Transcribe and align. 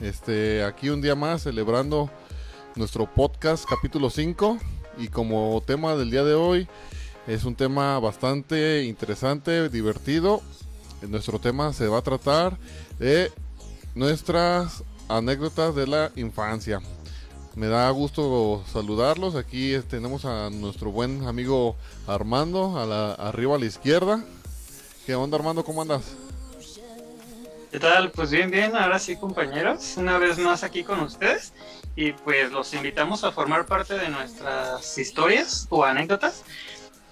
Este, 0.00 0.64
aquí 0.64 0.88
un 0.88 1.02
día 1.02 1.14
más 1.14 1.42
celebrando 1.42 2.08
nuestro 2.76 3.04
podcast 3.12 3.66
capítulo 3.68 4.08
5 4.08 4.56
y 4.96 5.08
como 5.08 5.62
tema 5.66 5.96
del 5.96 6.10
día 6.10 6.24
de 6.24 6.32
hoy 6.32 6.66
es 7.26 7.44
un 7.44 7.54
tema 7.54 7.98
bastante 7.98 8.84
interesante, 8.84 9.68
divertido. 9.68 10.40
Nuestro 11.06 11.38
tema 11.38 11.74
se 11.74 11.88
va 11.88 11.98
a 11.98 12.02
tratar 12.02 12.56
de 12.98 13.30
nuestras 13.94 14.82
anécdotas 15.08 15.74
de 15.74 15.86
la 15.86 16.10
infancia. 16.16 16.80
Me 17.54 17.66
da 17.66 17.90
gusto 17.90 18.64
saludarlos. 18.72 19.34
Aquí 19.34 19.74
eh, 19.74 19.82
tenemos 19.82 20.24
a 20.24 20.48
nuestro 20.48 20.90
buen 20.90 21.26
amigo 21.26 21.76
Armando, 22.06 22.78
a 22.78 22.86
la, 22.86 23.12
arriba 23.12 23.56
a 23.56 23.58
la 23.58 23.66
izquierda. 23.66 24.24
¿Qué 25.04 25.14
onda 25.14 25.36
Armando? 25.36 25.64
¿Cómo 25.64 25.82
andas? 25.82 26.27
¿Qué 27.70 27.78
tal? 27.78 28.10
Pues 28.10 28.30
bien, 28.30 28.50
bien, 28.50 28.74
ahora 28.74 28.98
sí 28.98 29.16
compañeros, 29.16 29.96
una 29.98 30.16
vez 30.16 30.38
más 30.38 30.64
aquí 30.64 30.84
con 30.84 31.00
ustedes 31.00 31.52
y 31.96 32.12
pues 32.12 32.50
los 32.50 32.72
invitamos 32.72 33.24
a 33.24 33.32
formar 33.32 33.66
parte 33.66 33.98
de 33.98 34.08
nuestras 34.08 34.96
historias 34.96 35.66
o 35.68 35.84
anécdotas 35.84 36.44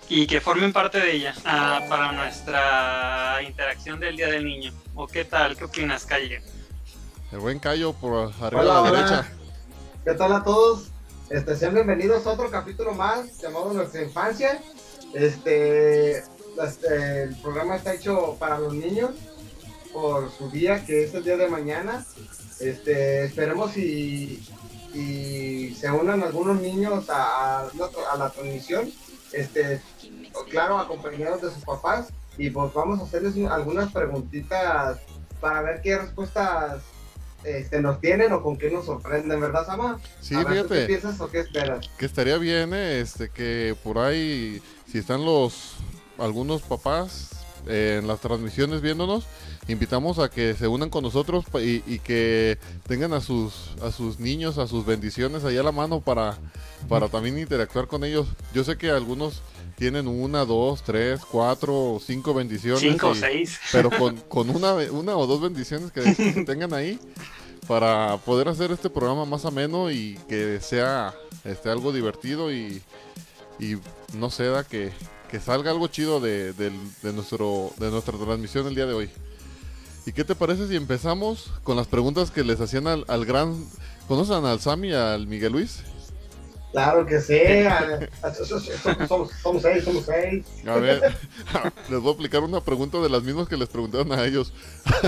y 0.09 0.27
que 0.27 0.41
formen 0.41 0.73
parte 0.73 0.99
de 0.99 1.13
ellas 1.13 1.39
ah, 1.45 1.81
para 1.91 2.13
nuestra 2.13 3.43
interacción 3.47 4.01
del 4.01 4.17
Día 4.17 4.29
del 4.29 4.47
Niño. 4.47 4.73
¿O 4.95 5.07
qué 5.07 5.27
tal? 5.27 5.57
¿Qué 5.59 5.65
opinas, 5.65 6.07
Calle? 6.07 6.41
El 7.33 7.41
buen 7.41 7.59
Cayo 7.59 7.93
por 7.93 8.33
arriba 8.41 8.63
Hola, 8.63 8.71
a 8.71 8.75
la 8.75 8.83
hola. 8.83 8.93
derecha. 8.93 9.33
¿Qué 10.05 10.15
tal 10.15 10.33
a 10.33 10.43
todos? 10.43 10.89
Este, 11.29 11.55
sean 11.57 11.75
bienvenidos 11.75 12.27
a 12.27 12.31
otro 12.31 12.51
capítulo 12.51 12.95
más 12.95 13.39
llamado 13.43 13.75
Nuestra 13.75 14.03
Infancia. 14.03 14.63
Este, 15.13 16.19
este, 16.19 17.23
el 17.25 17.37
programa 17.43 17.77
está 17.77 17.93
hecho 17.93 18.37
para 18.39 18.59
los 18.59 18.73
niños 18.73 19.11
por 19.97 20.31
su 20.31 20.51
día, 20.51 20.85
que 20.85 21.05
es 21.05 21.15
el 21.15 21.25
día 21.25 21.39
de 21.39 21.49
mañana. 21.49 22.05
Este, 22.61 23.25
esperemos 23.25 23.75
y, 23.79 24.47
y 24.93 25.75
se 25.75 25.91
unan 25.91 26.23
algunos 26.23 26.61
niños 26.61 27.09
a, 27.09 27.61
a 27.63 28.17
la- 28.19 28.31
transmisión. 28.31 28.91
Este, 29.33 29.81
claro, 30.51 30.79
acompañados 30.79 31.41
de 31.41 31.51
sus 31.51 31.65
papás. 31.65 32.09
Y 32.37 32.51
pues 32.51 32.75
vamos 32.75 33.01
a 33.01 33.05
hacerles 33.05 33.35
algunas 33.51 33.91
preguntitas 33.91 34.99
para 35.41 35.63
ver 35.63 35.81
qué 35.81 35.97
respuestas 35.97 36.83
este, 37.43 37.81
nos 37.81 37.99
tienen 37.99 38.31
o 38.35 38.43
con 38.43 38.59
qué 38.59 38.71
nos 38.71 38.85
sorprenden, 38.85 39.41
¿verdad, 39.41 39.65
Sama? 39.65 39.99
Sí, 40.21 40.35
A 40.35 40.45
ver, 40.45 40.63
¿tú 40.65 40.69
¿Qué 40.69 40.75
fíjate 40.75 40.87
piensas 40.89 41.21
o 41.23 41.31
qué 41.31 41.41
esperas? 41.41 41.89
que 41.97 42.05
estaría 42.05 42.37
bien 42.37 42.75
eh, 42.75 43.01
este 43.01 43.31
que 43.31 43.75
por 43.83 43.99
ahí 43.99 44.61
si 44.93 44.99
están 44.99 45.25
los 45.25 45.77
algunos 46.19 46.61
papás 46.63 47.31
eh, 47.67 47.99
en 48.01 48.07
las 48.09 48.21
transmisiones 48.21 48.81
viéndonos, 48.81 49.25
invitamos 49.69 50.19
a 50.19 50.31
que 50.31 50.55
se 50.55 50.69
unan 50.69 50.91
con 50.91 51.03
nosotros 51.03 51.45
y, 51.55 51.83
y 51.87 51.99
que 51.99 52.59
tengan 52.87 53.13
a 53.13 53.21
sus 53.21 53.71
a 53.83 53.91
sus 53.91 54.21
niños, 54.21 54.59
a 54.59 54.67
sus 54.67 54.87
bendiciones 54.87 55.45
ahí 55.45 55.57
a 55.57 55.63
la 55.63 55.73
mano 55.73 56.01
para 56.01 56.39
para 56.89 57.09
también 57.09 57.39
interactuar 57.39 57.87
con 57.89 58.05
ellos. 58.05 58.27
Yo 58.55 58.63
sé 58.65 58.77
que 58.79 58.91
algunos 58.91 59.43
tienen 59.77 60.07
una, 60.09 60.45
dos, 60.45 60.83
tres, 60.83 61.21
cuatro, 61.31 61.95
o 61.95 62.01
cinco 62.01 62.33
bendiciones. 62.33 62.81
Cinco 62.81 63.09
o 63.09 63.13
y- 63.15 63.19
seis. 63.19 63.59
pero 63.73 63.91
con, 63.91 64.17
con 64.29 64.49
una, 64.51 64.75
una 64.93 65.17
o 65.17 65.27
dos 65.27 65.41
bendiciones 65.41 65.91
que, 65.93 66.03
que 66.15 66.45
tengan 66.45 66.73
ahí 66.73 66.99
para 67.67 68.17
poder 68.19 68.49
hacer 68.49 68.71
este 68.71 68.89
programa 68.89 69.25
más 69.25 69.45
ameno 69.45 69.91
y 69.91 70.17
que 70.29 70.61
sea 70.61 71.13
este 71.45 71.69
algo 71.69 71.93
divertido 71.93 72.53
y, 72.53 72.81
y 73.59 73.77
no 74.15 74.31
sé, 74.31 74.45
da 74.45 74.63
que, 74.65 74.93
que 75.31 75.41
salga 75.41 75.73
algo 75.73 75.89
chido 75.89 76.21
de, 76.21 76.53
del- 76.53 76.79
de 77.03 77.13
nuestro, 77.13 77.73
de 77.79 77.91
nuestra 77.91 78.17
transmisión 78.17 78.67
el 78.69 78.75
día 78.77 78.87
de 78.87 78.95
hoy. 78.95 79.11
¿Y 80.07 80.13
qué 80.13 80.25
te 80.25 80.37
parece 80.37 80.69
si 80.69 80.77
empezamos 80.77 81.51
con 81.65 81.77
las 81.77 81.89
preguntas 81.89 82.31
que 82.31 82.45
les 82.45 82.61
hacían 82.61 82.87
al, 82.87 83.05
al 83.09 83.25
gran... 83.27 83.67
¿Conocen 84.07 84.45
al 84.45 84.61
Sammy 84.61 84.91
y 84.91 84.95
al 84.95 85.27
Miguel 85.27 85.53
Luis? 85.53 85.83
Claro 86.71 87.07
que 87.07 87.21
sí. 87.21 87.39
somos 89.09 89.63
seis, 89.63 89.83
somos 89.83 90.05
seis. 90.05 90.45
A 90.67 90.77
ver, 90.77 91.01
les 91.91 92.01
voy 92.01 92.13
a 92.13 92.15
aplicar 92.15 92.43
una 92.43 92.61
pregunta 92.61 92.99
de 92.99 93.09
las 93.09 93.23
mismas 93.23 93.49
que 93.49 93.57
les 93.57 93.69
preguntaron 93.69 94.13
a 94.13 94.25
ellos. 94.25 94.53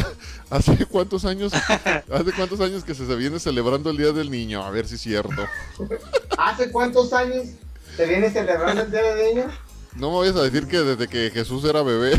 ¿Hace 0.51 0.87
cuántos 0.87 1.25
años, 1.27 1.53
hace 1.53 2.33
cuántos 2.35 2.61
años 2.61 2.85
que 2.85 2.95
se 2.95 3.05
viene 3.15 3.39
celebrando 3.39 3.91
el 3.91 3.99
Día 3.99 4.13
del 4.13 4.31
Niño? 4.31 4.65
A 4.65 4.71
ver 4.71 4.89
si 4.89 4.95
es 4.97 5.03
cierto. 5.03 5.47
¿Hace 6.39 6.73
cuántos 6.73 7.13
años 7.13 7.49
se 7.97 8.07
viene 8.07 8.31
celebrando 8.31 8.83
el 8.83 8.91
Día 8.91 9.03
del 9.03 9.35
Niño? 9.35 9.51
No 9.95 10.11
me 10.11 10.19
vayas 10.21 10.37
a 10.37 10.43
decir 10.43 10.67
que 10.67 10.79
desde 10.79 11.07
que 11.07 11.31
Jesús 11.31 11.65
era 11.65 11.83
bebé. 11.83 12.19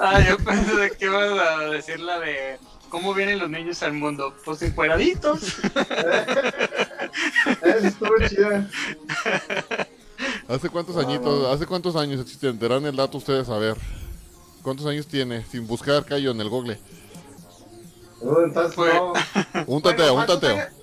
Ah, 0.00 0.20
yo 0.20 0.36
pensé 0.38 0.74
de 0.76 0.90
que 0.92 1.04
ibas 1.06 1.38
a 1.38 1.58
decir 1.70 2.00
la 2.00 2.18
de 2.20 2.58
cómo 2.88 3.14
vienen 3.14 3.38
los 3.38 3.48
niños 3.50 3.82
al 3.82 3.92
mundo. 3.92 4.34
Pues 4.44 4.62
encueraditos. 4.62 5.42
Eso 7.62 7.86
estuvo 7.86 8.14
chido. 8.28 8.64
¿Hace 10.48 10.68
cuántos 10.70 10.96
añitos, 10.96 11.42
no. 11.42 11.48
hace 11.52 11.66
cuántos 11.66 11.96
años 11.96 12.20
existen? 12.20 12.58
El 12.60 12.96
dato 12.96 13.18
ustedes 13.18 13.48
a 13.48 13.58
ver. 13.58 13.76
¿Cuántos 14.62 14.86
años 14.86 15.06
tiene? 15.06 15.44
Sin 15.44 15.66
buscar 15.66 16.04
callo 16.04 16.30
en 16.32 16.40
el 16.40 16.48
google. 16.48 16.78
Uh, 18.20 18.40
Entonces, 18.40 18.74
Pues- 18.74 18.94
no. 18.94 19.12
Un 19.12 19.64
Bueno, 19.66 19.80
tanteo, 19.82 20.12
un 20.12 20.16
¿cuántos 20.16 20.40
tanteo. 20.40 20.62
años- 20.64 20.74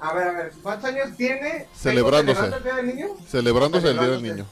A 0.00 0.12
ver, 0.14 0.28
a 0.28 0.32
ver, 0.32 0.52
¿cuántos 0.62 0.90
años 0.90 1.16
tiene? 1.16 1.66
Celebrándose. 1.74 2.40
celebrando 2.40 2.56
el 2.58 2.62
Día 2.64 2.74
del 2.74 2.86
Niño? 2.86 3.06
Celebrándose 3.28 3.88
el 3.88 3.98
Día 3.98 4.08
del. 4.08 4.22
Niño. 4.22 4.46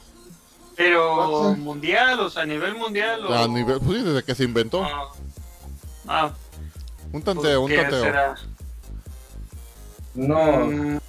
Pero 0.83 1.55
mundial, 1.57 2.19
o 2.21 2.29
sea, 2.29 2.41
a 2.41 2.45
nivel 2.45 2.73
mundial. 2.75 3.23
O... 3.25 3.33
A 3.33 3.47
nivel, 3.47 3.79
pues 3.79 3.99
sí, 3.99 4.03
desde 4.03 4.23
que 4.23 4.33
se 4.33 4.43
inventó. 4.45 4.83
Ah, 4.83 5.03
ah, 6.07 6.31
Un 7.11 7.21
pues, 7.21 7.23
tanteo, 7.23 7.61
un 7.61 7.69
¿qué 7.69 7.77
tanteo. 7.77 8.01
será? 8.03 8.35
No. 10.15 10.65
Mm, 10.65 10.99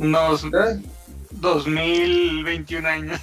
Unos 0.00 0.44
¿Eh? 0.44 0.82
2021 1.30 2.88
años. 2.88 3.20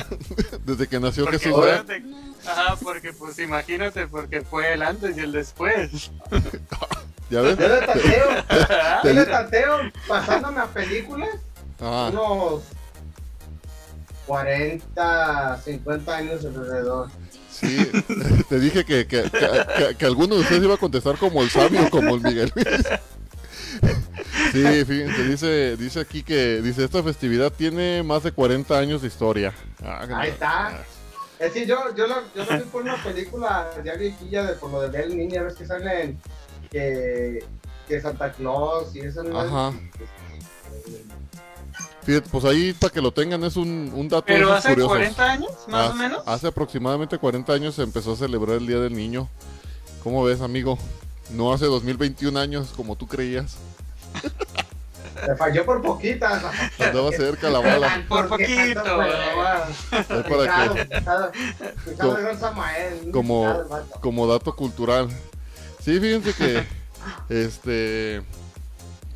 Desde 0.66 0.86
que 0.86 1.00
nació 1.00 1.24
Porque, 1.24 1.38
Jesús. 1.38 1.56
acuérdate- 1.58 2.02
Ajá, 2.46 2.76
porque 2.82 3.12
pues 3.12 3.38
imagínate, 3.38 4.06
porque 4.06 4.42
fue 4.42 4.72
el 4.74 4.82
antes 4.82 5.16
y 5.16 5.20
el 5.20 5.32
después. 5.32 6.10
¿Ya 7.30 7.40
ves? 7.42 7.58
Yo 7.58 7.68
le 7.68 7.86
tanteo, 7.86 8.30
Ajá. 8.48 9.00
yo 9.04 9.12
le 9.12 9.26
tanteo 9.26 9.78
pasándome 10.06 10.60
a 10.60 10.66
películas 10.66 11.28
Ah, 11.80 12.08
unos 12.12 12.62
40, 14.28 15.60
50 15.64 16.16
años 16.16 16.44
alrededor. 16.44 17.08
sí. 17.50 17.90
Te 18.48 18.60
dije 18.60 18.84
que, 18.84 19.06
que, 19.06 19.22
que, 19.24 19.96
que- 19.96 20.06
alguno 20.06 20.34
de 20.36 20.42
ustedes 20.42 20.62
iba 20.62 20.74
a 20.74 20.78
contestar 20.78 21.16
como 21.16 21.42
el 21.42 21.50
Sammy 21.50 21.78
o 21.78 21.90
como 21.90 22.14
el 22.14 22.20
Miguel 22.20 22.52
Luis. 22.54 22.68
Sí, 24.52 24.84
fíjense, 24.84 25.24
dice, 25.24 25.76
dice 25.76 26.00
aquí 26.00 26.22
que 26.22 26.60
dice 26.62 26.84
esta 26.84 27.02
festividad 27.02 27.52
tiene 27.52 28.02
más 28.02 28.22
de 28.22 28.32
40 28.32 28.78
años 28.78 29.02
de 29.02 29.08
historia. 29.08 29.52
Ah, 29.84 30.06
Ahí 30.16 30.30
está. 30.30 30.78
Es 31.38 31.52
decir, 31.54 31.68
yo, 31.68 31.94
yo, 31.96 32.06
lo, 32.06 32.16
yo 32.34 32.44
lo 32.44 32.58
vi 32.58 32.64
por 32.64 32.82
una 32.82 32.96
película 33.02 33.70
ya 33.84 33.94
viejilla 33.94 34.44
de 34.44 34.54
por 34.54 34.70
lo 34.70 34.80
de 34.82 34.88
Bell 34.88 35.16
Niña, 35.16 35.42
ves 35.42 35.54
que 35.54 35.66
salen 35.66 36.18
que, 36.70 37.44
que 37.86 38.00
Santa 38.00 38.32
Claus 38.32 38.94
y 38.96 39.00
eso 39.00 39.22
Ajá. 39.38 39.72
Fíjate, 42.08 42.30
pues 42.30 42.42
ahí 42.46 42.72
para 42.72 42.90
que 42.90 43.02
lo 43.02 43.12
tengan 43.12 43.44
es 43.44 43.56
un, 43.56 43.92
un 43.94 44.08
dato 44.08 44.24
de 44.32 44.38
Pero 44.38 44.50
hace 44.54 44.70
curiosos. 44.70 44.92
40 44.96 45.30
años, 45.30 45.50
más 45.68 45.90
o 45.90 45.94
menos. 45.94 46.22
Hace 46.24 46.46
aproximadamente 46.46 47.18
40 47.18 47.52
años 47.52 47.74
se 47.74 47.82
empezó 47.82 48.12
a 48.12 48.16
celebrar 48.16 48.56
el 48.56 48.66
Día 48.66 48.78
del 48.78 48.94
Niño. 48.94 49.28
¿Cómo 50.02 50.24
ves, 50.24 50.40
amigo? 50.40 50.78
No 51.32 51.52
hace 51.52 51.66
2021 51.66 52.40
años 52.40 52.68
como 52.74 52.96
tú 52.96 53.06
creías. 53.06 53.58
Me 55.28 55.36
falló 55.36 55.66
por 55.66 55.82
poquitas. 55.82 56.42
Andaba 56.80 57.10
cerca 57.12 57.50
la 57.50 57.58
bala. 57.58 58.02
Por 58.08 58.26
poquito, 58.28 58.82
como- 63.12 63.64
como 64.00 64.26
dato 64.26 64.56
cultural. 64.56 65.08
Sí, 65.84 66.00
fíjense 66.00 66.32
que 66.32 66.64
este 67.28 68.22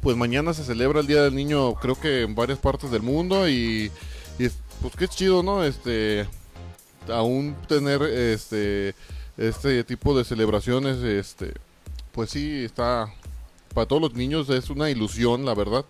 pues 0.03 0.17
mañana 0.17 0.53
se 0.53 0.65
celebra 0.65 1.01
el 1.01 1.07
Día 1.07 1.23
del 1.23 1.35
Niño, 1.35 1.75
creo 1.75 1.99
que 1.99 2.23
en 2.23 2.35
varias 2.35 2.59
partes 2.59 2.91
del 2.91 3.03
mundo 3.03 3.49
y, 3.49 3.91
y 4.39 4.45
es- 4.45 4.59
pues 4.83 4.95
qué 4.97 5.09
chido, 5.09 5.43
¿no? 5.43 5.65
Este 5.65 6.27
aún 7.09 7.57
tener 7.69 8.03
este 8.03 8.95
este 9.39 9.83
tipo 9.85 10.17
de 10.17 10.25
celebraciones 10.25 10.99
este 10.99 11.53
pues 12.13 12.31
sí 12.31 12.65
está 12.65 13.13
para 13.75 13.87
todos 13.87 14.03
los 14.03 14.15
niños 14.15 14.51
es 14.51 14.69
una 14.71 14.91
ilusión, 14.91 15.45
la 15.47 15.55
verdad. 15.55 15.85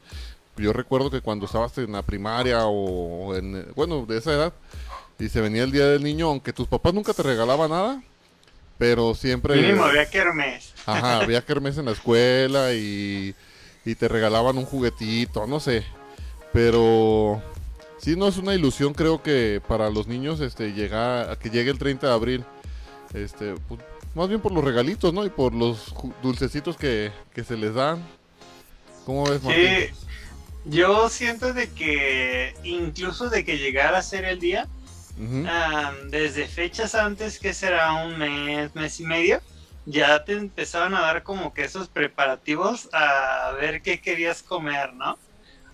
Yo 0.57 0.73
recuerdo 0.73 1.11
que 1.11 1.21
cuando 1.23 1.47
estabas 1.47 1.77
en 1.79 1.93
la 1.93 2.03
primaria 2.03 2.67
o 2.67 3.35
en 3.35 3.67
bueno, 3.75 4.05
de 4.07 4.19
esa 4.19 4.33
edad 4.33 4.53
y 5.19 5.29
se 5.29 5.41
venía 5.41 5.65
el 5.65 5.73
Día 5.73 5.87
del 5.87 6.05
Niño, 6.05 6.29
aunque 6.29 6.53
tus 6.53 6.69
papás 6.69 6.93
nunca 6.95 7.13
te 7.15 7.23
regalaban 7.23 7.71
nada, 7.71 8.03
pero 8.79 9.15
siempre 9.15 9.57
Mínimo 9.57 9.85
había 9.85 10.09
kermés. 10.09 10.75
Ajá, 10.87 11.21
había 11.21 11.45
kermés 11.45 11.79
en 11.79 11.87
la 11.87 11.93
escuela 11.93 12.73
y, 12.75 13.35
y 13.85 13.95
te 13.95 14.09
regalaban 14.09 14.59
un 14.59 14.65
juguetito, 14.65 15.47
no 15.47 15.61
sé. 15.61 15.85
Pero 16.53 17.43
sí, 17.99 18.17
no 18.17 18.29
es 18.29 18.37
una 18.37 18.55
ilusión, 18.55 18.95
creo 18.95 19.23
que 19.23 19.61
para 19.67 19.91
los 19.91 20.07
niños 20.07 20.41
este 20.41 20.73
llegar 20.73 21.31
a 21.31 21.39
que 21.39 21.51
llegue 21.51 21.71
el 21.71 21.79
30 21.79 22.07
de 22.07 22.13
abril. 22.13 22.45
Este, 23.15 23.55
pues, 23.69 23.81
más 24.15 24.29
bien 24.29 24.41
por 24.41 24.53
los 24.53 24.65
regalitos, 24.65 25.13
¿no? 25.13 25.25
Y 25.25 25.31
por 25.31 25.55
los 25.55 25.95
dulcecitos 26.23 26.77
que, 26.77 27.11
que 27.35 27.45
se 27.45 27.57
les 27.57 27.75
dan. 27.75 28.07
¿Cómo 29.07 29.25
ves, 29.25 29.43
Martín? 29.43 29.67
Sí, 29.67 30.03
yo 30.65 31.09
siento 31.09 31.53
de 31.53 31.71
que 31.71 32.55
incluso 32.63 33.29
de 33.31 33.45
que 33.45 33.59
llegara 33.59 33.99
a 33.99 34.03
ser 34.03 34.25
el 34.25 34.39
día, 34.39 34.69
ah, 35.47 35.93
desde 36.09 36.47
fechas 36.47 36.95
antes, 36.95 37.39
que 37.39 37.53
será 37.53 38.05
un 38.05 38.19
mes, 38.19 38.75
mes 38.75 39.01
y 39.01 39.05
medio, 39.05 39.41
ya 39.85 40.25
te 40.25 40.33
empezaban 40.35 40.95
a 40.95 41.01
dar 41.01 41.23
como 41.23 41.53
que 41.55 41.65
esos 41.65 41.89
preparativos 41.89 42.89
a 42.93 43.53
ver 43.61 43.83
qué 43.83 44.01
querías 44.01 44.43
comer, 44.43 44.95
¿no? 44.95 45.13
O 45.13 45.19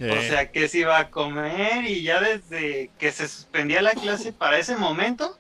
Eh, 0.01 0.29
sea, 0.29 0.51
qué 0.53 0.69
se 0.69 0.79
iba 0.79 0.97
a 0.99 1.11
comer 1.11 1.85
y 1.85 2.03
ya 2.05 2.21
desde 2.21 2.91
que 2.99 3.11
se 3.13 3.27
suspendía 3.29 3.83
la 3.83 3.93
clase 3.93 4.33
para 4.33 4.59
ese 4.59 4.77
momento, 4.77 5.37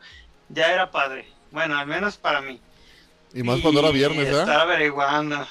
ya 0.48 0.72
era 0.72 0.90
padre. 0.90 1.26
Bueno, 1.50 1.78
al 1.78 1.86
menos 1.86 2.16
para 2.18 2.40
mí. 2.40 2.60
y 3.32 3.42
más 3.42 3.60
cuando 3.60 3.80
era 3.80 3.90
viernes, 3.90 4.26
Estar 4.28 4.46
¿verdad? 4.46 4.60
averiguando. 4.62 5.46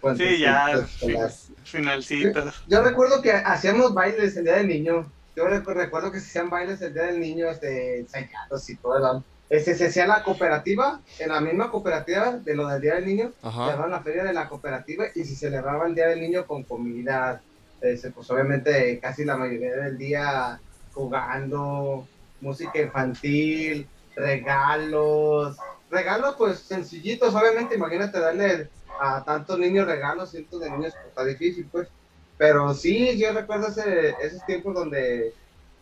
Pues, 0.00 0.18
Sí, 0.18 0.38
ya, 0.38 0.68
las- 1.02 1.50
finalcitos. 1.64 2.54
Yo 2.68 2.82
recuerdo 2.82 3.20
que 3.20 3.32
hacíamos 3.32 3.92
bailes 3.94 4.36
el 4.36 4.44
día 4.44 4.56
del 4.56 4.68
niño. 4.68 5.12
Yo 5.34 5.44
recu- 5.46 5.74
recuerdo 5.74 6.12
que 6.12 6.20
se 6.20 6.26
hacían 6.28 6.50
bailes 6.50 6.80
el 6.82 6.94
día 6.94 7.04
del 7.04 7.20
niño, 7.20 7.48
este, 7.48 8.00
ensayados 8.00 8.68
y 8.70 8.76
todo. 8.76 8.98
la- 8.98 9.24
Este, 9.50 9.74
se 9.74 9.86
hacía 9.86 10.06
la 10.06 10.22
cooperativa, 10.22 11.00
en 11.18 11.30
la 11.30 11.40
misma 11.40 11.70
cooperativa 11.70 12.32
de 12.32 12.54
lo 12.54 12.68
del 12.68 12.82
día 12.82 12.96
del 12.96 13.06
niño. 13.06 13.32
Llamaban 13.42 13.90
la 13.90 14.02
feria 14.02 14.24
de 14.24 14.34
la 14.34 14.48
cooperativa 14.48 15.06
y 15.14 15.24
se 15.24 15.36
celebraba 15.36 15.86
el 15.86 15.94
día 15.94 16.08
del 16.08 16.20
niño 16.20 16.46
con 16.46 16.64
comida. 16.64 17.40
este, 17.80 18.10
pues 18.10 18.30
obviamente 18.30 18.98
casi 19.00 19.24
la 19.24 19.36
mayoría 19.36 19.76
del 19.76 19.96
día 19.96 20.60
jugando, 20.92 22.06
música 22.40 22.78
infantil, 22.80 23.88
regalos. 24.14 25.56
Regalos 25.90 26.34
pues 26.36 26.58
sencillitos, 26.58 27.34
obviamente, 27.34 27.76
imagínate 27.76 28.20
darle 28.20 28.68
a 29.00 29.24
tantos 29.24 29.58
niños 29.58 29.86
regalos, 29.86 30.30
cientos 30.30 30.60
de 30.60 30.70
niños, 30.70 30.92
pues, 30.92 31.06
está 31.06 31.24
difícil 31.24 31.66
pues. 31.70 31.88
Pero 32.36 32.74
sí, 32.74 33.18
yo 33.18 33.32
recuerdo 33.32 33.68
ese, 33.68 34.14
esos 34.20 34.44
tiempos 34.44 34.74
donde 34.74 35.32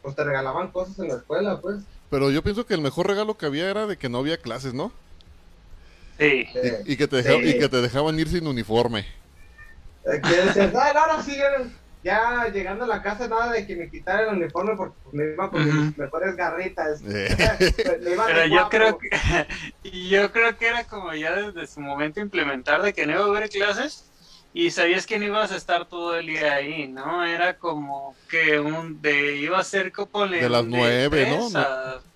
pues 0.03 0.15
te 0.15 0.23
regalaban 0.23 0.71
cosas 0.71 0.99
en 1.01 1.09
la 1.09 1.15
escuela, 1.17 1.61
pues. 1.61 1.83
Pero 2.11 2.31
yo 2.31 2.43
pienso 2.43 2.67
que 2.67 2.75
el 2.75 2.81
mejor 2.81 3.07
regalo 3.09 3.37
que 3.37 3.47
había 3.47 3.69
era 3.71 3.87
de 3.87 3.97
que 3.97 4.09
no 4.09 4.19
había 4.19 4.37
clases, 4.39 4.75
¿no? 4.75 4.93
Sí. 6.19 6.47
Y, 6.87 6.93
y 6.93 6.97
que 6.97 7.07
te 7.09 7.17
deja- 7.17 7.31
Sí. 7.43 7.49
y 7.51 7.59
que 7.59 7.69
te 7.69 7.81
dejaban 7.83 8.19
ir 8.19 8.29
sin 8.29 8.47
uniforme. 8.47 9.01
eh, 10.09 10.21
que 10.23 10.37
decías, 10.37 10.73
"Ah, 10.77 10.93
no, 10.95 11.17
no, 11.17 11.23
sí, 11.25 11.37
ya, 11.37 11.51
ya 12.05 12.49
llegando 12.53 12.85
a 12.85 12.87
la 12.87 13.03
casa, 13.03 13.27
nada 13.27 13.51
de 13.53 13.67
que 13.67 13.75
me 13.75 13.91
quitaran 13.91 14.29
el 14.37 14.41
uniforme 14.43 14.77
porque 14.77 14.95
me 15.13 15.25
iba 15.33 15.51
con 15.51 15.69
Ujú. 15.69 15.77
mis 15.81 15.99
mejores 15.99 16.37
garritas. 16.37 17.01
Eh. 17.05 17.29
Me 18.05 18.13
iba 18.13 18.27
de 18.29 18.33
Pero 18.35 18.45
yo 18.47 18.51
guapo. 18.55 18.71
creo 18.71 18.99
que 18.99 19.09
yo 20.09 20.31
creo 20.33 20.57
que 20.57 20.69
era 20.69 20.85
como 20.85 21.13
ya 21.13 21.35
desde 21.35 21.67
su 21.67 21.81
momento 21.81 22.21
implementar 22.21 22.83
de 22.83 22.93
que 22.93 23.05
no 23.05 23.15
iba 23.15 23.25
a 23.25 23.27
haber 23.27 23.51
clases 23.51 24.05
y 24.59 24.71
sabías 24.71 25.05
que 25.05 25.19
no 25.19 25.27
ibas 25.27 25.53
a 25.53 25.57
estar 25.57 25.85
todo 25.85 26.17
el 26.17 26.29
día 26.29 26.55
ahí, 26.55 26.89
¿no? 26.89 27.23
Era 27.23 27.59
como 27.59 28.17
que 28.27 28.59
un 28.59 29.03
de 29.03 29.37
iba 29.37 29.59
a 29.59 29.63
ser 29.63 29.93
como 29.93 30.27
De 30.27 30.49
las 30.49 30.65
nueve, 30.65 31.29
¿no? 31.29 31.61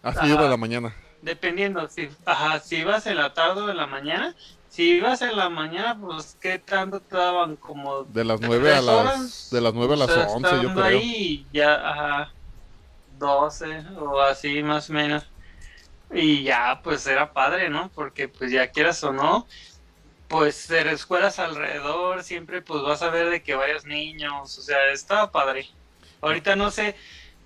Así 0.03 0.27
iba 0.27 0.49
la 0.49 0.57
mañana. 0.57 0.97
Dependiendo, 1.21 1.87
si, 1.89 2.09
ajá, 2.25 2.61
si 2.61 2.77
ibas 2.77 3.07
en 3.07 3.19
la 3.19 3.35
tarde 3.35 3.61
o 3.61 3.69
en 3.69 3.77
la 3.77 3.87
mañana, 3.87 4.35
si 4.71 4.85
ibas 4.85 5.21
en 5.21 5.37
la 5.37 5.51
mañana, 5.51 5.99
pues 6.01 6.39
qué 6.41 6.59
tanto 6.59 7.01
te 7.01 7.15
daban 7.15 7.57
como 7.57 8.05
De 8.05 8.25
las 8.25 8.41
9 8.41 8.75
a 8.75 8.81
las 8.81 9.51
de 9.51 9.61
las 9.61 9.75
9 9.75 9.93
a 9.93 9.97
las 9.99 10.09
o 10.09 10.15
sea, 10.15 10.27
11, 10.29 10.63
yo 10.63 10.73
creo. 10.73 10.85
ahí 10.85 11.47
ya, 11.53 11.91
ajá, 11.91 12.33
12 13.19 13.85
o 14.01 14.19
así 14.19 14.63
más 14.63 14.89
o 14.89 14.95
menos. 14.95 15.27
Y 16.11 16.43
ya, 16.43 16.81
pues 16.83 17.07
era 17.07 17.35
padre, 17.35 17.69
¿no? 17.69 17.91
Porque 17.95 18.29
pues 18.29 18.51
ya 18.51 18.69
quieras 18.71 19.05
o 19.05 19.13
no, 19.13 19.47
pues 20.31 20.69
de 20.69 20.93
escuelas 20.93 21.41
alrededor, 21.41 22.23
siempre 22.23 22.63
pues 22.63 22.83
vas 22.83 23.03
a 23.03 23.11
ver 23.11 23.29
de 23.31 23.43
que 23.43 23.57
varios 23.57 23.85
niños, 23.85 24.57
o 24.57 24.63
sea, 24.63 24.93
estaba 24.93 25.33
padre. 25.33 25.67
Ahorita 26.21 26.55
no 26.55 26.71
sé, 26.71 26.95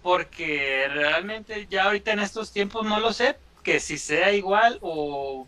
porque 0.03 0.87
realmente 0.93 1.67
ya 1.71 1.85
ahorita 1.85 2.13
en 2.13 2.19
estos 2.19 2.53
tiempos 2.53 2.85
no 2.85 3.01
lo 3.01 3.15
sé, 3.15 3.37
que 3.63 3.81
si 3.81 3.97
sea 3.97 4.35
igual 4.35 4.79
o 4.83 5.47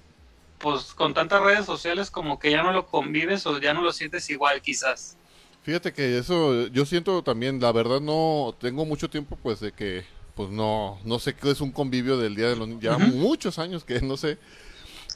pues 0.56 0.94
con 0.94 1.12
tantas 1.12 1.42
redes 1.42 1.66
sociales 1.66 2.10
como 2.10 2.38
que 2.38 2.50
ya 2.50 2.62
no 2.62 2.72
lo 2.72 2.86
convives 2.86 3.46
o 3.46 3.60
ya 3.60 3.74
no 3.74 3.82
lo 3.82 3.92
sientes 3.92 4.30
igual 4.30 4.62
quizás. 4.62 5.18
Fíjate 5.62 5.92
que 5.92 6.16
eso 6.16 6.68
yo 6.68 6.86
siento 6.86 7.22
también, 7.22 7.60
la 7.60 7.70
verdad 7.70 8.00
no 8.00 8.56
tengo 8.58 8.86
mucho 8.86 9.10
tiempo 9.10 9.36
pues 9.42 9.60
de 9.60 9.72
que 9.72 10.06
pues 10.34 10.48
no 10.48 10.98
no 11.04 11.18
sé 11.18 11.34
qué 11.34 11.50
es 11.50 11.60
un 11.60 11.70
convivio 11.70 12.16
del 12.16 12.34
Día 12.34 12.48
de 12.48 12.56
los 12.56 12.66
Niños, 12.66 12.82
ya 12.82 12.96
muchos 12.96 13.58
años 13.58 13.84
que 13.84 14.00
no 14.00 14.16
sé, 14.16 14.38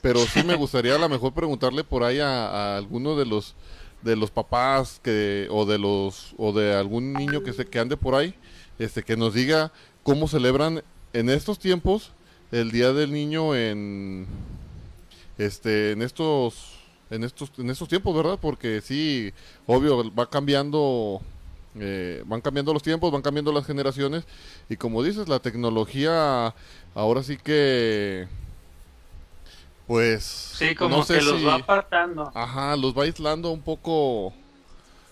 pero 0.01 0.21
sí 0.27 0.43
me 0.45 0.55
gustaría 0.57 0.95
a 0.95 0.99
lo 0.99 1.09
mejor 1.09 1.33
preguntarle 1.33 1.85
por 1.85 2.05
ahí 2.05 2.19
a, 2.21 2.47
a 2.47 2.77
alguno 2.77 3.17
de 3.17 3.27
los 3.27 3.55
de 4.03 4.17
los 4.17 4.31
papás 4.31 5.01
que 5.03 5.47
o 5.51 5.67
de 5.67 5.79
los 5.79 6.35
o 6.39 6.53
de 6.53 6.75
algún 6.75 7.13
niño 7.13 7.43
que 7.43 7.53
se 7.53 7.67
que 7.67 7.79
ande 7.79 7.97
por 7.97 8.15
ahí, 8.15 8.35
este 8.79 9.03
que 9.03 9.17
nos 9.17 9.35
diga 9.35 9.73
cómo 10.03 10.29
celebran 10.29 10.83
en 11.13 11.29
estos 11.29 11.59
tiempos 11.59 12.13
el 12.53 12.71
Día 12.71 12.93
del 12.93 13.13
Niño 13.13 13.55
en 13.55 14.27
este 15.39 15.93
en 15.93 16.03
estos 16.03 16.79
en 17.11 17.25
estos 17.25 17.53
en 17.59 17.71
estos 17.71 17.89
tiempos, 17.89 18.15
¿verdad? 18.17 18.39
Porque 18.41 18.81
sí, 18.81 19.33
obvio 19.67 20.13
va 20.15 20.29
cambiando 20.31 21.21
eh, 21.77 22.23
van 22.27 22.41
cambiando 22.41 22.73
los 22.73 22.83
tiempos, 22.83 23.13
van 23.13 23.23
cambiando 23.23 23.53
las 23.53 23.67
generaciones 23.67 24.25
y 24.69 24.77
como 24.77 25.03
dices, 25.03 25.29
la 25.29 25.41
tecnología 25.41 26.55
ahora 26.95 27.23
sí 27.23 27.37
que 27.37 28.27
pues 29.91 30.23
Sí, 30.57 30.77
como 30.77 30.99
no 30.99 31.03
sé 31.03 31.19
que 31.19 31.23
los 31.25 31.41
si- 31.41 31.45
va 31.45 31.57
apartando. 31.57 32.31
Ajá, 32.33 32.77
los 32.77 32.97
va 32.97 33.03
aislando 33.03 33.51
un 33.51 33.61
poco 33.61 34.33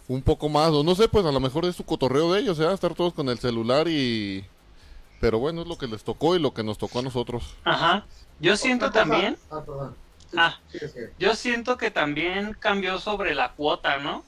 un 0.07 0.23
poco 0.23 0.49
más, 0.49 0.71
o 0.71 0.85
no 0.85 0.95
sé, 0.95 1.09
pues 1.09 1.27
a 1.27 1.33
lo 1.33 1.41
mejor 1.41 1.65
es 1.65 1.75
su 1.75 1.85
cotorreo 1.85 2.33
de 2.33 2.39
ellos, 2.41 2.61
¿eh? 2.61 2.73
estar 2.73 2.95
todos 2.95 3.13
con 3.13 3.29
el 3.29 3.41
celular 3.41 3.89
y 3.89 4.45
pero 5.21 5.41
bueno, 5.41 5.63
es 5.63 5.67
lo 5.67 5.77
que 5.77 5.89
les 5.89 6.05
tocó 6.05 6.37
y 6.37 6.39
lo 6.39 6.55
que 6.55 6.63
nos 6.63 6.79
tocó 6.79 7.01
a 7.01 7.03
nosotros. 7.03 7.57
Ajá. 7.65 8.07
Yo 8.39 8.57
siento 8.57 8.87
cosa- 8.87 9.01
también, 9.01 9.37
Ah, 9.51 9.63
perdón. 9.67 9.97
ah, 10.37 10.59
Sí, 10.71 10.79
sí. 10.79 11.01
yo 11.19 11.35
siento 11.35 11.77
que 11.77 11.91
también 11.91 12.55
cambió 12.61 13.01
sobre 13.01 13.35
la 13.35 13.51
cuota, 13.55 13.99
¿no? 13.99 14.23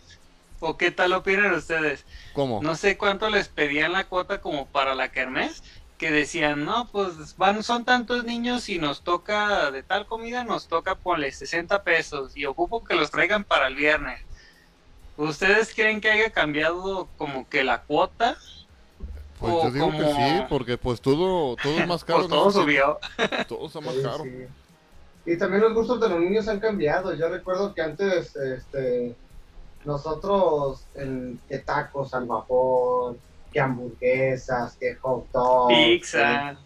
¿O 0.59 0.77
qué 0.77 0.91
tal 0.91 1.13
opinan 1.13 1.55
ustedes? 1.55 2.05
¿Cómo? 2.33 2.61
No 2.61 2.75
sé 2.75 2.99
cuánto 2.99 3.31
les 3.31 3.47
pedían 3.49 3.93
la 3.93 4.09
cuota 4.09 4.41
como 4.41 4.67
para 4.67 4.97
la 4.97 5.13
kermés, 5.13 5.63
que 6.01 6.11
decían, 6.11 6.65
no, 6.65 6.89
pues 6.91 7.37
van, 7.37 7.63
son 7.63 7.85
tantos 7.85 8.25
niños 8.25 8.69
y 8.71 8.79
nos 8.79 9.03
toca 9.03 9.71
de 9.71 9.83
tal 9.83 10.07
comida, 10.07 10.43
nos 10.45 10.67
toca 10.67 10.95
ponle 10.95 11.31
60 11.31 11.83
pesos 11.85 12.35
y 12.37 12.47
ocupo 12.47 12.83
que 12.83 12.95
los 12.95 13.11
traigan 13.11 13.45
para 13.45 13.67
el 13.69 13.75
viernes. 13.77 14.19
¿Ustedes 15.19 15.75
creen 15.75 16.01
que 16.01 16.11
haya 16.11 16.31
cambiado 16.31 17.07
como 17.19 17.47
que 17.49 17.63
la 17.65 17.83
cuota? 17.83 18.39
Pues 19.39 19.53
o 19.53 19.65
yo 19.65 19.71
digo 19.71 19.91
que 19.91 19.99
como- 19.99 20.17
sí, 20.17 20.43
porque 20.49 20.79
pues 20.79 21.01
todo 21.03 21.55
todo 21.57 21.79
es 21.79 21.87
más 21.87 22.03
caro. 22.07 22.21
Pues 22.21 22.31
¿no? 22.31 22.37
todo 22.37 22.51
Sí, 22.51 22.59
subió. 22.61 22.99
Todo 23.47 23.67
está 23.67 23.81
más 23.83 23.95
Sí, 23.95 24.03
caro. 24.03 24.25
sí. 24.25 24.47
Y 25.27 25.37
también 25.37 25.61
los 25.63 25.75
gustos 25.75 26.01
de 26.01 26.09
los 26.09 26.19
niños 26.19 26.49
han 26.49 26.61
cambiado. 26.61 27.15
Yo 27.15 27.29
recuerdo 27.29 27.75
que 27.75 27.83
antes, 27.83 28.35
este, 28.37 29.15
nosotros 29.85 30.83
en 30.95 31.39
que 31.47 31.59
tacos 31.59 32.15
al 32.15 32.25
vapor, 32.25 33.17
que 33.53 33.61
hamburguesas, 33.61 34.77
que 34.77 34.95
hot 34.97 35.31
dogs, 35.33 35.75
Pizza. 35.75 36.57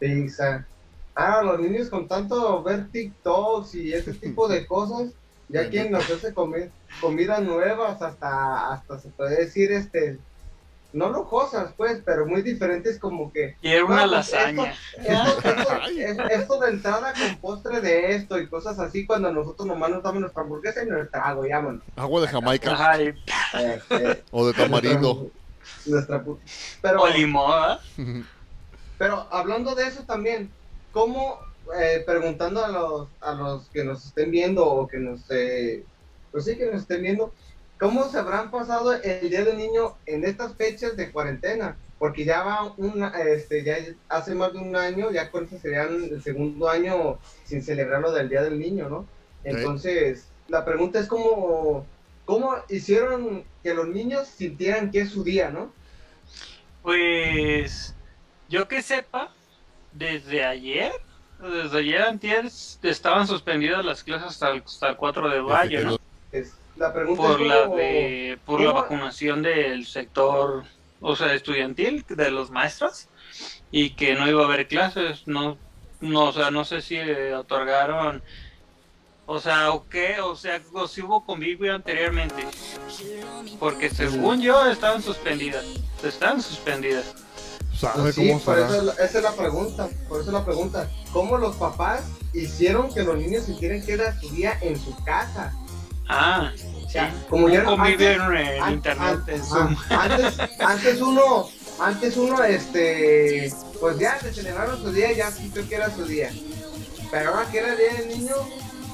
que 0.00 0.06
pizza. 0.08 0.66
Ah, 1.14 1.42
los 1.42 1.58
niños 1.60 1.88
con 1.88 2.06
tanto 2.06 2.62
ver 2.62 2.88
TikToks 2.90 3.74
y 3.74 3.92
ese 3.94 4.12
tipo 4.14 4.46
de 4.48 4.66
cosas, 4.68 5.12
ya 5.48 5.68
quieren 5.70 5.94
hacerse 5.94 6.34
comi- 6.34 6.70
comidas 7.00 7.40
nuevas, 7.42 8.02
hasta, 8.02 8.72
hasta 8.72 8.98
se 8.98 9.08
puede 9.10 9.36
decir, 9.44 9.70
este, 9.72 10.18
no 10.92 11.08
lujosas, 11.10 11.72
pues, 11.76 12.00
pero 12.04 12.26
muy 12.26 12.42
diferentes 12.42 12.98
como 12.98 13.30
que 13.32 13.54
Quiero 13.60 13.86
una 13.86 13.96
No, 13.96 14.00
pues, 14.02 14.10
lasaña. 14.32 14.74
esto, 14.98 15.48
esto- 15.48 15.86
es- 15.98 16.18
esto 16.40 16.60
de 16.60 16.70
entrada 16.70 17.12
con 17.14 17.36
postre 17.38 17.80
de 17.80 18.14
esto 18.14 18.38
y 18.38 18.46
cosas 18.48 18.78
así 18.78 19.06
cuando 19.06 19.32
nosotros 19.32 19.66
nomás 19.66 19.90
nos 19.90 20.02
damos 20.02 20.20
nuestra 20.20 20.42
hamburguesa 20.42 20.82
y 20.84 20.86
nuestra 20.86 21.22
trago, 21.22 21.46
ya, 21.46 21.60
bueno. 21.60 21.80
Agua 21.96 22.20
de 22.22 22.28
Jamaica 22.28 22.98
Eh, 22.98 23.14
eh, 23.90 24.22
o 24.30 24.46
de 24.46 24.52
tamarindo. 24.52 25.30
nuestra 25.90 26.24
pero, 26.82 27.02
o 27.02 27.06
pero 28.98 29.26
hablando 29.30 29.74
de 29.74 29.86
eso 29.86 30.02
también, 30.04 30.50
¿cómo, 30.92 31.38
eh, 31.78 32.02
preguntando 32.06 32.64
a 32.64 32.68
los, 32.68 33.08
a 33.20 33.34
los 33.34 33.68
que 33.70 33.84
nos 33.84 34.06
estén 34.06 34.30
viendo 34.30 34.66
o 34.66 34.86
que 34.86 34.98
nos, 34.98 35.30
eh, 35.30 35.84
pues 36.32 36.44
sí, 36.44 36.56
que 36.56 36.66
nos 36.66 36.82
estén 36.82 37.02
viendo, 37.02 37.32
¿cómo 37.78 38.08
se 38.08 38.18
habrán 38.18 38.50
pasado 38.50 38.94
el 38.94 39.30
Día 39.30 39.44
del 39.44 39.56
Niño 39.56 39.96
en 40.06 40.24
estas 40.24 40.54
fechas 40.54 40.96
de 40.96 41.10
cuarentena? 41.10 41.76
Porque 41.98 42.24
ya 42.24 42.42
va 42.42 42.74
una, 42.76 43.08
este, 43.22 43.64
ya 43.64 43.78
hace 44.08 44.34
más 44.34 44.52
de 44.52 44.58
un 44.58 44.76
año, 44.76 45.10
ya 45.10 45.30
con 45.30 45.48
serían 45.48 46.04
el 46.04 46.22
segundo 46.22 46.68
año 46.68 47.18
sin 47.44 47.62
celebrar 47.62 48.02
lo 48.02 48.12
del 48.12 48.28
Día 48.28 48.42
del 48.42 48.58
Niño, 48.58 48.88
¿no? 48.90 49.06
Entonces, 49.44 50.26
la 50.48 50.64
pregunta 50.64 50.98
es 50.98 51.06
cómo, 51.06 51.86
cómo 52.26 52.56
hicieron 52.68 53.44
que 53.62 53.72
los 53.72 53.88
niños 53.88 54.28
sintieran 54.28 54.90
que 54.90 55.00
es 55.00 55.10
su 55.10 55.24
día, 55.24 55.48
¿no? 55.48 55.72
Pues 56.82 57.94
yo 58.50 58.68
que 58.68 58.82
sepa, 58.82 59.32
desde 59.92 60.44
ayer, 60.44 60.92
desde 61.40 61.78
ayer 61.78 62.02
antier, 62.02 62.50
estaban 62.82 63.26
suspendidas 63.26 63.84
las 63.84 64.04
clases 64.04 64.28
hasta 64.28 64.50
el, 64.50 64.62
hasta 64.62 64.90
el 64.90 64.96
4 64.96 65.30
de 65.30 65.42
mayo, 65.42 65.84
¿no? 65.84 65.96
Es, 66.32 66.54
la 66.76 66.92
pregunta 66.92 67.22
Por 67.22 67.40
es 67.40 67.48
la 67.48 67.68
de, 67.68 68.38
por 68.44 68.60
la 68.60 68.72
vacunación 68.72 69.42
del 69.42 69.86
sector, 69.86 70.64
o 71.00 71.16
sea, 71.16 71.32
estudiantil, 71.32 72.04
de 72.08 72.30
los 72.30 72.50
maestros, 72.50 73.08
y 73.70 73.90
que 73.90 74.14
no 74.14 74.28
iba 74.28 74.42
a 74.42 74.46
haber 74.46 74.68
clases, 74.68 75.26
no, 75.26 75.56
no, 76.00 76.24
o 76.24 76.32
sea, 76.32 76.50
no 76.50 76.64
sé 76.64 76.82
si 76.82 76.96
eh, 76.96 77.34
otorgaron, 77.34 78.22
o 79.26 79.40
sea, 79.40 79.70
o 79.72 79.88
qué, 79.88 80.20
o 80.20 80.36
sea, 80.36 80.60
o 80.72 80.86
si 80.88 81.02
hubo 81.02 81.24
convivio 81.24 81.74
anteriormente, 81.74 82.46
porque 83.58 83.90
según 83.90 84.40
yo 84.40 84.66
estaban 84.66 85.02
suspendidas, 85.02 85.64
estaban 86.02 86.40
suspendidas. 86.42 87.04
¿Sabe 87.78 88.02
Pues 88.04 88.14
sí, 88.14 88.28
cómo 88.28 88.40
por 88.40 88.54
será? 88.54 88.66
eso, 88.68 88.76
es 88.78 88.82
la- 88.84 88.92
esa 89.04 89.18
es 89.18 89.24
la 89.24 89.32
pregunta, 89.32 89.88
por 90.08 90.20
eso 90.20 90.30
es 90.30 90.34
la 90.34 90.44
pregunta. 90.44 90.90
¿Cómo 91.12 91.36
los 91.36 91.56
papás 91.56 92.04
hicieron 92.32 92.92
que 92.92 93.02
los 93.02 93.18
niños 93.18 93.44
sintieran 93.44 93.84
que 93.84 93.92
era 93.92 94.18
su 94.18 94.30
día 94.30 94.58
en 94.62 94.80
su 94.80 94.94
casa? 95.04 95.52
Ah, 96.08 96.52
O 96.84 96.88
sea, 96.88 97.10
sí, 97.10 97.16
como 97.28 97.48
ya 97.48 97.64
convivio 97.64 98.08
antes- 98.22 98.56
en, 98.56 98.62
an- 98.62 98.72
internet, 98.72 99.18
an- 99.26 99.34
en 99.34 99.44
Zoom. 99.44 99.76
antes, 99.90 100.38
antes 100.60 101.00
uno, 101.02 101.48
antes 101.80 102.16
uno, 102.16 102.42
este, 102.44 103.52
pues 103.80 103.98
ya 103.98 104.18
se 104.20 104.32
celebraron 104.32 104.80
su 104.80 104.92
día, 104.92 105.12
ya 105.12 105.30
sintió 105.30 105.68
que 105.68 105.74
era 105.74 105.90
su 105.94 106.04
día. 106.06 106.30
Pero 107.10 107.30
ahora 107.34 107.50
que 107.50 107.58
era 107.58 107.72
el 107.72 107.76
día 107.78 107.92
del 107.98 108.08
niño, 108.20 108.34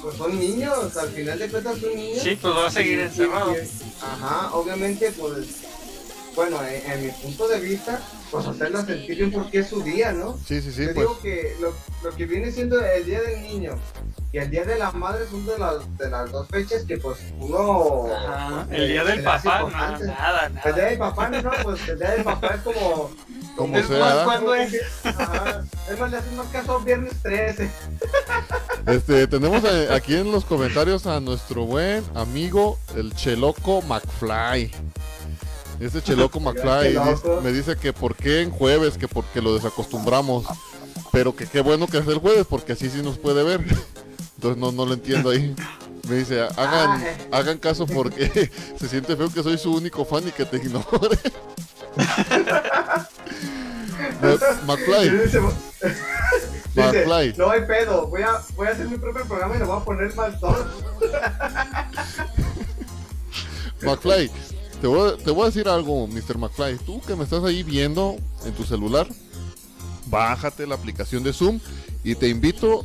pues 0.03 0.17
son 0.17 0.39
niños, 0.39 0.97
al 0.97 1.09
final 1.11 1.39
de 1.39 1.49
cuentas 1.49 1.79
son 1.79 1.95
niños. 1.95 2.23
Sí, 2.23 2.37
pues 2.41 2.55
va 2.55 2.67
a 2.67 2.71
seguir 2.71 3.01
encerrado. 3.01 3.53
y- 3.55 3.69
Ajá, 4.03 4.51
obviamente, 4.53 5.13
pues, 5.13 5.47
bueno, 6.35 6.61
en, 6.65 6.91
en 6.91 7.07
mi 7.07 7.13
punto 7.13 7.47
de 7.47 7.61
vista, 7.61 8.01
pues 8.31 8.47
hacerlo 8.47 8.85
sentir 8.85 9.17
bien 9.17 9.31
porque 9.31 9.59
es 9.61 9.69
su 9.69 9.83
día, 9.83 10.13
¿no? 10.13 10.39
Sí, 10.47 10.61
sí, 10.63 10.73
sí, 10.73 10.87
Yo 10.87 10.95
pues. 10.95 10.97
digo 10.97 11.21
que 11.21 11.57
lo, 11.61 11.73
lo 12.03 12.17
que 12.17 12.25
viene 12.27 12.51
siendo 12.51 12.81
el 12.85 13.05
Día 13.05 13.21
del 13.21 13.43
Niño 13.43 13.75
y 14.33 14.39
el 14.39 14.51
Día 14.51 14.65
de 14.65 14.79
la 14.79 14.91
Madre 14.93 15.27
son 15.31 15.45
de 15.47 15.59
las, 15.59 15.99
de 15.99 16.09
las 16.11 16.33
dos 16.33 16.49
fechas 16.49 16.85
que 16.85 16.97
pues 16.97 17.19
uno... 17.39 18.07
Ajá, 18.13 18.65
pues, 18.67 18.81
El 18.81 18.89
día 18.89 19.05
del 19.05 19.23
papá, 19.23 19.59
no, 19.61 19.67
importante. 19.67 20.07
nada, 20.07 20.47
El 20.47 20.53
Día 20.55 20.63
nada. 20.73 20.89
del 20.89 20.99
papá, 20.99 21.29
no, 21.29 21.51
pues 21.63 21.89
el 21.89 21.99
Día 21.99 22.11
del 22.13 22.25
papá 22.25 22.47
es 22.55 22.61
como... 22.63 23.11
Como 23.57 23.77
Es 23.77 23.87
sea, 23.87 23.99
más, 23.99 24.09
¿verdad? 24.09 24.25
¿cuándo 24.25 24.55
es? 24.55 24.75
Ajá, 25.05 25.65
es 25.91 25.99
más, 25.99 26.11
le 26.11 26.17
hacen 26.17 26.37
más 26.37 26.47
caso 26.49 26.81
viernes 26.81 27.13
13. 27.23 27.71
Este, 28.87 29.27
tenemos 29.27 29.63
eh, 29.65 29.89
aquí 29.93 30.15
en 30.17 30.33
los 30.33 30.45
comentarios 30.45 31.07
a 31.07 31.21
nuestro 31.21 31.65
buen 31.67 32.03
amigo, 32.15 32.79
el 32.97 33.15
Cheloco 33.15 33.83
McFly. 33.83 34.71
Este 35.81 36.01
Cheloco 36.03 36.41
McFly 36.41 36.91
dice- 36.97 37.29
me 37.43 37.53
dice 37.53 37.77
que 37.77 37.93
por 37.93 38.15
qué 38.17 38.41
en 38.43 38.51
jueves, 38.51 38.97
que 38.99 39.09
porque 39.09 39.41
lo 39.43 39.55
desacostumbramos. 39.55 40.47
Pero 41.11 41.37
que 41.37 41.47
qué 41.47 41.61
bueno 41.61 41.87
que 41.87 41.99
es 41.99 42.07
el 42.07 42.19
jueves, 42.19 42.47
porque 42.49 42.73
así 42.73 42.89
sí 42.89 43.03
nos 43.03 43.19
puede 43.19 43.43
ver. 43.43 43.61
Entonces 44.37 44.57
no, 44.59 44.73
no 44.73 44.87
lo 44.87 44.95
entiendo 44.95 45.31
ahí. 45.31 45.55
Me 46.09 46.17
dice, 46.17 46.41
hagan, 46.41 47.03
Ay. 47.03 47.29
hagan 47.31 47.59
caso 47.59 47.87
porque 47.87 48.51
se 48.81 48.89
siente 48.89 49.15
feo 49.15 49.31
que 49.33 49.43
soy 49.43 49.59
su 49.59 49.73
único 49.75 50.05
fan 50.05 50.27
y 50.27 50.33
que 50.33 50.45
te 50.45 50.57
ignore. 50.57 51.19
McFly, 54.67 55.11
Dice, 55.25 55.41
McFly. 56.75 57.35
no 57.37 57.51
hay 57.51 57.61
pedo, 57.67 58.07
voy 58.07 58.23
a, 58.23 58.41
voy 58.57 58.69
a 58.69 58.71
hacer 58.71 58.89
mi 58.89 58.97
propio 58.97 59.25
programa 59.27 59.57
y 59.57 59.59
le 59.59 59.65
voy 59.65 59.77
a 59.77 59.85
poner 59.85 60.15
más 60.15 60.41
dos. 60.41 60.57
McFly, 63.83 64.31
te 64.81 64.87
voy, 64.87 65.11
a, 65.11 65.17
te 65.17 65.31
voy 65.31 65.43
a 65.43 65.47
decir 65.47 65.69
algo, 65.69 66.07
Mr. 66.07 66.39
McFly. 66.39 66.79
Tú 66.79 67.01
que 67.01 67.17
me 67.17 67.25
estás 67.25 67.43
ahí 67.45 67.63
viendo 67.63 68.17
en 68.45 68.53
tu 68.53 68.65
celular, 68.65 69.07
bájate 70.07 70.67
la 70.67 70.75
aplicación 70.77 71.23
de 71.23 71.33
Zoom 71.33 71.61
y 72.05 72.15
te 72.15 72.29
invito 72.29 72.85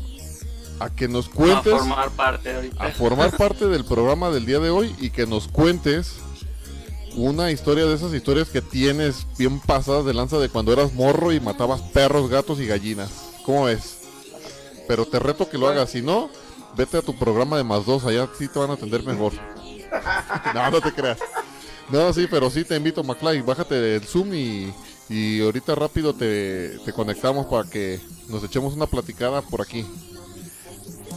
a 0.80 0.90
que 0.90 1.08
nos 1.08 1.28
A 1.28 1.32
cuentes, 1.32 1.74
formar 1.74 2.10
parte 2.12 2.54
ahorita. 2.54 2.84
a 2.84 2.92
formar 2.92 3.36
parte 3.36 3.68
del 3.68 3.86
programa 3.86 4.30
del 4.30 4.46
día 4.46 4.60
de 4.60 4.70
hoy 4.70 4.96
y 5.00 5.10
que 5.12 5.26
nos 5.26 5.48
cuentes 5.48 6.16
una 7.18 7.50
historia 7.50 7.86
de 7.88 7.96
esas 7.96 8.14
historias 8.14 8.50
que 8.50 8.62
tienes 8.62 9.26
bien 9.40 9.60
pasadas 9.60 10.06
de 10.06 10.14
lanza 10.14 10.38
de 10.38 10.50
cuando 10.50 10.72
eras 10.72 10.94
morro 10.94 11.34
y 11.34 11.40
matabas 11.40 11.82
perros, 11.82 12.30
gatos 12.30 12.60
y 12.60 12.68
gallinas. 12.68 13.10
¿Cómo 13.44 13.66
ves? 13.66 13.98
Pero 14.88 15.06
te 15.06 15.18
reto 15.18 15.50
que 15.50 15.58
lo 15.58 15.68
hagas, 15.68 15.90
si 15.90 16.04
no, 16.04 16.30
vete 16.78 16.98
a 16.98 17.02
tu 17.02 17.18
programa 17.18 17.58
de 17.58 17.64
más 17.64 17.86
dos, 17.88 18.06
allá 18.06 18.30
sí 18.38 18.48
te 18.48 18.60
van 18.60 18.70
a 18.70 18.74
atender 18.74 19.04
mejor. 19.04 19.34
No, 20.54 20.70
no 20.70 20.82
te 20.82 20.94
creas. 20.94 21.18
No, 21.90 22.14
sí, 22.14 22.28
pero 22.30 22.50
sí 22.50 22.64
te 22.64 22.76
invito, 22.76 23.04
McFly, 23.04 23.42
bájate 23.42 23.96
el 23.96 24.04
Zoom 24.04 24.34
y, 24.34 24.74
y 25.10 25.42
ahorita 25.42 25.74
rápido 25.74 26.14
te, 26.14 26.78
te 26.80 26.94
conectamos 26.94 27.48
para 27.48 27.68
que 27.68 28.00
nos 28.28 28.44
echemos 28.44 28.74
una 28.74 28.86
platicada 28.86 29.42
por 29.42 29.62
aquí. 29.62 29.86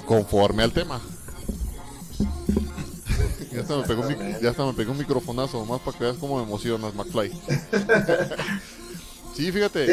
Conforme 0.06 0.62
al 0.62 0.72
tema. 0.72 1.00
Ya 3.52 3.60
hasta 3.60 3.76
me 3.76 3.82
pegó, 3.84 4.02
un 4.02 4.08
mic- 4.08 4.40
ya 4.40 4.50
hasta 4.50 4.64
me 4.64 4.72
pegó 4.74 4.92
un 4.92 4.98
microfonazo, 4.98 5.64
más 5.66 5.80
para 5.80 5.98
que 5.98 6.04
veas 6.04 6.16
cómo 6.18 6.36
me 6.38 6.44
emocionas, 6.44 6.94
McFly. 6.94 7.30
sí, 9.36 9.52
fíjate. 9.52 9.86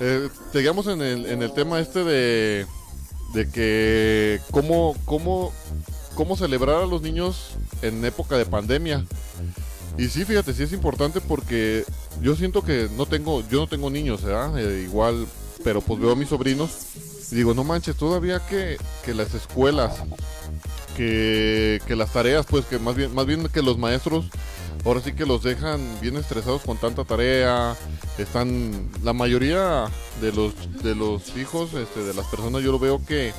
Eh, 0.00 0.28
seguimos 0.52 0.86
en 0.86 1.02
el, 1.02 1.26
en 1.26 1.42
el 1.42 1.52
tema 1.52 1.80
este 1.80 2.04
de, 2.04 2.66
de 3.34 3.50
que 3.50 4.40
cómo, 4.50 4.96
cómo, 5.04 5.52
cómo 6.14 6.36
celebrar 6.36 6.82
a 6.82 6.86
los 6.86 7.02
niños 7.02 7.50
en 7.82 8.04
época 8.04 8.36
de 8.38 8.46
pandemia. 8.46 9.04
Y 9.98 10.08
sí, 10.08 10.24
fíjate, 10.24 10.52
sí 10.52 10.62
es 10.62 10.72
importante 10.72 11.20
porque 11.20 11.84
yo 12.20 12.36
siento 12.36 12.62
que 12.62 12.88
no 12.96 13.06
tengo, 13.06 13.42
yo 13.48 13.60
no 13.60 13.66
tengo 13.66 13.90
niños, 13.90 14.22
¿verdad? 14.22 14.58
Eh, 14.58 14.82
igual, 14.82 15.26
pero 15.64 15.80
pues 15.80 16.00
veo 16.00 16.12
a 16.12 16.16
mis 16.16 16.28
sobrinos 16.28 16.70
y 17.32 17.36
digo, 17.36 17.54
no 17.54 17.64
manches, 17.64 17.96
todavía 17.96 18.40
que, 18.46 18.76
que 19.04 19.14
las 19.14 19.32
escuelas, 19.34 19.94
que, 20.96 21.80
las 21.96 22.12
tareas, 22.12 22.46
pues 22.46 22.64
que 22.64 22.78
más 22.78 22.96
bien, 22.96 23.14
más 23.14 23.26
bien 23.26 23.46
que 23.48 23.62
los 23.62 23.78
maestros, 23.78 24.26
ahora 24.84 25.00
sí 25.00 25.12
que 25.12 25.26
los 25.26 25.42
dejan 25.42 25.80
bien 26.00 26.16
estresados 26.16 26.62
con 26.62 26.78
tanta 26.78 27.04
tarea, 27.04 27.76
están 28.18 28.88
la 29.02 29.12
mayoría 29.12 29.86
de 30.20 30.32
los 30.32 30.54
de 30.82 30.94
los 30.94 31.36
hijos 31.36 31.74
este, 31.74 32.02
de 32.02 32.14
las 32.14 32.26
personas 32.26 32.62
yo 32.62 32.72
lo 32.72 32.78
veo 32.78 33.04
que 33.04 33.32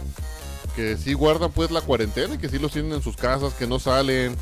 que 0.76 0.96
sí 0.96 1.14
guardan 1.14 1.52
pues 1.52 1.72
la 1.72 1.82
cuarentena 1.82 2.36
y 2.36 2.38
que 2.38 2.50
sí 2.50 2.60
los 2.60 2.72
tienen 2.72 2.94
en 2.94 3.02
sus 3.02 3.18
casas 3.18 3.54
que 3.56 3.66
no 3.66 3.80
salen. 3.80 4.36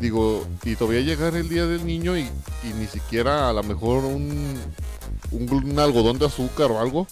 Digo 0.00 0.46
y 0.64 0.76
todavía 0.76 1.00
llegar 1.00 1.34
el 1.34 1.48
día 1.48 1.66
del 1.66 1.84
niño 1.84 2.16
y, 2.16 2.30
ni 2.62 2.86
siquiera 2.86 3.50
a 3.50 3.52
lo 3.52 3.62
mejor 3.62 4.04
un, 4.04 4.56
un, 5.32 5.78
algodón 5.78 6.18
de 6.18 6.26
azúcar 6.26 6.70
o 6.70 6.80
algo 6.80 7.06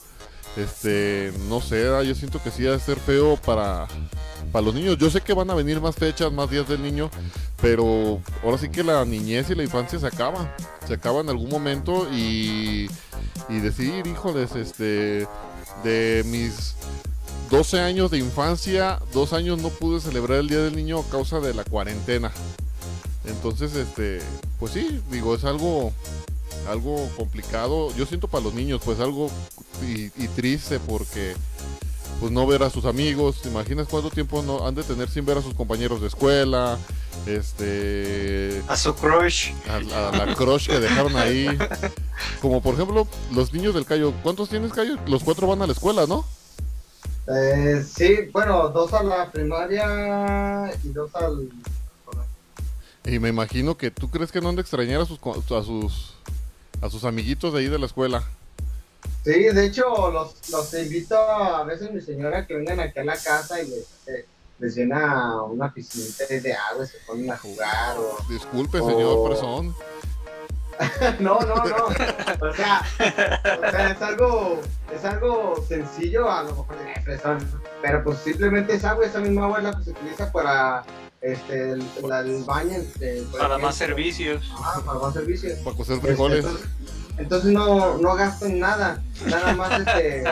este 0.56 1.32
no 1.48 1.60
sé 1.60 1.84
yo 2.06 2.14
siento 2.14 2.42
que 2.42 2.50
sí 2.50 2.66
ha 2.66 2.70
de 2.70 2.80
ser 2.80 2.98
feo 2.98 3.36
para 3.36 3.86
para 4.56 4.64
los 4.64 4.74
niños 4.74 4.96
yo 4.96 5.10
sé 5.10 5.20
que 5.20 5.34
van 5.34 5.50
a 5.50 5.54
venir 5.54 5.80
más 5.82 5.94
fechas 5.94 6.32
más 6.32 6.48
días 6.48 6.66
del 6.66 6.82
niño 6.82 7.10
pero 7.60 8.20
ahora 8.42 8.56
sí 8.56 8.70
que 8.70 8.82
la 8.82 9.04
niñez 9.04 9.50
y 9.50 9.54
la 9.54 9.64
infancia 9.64 9.98
se 9.98 10.06
acaba 10.06 10.56
se 10.88 10.94
acaba 10.94 11.20
en 11.20 11.28
algún 11.28 11.50
momento 11.50 12.08
y 12.10 12.88
y 13.48 13.60
decir, 13.60 14.06
híjoles, 14.06 14.54
este, 14.56 15.26
de 15.84 16.22
mis 16.26 16.74
12 17.50 17.80
años 17.80 18.10
de 18.10 18.18
infancia, 18.18 19.00
dos 19.12 19.32
años 19.32 19.60
no 19.60 19.68
pude 19.68 20.00
celebrar 20.00 20.38
el 20.38 20.48
Día 20.48 20.58
del 20.58 20.74
Niño 20.74 21.00
a 21.00 21.10
causa 21.10 21.40
de 21.40 21.54
la 21.54 21.64
cuarentena. 21.64 22.32
Entonces, 23.24 23.74
este, 23.74 24.20
pues 24.58 24.72
sí, 24.72 25.00
digo, 25.10 25.34
es 25.34 25.44
algo, 25.44 25.92
algo 26.68 27.08
complicado. 27.16 27.94
Yo 27.96 28.06
siento 28.06 28.28
para 28.28 28.44
los 28.44 28.54
niños, 28.54 28.80
pues 28.84 29.00
algo 29.00 29.30
y, 29.82 30.06
y 30.22 30.28
triste 30.34 30.80
porque 30.80 31.34
pues 32.20 32.32
no 32.32 32.46
ver 32.46 32.62
a 32.62 32.70
sus 32.70 32.84
amigos. 32.84 33.42
¿Te 33.42 33.48
imaginas 33.48 33.88
cuánto 33.88 34.10
tiempo 34.10 34.42
no 34.42 34.66
han 34.66 34.74
de 34.74 34.82
tener 34.82 35.08
sin 35.08 35.24
ver 35.26 35.38
a 35.38 35.42
sus 35.42 35.54
compañeros 35.54 36.00
de 36.00 36.08
escuela? 36.08 36.78
Este. 37.26 38.62
A 38.68 38.76
su 38.76 38.94
crush. 38.94 39.52
A, 39.68 39.76
a 39.76 40.26
la 40.26 40.34
crush 40.34 40.68
que 40.68 40.80
dejaron 40.80 41.16
ahí. 41.16 41.46
Como 42.40 42.62
por 42.62 42.74
ejemplo, 42.74 43.06
los 43.32 43.52
niños 43.52 43.74
del 43.74 43.84
Cayo. 43.84 44.12
¿Cuántos 44.22 44.48
tienes, 44.48 44.72
Cayo? 44.72 44.96
Los 45.06 45.24
cuatro 45.24 45.46
van 45.46 45.62
a 45.62 45.66
la 45.66 45.72
escuela, 45.72 46.06
¿no? 46.06 46.24
Eh, 47.28 47.84
sí, 47.84 48.30
bueno, 48.32 48.68
dos 48.68 48.92
a 48.92 49.02
la 49.02 49.30
primaria 49.32 50.72
y 50.84 50.88
dos 50.90 51.12
al... 51.14 51.48
Y 53.04 53.18
me 53.18 53.28
imagino 53.30 53.76
que 53.76 53.90
tú 53.90 54.10
crees 54.10 54.30
que 54.30 54.40
no 54.40 54.48
han 54.48 54.56
de 54.56 54.62
extrañar 54.62 55.00
a 55.00 55.06
sus 55.06 55.18
a 55.18 55.62
sus 55.62 56.14
a 56.82 56.90
sus 56.90 57.04
amiguitos 57.04 57.52
de 57.52 57.60
ahí 57.60 57.68
de 57.68 57.78
la 57.78 57.86
escuela. 57.86 58.24
Sí, 59.26 59.42
de 59.42 59.66
hecho, 59.66 60.12
los, 60.12 60.48
los 60.50 60.72
invito 60.74 61.18
a 61.18 61.64
veces 61.64 61.90
mi 61.90 62.00
señora 62.00 62.46
que 62.46 62.54
vengan 62.54 62.78
aquí 62.78 63.00
a 63.00 63.04
la 63.04 63.16
casa 63.16 63.60
y 63.60 63.66
les, 63.68 63.88
eh, 64.06 64.24
les 64.60 64.76
llena 64.76 65.42
una 65.42 65.74
piscinita 65.74 66.26
de 66.32 66.54
agua 66.54 66.84
y 66.84 66.86
se 66.86 66.98
ponen 67.04 67.32
a 67.32 67.36
jugar 67.36 67.96
o... 67.98 68.18
Disculpe, 68.28 68.78
señor 68.78 69.16
Oh. 69.16 69.28
persona. 69.28 69.74
No, 71.18 71.40
no, 71.40 71.56
no. 71.56 71.86
O 71.86 72.52
sea, 72.54 72.82
o 73.00 73.70
sea, 73.70 73.90
es 73.90 74.02
algo, 74.02 74.60
es 74.94 75.04
algo 75.04 75.64
sencillo, 75.66 76.30
a 76.30 76.44
lo 76.44 76.50
mejor 76.50 76.78
de 76.78 77.00
fresón, 77.02 77.38
pero 77.82 78.04
pues 78.04 78.18
simplemente 78.18 78.74
es 78.76 78.84
agua, 78.84 79.06
esa 79.06 79.18
misma 79.18 79.46
agua 79.46 79.58
es 79.58 79.64
la 79.64 79.76
que 79.76 79.82
se 79.84 79.90
utiliza 79.90 80.30
para 80.30 80.84
este, 81.20 81.72
el, 81.72 81.84
la- 82.02 82.20
el 82.20 82.44
baño. 82.44 82.72
este, 82.76 83.22
por 83.30 83.40
Para 83.40 83.58
más 83.58 83.74
servicios. 83.76 84.44
Ah, 84.58 84.80
para 84.84 84.98
más 85.00 85.14
servicios. 85.14 85.58
Para 85.60 85.76
cocer 85.76 85.96
Este, 85.96 86.06
frijoles. 86.08 86.44
entonces, 86.44 86.68
entonces 87.18 87.52
no, 87.52 87.98
no 87.98 88.14
gastan 88.14 88.58
nada, 88.58 89.02
nada 89.26 89.54
más 89.54 89.80
este, 89.80 90.22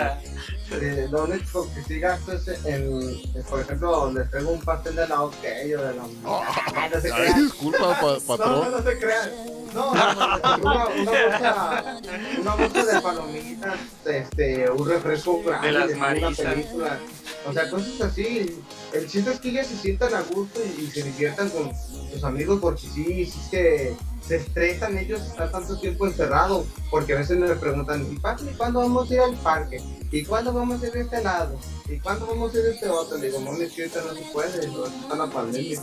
eh, 0.73 1.09
lo 1.11 1.25
único 1.25 1.67
que 1.75 1.83
sí 1.83 1.99
gasto 2.01 2.33
es 2.33 2.47
en, 2.67 3.23
por 3.49 3.61
ejemplo, 3.61 4.13
les 4.13 4.31
traigo 4.31 4.51
un 4.51 4.61
pastel 4.61 4.97
de 4.97 5.09
la 5.09 5.23
OK 5.23 5.35
o 5.35 5.81
de 5.83 5.95
la... 5.95 6.03
Ah, 6.27 6.89
no 6.93 7.01
se 7.01 7.13
Ay, 7.13 7.21
crean. 7.23 7.43
disculpa, 7.45 7.79
pa- 7.79 8.03
No, 8.03 8.13
no, 8.13 8.21
patrón. 8.27 8.71
no 8.71 8.83
se 8.83 8.99
crean. 8.99 9.31
No, 9.75 9.91
una, 9.91 10.15
una 10.57 10.85
bolsa, 10.85 12.01
una 12.41 12.55
bolsa 12.55 12.85
de 12.85 13.01
palomitas, 13.01 13.75
este, 14.05 14.71
un 14.71 14.89
refresco 14.89 15.43
grande, 15.43 15.67
De 15.67 15.73
las 15.73 15.91
una 15.91 16.31
película. 16.31 16.99
O 17.47 17.53
sea, 17.53 17.69
cosas 17.71 18.01
así. 18.01 18.59
El 18.93 19.09
chiste 19.09 19.31
es 19.31 19.41
que 19.41 19.51
ellas 19.51 19.67
se 19.67 19.77
sientan 19.77 20.15
a 20.15 20.23
gusto 20.23 20.61
y, 20.65 20.83
y 20.83 20.87
se 20.91 21.03
diviertan 21.03 21.51
con 21.51 21.73
sus 22.13 22.25
amigos 22.25 22.59
porque 22.61 22.83
sí, 22.83 23.27
sí 23.27 23.39
se, 23.51 23.97
se 24.27 24.37
estresan 24.37 24.97
ellos 24.97 25.21
estar 25.21 25.51
tanto 25.51 25.79
tiempo 25.79 26.07
encerrados. 26.07 26.67
Porque 26.91 27.13
a 27.15 27.19
veces 27.19 27.39
me 27.39 27.55
preguntan, 27.57 28.07
¿y 28.11 28.55
cuándo 28.57 28.81
vamos 28.81 29.11
a 29.11 29.15
ir 29.15 29.21
al 29.21 29.37
parque? 29.37 29.83
¿Y 30.11 30.25
cuándo 30.25 30.53
vamos 30.53 30.83
a 30.83 30.87
ir 30.87 30.97
a 30.97 31.01
este 31.01 31.23
lado? 31.23 31.59
¿Y 31.89 31.99
cuándo 31.99 32.27
vamos 32.27 32.55
a 32.55 32.59
ir 32.59 32.67
a 32.67 32.71
este 32.71 32.89
otro? 32.89 33.19
Le 33.19 33.27
digo, 33.27 33.41
mami, 33.41 33.65
es 33.65 33.73
que 33.73 33.83
ahorita 33.83 34.03
no 34.03 34.15
se 34.15 34.23
puede, 34.33 34.69
no 34.69 34.87
está 34.87 35.17
la 35.17 35.27
pandemia. 35.27 35.81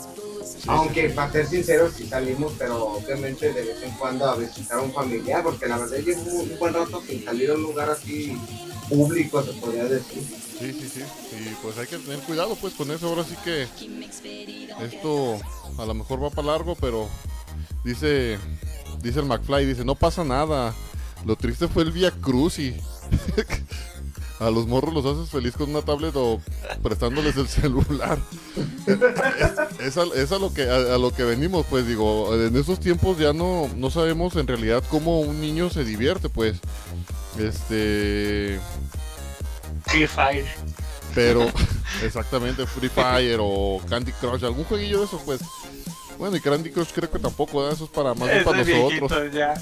Aunque 0.68 1.10
para 1.10 1.32
ser 1.32 1.48
sinceros 1.48 1.94
sí 1.94 2.08
salimos, 2.08 2.54
pero 2.58 2.94
obviamente 2.94 3.54
de 3.54 3.62
vez 3.62 3.84
en 3.84 3.92
cuando 3.92 4.26
a 4.26 4.36
visitar 4.36 4.80
a 4.80 4.82
un 4.82 4.92
familiar, 4.92 5.44
porque 5.44 5.68
la 5.68 5.78
verdad 5.78 5.98
llevo 5.98 6.22
un, 6.22 6.52
un 6.52 6.60
buen 6.60 6.74
rato 6.74 7.02
sin 7.06 7.24
salir 7.24 7.52
a 7.52 7.54
un 7.54 7.62
lugar 7.62 7.90
así 7.90 8.36
público, 8.92 9.42
se 9.44 9.54
podría 9.54 9.86
decir. 9.86 10.22
Sí, 10.60 10.74
sí, 10.74 10.90
sí. 10.90 11.02
Y 11.34 11.56
pues 11.64 11.78
hay 11.78 11.88
que 11.88 11.98
tener 11.98 12.20
cuidado 12.20 12.56
pues 12.56 12.74
con 12.74 12.92
eso. 12.92 13.08
Ahora 13.08 13.24
sí 13.24 13.36
que 13.44 13.68
esto 14.84 15.40
a 15.78 15.86
lo 15.86 15.94
mejor 15.94 16.24
va 16.24 16.30
para 16.30 16.48
largo, 16.48 16.76
pero 16.76 17.08
dice 17.84 18.38
dice 19.02 19.20
el 19.20 19.26
McFly, 19.26 19.66
dice, 19.66 19.86
no 19.86 19.96
pasa 19.96 20.24
nada. 20.24 20.74
Lo 21.26 21.36
triste 21.36 21.68
fue 21.68 21.84
el 21.84 21.92
Via 21.92 22.12
Cruz 22.12 22.60
y 22.60 22.76
a 24.40 24.50
los 24.50 24.68
morros 24.68 24.94
los 24.94 25.06
haces 25.06 25.30
feliz 25.30 25.54
con 25.56 25.70
una 25.70 25.84
tablet 25.84 26.16
o 26.16 26.42
prestándoles 26.82 27.38
el 27.38 27.48
celular. 27.48 28.20
es, 29.80 29.98
es 29.98 30.32
a, 30.32 30.40
lo 30.40 30.54
que 30.54 30.64
a, 30.64 30.96
a 30.96 30.98
lo 30.98 31.12
que 31.12 31.24
venimos, 31.24 31.66
pues 31.70 31.86
digo, 31.88 32.34
en 32.36 32.56
esos 32.56 32.80
tiempos 32.80 33.20
ya 33.20 33.34
no 33.34 33.70
no 33.76 33.90
sabemos 33.92 34.36
en 34.36 34.48
realidad 34.48 34.84
cómo 34.90 35.22
un 35.22 35.42
niño 35.42 35.70
se 35.70 35.84
divierte, 35.84 36.30
pues. 36.30 36.58
Este, 37.38 38.60
Free 39.88 40.08
Fire. 40.08 40.46
pero, 41.16 41.48
exactamente, 42.04 42.66
Free 42.68 42.90
Fire 42.90 43.38
o 43.42 43.82
Candy 43.90 44.12
Crush, 44.14 44.44
algún 44.44 44.64
jueguillo 44.66 45.00
de 45.00 45.06
esos, 45.06 45.22
pues. 45.24 45.42
Bueno, 46.18 46.36
y 46.36 46.40
Candy 46.42 46.70
Crush 46.70 46.90
creo 46.94 47.10
que 47.10 47.18
tampoco, 47.18 47.60
¿verdad? 47.60 47.74
eso 47.74 47.86
es 47.86 47.90
para 47.90 48.14
más 48.14 48.30
bien 48.30 48.44
para 48.44 48.64
nosotros, 48.64 49.34
ya. 49.34 49.54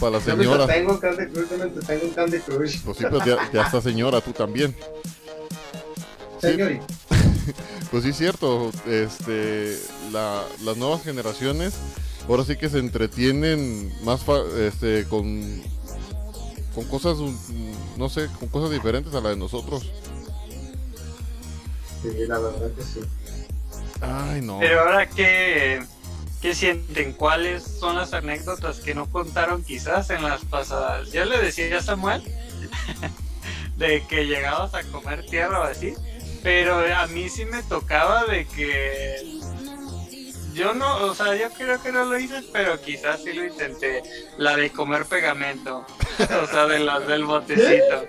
para 0.00 0.12
la 0.18 0.24
Yo 0.24 0.36
me 0.36 0.44
señora. 0.44 0.66
tengo 0.66 0.98
Candy 0.98 1.26
Crush, 1.26 1.50
yo 1.50 1.58
me 1.58 1.66
tengo 1.82 2.04
un 2.06 2.10
Candy 2.12 2.38
Crush. 2.38 2.80
Pues 2.84 2.96
sí, 2.98 3.04
pues 3.10 3.24
ya, 3.26 3.50
ya 3.52 3.62
está 3.62 3.80
señora, 3.82 4.20
tú 4.20 4.32
también. 4.32 4.74
Sí. 6.40 6.48
Señorita. 6.48 6.84
Pues 7.90 8.02
sí, 8.04 8.10
es 8.10 8.18
cierto. 8.18 8.70
Este, 8.86 9.78
la- 10.12 10.44
las 10.64 10.76
nuevas 10.76 11.02
generaciones 11.02 11.72
ahora 12.28 12.44
sí 12.44 12.56
que 12.56 12.68
se 12.68 12.78
entretienen 12.78 13.90
más 14.04 14.20
fa- 14.22 14.42
este, 14.58 15.04
con, 15.08 15.62
con 16.76 16.84
cosas, 16.84 17.16
mm, 17.16 17.72
no 17.96 18.10
sé, 18.10 18.28
con 18.38 18.50
cosas 18.50 18.70
diferentes 18.70 19.14
a 19.14 19.22
la 19.22 19.30
de 19.30 19.36
nosotros. 19.36 19.90
Sí, 22.02 22.10
la 22.28 22.38
verdad 22.38 22.70
que 22.76 22.82
sí. 22.82 23.00
Ay, 24.02 24.42
no. 24.42 24.58
Pero 24.60 24.80
ahora, 24.80 25.08
¿qué, 25.08 25.82
¿qué 26.42 26.54
sienten? 26.54 27.14
¿Cuáles 27.14 27.62
son 27.62 27.96
las 27.96 28.12
anécdotas 28.12 28.80
que 28.80 28.94
no 28.94 29.10
contaron 29.10 29.64
quizás 29.64 30.10
en 30.10 30.22
las 30.22 30.44
pasadas? 30.44 31.10
Yo 31.12 31.24
le 31.24 31.38
decía 31.38 31.78
a 31.78 31.82
Samuel 31.82 32.22
de 33.78 34.06
que 34.06 34.26
llegabas 34.26 34.74
a 34.74 34.82
comer 34.82 35.24
tierra 35.24 35.60
o 35.60 35.64
así, 35.64 35.94
pero 36.42 36.76
a 36.94 37.06
mí 37.06 37.30
sí 37.30 37.46
me 37.46 37.62
tocaba 37.62 38.26
de 38.26 38.44
que 38.44 39.35
yo 40.56 40.72
no, 40.74 41.04
o 41.04 41.14
sea, 41.14 41.36
yo 41.36 41.50
creo 41.50 41.80
que 41.82 41.92
no 41.92 42.06
lo 42.06 42.18
hice, 42.18 42.42
pero 42.52 42.80
quizás 42.80 43.22
sí 43.22 43.32
lo 43.34 43.44
intenté, 43.44 44.02
la 44.38 44.56
de 44.56 44.70
comer 44.70 45.04
pegamento, 45.04 45.86
o 46.18 46.46
sea, 46.46 46.66
de 46.66 46.78
las 46.78 47.06
del 47.06 47.24
botecito. 47.24 48.06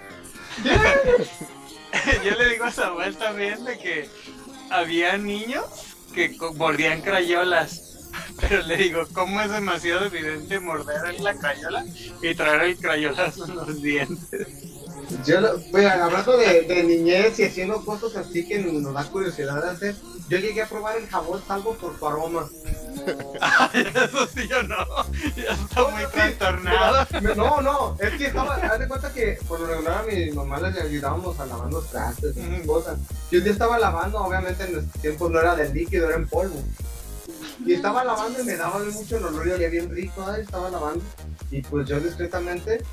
yo 2.24 2.32
le 2.32 2.50
digo 2.50 2.64
a 2.64 2.72
Samuel 2.72 3.18
también 3.18 3.64
de 3.66 3.78
que 3.78 4.10
había 4.70 5.18
niños 5.18 5.66
que 6.14 6.36
mordían 6.56 7.02
crayolas. 7.02 7.84
Pero 8.40 8.62
le 8.64 8.78
digo, 8.78 9.04
¿cómo 9.14 9.42
es 9.42 9.52
demasiado 9.52 10.06
evidente 10.06 10.60
morder 10.60 11.16
en 11.16 11.24
la 11.24 11.36
crayola 11.36 11.86
y 12.22 12.34
traer 12.34 12.62
el 12.62 12.78
crayolazo 12.78 13.46
en 13.46 13.56
los 13.56 13.82
dientes? 13.82 14.77
Yo, 15.26 15.40
pues, 15.72 15.86
hablando 15.86 16.38
de, 16.38 16.64
de 16.64 16.84
niñez 16.84 17.40
y 17.40 17.46
haciendo 17.46 17.84
cosas 17.86 18.16
así 18.18 18.46
que 18.48 18.60
nos 18.60 18.94
da 18.94 19.04
curiosidad 19.06 19.64
de 19.64 19.70
hacer, 19.70 19.96
yo 20.28 20.38
llegué 20.38 20.62
a 20.62 20.68
probar 20.68 20.98
el 20.98 21.08
jabón 21.08 21.42
salvo 21.48 21.74
por 21.76 21.98
su 21.98 22.08
aroma. 22.08 22.50
Eso 23.74 24.28
sí, 24.28 24.48
yo 24.50 24.64
no. 24.64 24.76
Ya 25.36 25.54
está 25.54 25.88
muy 25.88 26.06
trastornado. 26.12 27.08
No, 27.36 27.62
no, 27.62 27.98
es 28.02 28.12
que 28.18 28.26
estaba, 28.26 28.56
haz 28.56 28.80
de 28.80 28.88
cuenta 28.88 29.14
que 29.14 29.40
por 29.48 29.62
lo 29.62 29.68
regular 29.68 30.00
a 30.00 30.04
mi 30.04 30.30
mamá 30.32 30.60
les 30.60 30.78
ayudábamos 30.78 31.40
a 31.40 31.46
lavar 31.46 31.72
los 31.72 31.90
trastes 31.90 32.36
y 32.36 32.68
cosas. 32.68 33.00
Y 33.32 33.38
un 33.38 33.44
día 33.44 33.54
estaba 33.54 33.80
lavando, 33.80 34.20
obviamente 34.20 34.66
en 34.66 34.74
nuestros 34.74 35.02
tiempos 35.02 35.32
no 35.32 35.40
era 35.40 35.56
del 35.56 35.74
líquido, 35.74 36.08
era 36.08 36.18
en 36.18 36.28
polvo. 36.28 36.62
Y 37.66 37.74
estaba 37.74 38.04
lavando 38.04 38.42
y 38.42 38.44
me 38.44 38.58
daba 38.58 38.80
mucho 38.80 39.18
el 39.18 39.26
olor 39.26 39.48
y 39.48 39.52
olía 39.52 39.70
bien 39.70 39.90
rico, 39.90 40.30
estaba 40.34 40.70
lavando. 40.70 41.04
Y 41.50 41.62
pues 41.62 41.88
yo 41.88 42.00
discretamente, 42.02 42.84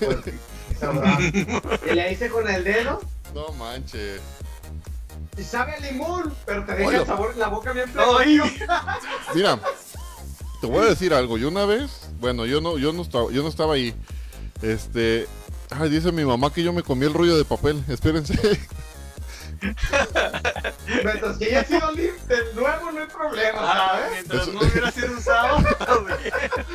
pues. 0.00 0.18
y 1.90 1.94
le 1.94 2.12
hice 2.12 2.28
con 2.28 2.48
el 2.48 2.64
dedo 2.64 3.00
No 3.34 3.52
manches. 3.52 4.20
y 5.36 5.42
sabe 5.42 5.72
a 5.74 5.80
limón, 5.80 6.32
pero 6.46 6.64
te 6.64 6.74
deja 6.74 6.88
Oye. 6.88 6.98
el 6.98 7.06
sabor 7.06 7.30
en 7.32 7.38
la 7.38 7.48
boca 7.48 7.72
bien 7.72 7.88
fresco. 7.88 8.18
Mira, 9.34 9.58
te 10.60 10.66
voy 10.66 10.82
a 10.84 10.90
decir 10.90 11.12
algo. 11.14 11.38
Yo 11.38 11.48
una 11.48 11.64
vez, 11.66 12.08
bueno, 12.20 12.46
yo 12.46 12.60
no, 12.60 12.78
yo 12.78 12.92
no 12.92 13.02
estaba, 13.02 13.30
yo 13.30 13.42
no 13.42 13.48
estaba 13.48 13.74
ahí. 13.74 13.94
Este, 14.62 15.26
ay, 15.70 15.90
dice 15.90 16.12
mi 16.12 16.24
mamá 16.24 16.52
que 16.52 16.62
yo 16.62 16.72
me 16.72 16.82
comí 16.82 17.04
el 17.06 17.14
rollo 17.14 17.36
de 17.36 17.44
papel. 17.44 17.82
Espérense. 17.88 18.34
Mientras 21.04 21.38
que 21.38 21.44
haya 21.46 21.64
sido 21.64 21.90
limpio, 21.92 22.14
de 22.28 22.54
nuevo 22.54 22.92
no 22.92 23.00
hay 23.00 23.06
problema, 23.06 23.58
Ah, 23.60 23.90
¿sabes? 23.98 24.10
mientras 24.12 24.42
Eso- 24.42 24.52
no 24.52 24.60
hubiera 24.60 24.90
sido 24.90 25.18
usado. 25.18 25.56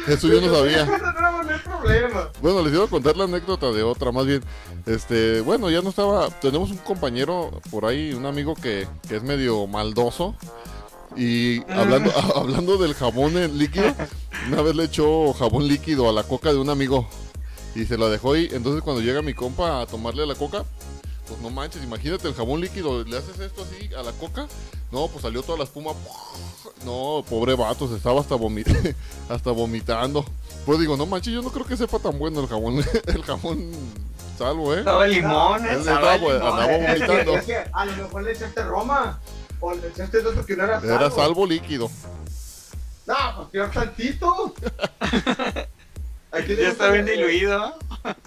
Eso 0.07 0.27
yo 0.27 0.41
no 0.41 0.55
sabía. 0.55 0.85
De 0.85 0.97
nuevo 0.97 1.43
no 1.43 1.53
hay 1.53 1.59
problema. 1.59 2.29
Bueno, 2.41 2.61
les 2.63 2.73
iba 2.73 2.85
a 2.85 2.87
contar 2.87 3.17
la 3.17 3.25
anécdota 3.25 3.71
de 3.71 3.83
otra, 3.83 4.11
más 4.11 4.25
bien. 4.25 4.43
Este, 4.85 5.41
bueno, 5.41 5.69
ya 5.69 5.81
no 5.81 5.89
estaba. 5.89 6.29
Tenemos 6.39 6.71
un 6.71 6.77
compañero 6.77 7.51
por 7.69 7.85
ahí, 7.85 8.13
un 8.13 8.25
amigo 8.25 8.55
que, 8.55 8.87
que 9.07 9.17
es 9.17 9.23
medio 9.23 9.67
maldoso. 9.67 10.35
Y 11.15 11.61
hablando, 11.71 12.11
hablando 12.35 12.77
del 12.77 12.93
jabón 12.93 13.37
en 13.37 13.57
líquido, 13.57 13.93
una 14.47 14.61
vez 14.61 14.75
le 14.75 14.83
echó 14.85 15.33
jabón 15.33 15.67
líquido 15.67 16.09
a 16.09 16.13
la 16.13 16.23
coca 16.23 16.51
de 16.51 16.57
un 16.59 16.69
amigo. 16.69 17.07
Y 17.75 17.85
se 17.85 17.97
la 17.97 18.07
dejó 18.09 18.33
ahí. 18.33 18.49
Entonces 18.51 18.81
cuando 18.83 19.01
llega 19.01 19.21
mi 19.21 19.33
compa 19.33 19.81
a 19.81 19.85
tomarle 19.85 20.25
la 20.25 20.35
coca, 20.35 20.65
pues 21.29 21.39
no 21.41 21.49
manches, 21.49 21.83
imagínate 21.83 22.27
el 22.27 22.33
jabón 22.33 22.59
líquido, 22.59 23.03
le 23.05 23.17
haces 23.17 23.39
esto 23.39 23.63
así 23.63 23.93
a 23.93 24.01
la 24.03 24.11
coca. 24.13 24.47
No, 24.91 25.07
pues 25.07 25.21
salió 25.21 25.41
toda 25.43 25.59
la 25.59 25.63
espuma. 25.65 25.91
No, 26.83 27.23
pobre 27.29 27.55
vato, 27.55 27.87
se 27.87 27.95
estaba 27.95 28.19
hasta, 28.19 28.35
vomi- 28.35 28.65
hasta 29.29 29.51
vomitando. 29.51 30.25
Pues 30.65 30.79
digo, 30.79 30.97
no 30.97 31.05
manches, 31.05 31.33
yo 31.33 31.41
no 31.41 31.49
creo 31.51 31.65
que 31.65 31.77
sepa 31.77 31.99
tan 31.99 32.17
bueno 32.19 32.41
el 32.41 32.47
jabón. 32.47 32.83
El 33.07 33.23
jabón 33.23 33.71
salvo, 34.37 34.73
¿eh? 34.73 34.79
Estaba 34.79 35.05
limón, 35.07 35.65
Él 35.65 35.75
eh, 35.77 35.79
estaba, 35.79 36.17
pues, 36.17 36.33
limón. 36.35 36.47
andaba 36.59 36.71
Es 36.73 36.93
que, 37.01 37.05
vomitando. 37.07 37.37
es 37.37 37.45
que 37.45 37.57
a 37.71 37.85
lo 37.85 37.95
mejor 38.03 38.23
le 38.23 38.31
echaste 38.31 38.63
Roma. 38.63 39.19
O 39.61 39.73
le 39.73 39.87
echaste 39.89 40.17
otro 40.19 40.45
que 40.45 40.55
no 40.55 40.63
era 40.63 40.79
salvo. 40.79 40.95
Era 40.95 41.11
salvo 41.11 41.45
líquido. 41.45 41.91
No, 43.05 43.15
pues 43.37 43.47
peor 43.49 43.71
tantito. 43.71 44.53
Aquí 46.31 46.55
Ya 46.55 46.69
está 46.69 46.91
bien 46.91 47.07
el- 47.07 47.15
diluido. 47.17 47.75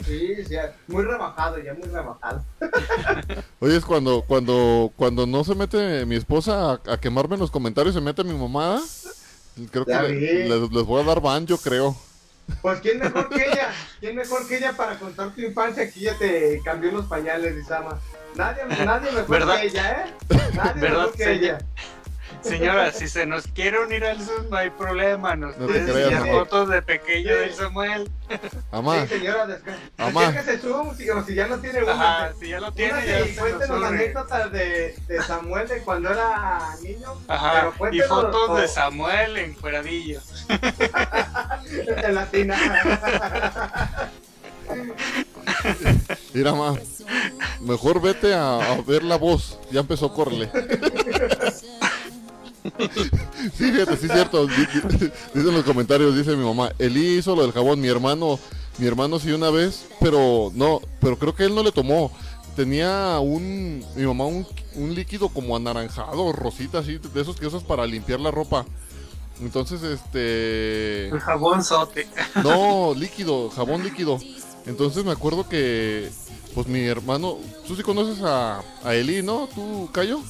Sí, 0.04 0.44
sí, 0.46 0.56
muy 0.88 1.04
rebajado, 1.04 1.58
ya 1.62 1.72
muy 1.74 1.88
rebajado. 1.88 2.44
Oye, 3.60 3.76
es 3.76 3.84
cuando, 3.84 4.22
cuando, 4.22 4.92
cuando 4.96 5.26
no 5.26 5.44
se 5.44 5.54
mete 5.54 6.04
mi 6.04 6.16
esposa 6.16 6.72
a, 6.72 6.80
a 6.92 7.00
quemarme 7.00 7.34
en 7.34 7.40
los 7.40 7.50
comentarios, 7.50 7.94
se 7.94 8.00
mete 8.00 8.24
mi 8.24 8.34
mamá. 8.36 8.80
Creo 9.70 9.84
que 9.84 9.92
Ya 9.92 10.02
le- 10.02 10.48
les, 10.48 10.70
les 10.72 10.84
voy 10.84 11.00
a 11.02 11.04
dar 11.04 11.20
ban, 11.20 11.46
yo 11.46 11.58
creo. 11.58 11.96
Pues 12.60 12.80
quién 12.80 12.98
mejor 12.98 13.28
que 13.28 13.46
ella, 13.46 13.72
quién 14.00 14.16
mejor 14.16 14.48
que 14.48 14.56
ella 14.58 14.72
para 14.76 14.98
contar 14.98 15.32
tu 15.32 15.40
infancia 15.40 15.90
que 15.90 16.00
ella 16.00 16.16
te 16.18 16.60
cambió 16.64 16.90
los 16.90 17.06
pañales, 17.06 17.56
Isama. 17.56 18.00
Nadie, 18.34 18.64
nadie 18.84 19.12
mejor 19.12 19.28
¿Verdad? 19.28 19.60
que 19.60 19.66
ella, 19.68 19.90
¿eh? 20.06 20.14
Nadie 20.54 20.80
¿Verdad, 20.80 20.98
mejor 20.98 21.12
que 21.12 21.24
señor? 21.24 21.36
ella. 21.44 21.58
Señora, 22.42 22.92
si 22.92 23.08
se 23.08 23.24
nos 23.24 23.46
quiere 23.46 23.78
unir 23.78 24.04
al 24.04 24.20
Zoom, 24.20 24.50
no 24.50 24.56
hay 24.56 24.70
problema. 24.70 25.36
Nos 25.36 25.56
No 25.58 25.66
te 25.66 25.84
creas, 25.84 26.22
amor. 26.22 26.40
fotos 26.48 26.68
de 26.70 26.82
pequeño 26.82 27.28
Sí. 27.28 27.34
del 27.40 27.54
Samuel. 27.54 28.10
Mamá, 28.72 29.02
Sí, 29.02 29.08
señora, 29.18 29.46
desca- 29.46 29.76
Mamá. 29.98 30.20
descárguese 30.32 30.58
Zoom, 30.58 30.96
si, 30.96 31.08
o 31.10 31.24
si 31.24 31.34
ya 31.34 31.46
no 31.46 31.58
tiene 31.58 31.82
una. 31.84 31.92
Ajá, 31.92 32.32
si 32.40 32.48
ya 32.48 32.60
lo 32.60 32.72
tiene, 32.72 32.92
Una 32.94 33.04
ya 33.04 33.24
se 33.26 33.36
cuéntenos 33.36 33.84
anécdotas 33.84 34.52
de, 34.52 34.94
de 35.06 35.22
Samuel 35.22 35.68
de 35.68 35.78
cuando 35.82 36.10
era 36.10 36.60
niño. 36.82 37.14
Ajá, 37.28 37.72
pero 37.78 37.94
y 37.94 38.00
fotos 38.00 38.48
o- 38.50 38.56
de 38.56 38.66
Samuel 38.68 39.36
en 39.38 39.54
cueradillo. 39.54 40.20
En 42.02 42.14
latina. 42.14 42.56
mira, 46.34 46.52
mamá. 46.52 46.78
Mejor 47.60 48.00
vete 48.00 48.34
a, 48.34 48.56
a 48.56 48.80
ver 48.82 49.02
la 49.04 49.16
voz. 49.16 49.58
Ya 49.70 49.80
empezó 49.80 50.06
a 50.06 50.14
correrle. 50.14 50.50
Sí, 53.56 53.70
fíjate, 53.72 53.96
sí 53.96 54.06
es 54.06 54.12
cierto. 54.12 54.46
Di- 54.46 54.54
di- 54.56 55.10
Dicen 55.34 55.52
los 55.54 55.64
comentarios, 55.64 56.14
dice 56.16 56.36
mi 56.36 56.44
mamá, 56.44 56.70
Eli 56.78 57.18
hizo 57.18 57.34
lo 57.36 57.42
del 57.42 57.52
jabón, 57.52 57.80
mi 57.80 57.88
hermano, 57.88 58.38
mi 58.78 58.86
hermano 58.86 59.18
sí 59.18 59.30
una 59.32 59.50
vez, 59.50 59.86
pero 60.00 60.50
no, 60.54 60.80
pero 61.00 61.18
creo 61.18 61.34
que 61.34 61.44
él 61.44 61.54
no 61.54 61.62
le 61.62 61.72
tomó. 61.72 62.10
Tenía 62.56 63.18
un, 63.18 63.82
mi 63.96 64.04
mamá 64.04 64.26
un, 64.26 64.46
un 64.74 64.94
líquido 64.94 65.28
como 65.30 65.56
anaranjado, 65.56 66.32
rosita, 66.32 66.78
así, 66.80 66.98
de 66.98 67.20
esos 67.20 67.36
que 67.36 67.46
usas 67.46 67.62
para 67.62 67.86
limpiar 67.86 68.20
la 68.20 68.30
ropa. 68.30 68.66
Entonces, 69.40 69.82
este... 69.82 71.08
El 71.08 71.18
jabón 71.20 71.64
sote. 71.64 72.06
No, 72.44 72.94
líquido, 72.94 73.48
jabón 73.50 73.82
líquido. 73.82 74.18
Entonces 74.66 75.04
me 75.04 75.10
acuerdo 75.12 75.48
que, 75.48 76.10
pues 76.54 76.66
mi 76.68 76.80
hermano, 76.84 77.38
tú 77.66 77.74
sí 77.74 77.82
conoces 77.82 78.22
a, 78.22 78.60
a 78.84 78.94
Eli, 78.94 79.22
¿no? 79.22 79.48
¿Tú, 79.54 79.88
Cayo? 79.92 80.20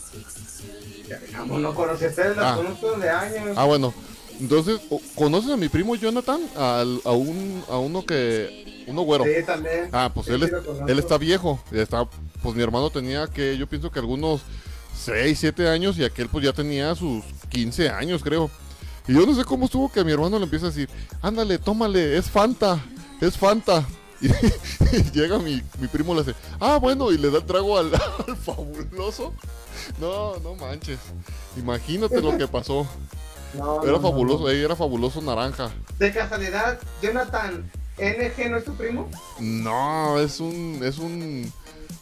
No 1.47 1.75
conocí 1.75 2.05
a 2.05 2.09
ustedes, 2.09 2.37
las 2.37 2.47
Ah. 2.53 2.57
conozco 2.57 2.93
de 2.99 3.11
años. 3.11 3.57
Ah, 3.57 3.65
bueno. 3.65 3.93
Entonces, 4.41 4.81
¿conoces 5.15 5.51
a 5.51 5.57
mi 5.57 5.69
primo 5.69 5.95
Jonathan? 5.95 6.41
Al- 6.57 7.01
a, 7.05 7.13
un, 7.13 7.63
a 7.71 7.79
uno 7.79 8.05
que, 8.05 8.85
uno 8.89 9.03
güero. 9.03 9.25
Sí, 9.25 9.45
también. 9.47 9.89
Ah, 9.93 10.11
pues 10.13 10.27
Sí, 10.27 10.33
él, 10.33 10.49
sí 10.49 10.81
él 10.89 10.99
está 10.99 11.19
viejo. 11.19 11.63
Está, 11.71 12.09
pues 12.43 12.55
mi 12.57 12.63
hermano 12.63 12.91
tenía 12.91 13.27
que, 13.29 13.57
yo 13.57 13.67
pienso 13.69 13.91
que 13.91 13.99
algunos 14.01 14.41
6, 14.99 15.39
7 15.39 15.69
años 15.69 15.97
y 15.99 16.05
aquel 16.05 16.29
pues 16.29 16.45
ya 16.45 16.53
tenía 16.53 16.95
sus 16.95 17.23
15 17.51 17.89
años, 17.91 18.23
creo. 18.23 18.51
Y 19.07 19.15
yo 19.15 19.27
no 19.27 19.35
sé 19.35 19.45
cómo 19.45 19.67
estuvo 19.67 19.91
que 19.93 20.03
mi 20.05 20.13
hermano 20.13 20.39
le 20.39 20.45
empieza 20.45 20.67
a 20.67 20.71
decir, 20.71 20.89
ándale, 21.21 21.59
tómale, 21.59 22.17
es 22.17 22.29
Fanta, 22.31 22.83
es 23.21 23.37
Fanta. 23.37 23.85
Y, 24.21 24.27
y 24.97 25.11
llega 25.13 25.39
mi, 25.39 25.63
mi 25.81 25.89
primo 25.89 26.15
le 26.15 26.21
hace, 26.23 26.35
ah, 26.61 26.79
bueno, 26.81 27.11
y 27.13 27.19
le 27.19 27.31
da 27.31 27.39
el 27.39 27.45
trago 27.45 27.79
al, 27.79 27.93
al 28.29 28.37
fabuloso. 28.37 29.33
No, 30.01 30.37
no 30.39 30.55
manches. 30.55 30.99
Imagínate 31.57 32.21
lo 32.21 32.37
que 32.37 32.49
pasó. 32.49 32.87
No, 33.55 33.83
Era 33.83 33.93
no, 33.93 34.01
fabuloso, 34.01 34.45
no. 34.45 34.49
era 34.49 34.75
fabuloso 34.75 35.21
naranja. 35.21 35.71
De 35.99 36.11
casualidad, 36.11 36.79
Jonathan 37.03 37.71
NG 37.99 38.49
no 38.51 38.57
es 38.57 38.65
tu 38.65 38.73
primo. 38.75 39.11
No, 39.39 40.19
es 40.19 40.41
un, 40.41 40.81
es 40.83 40.97
un, 40.97 41.53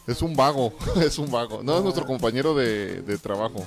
es 0.07 0.21
un 0.21 0.33
vago, 0.37 0.73
es 1.03 1.17
un 1.19 1.29
vago. 1.29 1.61
No, 1.61 1.75
es 1.75 1.83
nuestro 1.83 2.05
compañero 2.05 2.55
de, 2.55 3.01
de 3.01 3.17
trabajo. 3.17 3.65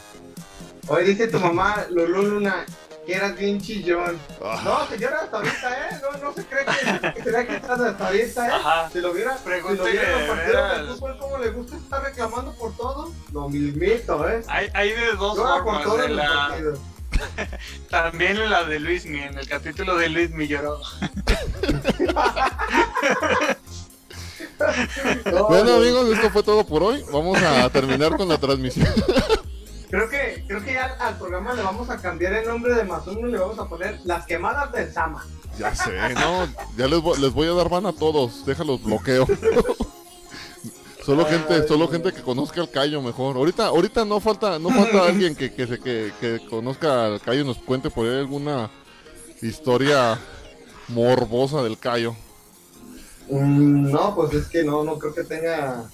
Hoy 0.89 1.05
dice 1.05 1.29
tu 1.29 1.39
mamá, 1.39 1.85
Lulu 1.91 2.23
Luna, 2.23 2.65
que 3.07 3.15
eras 3.15 3.37
bien 3.37 3.61
chillón. 3.61 4.19
Ah. 4.43 4.61
No, 4.65 4.87
señora, 4.89 5.21
hasta 5.23 5.37
ahorita, 5.37 5.71
¿eh? 5.91 6.01
No, 6.03 6.19
no 6.19 6.33
se 6.35 6.45
cree 6.47 6.65
que, 6.65 7.13
que 7.15 7.23
será 7.23 7.47
que 7.47 7.57
estás 7.57 7.81
hasta 7.81 8.07
ahorita, 8.07 8.47
¿eh? 8.49 8.51
Ajá. 8.53 8.91
Si 8.91 9.01
lo 9.01 9.13
viera, 9.13 9.33
si 9.33 9.39
lo 9.39 9.45
Pregúntale, 9.45 9.91
viera 9.93 10.07
en 10.13 10.19
los 10.19 10.29
partidos 10.29 10.55
veras. 10.55 10.87
de 10.89 10.95
fútbol, 10.95 11.17
cómo 11.19 11.39
le 11.39 11.51
gusta 11.51 11.77
estar 11.77 12.03
reclamando 12.03 12.53
por 12.55 12.77
todo, 12.77 13.13
lo 13.33 13.49
mismito, 13.49 14.29
¿eh? 14.29 14.43
Hay, 14.49 14.69
hay 14.75 14.91
de 14.91 15.13
dos 15.13 15.37
por 15.39 15.63
formas. 15.65 15.83
todos 15.85 15.99
de 16.03 16.09
la, 16.09 16.51
también 17.91 18.37
en 18.39 18.51
la 18.51 18.65
de 18.65 18.81
Luis 18.81 19.05
Mi, 19.07 19.21
en 19.21 19.39
el 19.39 19.47
capítulo 19.49 19.97
de 19.97 20.09
Luis 20.09 20.31
Mi 20.31 20.47
lloró. 20.49 20.81
No, 25.31 25.45
Bueno 25.49 25.65
no. 25.65 25.77
amigos, 25.77 26.09
esto 26.13 26.31
fue 26.31 26.43
todo 26.43 26.65
por 26.67 26.83
hoy. 26.83 27.05
Vamos 27.13 27.41
a 27.43 27.69
terminar 27.71 28.17
con 28.17 28.29
la 28.29 28.39
transmisión. 28.39 28.89
Creo 29.95 30.09
que, 30.09 30.45
creo 30.49 30.65
que 30.65 30.73
ya 30.73 30.87
al 30.99 31.17
programa 31.19 31.55
le 31.55 31.63
vamos 31.63 31.89
a 31.89 31.99
cambiar 32.01 32.33
el 32.33 32.49
nombre 32.49 32.75
de 32.75 32.83
más 32.83 33.07
uno 33.07 33.29
y 33.29 33.31
le 33.33 33.39
vamos 33.39 33.59
a 33.61 33.69
poner 33.69 34.01
Las 34.05 34.27
quemadas 34.27 34.73
del 34.73 34.93
Sama. 34.93 35.25
Ya 35.57 35.73
sé, 35.73 35.93
no, 36.15 36.49
ya 36.77 36.89
les, 36.89 36.99
vo- 36.99 37.17
les 37.17 37.33
voy 37.33 37.47
a 37.47 37.53
dar 37.53 37.69
van 37.69 37.87
a 37.87 37.93
todos. 37.93 38.45
Déjalos 38.45 38.83
bloqueo. 38.83 39.25
Solo 41.05 41.27
gente, 41.27 41.69
solo 41.69 41.87
gente 41.89 42.13
que 42.13 42.23
conozca 42.23 42.63
al 42.63 42.71
Cayo 42.71 43.03
mejor. 43.03 43.37
Ahorita, 43.37 43.67
ahorita 43.67 44.05
no 44.07 44.21
falta, 44.21 44.59
no 44.59 44.71
falta 44.71 45.05
alguien 45.07 45.37
que, 45.37 45.53
que 45.53 45.67
se 45.67 45.79
que, 45.79 46.11
que 46.19 46.41
conozca 46.49 47.05
al 47.07 47.21
Cayo 47.21 47.43
y 47.43 47.45
nos 47.45 47.59
cuente 47.59 47.91
por 47.91 48.07
ahí 48.07 48.19
alguna 48.19 48.71
historia 49.43 50.19
morbosa 50.89 51.63
del 51.63 51.79
Cayo. 51.79 52.17
Mm, 53.29 53.93
no, 53.93 54.15
pues 54.15 54.33
es 54.33 54.47
que 54.49 54.65
no, 54.65 54.83
no 54.83 54.99
creo 54.99 55.15
que 55.15 55.25
tenga 55.25 55.85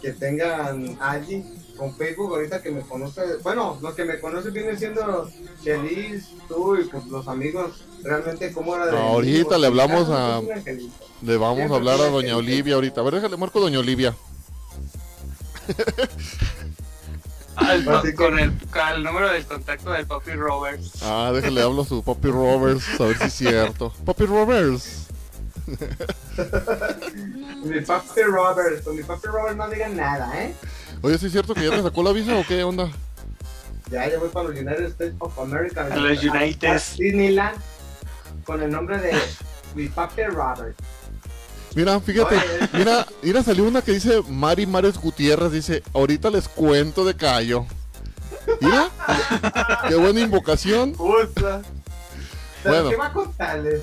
que 0.00 0.12
tengan 0.12 0.96
alguien 1.00 1.54
con 1.78 1.94
Facebook 1.96 2.34
ahorita 2.34 2.60
que 2.60 2.70
me 2.70 2.80
conoce. 2.82 3.22
Bueno, 3.42 3.78
los 3.80 3.94
que 3.94 4.04
me 4.04 4.18
conocen 4.20 4.52
vienen 4.52 4.78
siendo 4.78 5.30
Chelis, 5.62 6.28
tú 6.48 6.76
y 6.76 6.84
pues 6.84 7.06
los 7.06 7.26
amigos. 7.28 7.84
Realmente, 8.02 8.52
¿cómo 8.52 8.74
era 8.76 8.86
de.? 8.86 8.98
Ahorita 8.98 9.56
le 9.58 9.66
hablamos 9.68 10.08
Ah, 10.10 10.34
a- 10.36 10.54
angelito. 10.54 10.92
Le 11.22 11.36
vamos 11.36 11.56
Siempre 11.56 11.74
a 11.74 11.78
hablar 11.78 12.00
a 12.00 12.10
doña 12.10 12.36
Olivia 12.36 12.74
ahorita. 12.74 13.00
A 13.00 13.04
ver, 13.04 13.14
déjale 13.14 13.36
marco 13.36 13.60
doña 13.60 13.78
Olivia. 13.78 14.14
Al 17.56 17.84
con, 18.14 18.38
el, 18.38 18.52
con 18.70 18.88
el 18.88 19.02
número 19.02 19.28
del 19.30 19.44
contacto 19.44 19.90
del 19.90 20.06
Papi 20.06 20.30
Roberts. 20.32 21.02
Ah, 21.02 21.32
déjale 21.34 21.60
hablo 21.62 21.82
a 21.82 21.84
su 21.84 22.02
Papi 22.04 22.28
Roberts, 22.30 22.84
a 23.00 23.04
ver 23.04 23.18
si 23.18 23.24
es 23.24 23.32
cierto. 23.34 23.92
Papi 24.04 24.26
Roberts. 24.26 25.06
Mi 27.64 27.80
papi 27.82 28.22
Robert, 28.22 28.82
con 28.84 28.96
mi 28.96 29.02
papi 29.02 29.26
Robert 29.26 29.56
no 29.56 29.68
digan 29.68 29.96
nada, 29.96 30.32
¿eh? 30.42 30.54
Oye, 31.02 31.18
¿sí 31.18 31.26
es 31.26 31.32
cierto 31.32 31.54
que 31.54 31.64
ya 31.64 31.70
te 31.70 31.82
sacó 31.82 32.02
la 32.02 32.12
visa 32.12 32.36
o 32.36 32.44
qué 32.46 32.62
onda? 32.64 32.90
Ya, 33.90 34.08
ya 34.08 34.18
voy 34.18 34.28
para 34.28 34.48
los 34.48 34.58
United 34.58 34.86
States 34.86 35.14
of 35.18 35.38
America. 35.38 35.86
A 35.90 35.96
los 35.96 36.22
United. 36.22 36.68
a 36.68 36.74
Disneyland 36.74 37.58
con 38.44 38.62
el 38.62 38.70
nombre 38.70 38.98
de 38.98 39.12
mi 39.74 39.88
papi 39.88 40.22
Robert. 40.24 40.76
Mira, 41.74 42.00
fíjate, 42.00 42.34
Oye. 42.36 42.68
mira, 42.72 43.06
mira, 43.22 43.42
salió 43.42 43.64
una 43.64 43.82
que 43.82 43.92
dice 43.92 44.22
Mari 44.28 44.66
Mares 44.66 44.98
Gutiérrez, 44.98 45.52
dice, 45.52 45.82
ahorita 45.94 46.30
les 46.30 46.48
cuento 46.48 47.04
de 47.04 47.14
Cayo. 47.14 47.66
Mira, 48.60 48.88
qué 49.88 49.94
buena 49.94 50.20
invocación. 50.20 50.94
¿Pero 50.96 51.62
Bueno. 52.64 52.90
qué 52.90 52.96
va 52.96 53.06
a 53.06 53.12
contarles? 53.12 53.82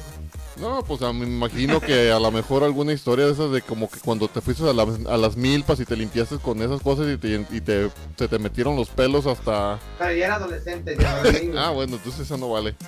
No, 0.57 0.81
pues 0.83 1.01
me 1.01 1.25
imagino 1.25 1.81
que 1.81 2.11
a 2.11 2.19
lo 2.19 2.31
mejor 2.31 2.63
alguna 2.63 2.93
historia 2.93 3.25
de 3.25 3.33
esas 3.33 3.51
de 3.51 3.61
como 3.61 3.89
que 3.89 3.99
cuando 3.99 4.27
te 4.29 4.39
fuiste 4.39 4.67
a, 4.69 4.71
la- 4.73 4.87
a 5.09 5.17
las 5.17 5.35
milpas 5.35 5.79
y 5.81 5.85
te 5.85 5.97
limpiaste 5.97 6.37
con 6.37 6.61
esas 6.61 6.81
cosas 6.81 7.07
y, 7.13 7.17
te, 7.17 7.45
y 7.51 7.59
te- 7.61 7.91
se 8.17 8.27
te 8.29 8.39
metieron 8.39 8.75
los 8.77 8.87
pelos 8.89 9.25
hasta... 9.25 9.77
Pero 9.99 10.11
ya 10.13 10.25
era 10.27 10.35
adolescente, 10.35 10.95
ya 10.97 11.19
era 11.19 11.31
niño. 11.39 11.59
Ah, 11.59 11.71
bueno, 11.71 11.95
entonces 11.97 12.21
eso 12.21 12.37
no 12.37 12.49
vale. 12.49 12.73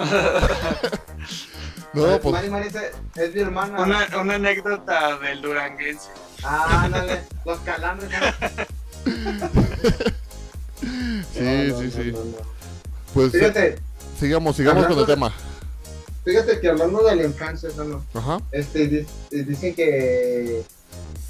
No, 1.94 2.20
pues... 2.20 2.34
Mari 2.34 2.50
Mari 2.50 2.68
es, 2.68 2.76
es 3.16 3.34
mi 3.34 3.42
hermana. 3.42 3.82
Una, 3.82 4.08
una 4.22 4.36
anécdota 4.36 5.18
del 5.20 5.42
duranguense. 5.42 6.10
Ah, 6.44 6.84
ándale, 6.84 7.22
los 7.46 7.58
calambres. 7.60 8.10
Sí, 10.80 11.40
No, 11.42 11.52
no, 11.74 11.80
sí, 11.80 11.86
no, 11.86 11.92
sí. 12.04 12.12
no, 12.12 12.20
no. 12.20 12.38
Pues 13.14 13.34
eh, 13.34 13.40
Fíjate, 13.40 13.76
sigamos, 14.20 14.56
sigamos 14.56 14.86
con 14.86 15.00
el 15.00 15.06
de- 15.06 15.14
tema. 15.14 15.34
Fíjate 16.28 16.60
que 16.60 16.70
hablando 16.70 17.04
de 17.04 17.16
la 17.16 17.24
infancia, 17.24 17.70
no, 17.78 18.04
Ajá. 18.14 18.40
este, 18.52 18.88
di- 18.88 19.08
dicen 19.32 19.74
que 19.76 20.64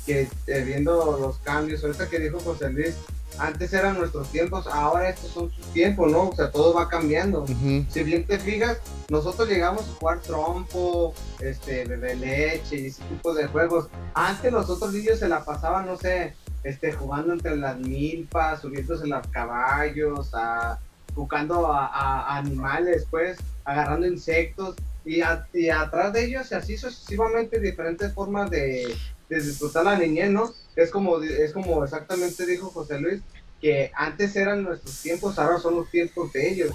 que 0.05 0.25
eh, 0.47 0.63
viendo 0.65 1.17
los 1.19 1.37
cambios, 1.39 1.83
ahorita 1.83 2.07
que 2.07 2.19
dijo 2.19 2.39
José 2.39 2.69
Luis, 2.69 2.95
antes 3.39 3.73
eran 3.73 3.97
nuestros 3.97 4.29
tiempos, 4.29 4.65
ahora 4.67 5.09
estos 5.09 5.31
son 5.31 5.51
sus 5.51 5.65
tiempos, 5.73 6.09
¿no? 6.09 6.29
O 6.29 6.35
sea, 6.35 6.49
todo 6.49 6.73
va 6.73 6.87
cambiando. 6.87 7.45
Si 7.89 8.03
bien 8.03 8.25
te 8.25 8.39
fijas, 8.39 8.77
nosotros 9.09 9.49
llegamos 9.49 9.81
a 9.81 9.99
jugar 9.99 10.21
trompo, 10.21 11.13
este, 11.41 11.83
bebé 11.83 12.15
leche 12.15 12.77
y 12.77 12.85
ese 12.87 13.03
tipo 13.03 13.33
de 13.33 13.47
juegos. 13.47 13.89
Antes 14.13 14.51
los 14.53 14.69
otros 14.69 14.93
niños 14.93 15.19
se 15.19 15.27
la 15.27 15.43
pasaban, 15.43 15.85
no 15.85 15.97
sé, 15.97 16.33
este, 16.63 16.93
jugando 16.93 17.33
entre 17.33 17.57
las 17.57 17.77
milpas, 17.77 18.61
subiéndose 18.61 19.03
en 19.03 19.09
los 19.09 19.27
caballos, 19.27 20.29
a, 20.33 20.79
buscando 21.15 21.67
a, 21.67 21.85
a- 21.85 22.21
a 22.33 22.37
animales, 22.37 23.05
pues, 23.11 23.37
agarrando 23.67 24.07
insectos. 24.07 24.75
Y, 25.03 25.21
a- 25.21 25.47
y 25.53 25.69
atrás 25.69 26.11
de 26.13 26.25
ellos, 26.25 26.51
y 26.51 26.55
así 26.55 26.77
sucesivamente, 26.77 27.59
diferentes 27.59 28.13
formas 28.13 28.49
de, 28.49 28.97
de 29.29 29.41
disfrutar 29.41 29.85
la 29.85 29.97
niñez, 29.97 30.31
¿no? 30.31 30.51
Es 30.75 30.89
como, 30.91 31.21
es 31.21 31.53
como 31.53 31.83
exactamente 31.83 32.45
dijo 32.45 32.69
José 32.71 32.99
Luis, 32.99 33.21
que 33.61 33.91
antes 33.95 34.35
eran 34.35 34.63
nuestros 34.63 35.01
tiempos, 35.01 35.37
ahora 35.39 35.59
son 35.59 35.75
los 35.75 35.89
tiempos 35.89 36.31
de 36.33 36.49
ellos. 36.49 36.71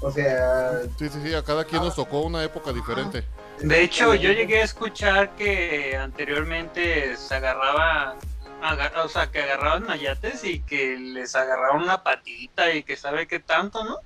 O 0.00 0.10
sea, 0.10 0.82
Sí, 0.98 1.08
sí, 1.08 1.18
sí, 1.24 1.34
a 1.34 1.42
cada 1.42 1.64
quien 1.64 1.82
nos 1.82 1.94
tocó 1.94 2.22
una 2.22 2.42
época 2.44 2.72
diferente. 2.72 3.22
De 3.60 3.82
hecho, 3.82 4.14
yo 4.14 4.32
llegué 4.32 4.60
a 4.60 4.64
escuchar 4.64 5.34
que 5.36 5.96
anteriormente 5.96 7.16
se 7.16 7.34
agarraba, 7.34 8.16
agar- 8.62 8.96
o 9.04 9.08
sea, 9.08 9.30
que 9.30 9.42
agarraban 9.42 9.84
mayates 9.84 10.42
y 10.44 10.60
que 10.60 10.96
les 10.98 11.34
agarraban 11.36 11.82
una 11.82 12.02
patita 12.02 12.74
y 12.74 12.82
que 12.82 12.96
sabe 12.96 13.26
qué 13.26 13.40
tanto, 13.40 13.84
¿no? 13.84 13.98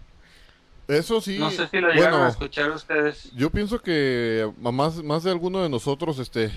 Eso 0.89 1.21
sí, 1.21 1.39
No 1.39 1.51
sé 1.51 1.69
si 1.69 1.81
lo 1.81 1.89
llegaron 1.89 2.13
bueno, 2.13 2.25
a 2.25 2.29
escuchar 2.31 2.71
ustedes. 2.71 3.31
yo 3.35 3.51
pienso 3.51 3.81
que 3.81 4.51
más, 4.59 5.03
más 5.05 5.23
de 5.23 5.31
alguno 5.31 5.63
de 5.63 5.69
nosotros, 5.69 6.19
este... 6.19 6.51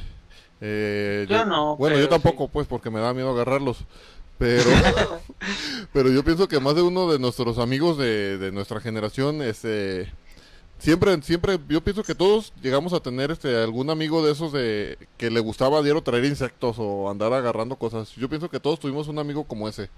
eh, 0.62 1.26
Yo 1.30 1.46
no, 1.46 1.76
Bueno, 1.76 1.98
yo 2.00 2.08
tampoco, 2.08 2.48
pues, 2.48 2.65
porque 2.67 2.89
me 2.89 3.02
da 3.02 3.13
miedo 3.13 3.30
agarrarlos. 3.32 3.80
Pero, 4.38 4.70
pero 5.94 6.10
yo 6.10 6.24
pienso 6.24 6.48
que 6.48 6.60
más 6.60 6.76
de 6.76 6.82
uno 6.82 7.12
de 7.12 7.20
nuestros 7.20 7.58
amigos 7.60 7.98
de, 7.98 8.38
de 8.38 8.52
nuestra 8.52 8.80
generación, 8.80 9.41
este, 9.41 10.12
siempre, 10.80 11.22
siempre, 11.22 11.60
yo 11.70 11.82
pienso 11.82 12.02
que 12.04 12.15
todos 12.15 12.54
llegamos 12.63 12.94
a 12.94 13.02
tener, 13.02 13.32
este, 13.32 13.56
algún 13.62 13.89
amigo 13.89 14.26
de 14.26 14.32
esos 14.32 14.52
de 14.54 14.98
que 15.17 15.30
le 15.30 15.41
gustaba 15.41 15.82
diario 15.84 16.02
traer 16.02 16.26
insectos 16.26 16.78
o 16.80 17.10
andar 17.10 17.34
agarrando 17.34 17.76
cosas. 17.76 18.15
Yo 18.15 18.30
pienso 18.30 18.50
que 18.50 18.60
todos 18.60 18.80
tuvimos 18.80 19.08
un 19.10 19.20
amigo 19.20 19.44
como 19.44 19.67
ese. 19.67 19.89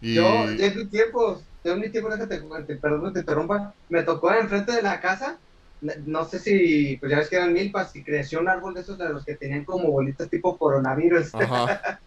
Y, 0.00 0.12
Yo, 0.12 0.50
en 0.58 0.76
mi 0.76 0.88
tiempo, 0.90 1.46
yo 1.64 1.72
en 1.74 1.80
mi 1.80 1.90
tiempo, 1.92 2.10
déjate, 2.10 2.40
te- 2.66 2.76
perdón, 2.78 3.12
te 3.12 3.20
interrumpa, 3.20 3.76
me 3.88 4.02
tocó 4.02 4.32
enfrente 4.34 4.72
de 4.72 4.82
la 4.82 5.00
casa, 5.00 5.40
no- 5.80 6.24
sé 6.24 6.38
si, 6.40 6.96
pues 6.98 7.10
ya 7.12 7.18
ves 7.18 7.28
que 7.30 7.36
eran 7.36 7.52
milpas, 7.52 7.94
y 7.96 8.04
creció 8.04 8.40
un 8.40 8.48
árbol 8.48 8.74
de 8.74 8.80
esos 8.82 8.98
de 8.98 9.08
los 9.10 9.24
que 9.24 9.36
tenían 9.36 9.64
como 9.64 9.90
bolitas 9.90 10.28
tipo 10.30 10.58
coronavirus. 10.58 11.32
ajá, 11.32 11.76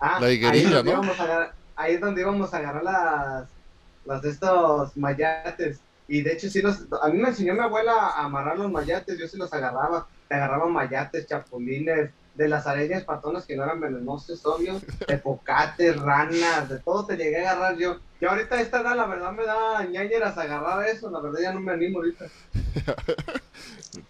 Ah, 0.00 0.24
La 0.24 0.30
ahí, 0.42 0.60
higuerilla, 0.60 0.66
es 0.66 0.72
donde 0.72 0.90
¿no? 0.90 0.92
íbamos 0.92 1.18
a 1.20 1.24
agarrar, 1.24 1.54
ahí 1.76 1.94
es 1.94 2.00
donde 2.00 2.20
íbamos 2.22 2.54
a 2.54 2.58
agarrar 2.58 2.84
las, 2.84 3.56
las 4.04 4.22
de 4.22 4.30
estos 4.30 4.96
mayates. 4.96 5.84
Y 6.06 6.22
de 6.22 6.32
hecho, 6.34 6.48
sí 6.50 6.62
los, 6.62 6.86
a 7.02 7.08
mí 7.10 7.18
me 7.18 7.28
enseñó 7.30 7.54
mi 7.54 7.60
abuela 7.60 7.92
a 7.94 8.24
amarrar 8.24 8.58
los 8.58 8.70
mayates, 8.70 9.18
yo 9.18 9.26
sí 9.28 9.36
los 9.38 9.52
agarraba. 9.52 10.08
Te 10.28 10.36
agarraba 10.36 10.66
mayates, 10.68 11.26
chapulines, 11.26 12.14
de 12.38 12.48
las 12.48 12.68
arañas 12.68 13.02
patonas 13.02 13.44
que 13.44 13.56
no 13.56 13.64
eran 13.64 13.80
venenosos, 13.80 14.46
obvio, 14.46 14.80
de 15.08 15.18
pocates, 15.18 15.96
ranas, 16.00 16.68
de 16.68 16.78
todo 16.78 17.04
te 17.04 17.16
llegué 17.16 17.44
a 17.44 17.50
agarrar 17.50 17.76
yo. 17.76 17.96
Y 18.20 18.26
ahorita 18.26 18.54
a 18.54 18.60
esta 18.60 18.80
edad, 18.80 18.94
la 18.94 19.06
verdad, 19.06 19.32
me 19.32 19.44
da 19.44 19.84
ñañeras 19.84 20.38
agarrar 20.38 20.86
eso, 20.86 21.10
la 21.10 21.18
verdad 21.18 21.40
ya 21.42 21.52
no 21.52 21.60
me 21.60 21.72
animo 21.72 21.98
ahorita. 21.98 22.26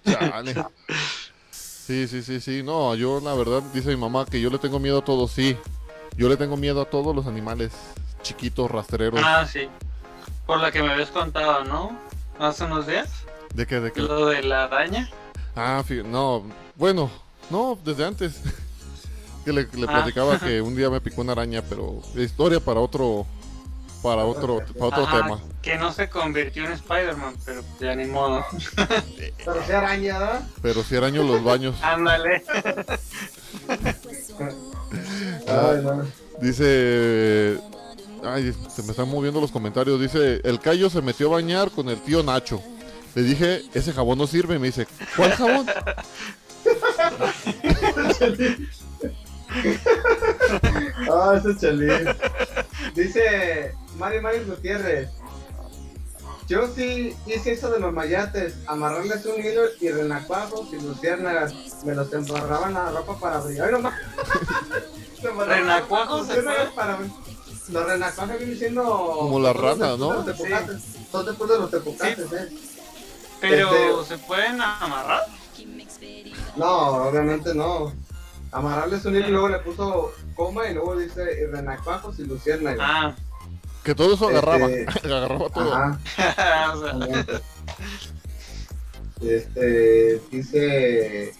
chale. 0.04 0.54
Sí, 1.50 2.06
sí, 2.06 2.22
sí, 2.22 2.38
sí, 2.38 2.62
no, 2.62 2.94
yo 2.94 3.18
la 3.20 3.32
verdad, 3.32 3.62
dice 3.72 3.88
mi 3.88 3.96
mamá 3.96 4.26
que 4.26 4.42
yo 4.42 4.50
le 4.50 4.58
tengo 4.58 4.78
miedo 4.78 4.98
a 4.98 5.04
todos, 5.04 5.32
sí. 5.32 5.56
Yo 6.14 6.28
le 6.28 6.36
tengo 6.36 6.58
miedo 6.58 6.82
a 6.82 6.84
todos 6.84 7.16
los 7.16 7.26
animales 7.26 7.72
chiquitos, 8.20 8.70
rastreros. 8.70 9.22
Ah, 9.24 9.46
sí. 9.46 9.70
Por 10.44 10.60
la 10.60 10.70
que 10.70 10.82
me 10.82 10.92
habías 10.92 11.08
contado, 11.08 11.64
¿no? 11.64 11.98
Hace 12.38 12.64
unos 12.64 12.86
días. 12.86 13.08
¿De 13.54 13.66
qué? 13.66 13.80
¿De 13.80 13.90
qué? 13.90 14.02
Lo 14.02 14.26
de 14.26 14.42
la 14.42 14.64
araña. 14.64 15.08
Ah, 15.56 15.82
no, 16.04 16.44
bueno, 16.76 17.10
no, 17.50 17.78
desde 17.84 18.04
antes. 18.04 18.40
que 19.44 19.52
le, 19.52 19.62
le 19.72 19.84
Ah. 19.88 19.92
platicaba 19.92 20.38
que 20.38 20.60
un 20.62 20.76
día 20.76 20.90
me 20.90 21.00
picó 21.00 21.20
una 21.22 21.32
araña, 21.32 21.62
pero 21.62 22.02
historia 22.16 22.60
para 22.60 22.80
otro, 22.80 23.26
para 24.02 24.24
otro, 24.24 24.58
para 24.78 24.86
otro 24.86 25.04
Ajá, 25.06 25.22
tema. 25.22 25.40
Que 25.62 25.76
no 25.76 25.92
se 25.92 26.08
convirtió 26.08 26.64
en 26.64 26.72
Spider-Man, 26.72 27.34
pero 27.44 27.62
ya 27.80 27.94
ni 27.94 28.04
modo. 28.06 28.44
Pero 29.44 29.64
sí 29.66 29.72
araña, 29.72 30.18
¿verdad? 30.18 30.48
Pero 30.62 30.82
si 30.82 30.96
araño 30.96 31.22
los 31.24 31.42
baños. 31.42 31.76
Ándale. 31.82 32.42
Ah, 35.48 35.70
Ay, 35.72 35.82
no. 35.82 36.04
dice, 36.40 37.58
ay, 38.24 38.54
se 38.74 38.82
me 38.82 38.90
están 38.90 39.08
moviendo 39.08 39.40
los 39.40 39.50
comentarios. 39.50 40.00
Dice, 40.00 40.40
el 40.44 40.60
Cayo 40.60 40.90
se 40.90 41.02
metió 41.02 41.28
a 41.28 41.32
bañar 41.36 41.70
con 41.70 41.88
el 41.88 41.98
tío 42.00 42.22
Nacho. 42.22 42.62
Le 43.14 43.22
dije, 43.22 43.62
ese 43.74 43.92
jabón 43.92 44.18
no 44.18 44.26
sirve. 44.26 44.56
Y 44.56 44.58
me 44.58 44.66
dice, 44.68 44.86
¿cuál 45.16 45.32
jabón? 45.32 45.66
Ah, 51.10 51.34
ese 51.38 51.56
chelín. 51.58 52.06
Dice 52.94 53.74
Mario 53.96 54.22
Mario 54.22 54.44
Gutiérrez. 54.46 55.10
Yo 56.46 56.66
sí 56.74 57.14
hice 57.26 57.52
eso 57.52 57.70
de 57.70 57.78
los 57.80 57.92
mayates, 57.92 58.54
amarrarles 58.66 59.24
un 59.26 59.44
hilo 59.44 59.62
y 59.80 59.90
renacuajos 59.90 60.72
y 60.72 60.80
luciérnagas. 60.80 61.52
Me 61.84 61.94
los 61.94 62.10
embarraba 62.12 62.68
en 62.68 62.74
la 62.74 62.90
ropa 62.90 63.18
para 63.18 63.40
brillar. 63.40 63.66
¡Ay, 63.66 63.72
no 63.72 63.78
embarraban 65.30 65.48
¿Renacuajos 65.60 66.26
se 66.26 66.36
luciérnagas 66.36 66.66
fue? 66.68 66.74
para 66.74 66.98
Los 67.68 67.86
renacuajos 67.86 68.38
vienen 68.38 68.58
siendo... 68.58 68.82
Como 68.84 69.40
las 69.40 69.56
ranas, 69.56 69.98
¿no? 69.98 70.14
Son 70.14 70.26
después 70.26 70.48
de 70.48 70.56
los 70.56 70.66
tepocates. 70.66 70.84
Son 71.12 71.26
después 71.26 71.50
de 71.50 71.58
los 71.58 71.70
tepocates, 71.70 72.32
¿eh? 72.32 72.48
Pero 73.40 74.00
Este- 74.02 74.16
se 74.16 74.22
pueden 74.24 74.60
amarrar. 74.60 75.26
No, 76.56 77.08
obviamente 77.08 77.54
no. 77.54 77.92
Amarrarles 78.50 79.04
un 79.04 79.16
hilo 79.16 79.28
y 79.28 79.30
luego 79.30 79.48
le 79.48 79.58
puso 79.58 80.12
coma 80.34 80.68
y 80.68 80.74
luego 80.74 80.96
dice 80.96 81.22
y 81.42 81.46
renacuajos 81.46 82.18
y 82.18 82.24
luciérnagas. 82.24 82.80
Ah, 82.80 83.14
Que 83.84 83.94
todo 83.94 84.14
eso 84.14 84.28
agarraba. 84.28 84.66
Este, 84.70 85.06
agarraba 85.14 85.50
todo. 85.50 85.74
Ajá. 85.74 85.98
Este, 89.20 90.22
dice 90.30 91.34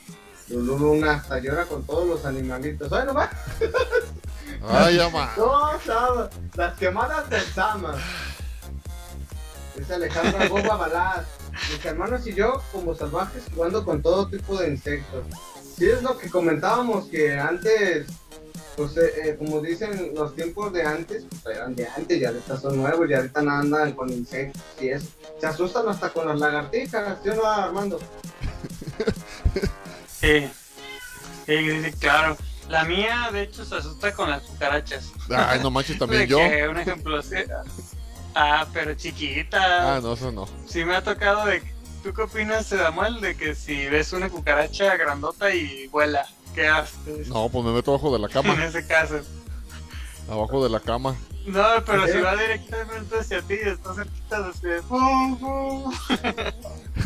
Lulu 0.48 0.78
Luna, 0.78 1.12
hasta 1.12 1.38
llora 1.38 1.64
con 1.66 1.84
todos 1.86 2.08
los 2.08 2.24
animalitos. 2.24 2.92
¡Ay, 2.92 3.06
no 3.06 3.14
va! 3.14 3.30
Ay. 4.68 4.98
No, 5.36 5.80
Sama, 5.86 6.28
las 6.54 6.76
quemadas 6.76 7.30
del 7.30 7.42
Sama. 7.42 7.94
Dice 9.76 9.94
Alejandra 9.94 10.48
Boba 10.48 10.76
Balaz. 10.76 11.26
Mis 11.70 11.84
hermanos 11.84 12.26
y 12.26 12.34
yo, 12.34 12.62
como 12.72 12.94
salvajes, 12.94 13.44
jugando 13.54 13.84
con 13.84 14.02
todo 14.02 14.28
tipo 14.28 14.56
de 14.58 14.68
insectos. 14.68 15.24
Sí, 15.76 15.86
es 15.86 16.02
lo 16.02 16.16
que 16.18 16.28
comentábamos, 16.30 17.06
que 17.06 17.38
antes, 17.38 18.06
pues, 18.76 18.96
eh, 18.96 19.12
eh, 19.24 19.36
como 19.38 19.60
dicen, 19.60 20.12
los 20.14 20.34
tiempos 20.34 20.72
de 20.72 20.82
antes, 20.82 21.24
pues, 21.42 21.56
eran 21.56 21.74
de 21.74 21.86
antes, 21.86 22.20
y 22.20 22.24
ahorita 22.24 22.56
son 22.58 22.76
nuevos, 22.76 23.08
y 23.08 23.14
ahorita 23.14 23.42
no 23.42 23.52
andan 23.52 23.92
con 23.92 24.10
insectos 24.10 24.62
y 24.80 24.88
eso. 24.88 25.06
Se 25.40 25.46
asustan 25.46 25.88
hasta 25.88 26.10
con 26.10 26.26
las 26.28 26.38
lagartijas, 26.40 27.18
¿sí 27.22 27.28
o 27.28 27.34
no, 27.34 27.46
Armando? 27.46 27.98
sí. 30.20 30.50
Sí, 31.46 31.82
sí, 31.82 31.92
claro. 31.98 32.36
La 32.68 32.84
mía, 32.84 33.30
de 33.32 33.42
hecho, 33.42 33.64
se 33.64 33.76
asusta 33.76 34.12
con 34.12 34.28
las 34.28 34.42
cucarachas. 34.42 35.10
Ay, 35.30 35.60
no 35.62 35.70
manches, 35.70 35.98
también 35.98 36.22
yo. 36.26 36.38
que, 36.38 36.68
un 36.68 36.78
ejemplo, 36.78 37.22
sí. 37.22 37.36
Ah, 38.34 38.66
pero 38.72 38.94
chiquita. 38.94 39.96
Ah, 39.96 40.00
no, 40.00 40.12
eso 40.12 40.30
no. 40.32 40.46
Sí 40.66 40.84
me 40.84 40.94
ha 40.96 41.02
tocado 41.02 41.46
de... 41.46 41.62
¿Tú 42.02 42.12
qué 42.14 42.22
opinas, 42.22 42.66
Samuel, 42.66 43.20
de 43.20 43.36
que 43.36 43.54
si 43.54 43.86
ves 43.88 44.12
una 44.12 44.28
cucaracha 44.30 44.96
grandota 44.96 45.52
y 45.52 45.88
vuela, 45.88 46.26
qué 46.54 46.68
haces? 46.68 47.26
No, 47.28 47.48
pues 47.48 47.64
me 47.64 47.72
meto 47.72 47.90
abajo 47.92 48.12
de 48.12 48.20
la 48.20 48.26
En 48.28 48.32
cama. 48.32 48.64
ese 48.64 48.86
caso. 48.86 49.20
Abajo 50.30 50.62
de 50.62 50.70
la 50.70 50.78
cama. 50.80 51.16
No, 51.46 51.64
pero 51.86 52.06
si 52.06 52.18
va 52.20 52.36
directamente 52.36 53.18
hacia 53.18 53.40
ti 53.42 53.54
y 53.54 53.68
está 53.68 53.94
cerquita 53.94 54.42
de. 54.62 54.80
¡Bum, 54.82 55.38
bum! 55.40 55.92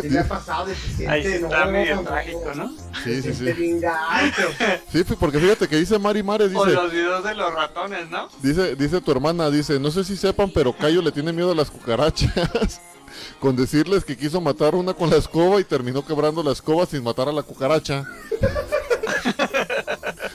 Sí 0.00 0.08
me 0.08 0.18
ha 0.20 0.28
pasado 0.28 0.66
de 0.66 0.74
que 0.74 1.08
Ahí 1.08 1.22
siente, 1.22 1.44
está 1.46 1.64
no, 1.66 1.70
medio 1.72 1.96
no, 1.96 2.02
trágico, 2.02 2.52
¿no? 2.54 2.72
Sí, 3.04 3.22
sí, 3.22 3.34
sí. 3.34 3.44
bien 3.52 3.80
gacho. 3.80 4.48
Sí, 4.90 5.04
fi- 5.04 5.16
porque 5.16 5.38
fíjate 5.38 5.68
que 5.68 5.76
dice 5.76 5.98
Mari 5.98 6.22
Mares, 6.22 6.52
O 6.54 6.64
dice, 6.64 6.76
los 6.76 6.90
videos 6.92 7.24
de 7.24 7.34
los 7.34 7.52
ratones, 7.54 8.08
¿no? 8.10 8.28
dice, 8.42 8.74
dice 8.76 9.00
tu 9.00 9.10
hermana, 9.12 9.50
dice, 9.50 9.78
no 9.78 9.90
sé 9.90 10.04
si 10.04 10.16
sepan, 10.16 10.50
pero 10.54 10.72
Cayo 10.72 11.02
le 11.02 11.12
tiene 11.12 11.32
miedo 11.32 11.52
a 11.52 11.54
las 11.54 11.70
cucarachas. 11.70 12.80
Con 13.40 13.56
decirles 13.56 14.04
que 14.04 14.16
quiso 14.16 14.40
matar 14.40 14.74
una 14.74 14.94
con 14.94 15.10
la 15.10 15.16
escoba 15.16 15.60
y 15.60 15.64
terminó 15.64 16.04
quebrando 16.04 16.42
la 16.42 16.52
escoba 16.52 16.86
sin 16.86 17.02
matar 17.04 17.28
a 17.28 17.32
la 17.32 17.42
cucaracha. 17.42 18.06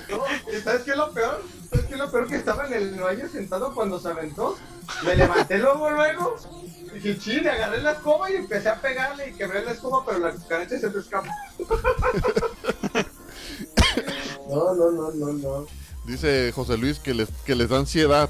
No, 0.10 0.24
¿y 0.58 0.62
¿Sabes 0.62 0.82
qué 0.84 0.92
es 0.92 0.98
lo 0.98 1.12
peor? 1.12 1.42
¿Sabes 2.12 2.12
qué 2.12 2.12
es 2.12 2.12
lo 2.12 2.12
peor? 2.12 2.28
Que 2.28 2.36
estaba 2.38 2.68
en 2.68 2.74
el 2.74 3.00
baño 3.00 3.28
sentado 3.32 3.74
cuando 3.74 4.00
se 4.00 4.08
aventó. 4.10 4.56
Me 5.06 5.16
levanté 5.16 5.58
luego, 5.58 5.90
luego. 5.90 6.36
Dije, 6.94 7.18
chile, 7.20 7.50
agarré 7.52 7.82
la 7.82 7.92
escoba 7.92 8.32
y 8.32 8.36
empecé 8.36 8.70
a 8.70 8.82
pegarle 8.82 9.30
y 9.30 9.34
quebré 9.34 9.64
la 9.64 9.72
escoba, 9.72 10.04
pero 10.06 10.20
la 10.20 10.32
cucaracha 10.32 10.80
se 10.80 10.90
me 10.90 11.00
escapó. 11.00 11.30
No, 14.50 14.74
no, 14.76 14.92
no, 14.92 15.12
no, 15.12 15.34
no. 15.34 15.66
Dice 16.06 16.54
José 16.56 16.78
Luis 16.78 17.00
que 17.00 17.14
les, 17.14 17.28
que 17.46 17.54
les 17.54 17.68
da 17.68 17.80
ansiedad. 17.80 18.30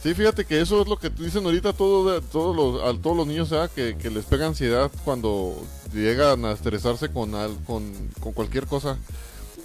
Sí, 0.00 0.14
fíjate 0.14 0.44
que 0.44 0.60
eso 0.60 0.80
es 0.82 0.86
lo 0.88 0.96
que 0.96 1.10
dicen 1.10 1.44
ahorita 1.44 1.72
todo, 1.72 2.20
todos 2.20 2.54
los, 2.54 2.82
a 2.82 2.96
todos 3.02 3.16
los 3.16 3.26
niños. 3.26 3.52
Que, 3.74 3.96
que 3.98 4.10
les 4.10 4.24
pega 4.24 4.46
ansiedad 4.46 4.90
cuando 5.04 5.60
llegan 5.92 6.44
a 6.44 6.52
estresarse 6.52 7.08
con, 7.10 7.34
al- 7.34 7.56
con, 7.66 7.92
con 8.20 8.32
cualquier 8.32 8.66
cosa. 8.66 8.96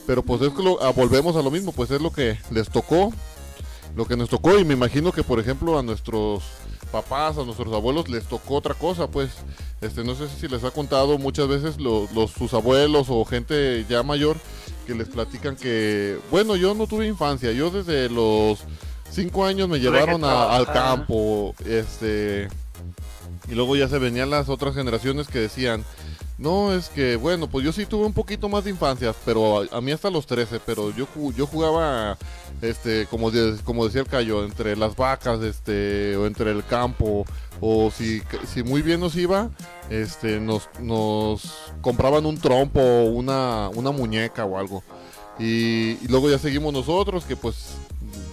Pero 0.08 0.24
pues 0.24 0.42
es 0.42 0.50
que 0.54 0.64
lo, 0.64 0.82
ah, 0.82 0.92
volvemos 0.92 1.36
a 1.36 1.44
lo 1.44 1.52
mismo, 1.52 1.72
pues 1.72 1.92
es 1.92 2.02
lo 2.02 2.12
que 2.12 2.40
les 2.50 2.68
tocó, 2.70 3.14
lo 3.96 4.06
que 4.06 4.16
nos 4.18 4.30
tocó 4.30 4.58
y 4.58 4.64
me 4.66 4.74
imagino 4.74 5.12
que 5.12 5.24
por 5.24 5.40
ejemplo 5.40 5.78
a 5.78 5.84
nuestros 5.84 6.44
papás, 6.92 7.38
a 7.38 7.44
nuestros 7.44 7.74
abuelos 7.74 8.10
les 8.10 8.26
tocó 8.26 8.56
otra 8.56 8.74
cosa, 8.74 9.08
pues 9.08 9.30
este 9.82 10.04
no 10.04 10.16
sé 10.16 10.28
si 10.28 10.48
les 10.48 10.64
ha 10.64 10.72
contado 10.72 11.18
muchas 11.18 11.48
veces 11.48 11.78
lo- 11.80 12.08
los 12.14 12.32
sus 12.32 12.54
abuelos 12.54 13.08
o 13.10 13.24
gente 13.26 13.86
ya 13.90 14.04
mayor 14.04 14.38
que 14.88 14.96
les 14.96 15.08
platican 15.08 15.56
que 15.56 16.18
bueno 16.32 16.56
yo 16.56 16.74
no 16.74 16.88
tuve 16.88 17.08
infancia, 17.08 17.52
yo 17.52 17.70
desde 17.70 18.10
los 18.10 18.60
cinco 19.10 19.46
años 19.46 19.68
me 19.70 19.80
llevaron 19.80 20.24
a- 20.24 20.56
al 20.56 20.66
campo, 20.74 21.56
este 21.66 22.48
y 23.50 23.56
luego 23.56 23.76
ya 23.76 23.88
se 23.90 23.98
venían 24.00 24.30
las 24.30 24.50
otras 24.50 24.76
generaciones 24.76 25.28
que 25.28 25.40
decían 25.40 25.84
no, 26.42 26.74
es 26.74 26.90
que, 26.90 27.18
bueno, 27.18 27.48
pues 27.48 27.64
yo 27.64 27.72
sí 27.72 27.86
tuve 27.86 28.04
un 28.04 28.14
poquito 28.14 28.50
más 28.50 28.64
de 28.64 28.72
infancia, 28.72 29.14
pero 29.26 29.64
a, 29.72 29.80
mí 29.80 29.92
hasta 29.92 30.10
los 30.10 30.26
13, 30.26 30.60
pero 30.66 30.90
yo, 30.90 31.08
yo 31.38 31.46
jugaba, 31.46 32.18
este, 32.64 33.06
como, 33.12 33.32
como 33.64 33.86
decía 33.86 34.02
el 34.02 34.08
Cayo, 34.08 34.44
entre 34.44 34.76
las 34.76 34.96
vacas, 34.96 35.40
este, 35.44 36.18
o 36.18 36.26
entre 36.26 36.50
el 36.50 36.66
campo, 36.66 37.26
o 37.60 37.92
si, 37.92 38.24
si 38.52 38.64
muy 38.64 38.82
bien 38.82 39.00
nos 39.00 39.16
iba, 39.16 39.52
este, 39.92 40.40
nos, 40.40 40.68
nos 40.80 41.72
compraban 41.82 42.26
un 42.26 42.40
trompo, 42.40 42.82
una, 42.82 43.70
una 43.70 43.92
muñeca 43.92 44.44
o 44.44 44.58
algo. 44.58 44.82
Y, 45.38 45.92
y 46.04 46.08
luego 46.10 46.28
ya 46.28 46.40
seguimos 46.40 46.74
nosotros, 46.74 47.24
que 47.24 47.36
pues 47.36 47.76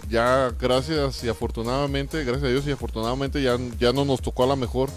ya 0.09 0.51
gracias 0.59 1.23
y 1.25 1.29
afortunadamente, 1.29 2.25
gracias 2.25 2.45
a 2.45 2.49
Dios 2.53 2.67
y 2.67 2.71
afortunadamente 2.71 3.43
ya, 3.43 3.59
ya 3.79 3.93
no 3.93 4.07
nos 4.07 4.23
tocó 4.23 4.45
a 4.45 4.47
la 4.47 4.57
mejor 4.57 4.89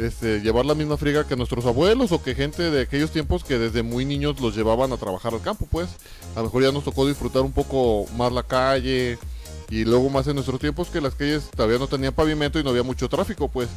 este, 0.00 0.40
llevar 0.40 0.64
la 0.64 0.74
misma 0.74 0.96
friga 0.96 1.26
que 1.26 1.36
nuestros 1.36 1.66
abuelos 1.66 2.12
o 2.12 2.22
que 2.22 2.34
gente 2.34 2.70
de 2.70 2.82
aquellos 2.82 3.10
tiempos 3.10 3.44
que 3.44 3.58
desde 3.58 3.82
muy 3.82 4.04
niños 4.04 4.40
los 4.40 4.56
llevaban 4.56 4.92
a 4.92 4.96
trabajar 4.96 5.34
al 5.34 5.42
campo, 5.42 5.66
pues. 5.70 5.88
A 6.34 6.38
lo 6.38 6.44
mejor 6.44 6.62
ya 6.62 6.72
nos 6.72 6.84
tocó 6.84 7.06
disfrutar 7.06 7.42
un 7.42 7.52
poco 7.52 8.06
más 8.16 8.32
la 8.32 8.42
calle 8.42 9.18
y 9.68 9.84
luego 9.84 10.10
más 10.10 10.26
en 10.26 10.34
nuestros 10.34 10.58
tiempos 10.58 10.88
que 10.88 11.00
las 11.00 11.14
calles 11.14 11.50
todavía 11.54 11.78
no 11.78 11.86
tenían 11.86 12.12
pavimento 12.12 12.58
y 12.58 12.64
no 12.64 12.70
había 12.70 12.82
mucho 12.82 13.08
tráfico, 13.08 13.48
pues. 13.48 13.68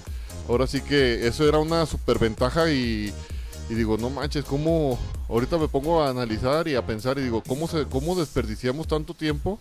Ahora 0.47 0.67
sí 0.67 0.81
que 0.81 1.27
eso 1.27 1.47
era 1.47 1.59
una 1.59 1.85
superventaja 1.85 2.69
y, 2.71 3.13
y 3.69 3.73
digo, 3.73 3.97
no 3.97 4.09
manches, 4.09 4.45
cómo 4.45 4.99
ahorita 5.29 5.57
me 5.57 5.67
pongo 5.67 6.03
a 6.03 6.09
analizar 6.09 6.67
y 6.67 6.75
a 6.75 6.85
pensar 6.85 7.17
y 7.17 7.21
digo, 7.21 7.43
¿cómo, 7.45 7.67
se, 7.67 7.85
cómo 7.85 8.15
desperdiciamos 8.15 8.87
tanto 8.87 9.13
tiempo? 9.13 9.59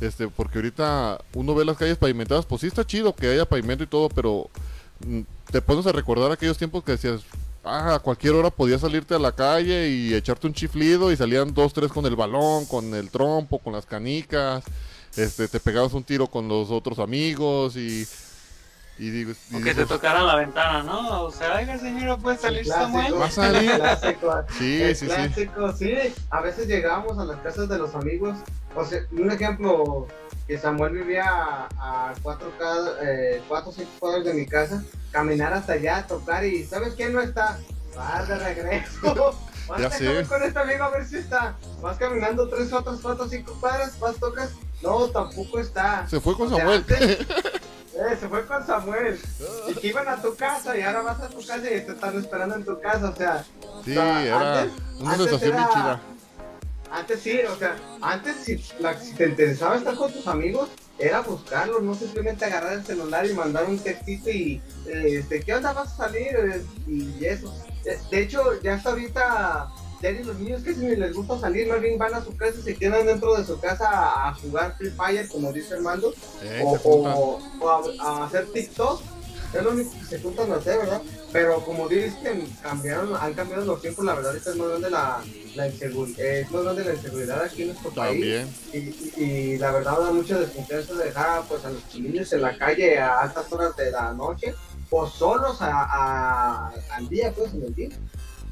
Este, 0.00 0.28
porque 0.28 0.58
ahorita 0.58 1.18
uno 1.34 1.54
ve 1.54 1.64
las 1.64 1.76
calles 1.76 1.96
pavimentadas, 1.96 2.44
pues 2.44 2.60
sí 2.60 2.66
está 2.66 2.86
chido 2.86 3.14
que 3.14 3.28
haya 3.28 3.48
pavimento 3.48 3.84
y 3.84 3.86
todo, 3.86 4.08
pero 4.08 4.50
te 5.50 5.62
pones 5.62 5.86
a 5.86 5.92
recordar 5.92 6.32
aquellos 6.32 6.58
tiempos 6.58 6.84
que 6.84 6.92
decías, 6.92 7.22
ah, 7.64 7.94
a 7.94 7.98
cualquier 7.98 8.34
hora 8.34 8.50
podías 8.50 8.80
salirte 8.80 9.14
a 9.14 9.18
la 9.18 9.32
calle 9.32 9.88
y 9.88 10.14
echarte 10.14 10.46
un 10.46 10.54
chiflido 10.54 11.12
y 11.12 11.16
salían 11.16 11.52
dos, 11.52 11.72
tres 11.72 11.92
con 11.92 12.06
el 12.06 12.16
balón, 12.16 12.66
con 12.66 12.94
el 12.94 13.10
trompo, 13.10 13.58
con 13.58 13.72
las 13.72 13.86
canicas, 13.86 14.64
este, 15.16 15.48
te 15.48 15.60
pegabas 15.60 15.92
un 15.92 16.04
tiro 16.04 16.26
con 16.26 16.48
los 16.48 16.70
otros 16.70 16.98
amigos 16.98 17.76
y, 17.76 18.06
y 18.98 19.10
digo, 19.10 19.32
y 19.50 19.56
O 19.56 19.62
que 19.62 19.74
te 19.74 19.84
tocaran 19.86 20.26
la 20.26 20.36
ventana, 20.36 20.82
¿no? 20.82 21.22
O 21.24 21.30
sea, 21.30 21.56
oiga, 21.56 21.78
señora, 21.78 22.16
¿puede 22.16 22.38
salir 22.38 22.66
Samuel? 22.66 23.14
¿Va 23.20 23.26
a 23.26 23.30
salir? 23.30 23.70
El 23.70 23.76
clásico. 23.78 24.44
sí, 24.58 24.82
el 24.82 24.96
sí, 24.96 25.06
sí, 25.06 25.12
clásico, 25.14 25.72
sí. 25.76 25.94
A 26.30 26.40
veces 26.40 26.66
llegábamos 26.66 27.18
a 27.18 27.24
las 27.24 27.38
casas 27.40 27.68
de 27.68 27.78
los 27.78 27.94
amigos. 27.94 28.38
O 28.74 28.84
sea, 28.84 29.00
un 29.12 29.30
ejemplo, 29.30 30.06
que 30.46 30.56
Samuel 30.58 30.92
vivía 30.94 31.24
a, 31.26 31.68
a 31.78 32.14
cuatro, 32.22 32.52
eh, 33.02 33.42
cuatro 33.48 33.70
o 33.70 33.72
cinco 33.74 33.90
cuadras 33.98 34.24
de 34.24 34.34
mi 34.34 34.46
casa, 34.46 34.82
caminar 35.10 35.52
hasta 35.52 35.74
allá, 35.74 36.06
tocar 36.06 36.44
y 36.44 36.64
¿sabes 36.64 36.94
quién 36.94 37.12
no 37.12 37.20
está? 37.20 37.58
Vas 37.94 38.28
de 38.28 38.38
regreso. 38.38 39.34
Vas 39.68 39.80
Ya 39.80 39.86
a 39.88 39.90
sé. 39.90 40.06
comer 40.06 40.26
con 40.26 40.42
este 40.42 40.58
amigo 40.58 40.84
a 40.84 40.90
ver 40.90 41.04
si 41.06 41.16
está. 41.16 41.56
Vas 41.82 41.96
caminando 41.98 42.48
tres, 42.48 42.72
otras 42.72 43.00
cuatro, 43.02 43.28
cinco 43.28 43.56
cuadras, 43.60 43.98
vas, 43.98 44.16
tocas. 44.16 44.50
No, 44.82 45.06
tampoco 45.08 45.58
está. 45.58 46.06
se 46.08 46.20
fue 46.20 46.34
con 46.36 46.46
O 46.46 46.50
sea, 46.56 46.58
Samuel. 46.60 46.84
antes- 46.88 47.26
eh, 47.96 48.16
se 48.20 48.28
fue 48.28 48.44
con 48.46 48.66
Samuel. 48.66 49.18
Y 49.68 49.74
que 49.74 49.86
iban 49.88 50.08
a 50.08 50.20
tu 50.20 50.34
casa 50.36 50.76
y 50.76 50.82
ahora 50.82 51.02
vas 51.02 51.20
a 51.20 51.28
tu 51.28 51.38
casa 51.38 51.58
y 51.66 51.80
te 51.80 51.92
están 51.92 52.18
esperando 52.18 52.54
en 52.56 52.64
tu 52.64 52.78
casa. 52.80 53.10
O 53.10 53.16
sea, 53.16 53.44
Sí, 53.84 53.90
o 53.92 53.94
sea, 53.94 54.22
era 54.24 54.60
antes- 54.62 54.72
una 55.00 55.12
antes 55.12 55.40
bien 55.40 55.54
era- 55.54 55.68
chida. 55.72 56.00
Antes 56.90 57.20
sí, 57.20 57.40
o 57.52 57.56
sea, 57.56 57.76
antes 58.00 58.36
si, 58.44 58.64
la- 58.78 58.98
si 58.98 59.12
te 59.14 59.26
interesaba 59.26 59.76
estar 59.76 59.94
con 59.96 60.12
tus 60.12 60.26
amigos, 60.28 60.68
era 60.98 61.20
buscarlos, 61.20 61.82
no 61.82 61.94
simplemente 61.94 62.44
agarrar 62.44 62.72
el 62.74 62.84
celular 62.86 63.26
y 63.26 63.34
mandar 63.34 63.64
un 63.64 63.78
textito 63.78 64.30
y, 64.30 64.62
eh, 64.86 65.18
este, 65.18 65.40
¿qué 65.42 65.54
onda 65.54 65.72
vas 65.72 65.92
a 65.92 65.96
salir? 65.96 66.28
Eh, 66.36 66.62
Y 66.86 67.24
eso. 67.24 67.52
Eh, 67.84 67.98
De 68.10 68.20
hecho, 68.22 68.60
ya 68.62 68.74
hasta 68.74 68.90
ahorita, 68.90 69.68
ni 70.02 70.22
los 70.24 70.38
niños 70.38 70.62
casi 70.64 70.80
ni 70.80 70.96
les 70.96 71.12
gusta 71.14 71.38
salir, 71.38 71.66
más 71.68 71.80
bien 71.80 71.98
van 71.98 72.14
a 72.14 72.22
su 72.24 72.36
casa 72.36 72.58
y 72.58 72.62
se 72.62 72.76
quedan 72.76 73.06
dentro 73.06 73.34
de 73.36 73.44
su 73.44 73.58
casa 73.58 74.28
a, 74.28 74.34
jugar 74.34 74.74
Free 74.76 74.90
Fire, 74.90 75.28
como 75.28 75.52
dice 75.52 75.74
Armando, 75.74 76.12
Eh, 76.42 76.62
o, 76.62 77.40
a, 78.00 78.04
a 78.22 78.26
hacer 78.26 78.46
TikTok. 78.52 79.00
Es 79.54 79.62
lo 79.62 79.70
único 79.70 79.90
que 79.92 80.04
se 80.04 80.20
juntan 80.20 80.52
a 80.52 80.56
hacer, 80.56 80.76
¿verdad? 80.78 81.00
Pero 81.32 81.64
como 81.64 81.88
dicen, 81.88 82.46
cambiaron, 82.62 83.14
han 83.16 83.32
cambiado 83.32 83.64
los 83.64 83.80
tiempos, 83.80 84.04
la 84.04 84.14
verdad 84.14 84.36
es 84.36 84.56
más 84.56 84.68
grande 84.68 84.90
la, 84.90 85.22
la 85.54 85.68
inseguridad, 85.68 86.20
es 86.26 86.50
más 86.50 86.62
grande 86.64 86.84
la 86.84 86.94
inseguridad 86.94 87.42
aquí 87.42 87.62
en 87.62 87.68
nuestro 87.68 87.90
país. 87.90 88.10
También. 88.10 88.54
Y, 88.72 88.78
y- 88.78 89.12
y 89.54 89.58
la 89.58 89.70
verdad 89.70 89.98
da 90.00 90.10
mucha 90.12 90.38
desconfianza 90.38 90.94
dejar 90.94 91.42
pues, 91.48 91.64
a 91.64 91.70
los 91.70 91.94
niños 91.94 92.32
en 92.32 92.42
la 92.42 92.58
calle 92.58 92.98
a 92.98 93.20
altas 93.20 93.50
horas 93.52 93.74
de 93.76 93.90
la 93.92 94.12
noche 94.12 94.54
o 94.90 95.06
solos 95.06 95.62
a, 95.62 95.70
a- 95.84 96.72
al 96.90 97.08
día, 97.08 97.32
pues, 97.34 97.54
en 97.54 97.62
el 97.64 97.74
día. 97.74 97.88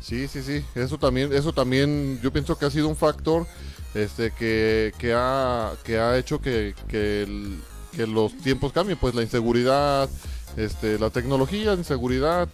Sí, 0.05 0.29
sí, 0.29 0.43
sí. 0.43 0.63
Eso 0.75 0.99
también, 0.99 1.33
eso 1.33 1.53
también, 1.55 2.21
yo 2.23 2.31
pienso 2.31 2.59
que 2.59 2.67
ha 2.67 2.71
sido 2.71 2.89
un 2.89 2.97
factor, 2.97 3.47
este, 3.95 4.33
que, 4.33 4.93
que 4.99 5.15
ha, 5.17 5.73
que 5.83 5.99
ha 5.99 6.19
hecho 6.19 6.43
que, 6.43 6.75
que, 6.89 7.23
el- 7.23 7.59
que 7.97 8.07
los 8.07 8.37
tiempos 8.39 8.71
cambien, 8.73 8.99
pues 8.99 9.15
la 9.15 9.23
inseguridad, 9.23 10.11
este, 10.59 10.99
la 10.99 11.09
tecnología, 11.09 11.73
inseguridad 11.73 12.49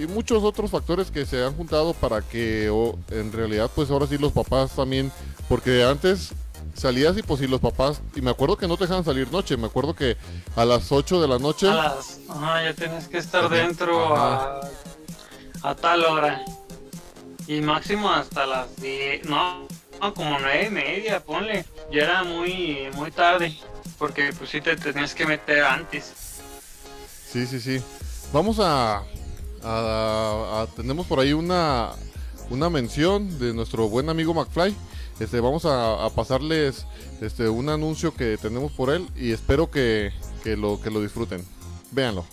y 0.00 0.06
muchos 0.06 0.42
otros 0.44 0.70
factores 0.70 1.10
que 1.10 1.26
se 1.26 1.44
han 1.44 1.54
juntado 1.54 1.92
para 1.92 2.22
que 2.22 2.70
o, 2.70 2.98
en 3.10 3.32
realidad, 3.32 3.70
pues 3.74 3.90
ahora 3.90 4.06
sí 4.06 4.16
los 4.16 4.32
papás 4.32 4.70
también, 4.74 5.12
porque 5.46 5.84
antes 5.84 6.30
salías 6.74 7.18
y 7.18 7.22
pues 7.22 7.40
si 7.40 7.46
los 7.48 7.60
papás, 7.60 8.00
y 8.14 8.22
me 8.22 8.30
acuerdo 8.30 8.56
que 8.56 8.66
no 8.66 8.76
te 8.78 8.84
dejaban 8.84 9.04
salir 9.04 9.30
noche, 9.30 9.58
me 9.58 9.66
acuerdo 9.66 9.94
que 9.94 10.16
a 10.56 10.64
las 10.64 10.90
8 10.90 11.20
de 11.20 11.28
la 11.28 11.38
noche, 11.38 11.68
A 11.68 11.74
las... 11.74 12.20
Ajá, 12.30 12.64
ya 12.64 12.72
tienes 12.72 13.08
que 13.08 13.18
estar 13.18 13.44
Ajá. 13.44 13.54
dentro 13.54 14.16
a 15.62 15.74
tal 15.74 16.04
hora. 16.04 16.44
Y 17.48 17.60
máximo 17.62 18.10
hasta 18.10 18.46
las 18.46 18.76
10, 18.76 19.24
no, 19.28 19.66
no, 20.00 20.14
como 20.14 20.38
nueve 20.38 20.66
y 20.66 20.70
media, 20.70 21.24
ponle. 21.24 21.64
Ya 21.90 22.02
era 22.04 22.22
muy, 22.22 22.88
muy 22.94 23.10
tarde. 23.10 23.56
Porque 23.98 24.32
pues 24.36 24.50
sí 24.50 24.60
te 24.60 24.76
tenías 24.76 25.14
que 25.14 25.26
meter 25.26 25.64
antes. 25.64 26.12
Sí, 27.32 27.46
sí, 27.46 27.58
sí. 27.60 27.82
Vamos 28.32 28.58
a, 28.60 28.98
a- 28.98 29.02
a- 29.64 30.66
tenemos 30.76 31.06
por 31.06 31.18
ahí 31.20 31.32
una 31.32 31.92
una 32.50 32.70
mención 32.70 33.38
de 33.38 33.52
nuestro 33.52 33.88
buen 33.88 34.08
amigo 34.08 34.32
McFly. 34.34 34.74
Este, 35.18 35.40
vamos 35.40 35.64
a, 35.64 36.04
a 36.04 36.10
pasarles 36.10 36.86
este 37.20 37.48
un 37.48 37.68
anuncio 37.70 38.14
que 38.14 38.36
tenemos 38.38 38.70
por 38.72 38.90
él 38.90 39.08
y 39.16 39.32
espero 39.32 39.70
que, 39.70 40.12
que 40.44 40.56
lo 40.56 40.80
que 40.80 40.90
lo 40.90 41.00
disfruten. 41.02 41.44
Véanlo. 41.90 42.24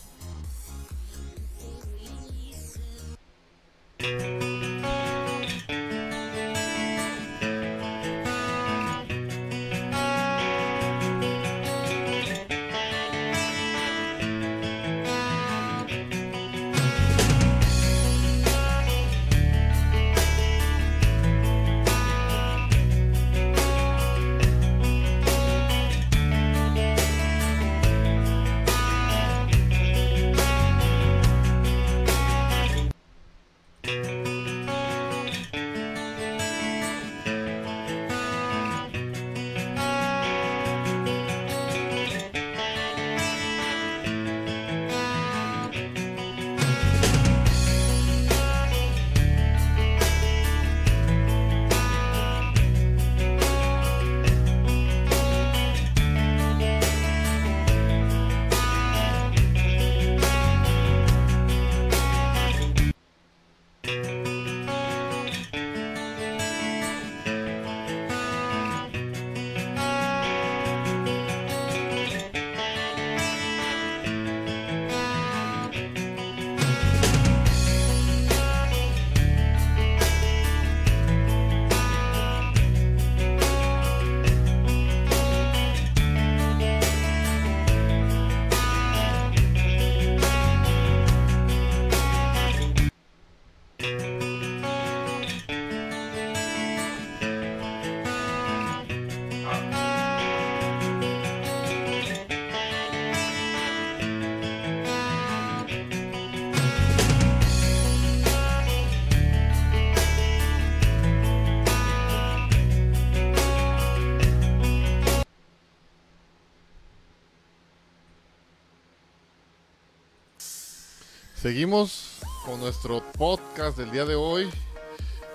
Seguimos 121.55 122.17
con 122.45 122.59
nuestro 122.59 123.01
podcast 123.17 123.77
del 123.77 123.89
día 123.89 124.03
de 124.03 124.15
hoy, 124.15 124.49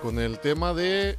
con 0.02 0.18
el 0.18 0.38
tema 0.38 0.74
de 0.74 1.16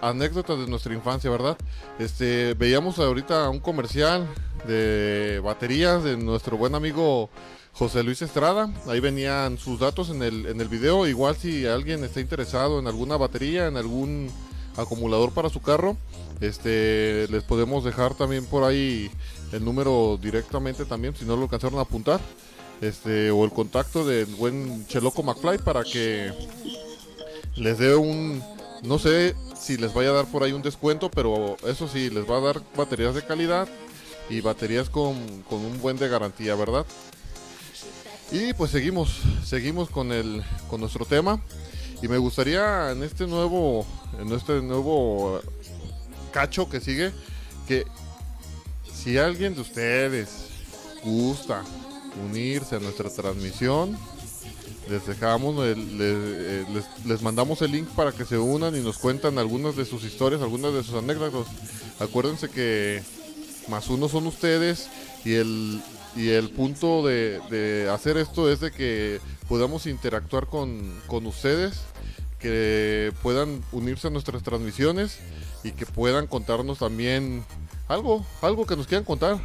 anécdotas 0.00 0.58
de 0.58 0.66
nuestra 0.66 0.92
infancia, 0.92 1.30
¿verdad? 1.30 1.56
Este, 2.00 2.54
veíamos 2.54 2.98
ahorita 2.98 3.48
un 3.50 3.60
comercial 3.60 4.26
de 4.66 5.40
baterías 5.44 6.02
de 6.02 6.16
nuestro 6.16 6.56
buen 6.56 6.74
amigo 6.74 7.30
José 7.74 8.02
Luis 8.02 8.22
Estrada. 8.22 8.74
Ahí 8.88 8.98
venían 8.98 9.56
sus 9.56 9.78
datos 9.78 10.10
en 10.10 10.24
el, 10.24 10.46
en 10.46 10.60
el 10.60 10.66
video. 10.66 11.06
Igual 11.06 11.36
si 11.36 11.64
alguien 11.64 12.02
está 12.02 12.18
interesado 12.18 12.80
en 12.80 12.88
alguna 12.88 13.16
batería, 13.16 13.68
en 13.68 13.76
algún 13.76 14.32
acumulador 14.76 15.30
para 15.30 15.48
su 15.48 15.62
carro, 15.62 15.96
este, 16.40 17.28
les 17.28 17.44
podemos 17.44 17.84
dejar 17.84 18.14
también 18.14 18.46
por 18.46 18.64
ahí 18.64 19.12
el 19.52 19.64
número 19.64 20.18
directamente 20.20 20.84
también, 20.84 21.14
si 21.14 21.24
no 21.24 21.36
lo 21.36 21.42
alcanzaron 21.42 21.78
a 21.78 21.82
apuntar. 21.82 22.18
Este, 22.84 23.30
o 23.30 23.46
el 23.46 23.50
contacto 23.50 24.04
del 24.04 24.26
buen 24.26 24.86
Cheloco 24.86 25.22
McFly 25.22 25.56
para 25.56 25.84
que 25.84 26.30
les 27.56 27.78
dé 27.78 27.96
un, 27.96 28.42
no 28.82 28.98
sé 28.98 29.34
si 29.58 29.78
les 29.78 29.94
vaya 29.94 30.10
a 30.10 30.12
dar 30.12 30.26
por 30.26 30.42
ahí 30.42 30.52
un 30.52 30.60
descuento, 30.60 31.10
pero 31.10 31.56
eso 31.66 31.88
sí, 31.88 32.10
les 32.10 32.28
va 32.28 32.36
a 32.36 32.40
dar 32.40 32.62
baterías 32.76 33.14
de 33.14 33.22
calidad 33.22 33.68
y 34.28 34.42
baterías 34.42 34.90
con, 34.90 35.16
con 35.48 35.64
un 35.64 35.80
buen 35.80 35.96
de 35.96 36.08
garantía, 36.08 36.54
¿verdad? 36.56 36.84
Y 38.30 38.52
pues 38.52 38.70
seguimos, 38.70 39.22
seguimos 39.46 39.88
con 39.88 40.12
el, 40.12 40.44
con 40.68 40.80
nuestro 40.80 41.06
tema. 41.06 41.40
Y 42.02 42.08
me 42.08 42.18
gustaría 42.18 42.90
en 42.90 43.02
este 43.02 43.26
nuevo, 43.26 43.86
en 44.20 44.30
este 44.30 44.60
nuevo 44.60 45.40
cacho 46.32 46.68
que 46.68 46.82
sigue, 46.82 47.12
que 47.66 47.86
si 48.92 49.16
alguien 49.16 49.54
de 49.54 49.62
ustedes 49.62 50.28
gusta 51.02 51.64
unirse 52.22 52.76
a 52.76 52.80
nuestra 52.80 53.10
transmisión, 53.10 53.96
les 54.88 55.06
dejamos, 55.06 55.56
eh, 55.64 56.64
les, 56.72 57.06
les 57.06 57.22
mandamos 57.22 57.62
el 57.62 57.72
link 57.72 57.88
para 57.90 58.12
que 58.12 58.24
se 58.24 58.36
unan 58.38 58.76
y 58.76 58.80
nos 58.80 58.98
cuentan 58.98 59.38
algunas 59.38 59.76
de 59.76 59.84
sus 59.84 60.04
historias, 60.04 60.42
algunas 60.42 60.74
de 60.74 60.82
sus 60.82 60.94
anécdotas. 60.94 61.46
Acuérdense 61.98 62.48
que 62.50 63.02
más 63.68 63.88
uno 63.88 64.08
son 64.08 64.26
ustedes 64.26 64.88
y 65.24 65.34
el, 65.34 65.82
y 66.16 66.28
el 66.30 66.50
punto 66.50 67.06
de, 67.06 67.40
de 67.50 67.88
hacer 67.90 68.18
esto 68.18 68.50
es 68.50 68.60
de 68.60 68.70
que 68.70 69.20
podamos 69.48 69.86
interactuar 69.86 70.46
con, 70.48 71.00
con 71.06 71.26
ustedes, 71.26 71.80
que 72.38 73.12
puedan 73.22 73.62
unirse 73.72 74.08
a 74.08 74.10
nuestras 74.10 74.42
transmisiones 74.42 75.18
y 75.62 75.72
que 75.72 75.86
puedan 75.86 76.26
contarnos 76.26 76.78
también 76.78 77.42
algo, 77.88 78.24
algo 78.42 78.66
que 78.66 78.76
nos 78.76 78.86
quieran 78.86 79.04
contar. 79.04 79.38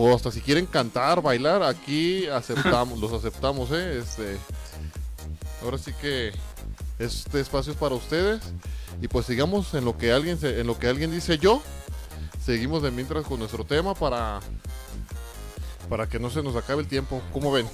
O 0.00 0.14
hasta 0.14 0.30
si 0.30 0.40
quieren 0.40 0.64
cantar, 0.64 1.20
bailar, 1.20 1.60
aquí 1.64 2.28
aceptamos, 2.28 3.00
los 3.00 3.12
aceptamos, 3.12 3.72
¿eh? 3.72 3.98
Este, 3.98 4.36
ahora 5.60 5.76
sí 5.76 5.92
que 6.00 6.32
este 7.00 7.40
espacio 7.40 7.72
es 7.72 7.78
para 7.78 7.96
ustedes. 7.96 8.40
Y 9.02 9.08
pues 9.08 9.26
sigamos 9.26 9.74
en 9.74 9.84
lo 9.84 9.98
que 9.98 10.12
alguien 10.12 10.38
en 10.40 10.68
lo 10.68 10.78
que 10.78 10.86
alguien 10.86 11.10
dice 11.10 11.38
yo. 11.38 11.60
Seguimos 12.40 12.84
de 12.84 12.92
mientras 12.92 13.26
con 13.26 13.40
nuestro 13.40 13.64
tema 13.64 13.92
para 13.94 14.38
para 15.88 16.08
que 16.08 16.20
no 16.20 16.30
se 16.30 16.44
nos 16.44 16.54
acabe 16.54 16.82
el 16.82 16.88
tiempo. 16.88 17.20
¿Cómo 17.32 17.50
ven? 17.50 17.68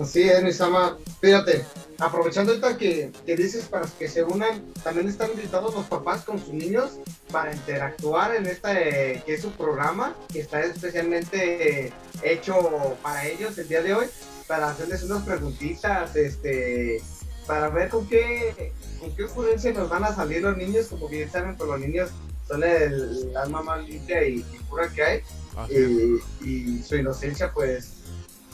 Así 0.00 0.28
es, 0.28 0.42
Misama. 0.42 0.98
Fíjate, 1.20 1.64
aprovechando 1.98 2.52
ahorita 2.52 2.76
que, 2.76 3.10
que 3.24 3.36
dices 3.36 3.64
para 3.64 3.86
que 3.98 4.08
se 4.08 4.22
unan, 4.22 4.62
también 4.84 5.08
están 5.08 5.30
invitados 5.30 5.74
los 5.74 5.86
papás 5.86 6.22
con 6.24 6.38
sus 6.38 6.52
niños 6.52 6.98
para 7.32 7.54
interactuar 7.54 8.36
en 8.36 8.46
este 8.46 9.22
que 9.24 9.34
es 9.34 9.42
su 9.42 9.50
programa, 9.52 10.14
que 10.30 10.40
está 10.40 10.60
especialmente 10.60 11.86
eh, 11.86 11.92
hecho 12.22 12.96
para 13.02 13.26
ellos 13.26 13.56
el 13.56 13.68
día 13.68 13.82
de 13.82 13.94
hoy, 13.94 14.06
para 14.46 14.68
hacerles 14.68 15.02
unas 15.04 15.22
preguntitas, 15.22 16.14
este, 16.14 17.00
para 17.46 17.70
ver 17.70 17.88
con 17.88 18.06
qué, 18.06 18.72
con 19.00 19.16
qué 19.16 19.24
ocurrencia 19.24 19.72
nos 19.72 19.88
van 19.88 20.04
a 20.04 20.14
salir 20.14 20.42
los 20.42 20.56
niños, 20.56 20.88
como 20.88 21.08
bien 21.08 21.30
saben, 21.30 21.56
pues 21.56 21.70
los 21.70 21.80
niños 21.80 22.10
son 22.46 22.62
el 22.62 23.34
alma 23.34 23.62
más 23.62 23.88
limpia 23.88 24.26
y, 24.28 24.36
y 24.36 24.58
pura 24.68 24.88
que 24.88 25.02
hay 25.02 25.22
y 26.42 26.82
su 26.82 26.96
inocencia 26.96 27.50
pues 27.52 27.95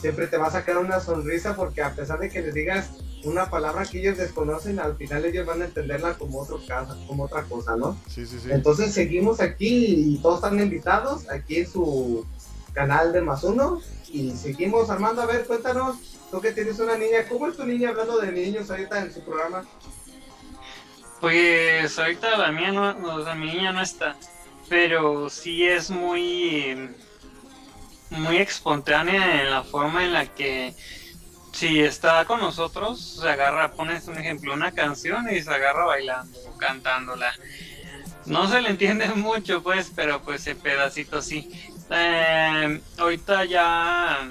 siempre 0.03 0.27
te 0.27 0.35
va 0.35 0.47
a 0.47 0.51
sacar 0.51 0.77
una 0.79 0.99
sonrisa 0.99 1.55
porque 1.55 1.81
a 1.81 1.95
pesar 1.95 2.19
de 2.19 2.29
que 2.29 2.41
les 2.41 2.53
digas 2.53 2.89
una 3.23 3.49
palabra 3.49 3.85
que 3.85 4.01
ellos 4.01 4.17
desconocen, 4.17 4.77
al 4.79 4.97
final 4.97 5.23
ellos 5.23 5.45
van 5.45 5.61
a 5.61 5.65
entenderla 5.65 6.15
como, 6.15 6.41
otro 6.41 6.59
caso, 6.67 6.97
como 7.07 7.23
otra 7.23 7.43
cosa, 7.43 7.77
¿no? 7.77 7.97
Sí, 8.09 8.25
sí, 8.25 8.37
sí. 8.37 8.49
Entonces 8.51 8.93
seguimos 8.93 9.39
aquí 9.39 10.13
y 10.13 10.17
todos 10.17 10.43
están 10.43 10.59
invitados 10.59 11.29
aquí 11.29 11.59
en 11.59 11.71
su 11.71 12.25
canal 12.73 13.13
de 13.13 13.21
Más 13.21 13.45
Uno 13.45 13.79
y 14.09 14.31
seguimos 14.31 14.89
Armando, 14.89 15.21
a 15.21 15.25
ver, 15.25 15.45
cuéntanos, 15.45 15.95
tú 16.29 16.41
que 16.41 16.51
tienes 16.51 16.77
una 16.79 16.97
niña, 16.97 17.25
¿cómo 17.29 17.47
es 17.47 17.55
tu 17.55 17.63
niña 17.63 17.89
hablando 17.91 18.19
de 18.19 18.33
niños 18.33 18.69
ahorita 18.69 18.99
en 18.99 19.13
su 19.13 19.23
programa? 19.23 19.63
Pues 21.21 21.97
ahorita 21.97 22.37
la 22.37 22.51
mía 22.51 22.73
no, 22.73 22.93
no, 22.95 23.15
o 23.15 23.23
sea, 23.23 23.35
mi 23.35 23.45
niña 23.53 23.71
no 23.71 23.81
está, 23.81 24.17
pero 24.67 25.29
sí 25.29 25.63
es 25.63 25.89
muy, 25.89 26.89
muy 28.13 28.37
espontánea 28.37 29.41
en 29.41 29.51
la 29.51 29.63
forma 29.63 30.03
en 30.03 30.13
la 30.13 30.25
que 30.25 30.73
si 31.51 31.81
está 31.81 32.25
con 32.25 32.39
nosotros, 32.39 33.19
se 33.21 33.29
agarra, 33.29 33.71
pones 33.73 34.07
un 34.07 34.17
ejemplo, 34.17 34.53
una 34.53 34.71
canción 34.71 35.27
y 35.31 35.41
se 35.41 35.53
agarra 35.53 35.85
bailando, 35.85 36.37
cantándola. 36.57 37.31
No 38.25 38.49
se 38.49 38.61
le 38.61 38.69
entiende 38.69 39.07
mucho, 39.15 39.61
pues, 39.61 39.91
pero 39.95 40.21
pues 40.21 40.47
el 40.47 40.57
pedacito 40.57 41.21
sí. 41.21 41.49
Eh, 41.89 42.81
ahorita 42.97 43.45
ya 43.45 44.29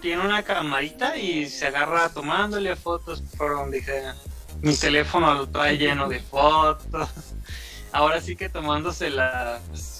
tiene 0.00 0.22
una 0.22 0.42
camarita 0.42 1.16
y 1.16 1.48
se 1.48 1.66
agarra 1.66 2.08
tomándole 2.08 2.76
fotos 2.76 3.22
por 3.36 3.52
donde 3.52 3.82
sea. 3.82 4.14
Mi 4.62 4.74
teléfono 4.76 5.34
lo 5.34 5.48
trae 5.48 5.76
lleno 5.76 6.08
de 6.08 6.20
fotos. 6.20 7.10
Ahora 7.92 8.20
sí 8.20 8.36
que 8.36 8.48
tomándoselas 8.48 9.93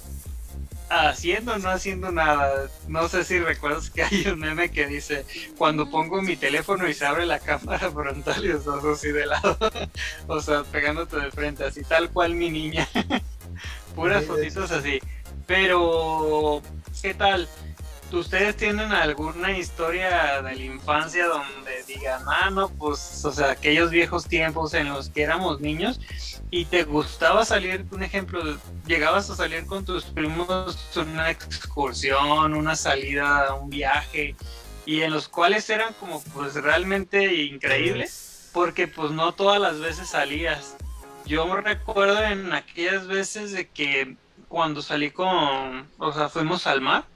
haciendo 1.00 1.54
o 1.54 1.58
no 1.58 1.70
haciendo 1.70 2.10
nada. 2.10 2.68
No 2.88 3.08
sé 3.08 3.24
si 3.24 3.38
recuerdas 3.38 3.90
que 3.90 4.02
hay 4.04 4.26
un 4.26 4.38
meme 4.38 4.70
que 4.70 4.86
dice 4.86 5.24
cuando 5.56 5.90
pongo 5.90 6.22
mi 6.22 6.36
teléfono 6.36 6.88
y 6.88 6.94
se 6.94 7.06
abre 7.06 7.26
la 7.26 7.38
cámara 7.38 7.90
frontal 7.90 8.44
y 8.44 8.50
ojos 8.52 8.98
así 8.98 9.12
de 9.12 9.26
lado. 9.26 9.56
o 10.26 10.40
sea, 10.40 10.62
pegándote 10.64 11.16
de 11.16 11.30
frente, 11.30 11.64
así 11.64 11.82
tal 11.82 12.10
cual 12.10 12.34
mi 12.34 12.50
niña. 12.50 12.88
Puras 13.94 14.22
Sí, 14.22 14.28
fotitos 14.28 14.70
así. 14.72 15.00
Pero, 15.46 16.62
¿qué 17.00 17.14
tal? 17.14 17.48
¿Ustedes 18.14 18.56
tienen 18.56 18.92
alguna 18.92 19.58
historia 19.58 20.40
de 20.40 20.54
la 20.54 20.62
infancia 20.62 21.26
donde 21.26 21.82
digan, 21.84 22.22
ah, 22.28 22.48
no, 22.48 22.68
pues, 22.68 23.24
o 23.24 23.32
sea, 23.32 23.50
aquellos 23.50 23.90
viejos 23.90 24.28
tiempos 24.28 24.72
en 24.74 24.88
los 24.88 25.10
que 25.10 25.22
éramos 25.24 25.60
niños 25.60 26.00
y 26.50 26.64
te 26.66 26.84
gustaba 26.84 27.44
salir, 27.44 27.84
un 27.90 28.04
ejemplo, 28.04 28.40
llegabas 28.86 29.30
a 29.30 29.36
salir 29.36 29.66
con 29.66 29.84
tus 29.84 30.04
primos 30.04 30.78
una 30.96 31.28
excursión, 31.28 32.54
una 32.54 32.76
salida, 32.76 33.52
un 33.54 33.68
viaje, 33.68 34.36
y 34.86 35.02
en 35.02 35.12
los 35.12 35.26
cuales 35.28 35.68
eran 35.68 35.92
como 35.94 36.22
pues 36.22 36.54
realmente 36.54 37.34
increíbles, 37.34 38.48
porque 38.52 38.86
pues 38.86 39.10
no 39.10 39.32
todas 39.32 39.60
las 39.60 39.80
veces 39.80 40.10
salías. 40.10 40.76
Yo 41.26 41.52
recuerdo 41.56 42.22
en 42.22 42.52
aquellas 42.52 43.08
veces 43.08 43.50
de 43.50 43.68
que 43.68 44.16
cuando 44.48 44.82
salí 44.82 45.10
con, 45.10 45.88
o 45.98 46.12
sea, 46.12 46.28
fuimos 46.28 46.68
al 46.68 46.80
mar 46.80 47.06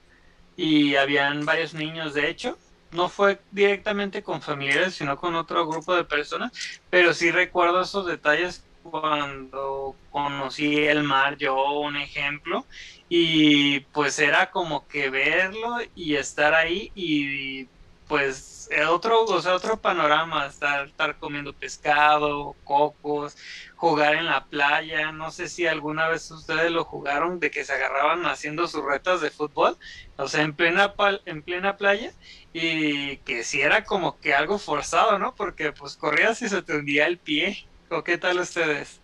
y 0.58 0.96
habían 0.96 1.44
varios 1.46 1.72
niños, 1.72 2.14
de 2.14 2.28
hecho, 2.28 2.58
no 2.90 3.08
fue 3.08 3.38
directamente 3.52 4.24
con 4.24 4.42
familiares, 4.42 4.96
sino 4.96 5.16
con 5.16 5.36
otro 5.36 5.68
grupo 5.68 5.94
de 5.94 6.02
personas, 6.02 6.50
pero 6.90 7.14
sí 7.14 7.30
recuerdo 7.30 7.80
esos 7.80 8.06
detalles 8.06 8.64
cuando 8.82 9.94
conocí 10.10 10.78
el 10.78 11.04
mar, 11.04 11.36
yo 11.36 11.78
un 11.78 11.96
ejemplo, 11.96 12.66
y 13.08 13.80
pues 13.92 14.18
era 14.18 14.50
como 14.50 14.88
que 14.88 15.10
verlo 15.10 15.76
y 15.94 16.16
estar 16.16 16.54
ahí 16.54 16.90
y 16.96 17.68
pues 18.08 18.70
otro, 18.88 19.24
o 19.24 19.40
sea, 19.40 19.54
otro 19.54 19.80
panorama, 19.80 20.46
estar, 20.46 20.88
estar 20.88 21.18
comiendo 21.18 21.52
pescado, 21.52 22.54
cocos, 22.64 23.36
jugar 23.76 24.16
en 24.16 24.26
la 24.26 24.44
playa, 24.44 25.12
no 25.12 25.30
sé 25.30 25.48
si 25.48 25.66
alguna 25.66 26.08
vez 26.08 26.30
ustedes 26.30 26.70
lo 26.70 26.84
jugaron 26.84 27.40
de 27.40 27.50
que 27.50 27.64
se 27.64 27.72
agarraban 27.72 28.26
haciendo 28.26 28.66
sus 28.66 28.84
retas 28.84 29.20
de 29.20 29.30
fútbol, 29.30 29.76
o 30.16 30.28
sea, 30.28 30.42
en 30.42 30.54
plena, 30.54 30.94
en 31.24 31.42
plena 31.42 31.76
playa, 31.76 32.12
y 32.52 33.18
que 33.18 33.44
sí 33.44 33.60
era 33.60 33.84
como 33.84 34.18
que 34.20 34.34
algo 34.34 34.58
forzado, 34.58 35.18
¿no? 35.18 35.34
Porque 35.34 35.72
pues 35.72 35.96
corrías 35.96 36.42
y 36.42 36.48
se 36.48 36.62
te 36.62 36.76
hundía 36.76 37.06
el 37.06 37.18
pie, 37.18 37.66
¿o 37.90 38.02
qué 38.02 38.18
tal 38.18 38.40
ustedes? 38.40 39.00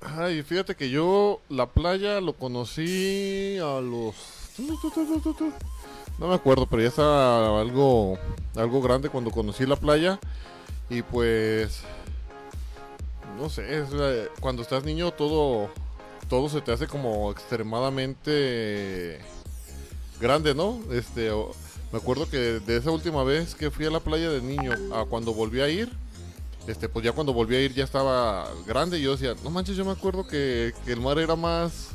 Ay, 0.00 0.42
fíjate 0.42 0.76
que 0.76 0.90
yo 0.90 1.40
la 1.48 1.66
playa 1.66 2.20
lo 2.20 2.34
conocí 2.34 3.58
a 3.58 3.80
los... 3.80 4.14
No 6.18 6.28
me 6.28 6.34
acuerdo, 6.34 6.66
pero 6.66 6.82
ya 6.82 6.88
estaba 6.88 7.60
algo, 7.60 8.18
algo 8.56 8.82
grande 8.82 9.08
cuando 9.08 9.30
conocí 9.30 9.66
la 9.66 9.76
playa. 9.76 10.18
Y 10.90 11.02
pues... 11.02 11.82
No 13.38 13.48
sé, 13.48 13.78
es, 13.78 13.88
cuando 14.40 14.62
estás 14.62 14.82
niño 14.82 15.12
todo, 15.12 15.70
todo 16.28 16.48
se 16.48 16.60
te 16.60 16.72
hace 16.72 16.88
como 16.88 17.30
extremadamente 17.30 19.20
grande, 20.20 20.56
¿no? 20.56 20.80
Este, 20.90 21.30
me 21.92 21.98
acuerdo 21.98 22.28
que 22.28 22.36
de 22.36 22.76
esa 22.76 22.90
última 22.90 23.22
vez 23.22 23.54
que 23.54 23.70
fui 23.70 23.86
a 23.86 23.90
la 23.90 24.00
playa 24.00 24.28
de 24.30 24.42
niño, 24.42 24.72
a 24.92 25.04
cuando 25.04 25.32
volví 25.32 25.60
a 25.60 25.68
ir, 25.68 25.88
este, 26.66 26.88
pues 26.88 27.04
ya 27.04 27.12
cuando 27.12 27.32
volví 27.32 27.54
a 27.54 27.60
ir 27.60 27.72
ya 27.72 27.84
estaba 27.84 28.48
grande 28.66 28.98
y 28.98 29.02
yo 29.02 29.12
decía, 29.12 29.34
no 29.44 29.50
manches, 29.50 29.76
yo 29.76 29.84
me 29.84 29.92
acuerdo 29.92 30.26
que, 30.26 30.74
que 30.84 30.92
el 30.92 31.00
mar 31.00 31.18
era 31.18 31.36
más, 31.36 31.90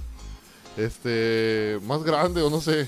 este, 0.78 1.78
más 1.84 2.04
grande 2.04 2.42
o 2.42 2.50
no 2.50 2.62
sé. 2.62 2.88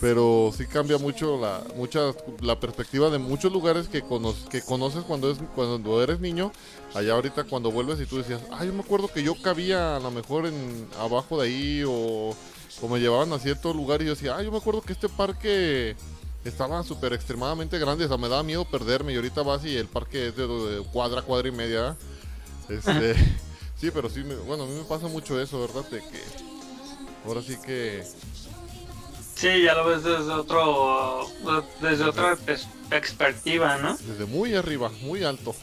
Pero 0.00 0.52
sí 0.56 0.66
cambia 0.66 0.98
mucho 0.98 1.40
la, 1.40 1.62
mucha, 1.74 2.12
la 2.42 2.60
perspectiva 2.60 3.08
de 3.08 3.18
muchos 3.18 3.50
lugares 3.50 3.88
que, 3.88 4.02
cono- 4.02 4.34
que 4.50 4.60
conoces 4.60 5.04
cuando, 5.04 5.30
es, 5.30 5.38
cuando 5.54 6.02
eres 6.02 6.20
niño. 6.20 6.52
Allá 6.94 7.14
ahorita 7.14 7.44
cuando 7.44 7.70
vuelves 7.70 7.98
y 8.00 8.06
tú 8.06 8.18
decías, 8.18 8.42
ah, 8.52 8.64
yo 8.64 8.72
me 8.74 8.80
acuerdo 8.80 9.08
que 9.08 9.22
yo 9.22 9.34
cabía 9.40 9.96
a 9.96 10.00
lo 10.00 10.10
mejor 10.10 10.46
en 10.46 10.86
abajo 11.00 11.40
de 11.40 11.48
ahí 11.48 11.82
o, 11.86 12.34
o 12.82 12.88
me 12.88 13.00
llevaban 13.00 13.32
a 13.32 13.38
cierto 13.38 13.72
lugar 13.72 14.02
y 14.02 14.04
yo 14.06 14.10
decía, 14.10 14.36
ah, 14.36 14.42
yo 14.42 14.50
me 14.52 14.58
acuerdo 14.58 14.82
que 14.82 14.92
este 14.92 15.08
parque 15.08 15.96
estaba 16.44 16.82
súper 16.84 17.12
extremadamente 17.14 17.78
grande, 17.78 18.04
o 18.04 18.08
sea, 18.08 18.18
me 18.18 18.28
daba 18.28 18.42
miedo 18.42 18.64
perderme 18.66 19.12
y 19.12 19.16
ahorita 19.16 19.42
vas 19.42 19.64
y 19.64 19.76
el 19.76 19.88
parque 19.88 20.28
es 20.28 20.36
de, 20.36 20.46
de 20.46 20.82
cuadra, 20.92 21.22
cuadra 21.22 21.48
y 21.48 21.52
media. 21.52 21.96
Este, 22.68 23.14
sí, 23.80 23.90
pero 23.92 24.10
sí, 24.10 24.20
me- 24.24 24.36
bueno, 24.36 24.64
a 24.64 24.66
mí 24.66 24.74
me 24.74 24.84
pasa 24.84 25.08
mucho 25.08 25.40
eso, 25.40 25.58
¿verdad? 25.60 25.88
De 25.90 26.00
que 26.00 26.20
ahora 27.26 27.40
sí 27.42 27.56
que... 27.64 28.04
Sí, 29.36 29.62
ya 29.64 29.74
lo 29.74 29.84
ves 29.86 30.02
desde 30.02 30.32
otro, 30.32 31.26
desde 31.82 32.04
otra 32.04 32.36
pers- 32.36 32.66
perspectiva, 32.88 33.76
¿no? 33.76 33.94
Desde 33.98 34.24
muy 34.24 34.54
arriba, 34.54 34.90
muy 35.02 35.24
alto. 35.24 35.54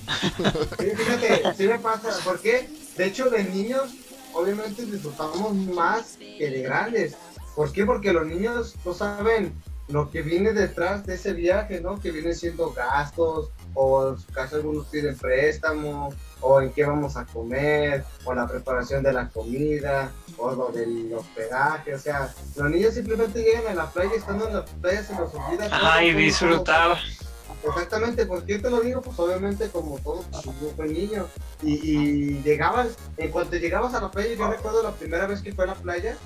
Sí, 0.80 0.86
fíjate, 0.96 1.56
sí 1.58 1.68
me 1.68 1.80
pasa. 1.80 2.10
¿Por 2.24 2.40
qué? 2.40 2.70
De 2.96 3.06
hecho, 3.06 3.32
de 3.32 3.44
niños, 3.44 3.90
obviamente 4.34 4.86
disfrutamos 4.86 5.56
más 5.56 6.18
que 6.20 6.50
de 6.52 6.62
grandes. 6.62 7.16
¿Por 7.56 7.72
qué? 7.72 7.84
Porque 7.86 8.14
los 8.14 8.28
niños 8.28 8.76
no 8.86 8.94
saben 8.94 9.54
lo 9.88 10.12
que 10.12 10.22
viene 10.22 10.54
detrás 10.54 11.06
de 11.08 11.16
ese 11.16 11.34
viaje, 11.34 11.82
¿no? 11.82 12.00
Que 12.00 12.12
vienen 12.12 12.36
siendo 12.36 12.72
gastos, 12.74 13.50
o 13.74 14.10
en 14.10 14.20
su 14.20 14.28
caso 14.32 14.58
algunos 14.58 14.86
piden 14.88 15.18
préstamo, 15.18 16.14
o 16.44 16.62
en 16.62 16.72
qué 16.74 16.84
vamos 16.86 17.16
a 17.18 17.26
comer, 17.26 18.04
o 18.26 18.34
la 18.34 18.46
preparación 18.48 19.02
de 19.02 19.14
la 19.14 19.30
comida, 19.30 20.12
o 20.38 20.52
lo 20.54 20.68
del 20.70 21.12
hospedaje. 21.14 21.96
O 21.96 22.00
sea, 22.00 22.34
los 22.56 22.70
niños 22.70 22.94
simplemente 22.94 23.42
llegan 23.42 23.68
a 23.70 23.74
la 23.74 23.90
playa 23.90 24.12
y 24.14 24.20
estando 24.20 24.48
en 24.48 24.54
la 24.56 24.66
playa 24.66 25.04
se 25.04 25.14
los 25.16 25.34
olvida. 25.34 25.66
todo, 25.70 25.76
Ajá, 25.76 26.04
y 26.04 26.08
todo, 26.08 26.14
todo. 26.14 26.26
disfrutaba. 26.26 26.98
Exactamente, 27.66 28.26
¿por 28.26 28.44
qué 28.46 28.60
te 28.60 28.70
lo 28.70 28.82
digo? 28.82 29.02
Pues 29.02 29.18
obviamente 29.20 29.70
como 29.70 29.98
todo, 30.00 30.22
pues, 30.30 30.44
yo 30.44 30.74
fui 30.76 30.90
niño. 30.90 31.26
Y, 31.62 31.74
y 31.76 32.42
llegabas, 32.44 32.90
en 33.16 33.32
cuanto 33.32 33.56
llegabas 33.56 33.94
a 33.94 34.02
la 34.02 34.12
playa, 34.12 34.36
yo 34.36 34.50
recuerdo 34.52 34.84
la 34.84 34.92
primera 34.92 35.28
vez 35.28 35.42
que 35.42 35.54
fue 35.54 35.64
a 35.64 35.68
la 35.68 35.76
playa, 35.76 36.18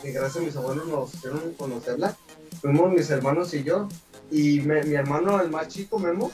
que 0.00 0.10
gracias 0.12 0.36
a 0.42 0.46
mis 0.46 0.56
abuelos 0.56 0.86
nos 0.86 1.12
hicieron 1.14 1.52
conocerla, 1.58 2.16
fuimos 2.62 2.90
mis 2.92 3.10
hermanos 3.10 3.52
y 3.52 3.62
yo, 3.62 3.88
y 4.30 4.60
me- 4.60 4.84
mi 4.84 4.94
hermano, 4.94 5.38
el 5.38 5.50
más 5.50 5.68
chico, 5.68 5.98
Memo, 5.98 6.30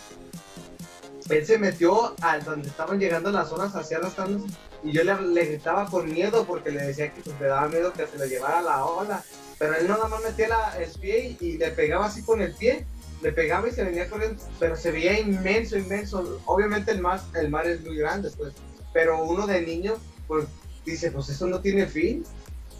él 1.31 1.47
se 1.47 1.59
metió 1.59 2.15
a 2.21 2.39
donde 2.39 2.69
estaban 2.69 2.99
llegando 2.99 3.31
las 3.31 3.51
horas 3.53 3.75
hacia 3.75 4.01
tandas, 4.01 4.43
y 4.83 4.93
yo 4.93 5.03
le, 5.03 5.21
le 5.21 5.45
gritaba 5.47 5.87
con 5.87 6.13
miedo 6.13 6.45
porque 6.45 6.71
le 6.71 6.85
decía 6.85 7.13
que 7.13 7.23
pues, 7.23 7.41
le 7.41 7.47
daba 7.47 7.69
miedo 7.69 7.93
que 7.93 8.07
se 8.07 8.19
lo 8.19 8.27
llevara 8.27 8.61
la 8.61 8.85
ola. 8.85 9.25
Pero 9.59 9.75
él 9.77 9.89
nada 9.89 10.09
más 10.09 10.23
metía 10.23 10.49
el 10.79 10.91
pie 11.01 11.37
y, 11.41 11.57
le 11.57 11.71
pegaba 11.71 12.07
así 12.07 12.23
con 12.23 12.43
el 12.43 12.55
pie 12.55 12.85
le 13.23 13.33
pegaba 13.33 13.67
y 13.67 13.73
se 13.73 13.83
venía 13.83 14.11
corriendo, 14.11 14.43
pero 14.61 14.77
se 14.77 14.91
veía 14.91 15.19
inmenso, 15.19 15.79
inmenso. 15.79 16.43
Obviamente 16.45 16.91
el 16.91 17.01
mar, 17.01 17.23
el 17.35 17.49
mar 17.49 17.67
es 17.67 17.81
muy 17.83 17.97
grande, 17.97 18.31
pues, 18.37 18.53
pero 18.93 19.25
uno 19.25 19.47
de 19.47 19.63
niño, 19.63 19.95
pues, 20.27 20.45
dice, 20.85 21.11
pues 21.11 21.31
eso 21.31 21.47
no 21.47 21.61
tiene 21.61 21.87
fin, 21.87 22.23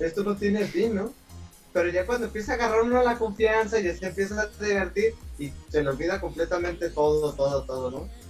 esto 0.01 0.23
no 0.23 0.37
tiene 0.37 0.67
fin, 0.67 0.97
¿no? 0.97 1.15
Pero 1.73 1.89
ya 1.89 2.05
cuando 2.05 2.27
empieza 2.27 2.53
a 2.53 2.55
agarrar 2.57 2.83
uno 2.83 3.03
la 3.03 3.17
confianza 3.17 3.81
y 3.81 3.97
se 3.97 4.07
empieza 4.07 4.39
a 4.39 4.65
divertir 4.65 5.15
y 5.39 5.51
se 5.71 5.83
le 5.83 5.89
olvida 5.89 6.21
completamente 6.21 6.91
todo, 6.91 7.33
todo, 7.33 7.65
todo, 7.65 7.91
¿no? 7.91 8.24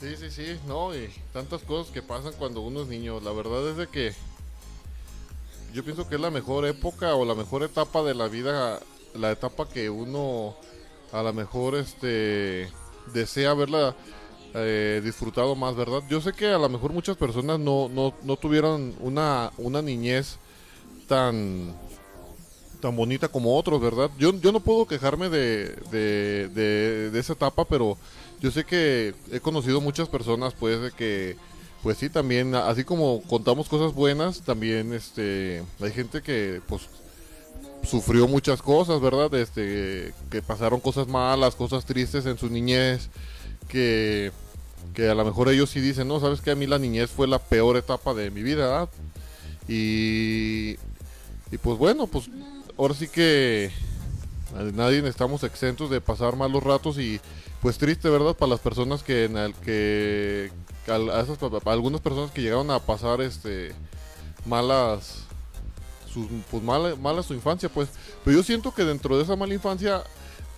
Sí, 0.00 0.16
sí, 0.16 0.30
sí, 0.30 0.58
no, 0.66 0.94
y 0.94 1.10
tantas 1.34 1.60
cosas 1.60 1.92
que 1.92 2.00
pasan 2.00 2.32
cuando 2.38 2.62
uno 2.62 2.80
es 2.82 2.88
niño. 2.88 3.20
La 3.20 3.32
verdad 3.32 3.68
es 3.68 3.76
de 3.76 3.86
que 3.86 4.14
yo 5.74 5.84
pienso 5.84 6.08
que 6.08 6.14
es 6.14 6.20
la 6.20 6.30
mejor 6.30 6.64
época 6.64 7.14
o 7.14 7.26
la 7.26 7.34
mejor 7.34 7.62
etapa 7.62 8.02
de 8.02 8.14
la 8.14 8.28
vida, 8.28 8.80
la 9.14 9.30
etapa 9.30 9.68
que 9.68 9.90
uno 9.90 10.56
a 11.12 11.22
lo 11.22 11.34
mejor 11.34 11.74
este 11.74 12.70
desea 13.12 13.50
haberla 13.50 13.94
eh, 14.54 15.02
disfrutado 15.04 15.54
más, 15.54 15.76
¿verdad? 15.76 16.02
Yo 16.08 16.22
sé 16.22 16.32
que 16.32 16.46
a 16.46 16.58
lo 16.58 16.70
mejor 16.70 16.94
muchas 16.94 17.18
personas 17.18 17.60
no, 17.60 17.90
no, 17.90 18.14
no 18.22 18.36
tuvieron 18.38 18.94
una, 19.00 19.52
una 19.58 19.82
niñez 19.82 20.38
tan 21.08 21.76
tan 22.80 22.96
bonita 22.96 23.28
como 23.28 23.54
otros, 23.54 23.82
¿verdad? 23.82 24.10
Yo, 24.18 24.32
yo 24.40 24.50
no 24.50 24.60
puedo 24.60 24.86
quejarme 24.86 25.28
de, 25.28 25.74
de, 25.90 27.10
de 27.10 27.20
esa 27.20 27.34
etapa, 27.34 27.66
pero 27.66 27.98
yo 28.40 28.50
sé 28.50 28.64
que 28.64 29.14
he 29.30 29.40
conocido 29.40 29.80
muchas 29.80 30.08
personas, 30.08 30.54
pues, 30.54 30.80
de 30.80 30.90
que, 30.92 31.36
pues 31.82 31.98
sí, 31.98 32.08
también, 32.08 32.54
así 32.54 32.84
como 32.84 33.22
contamos 33.22 33.68
cosas 33.68 33.94
buenas, 33.94 34.40
también, 34.40 34.92
este, 34.92 35.62
hay 35.80 35.92
gente 35.92 36.22
que, 36.22 36.60
pues, 36.66 36.82
sufrió 37.82 38.26
muchas 38.28 38.62
cosas, 38.62 39.00
¿verdad? 39.00 39.32
Este, 39.34 40.12
que 40.30 40.42
pasaron 40.42 40.80
cosas 40.80 41.06
malas, 41.06 41.54
cosas 41.54 41.84
tristes 41.84 42.26
en 42.26 42.38
su 42.38 42.48
niñez, 42.48 43.08
que, 43.68 44.32
que 44.94 45.08
a 45.08 45.14
lo 45.14 45.24
mejor 45.24 45.50
ellos 45.50 45.70
sí 45.70 45.80
dicen, 45.80 46.08
no, 46.08 46.20
sabes 46.20 46.40
que 46.40 46.50
a 46.50 46.56
mí 46.56 46.66
la 46.66 46.78
niñez 46.78 47.10
fue 47.10 47.28
la 47.28 47.38
peor 47.38 47.76
etapa 47.76 48.14
de 48.14 48.30
mi 48.30 48.42
vida, 48.42 48.66
¿verdad? 48.66 48.88
Y, 49.68 50.76
y 51.52 51.58
pues 51.62 51.78
bueno, 51.78 52.06
pues 52.06 52.28
ahora 52.76 52.94
sí 52.94 53.06
que 53.06 53.70
nadie 54.72 55.06
estamos 55.08 55.44
exentos 55.44 55.90
de 55.90 56.00
pasar 56.00 56.36
malos 56.36 56.62
ratos 56.62 56.98
y 56.98 57.20
pues 57.62 57.78
triste, 57.78 58.08
¿verdad? 58.08 58.36
Para 58.36 58.50
las 58.50 58.60
personas 58.60 59.02
que, 59.02 59.24
en 59.24 59.36
el, 59.36 59.54
que 59.54 60.50
a, 60.88 61.20
esas, 61.20 61.38
algunas 61.66 62.00
personas 62.00 62.30
que 62.30 62.42
llegaron 62.42 62.70
a 62.70 62.78
pasar 62.78 63.20
este 63.20 63.72
malas 64.46 65.24
sus, 66.12 66.26
pues 66.50 66.62
mala, 66.62 67.22
su 67.22 67.34
infancia, 67.34 67.68
pues. 67.68 67.88
Pero 68.24 68.36
yo 68.36 68.42
siento 68.42 68.72
que 68.72 68.84
dentro 68.84 69.16
de 69.16 69.22
esa 69.22 69.36
mala 69.36 69.54
infancia, 69.54 70.02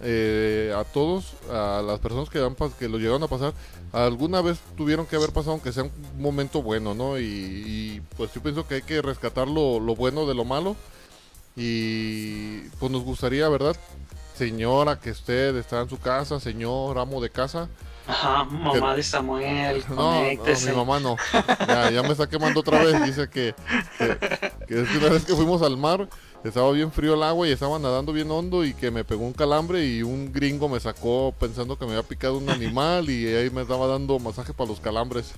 eh, 0.01 0.75
a 0.77 0.85
todos, 0.85 1.35
a 1.51 1.83
las 1.87 2.01
personas 2.01 2.29
que, 2.31 2.39
han, 2.39 2.57
que 2.79 2.89
lo 2.89 2.99
llegaron 2.99 3.23
a 3.23 3.29
pasar, 3.29 3.53
alguna 3.93 4.41
vez 4.41 4.59
tuvieron 4.77 5.07
que 5.07 5.17
haber 5.17 5.31
pasado, 5.31 5.53
aunque 5.53 5.73
sea 5.73 5.85
un 5.85 5.93
momento 6.19 6.63
bueno, 6.63 6.95
¿no? 6.95 7.19
Y, 7.19 7.25
y, 7.25 8.03
pues 8.17 8.33
yo 8.33 8.43
pienso 8.43 8.67
que 8.67 8.77
hay 8.77 8.83
que 8.83 9.03
rescatar 9.03 9.49
lo, 9.49 9.79
lo 9.79 9.95
bueno 9.95 10.27
de 10.27 10.35
lo 10.35 10.45
malo. 10.45 10.77
Y 11.57 12.61
pues 12.79 12.91
nos 12.91 13.03
gustaría, 13.03 13.49
¿verdad? 13.49 13.77
Señora 14.37 14.99
que 14.99 15.11
usted 15.11 15.57
está 15.57 15.81
en 15.83 15.89
su 15.89 15.99
casa, 15.99 16.41
señor 16.41 16.99
amo 16.99 17.21
de 17.21 17.31
casa. 17.31 17.69
Ajá, 18.07 18.45
mamá 18.45 18.97
de 18.97 19.03
Samuel, 19.03 19.85
No, 19.91 20.13
no, 20.13 20.21
mi 20.25 20.73
mamá 20.75 20.99
no. 20.99 21.17
Ya, 21.69 21.91
ya 21.91 22.03
me 22.03 22.11
está 22.11 22.29
quemando 22.29 22.61
otra 22.61 22.83
vez. 22.83 23.05
Dice 23.05 23.29
que, 23.29 23.55
que, 23.99 24.19
que 24.67 24.83
es 24.83 24.89
que 24.89 24.99
una 24.99 25.09
vez 25.11 25.25
que 25.25 25.35
fuimos 25.37 25.63
al 25.63 25.77
mar, 25.77 26.09
estaba 26.43 26.73
bien 26.73 26.91
frío 26.91 27.15
el 27.15 27.23
agua 27.23 27.47
y 27.47 27.53
estaba 27.53 27.79
nadando 27.79 28.13
bien 28.13 28.31
hondo 28.31 28.65
y 28.65 28.75
que 28.75 28.91
me 28.91 29.05
pegó 29.05 29.25
un 29.25 29.33
calambre 29.33 29.87
y 29.87 30.03
un 30.03 30.33
gringo 30.33 30.69
me 30.69 30.81
sacó 30.81 31.33
pensando 31.39 31.79
que 31.79 31.85
me 31.85 31.93
había 31.93 32.03
picado 32.03 32.39
un 32.39 32.51
animal 32.51 33.09
y 33.09 33.29
ahí 33.29 33.51
me 33.51 33.63
estaba 33.63 33.87
dando 33.87 34.19
masaje 34.19 34.53
para 34.53 34.71
los 34.71 34.81
calambres. 34.81 35.33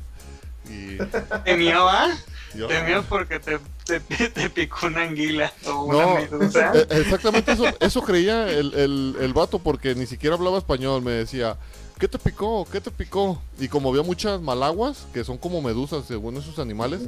Y 0.71 0.97
¿Temió, 1.45 1.87
ah? 1.89 2.17
Yo- 2.57 2.69
porque 3.09 3.39
te, 3.41 3.59
te, 3.85 4.01
te 4.31 4.51
picó 4.51 4.87
una 4.87 5.03
anguila 5.03 5.53
o 5.67 5.85
una 5.85 5.99
No, 5.99 6.15
medusa. 6.15 6.73
eh, 6.75 6.87
exactamente 6.91 7.53
eso, 7.53 7.67
eso 7.81 8.03
creía 8.03 8.49
el, 8.51 8.75
el, 8.75 9.17
el 9.21 9.33
vato 9.33 9.59
porque 9.59 9.95
ni 9.95 10.07
siquiera 10.07 10.37
hablaba 10.37 10.59
español. 10.59 11.03
Me 11.03 11.13
decía, 11.13 11.57
¿qué 11.99 12.09
te 12.09 12.19
picó? 12.19 12.67
¿Qué 12.71 12.81
te 12.81 12.91
picó? 12.91 13.41
Y 13.59 13.69
como 13.69 13.91
había 13.91 14.03
muchas 14.03 14.41
malaguas, 14.41 15.07
que 15.13 15.25
son 15.25 15.39
como 15.39 15.61
medusas 15.63 16.05
según 16.07 16.37
esos 16.37 16.59
animales, 16.59 17.03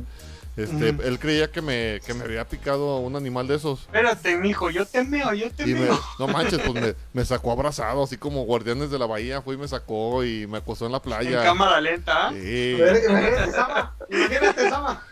este, 0.56 0.88
él 0.88 1.18
creía 1.18 1.50
que 1.50 1.60
me, 1.62 2.00
que 2.06 2.14
me 2.14 2.24
había 2.24 2.46
picado 2.48 2.96
un 2.98 3.14
animal 3.16 3.46
de 3.46 3.56
esos. 3.56 3.80
Espérate, 3.82 4.36
mijo, 4.36 4.70
yo 4.70 4.86
te 4.86 5.04
meo, 5.04 5.32
yo 5.34 5.50
te 5.50 5.64
Y 5.68 5.74
me, 5.74 5.80
meo. 5.80 6.00
no 6.18 6.28
manches, 6.28 6.58
pues 6.60 6.74
me, 6.74 6.94
me 7.12 7.24
sacó 7.24 7.52
abrazado, 7.52 8.02
así 8.04 8.16
como 8.16 8.44
guardianes 8.44 8.90
de 8.90 8.98
la 8.98 9.06
bahía, 9.06 9.42
fue 9.42 9.54
y 9.54 9.58
me 9.58 9.68
sacó 9.68 10.24
y 10.24 10.46
me 10.46 10.58
acostó 10.58 10.86
en 10.86 10.92
la 10.92 10.98
En 10.98 11.02
playa. 11.02 11.42
cámara 11.42 11.80
lenta. 11.80 12.30
Sí. 12.32 12.76
Imagínate, 12.78 13.52
Sama, 13.52 13.96
imagínate, 14.10 14.70
Sama. 14.70 15.02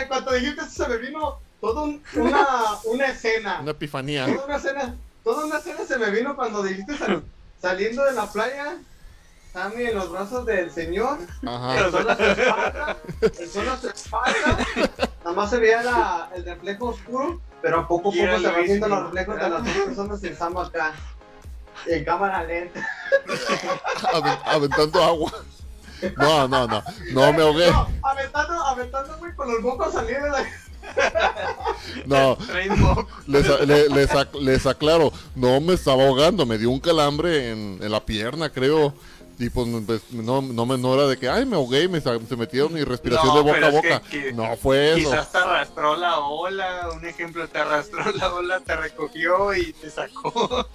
En 0.00 0.08
cuanto 0.08 0.32
dijiste 0.34 0.60
eso, 0.62 0.84
se 0.84 0.88
me 0.88 0.96
vino 0.98 1.38
toda 1.60 1.82
un- 1.82 2.02
una, 2.16 2.46
una 2.84 3.06
escena. 3.06 3.60
Una 3.60 3.70
epifanía. 3.72 4.26
Toda 4.26 4.44
una 4.46 4.56
escena, 4.56 4.94
toda 5.24 5.46
una 5.46 5.58
escena 5.58 5.78
se 5.86 5.98
me 5.98 6.10
vino 6.10 6.34
cuando 6.36 6.62
dijiste 6.62 6.96
sal- 6.96 7.22
saliendo 7.60 8.04
de 8.04 8.12
la 8.12 8.30
playa, 8.30 8.76
Sammy 9.52 9.82
en 9.84 9.94
los 9.96 10.10
brazos 10.10 10.46
del 10.46 10.70
señor, 10.70 11.18
Ajá. 11.46 11.78
el 11.78 11.90
sol 11.90 12.08
a 12.10 12.16
su 12.16 12.22
espalda, 12.22 12.96
el 13.20 13.48
sol 13.50 13.68
a 13.68 13.76
su 13.76 13.88
espalda, 13.88 14.66
nada 15.24 15.36
más 15.36 15.50
se 15.50 15.58
veía 15.58 15.82
la- 15.82 16.30
el 16.34 16.44
reflejo 16.44 16.86
oscuro, 16.88 17.38
pero 17.60 17.80
a 17.80 17.88
poco 17.88 18.08
a 18.08 18.12
poco 18.12 18.38
se 18.40 18.46
van 18.50 18.64
viendo 18.64 18.88
los 18.88 19.02
reflejos 19.04 19.36
de 19.36 19.50
las 19.50 19.64
dos 19.64 19.84
personas 19.84 20.24
en 20.24 20.36
Sam 20.36 20.56
acá, 20.56 20.92
en 21.86 22.04
cámara 22.04 22.42
lenta. 22.44 22.86
Aven- 24.14 24.38
aventando 24.46 25.02
agua. 25.04 25.32
No, 26.16 26.48
no, 26.48 26.66
no. 26.66 26.82
No 27.12 27.32
me 27.32 27.42
ahogué. 27.42 27.70
No, 27.70 27.88
aventando, 28.02 28.54
aventando, 28.64 29.18
güey, 29.18 29.34
con 29.36 29.52
los 29.52 29.60
mocos 29.60 29.92
saliendo 29.92 30.24
de 30.26 30.32
la... 30.32 30.44
No, 32.06 32.36
les, 33.28 33.46
les 33.90 34.10
ac- 34.10 34.40
les 34.40 34.66
aclaro, 34.66 35.12
no 35.36 35.60
me 35.60 35.74
estaba 35.74 36.02
ahogando, 36.04 36.44
me 36.44 36.58
dio 36.58 36.70
un 36.70 36.80
calambre 36.80 37.50
en, 37.52 37.78
en 37.80 37.90
la 37.92 38.04
pierna, 38.04 38.50
creo. 38.50 38.92
Y 39.44 39.50
pues 39.50 39.66
pues, 39.84 40.02
no, 40.12 40.40
no, 40.40 40.66
me, 40.66 40.78
no 40.78 40.94
era 40.94 41.08
de 41.08 41.16
que, 41.16 41.28
ay, 41.28 41.44
me 41.44 41.56
ahogué 41.56 41.82
y 41.82 41.88
me 41.88 42.00
se 42.00 42.36
metieron 42.36 42.72
mi 42.72 42.84
respiración 42.84 43.26
No, 43.26 43.42
de 43.42 43.42
boca 43.42 43.66
a 43.66 43.70
que- 43.70 43.76
boca. 43.76 44.02
que 44.08 44.32
no 44.32 44.56
fue 44.56 44.92
eso. 44.92 45.10
Quizás 45.10 45.32
te 45.32 45.38
arrastró 45.38 45.96
la 45.96 46.20
ola, 46.20 46.90
un 46.94 47.04
ejemplo, 47.04 47.48
te 47.48 47.58
arrastró 47.58 48.04
la 48.12 48.32
ola, 48.32 48.60
te 48.60 48.76
recogió 48.76 49.52
y 49.54 49.72
te 49.72 49.90
sacó. 49.90 50.68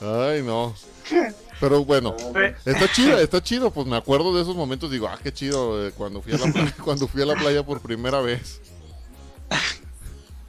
Ay, 0.00 0.42
no. 0.42 0.74
Pero 1.60 1.84
bueno, 1.84 2.16
está 2.64 2.90
chido, 2.90 3.18
está 3.18 3.40
chido. 3.40 3.70
Pues 3.70 3.86
me 3.86 3.96
acuerdo 3.96 4.34
de 4.34 4.42
esos 4.42 4.56
momentos, 4.56 4.90
digo, 4.90 5.06
ah, 5.06 5.16
qué 5.22 5.32
chido 5.32 5.86
eh, 5.86 5.92
cuando 5.96 6.20
fui 6.22 6.32
a 6.32 6.38
la 6.38 6.52
playa, 6.52 6.74
cuando 6.84 7.06
fui 7.06 7.22
a 7.22 7.26
la 7.26 7.34
playa 7.36 7.64
por 7.64 7.80
primera 7.80 8.20
vez. 8.20 8.60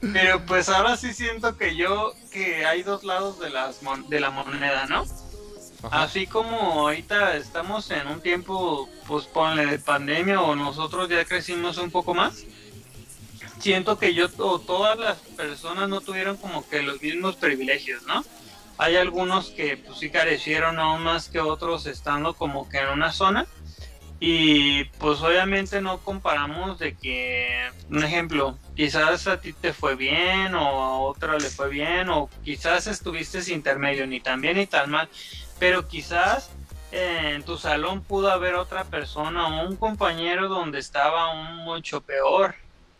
Pero 0.02 0.44
pues 0.48 0.70
ahora 0.70 0.98
sí 0.98 1.14
siento 1.14 1.56
que 1.58 1.76
yo, 1.76 2.14
que 2.32 2.66
hay 2.66 2.82
dos 2.84 3.04
lados 3.04 3.40
de, 3.40 3.50
las 3.52 3.82
mon- 3.84 4.08
de 4.10 4.20
la 4.20 4.32
moneda, 4.32 4.86
¿no? 4.88 5.06
Ajá. 5.86 6.04
Así 6.04 6.28
como 6.28 6.58
ahorita 6.58 7.38
estamos 7.38 7.90
en 7.92 8.08
un 8.08 8.22
tiempo, 8.22 8.90
pues 9.08 9.26
ponle 9.26 9.66
de 9.66 9.80
pandemia 9.80 10.42
o 10.42 10.56
nosotros 10.56 11.10
ya 11.10 11.26
crecimos 11.26 11.78
un 11.78 11.92
poco 11.92 12.14
más, 12.14 12.46
siento 13.60 13.98
que 13.98 14.14
yo 14.14 14.28
o 14.38 14.60
todas 14.60 14.98
las 14.98 15.18
personas 15.36 15.90
no 15.90 16.02
tuvieron 16.02 16.38
como 16.38 16.68
que 16.68 16.82
los 16.82 17.02
mismos 17.02 17.36
privilegios, 17.36 18.04
¿no? 18.04 18.24
Hay 18.78 18.96
algunos 18.98 19.52
que 19.52 19.78
pues 19.78 20.00
sí 20.00 20.10
carecieron 20.10 20.80
aún 20.80 21.04
más 21.04 21.30
que 21.30 21.40
otros 21.40 21.86
estando 21.86 22.34
como 22.34 22.68
que 22.68 22.80
en 22.80 22.90
una 22.90 23.12
zona 23.12 23.48
y 24.20 24.86
pues 25.00 25.22
obviamente 25.22 25.82
no 25.82 26.00
comparamos 26.00 26.80
de 26.80 26.96
que, 26.96 27.70
un 27.90 28.04
ejemplo, 28.04 28.58
quizás 28.76 29.28
a 29.28 29.40
ti 29.40 29.54
te 29.54 29.74
fue 29.74 29.96
bien 29.96 30.56
o 30.56 30.84
a 30.84 31.00
otra 31.00 31.38
le 31.38 31.50
fue 31.50 31.70
bien 31.70 32.10
o 32.10 32.30
quizás 32.44 32.88
estuviste 32.88 33.40
intermedio 33.54 34.08
ni 34.08 34.20
tan 34.20 34.42
bien 34.42 34.58
ni 34.58 34.68
tan 34.68 34.90
mal, 34.90 35.10
pero 35.60 35.88
quizás 35.88 36.52
eh, 36.92 37.34
en 37.36 37.44
tu 37.44 37.58
salón 37.58 38.02
pudo 38.02 38.32
haber 38.32 38.56
otra 38.56 38.84
persona 38.86 39.48
o 39.48 39.68
un 39.68 39.76
compañero 39.76 40.48
donde 40.48 40.80
estaba 40.80 41.34
un 41.34 41.58
mucho 41.58 42.02
peor. 42.02 42.56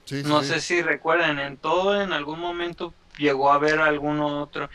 Sí, 0.06 0.22
No 0.24 0.42
sí. 0.42 0.50
sé 0.50 0.62
si 0.62 0.82
recuerdan, 0.82 1.40
en 1.40 1.58
todo 1.58 2.00
en 2.02 2.14
algún 2.14 2.40
momento 2.40 2.94
llegó 3.18 3.52
a 3.52 3.56
haber 3.56 3.80
alguno 3.80 4.42
otro. 4.42 4.70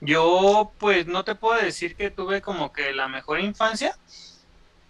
Yo 0.00 0.72
pues 0.78 1.06
no 1.06 1.24
te 1.24 1.34
puedo 1.34 1.60
decir 1.60 1.96
que 1.96 2.10
tuve 2.10 2.42
como 2.42 2.72
que 2.72 2.92
la 2.92 3.08
mejor 3.08 3.40
infancia 3.40 3.96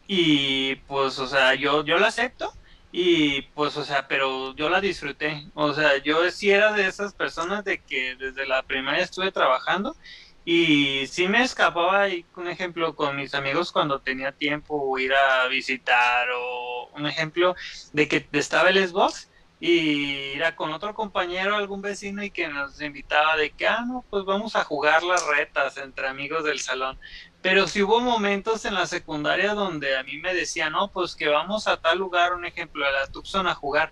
y 0.06 0.76
pues 0.86 1.18
o 1.18 1.26
sea, 1.26 1.54
yo 1.54 1.84
yo 1.84 1.98
la 1.98 2.08
acepto 2.08 2.52
y 2.92 3.42
pues 3.54 3.76
o 3.76 3.84
sea, 3.84 4.06
pero 4.08 4.54
yo 4.56 4.68
la 4.68 4.80
disfruté. 4.80 5.46
O 5.54 5.72
sea, 5.72 5.96
yo 5.98 6.30
sí 6.30 6.50
era 6.50 6.72
de 6.72 6.86
esas 6.86 7.14
personas 7.14 7.64
de 7.64 7.78
que 7.82 8.16
desde 8.16 8.46
la 8.46 8.62
primaria 8.62 9.02
estuve 9.04 9.32
trabajando 9.32 9.96
y 10.44 11.06
sí 11.06 11.28
me 11.28 11.42
escapaba 11.42 12.06
un 12.36 12.48
ejemplo, 12.48 12.94
con 12.94 13.16
mis 13.16 13.34
amigos 13.34 13.72
cuando 13.72 14.00
tenía 14.00 14.32
tiempo 14.32 14.98
ir 14.98 15.12
a 15.14 15.46
visitar 15.48 16.28
o 16.30 16.90
un 16.94 17.06
ejemplo 17.06 17.54
de 17.92 18.08
que 18.08 18.28
estaba 18.32 18.68
el 18.68 18.86
Xbox 18.86 19.30
y 19.60 20.32
era 20.34 20.56
con 20.56 20.72
otro 20.74 20.92
compañero, 20.94 21.56
algún 21.56 21.80
vecino 21.80 22.22
y 22.22 22.30
que 22.30 22.48
nos 22.48 22.78
invitaba 22.82 23.36
de 23.36 23.50
que, 23.50 23.66
ah, 23.66 23.82
no, 23.86 24.04
pues 24.10 24.26
vamos 24.26 24.56
a 24.56 24.64
jugar 24.64 25.02
las 25.02 25.26
retas 25.26 25.78
entre 25.78 26.06
amigos 26.06 26.44
del 26.44 26.60
salón. 26.60 26.98
Pero 27.40 27.66
sí 27.66 27.82
hubo 27.82 28.00
momentos 28.00 28.66
en 28.66 28.74
la 28.74 28.86
secundaria 28.86 29.54
donde 29.54 29.96
a 29.96 30.02
mí 30.02 30.18
me 30.18 30.34
decían, 30.34 30.72
no, 30.72 30.88
pues 30.88 31.16
que 31.16 31.28
vamos 31.28 31.66
a 31.66 31.78
tal 31.78 31.96
lugar, 31.98 32.34
un 32.34 32.44
ejemplo, 32.44 32.84
a 32.84 32.90
la 32.90 33.06
Tucson 33.06 33.46
a 33.46 33.54
jugar. 33.54 33.90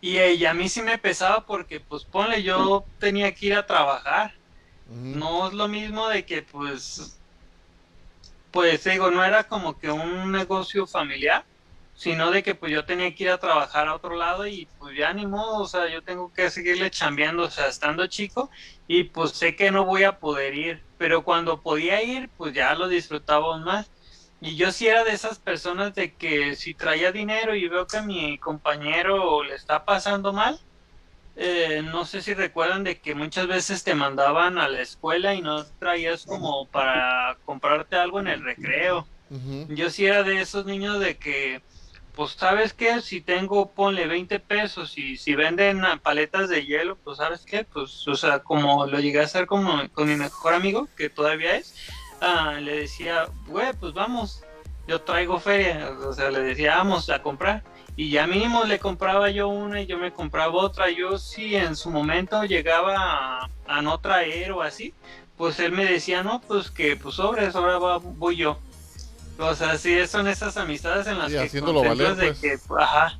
Y, 0.00 0.18
eh, 0.18 0.34
y 0.34 0.44
a 0.46 0.54
mí 0.54 0.68
sí 0.68 0.82
me 0.82 0.98
pesaba 0.98 1.44
porque, 1.44 1.80
pues 1.80 2.04
ponle, 2.04 2.42
yo 2.44 2.84
tenía 3.00 3.34
que 3.34 3.46
ir 3.46 3.54
a 3.56 3.66
trabajar. 3.66 4.37
No 4.88 5.48
es 5.48 5.54
lo 5.54 5.68
mismo 5.68 6.08
de 6.08 6.24
que, 6.24 6.42
pues, 6.42 7.20
pues 8.50 8.84
digo, 8.84 9.10
no 9.10 9.24
era 9.24 9.44
como 9.44 9.78
que 9.78 9.90
un 9.90 10.32
negocio 10.32 10.86
familiar, 10.86 11.44
sino 11.92 12.30
de 12.30 12.42
que 12.42 12.54
pues 12.54 12.72
yo 12.72 12.84
tenía 12.86 13.14
que 13.14 13.24
ir 13.24 13.30
a 13.30 13.38
trabajar 13.38 13.88
a 13.88 13.94
otro 13.94 14.16
lado 14.16 14.46
y 14.46 14.66
pues 14.78 14.96
ya 14.96 15.12
ni 15.12 15.26
modo, 15.26 15.62
o 15.62 15.66
sea, 15.68 15.88
yo 15.88 16.02
tengo 16.02 16.32
que 16.32 16.48
seguirle 16.50 16.90
chambeando, 16.90 17.44
o 17.44 17.50
sea, 17.50 17.66
estando 17.68 18.06
chico 18.06 18.50
y 18.86 19.04
pues 19.04 19.32
sé 19.32 19.56
que 19.56 19.70
no 19.70 19.84
voy 19.84 20.04
a 20.04 20.18
poder 20.18 20.54
ir, 20.54 20.86
pero 20.96 21.24
cuando 21.24 21.60
podía 21.62 22.02
ir, 22.02 22.30
pues 22.36 22.54
ya 22.54 22.74
lo 22.74 22.88
disfrutaba 22.88 23.46
aún 23.46 23.64
más. 23.64 23.90
Y 24.40 24.56
yo 24.56 24.70
sí 24.70 24.86
era 24.86 25.04
de 25.04 25.12
esas 25.12 25.40
personas 25.40 25.94
de 25.94 26.16
que 26.16 26.54
si 26.56 26.74
traía 26.74 27.10
dinero 27.12 27.54
y 27.56 27.68
veo 27.68 27.86
que 27.88 28.00
mi 28.02 28.38
compañero 28.38 29.42
le 29.42 29.54
está 29.56 29.84
pasando 29.84 30.32
mal, 30.32 30.58
eh, 31.40 31.82
no 31.84 32.04
sé 32.04 32.20
si 32.20 32.34
recuerdan 32.34 32.82
de 32.82 32.98
que 32.98 33.14
muchas 33.14 33.46
veces 33.46 33.84
te 33.84 33.94
mandaban 33.94 34.58
a 34.58 34.68
la 34.68 34.80
escuela 34.80 35.34
y 35.34 35.40
no 35.40 35.64
traías 35.78 36.26
como 36.26 36.66
para 36.66 37.38
comprarte 37.44 37.94
algo 37.94 38.18
en 38.18 38.26
el 38.26 38.42
recreo. 38.42 39.06
Yo 39.68 39.88
sí 39.90 40.06
era 40.06 40.24
de 40.24 40.40
esos 40.40 40.66
niños 40.66 40.98
de 40.98 41.16
que, 41.16 41.62
pues, 42.16 42.32
¿sabes 42.32 42.72
qué? 42.72 43.00
Si 43.02 43.20
tengo, 43.20 43.70
ponle 43.70 44.08
20 44.08 44.40
pesos 44.40 44.98
y 44.98 45.16
si 45.16 45.36
venden 45.36 45.82
paletas 46.02 46.48
de 46.48 46.64
hielo, 46.64 46.96
pues, 46.96 47.18
¿sabes 47.18 47.44
qué? 47.46 47.62
Pues, 47.62 48.08
o 48.08 48.16
sea, 48.16 48.40
como 48.40 48.86
lo 48.86 48.98
llegué 48.98 49.20
a 49.20 49.24
hacer 49.24 49.46
como 49.46 49.88
con 49.90 50.08
mi 50.08 50.16
mejor 50.16 50.54
amigo, 50.54 50.88
que 50.96 51.08
todavía 51.08 51.54
es, 51.54 51.76
ah, 52.20 52.58
le 52.60 52.80
decía, 52.80 53.26
güey, 53.46 53.72
pues 53.78 53.92
vamos, 53.92 54.42
yo 54.88 55.02
traigo 55.02 55.38
feria, 55.38 55.90
o 56.04 56.12
sea, 56.12 56.32
le 56.32 56.40
decía, 56.40 56.76
vamos 56.78 57.08
a 57.10 57.22
comprar. 57.22 57.62
Y 57.98 58.10
ya 58.10 58.28
mínimo 58.28 58.62
le 58.62 58.78
compraba 58.78 59.28
yo 59.28 59.48
una 59.48 59.80
y 59.82 59.86
yo 59.86 59.98
me 59.98 60.12
compraba 60.12 60.52
otra. 60.54 60.88
Yo 60.88 61.18
sí 61.18 61.56
en 61.56 61.74
su 61.74 61.90
momento 61.90 62.44
llegaba 62.44 62.94
a, 63.42 63.50
a 63.66 63.82
no 63.82 63.98
traer 63.98 64.52
o 64.52 64.62
así, 64.62 64.94
pues 65.36 65.58
él 65.58 65.72
me 65.72 65.84
decía, 65.84 66.22
no, 66.22 66.40
pues 66.40 66.70
que 66.70 66.94
pues 66.94 67.16
sobres, 67.16 67.56
ahora 67.56 67.76
va- 67.78 67.98
voy 67.98 68.36
yo. 68.36 68.56
O 69.36 69.52
sea, 69.52 69.76
sí, 69.76 70.06
son 70.06 70.28
esas 70.28 70.56
amistades 70.56 71.08
en 71.08 71.18
las 71.18 71.32
Sí, 71.32 71.34
que 71.82 71.88
valer, 71.88 72.14
de 72.14 72.26
que, 72.40 72.58
ajá, 72.78 73.18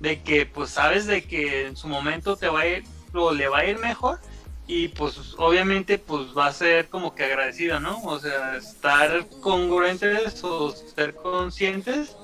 de 0.00 0.20
que 0.22 0.44
pues 0.44 0.70
sabes 0.70 1.06
de 1.06 1.22
que 1.24 1.66
en 1.68 1.76
su 1.76 1.86
momento 1.86 2.36
te 2.36 2.48
va 2.48 2.62
a 2.62 2.66
ir 2.66 2.84
o 3.14 3.32
le 3.32 3.46
va 3.46 3.58
a 3.58 3.64
ir 3.64 3.78
mejor 3.78 4.18
y 4.66 4.88
pues 4.88 5.34
obviamente 5.38 5.98
pues 5.98 6.36
va 6.36 6.46
a 6.48 6.52
ser 6.52 6.88
como 6.88 7.14
que 7.14 7.22
agradecido, 7.24 7.78
¿no? 7.78 8.02
O 8.02 8.18
sea, 8.18 8.56
estar 8.56 9.24
congruentes 9.40 10.42
o 10.42 10.72
ser 10.72 11.14
conscientes 11.14 12.16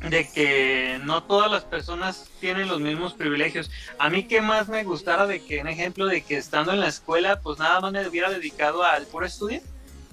de 0.00 0.28
que 0.28 1.00
no 1.04 1.24
todas 1.24 1.50
las 1.50 1.64
personas 1.64 2.30
tienen 2.40 2.68
los 2.68 2.80
mismos 2.80 3.14
privilegios. 3.14 3.70
A 3.98 4.08
mí 4.10 4.24
que 4.24 4.40
más 4.40 4.68
me 4.68 4.84
gustara 4.84 5.26
de 5.26 5.42
que, 5.42 5.60
un 5.60 5.68
ejemplo, 5.68 6.06
de 6.06 6.22
que 6.22 6.36
estando 6.36 6.72
en 6.72 6.80
la 6.80 6.88
escuela, 6.88 7.40
pues 7.40 7.58
nada 7.58 7.80
más 7.80 7.92
me 7.92 8.06
hubiera 8.06 8.30
dedicado 8.30 8.84
al 8.84 9.06
puro 9.06 9.26
estudio 9.26 9.60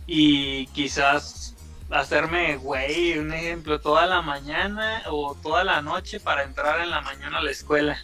y 0.08 0.68
quizás 0.68 1.56
hacerme, 1.90 2.58
güey, 2.58 3.18
un 3.18 3.32
ejemplo, 3.32 3.80
toda 3.80 4.06
la 4.08 4.22
mañana 4.22 5.04
o 5.10 5.36
toda 5.36 5.64
la 5.64 5.82
noche 5.82 6.20
para 6.20 6.44
entrar 6.44 6.82
en 6.82 6.90
la 6.90 7.02
mañana 7.02 7.38
a 7.38 7.44
la 7.44 7.52
escuela. 7.52 7.98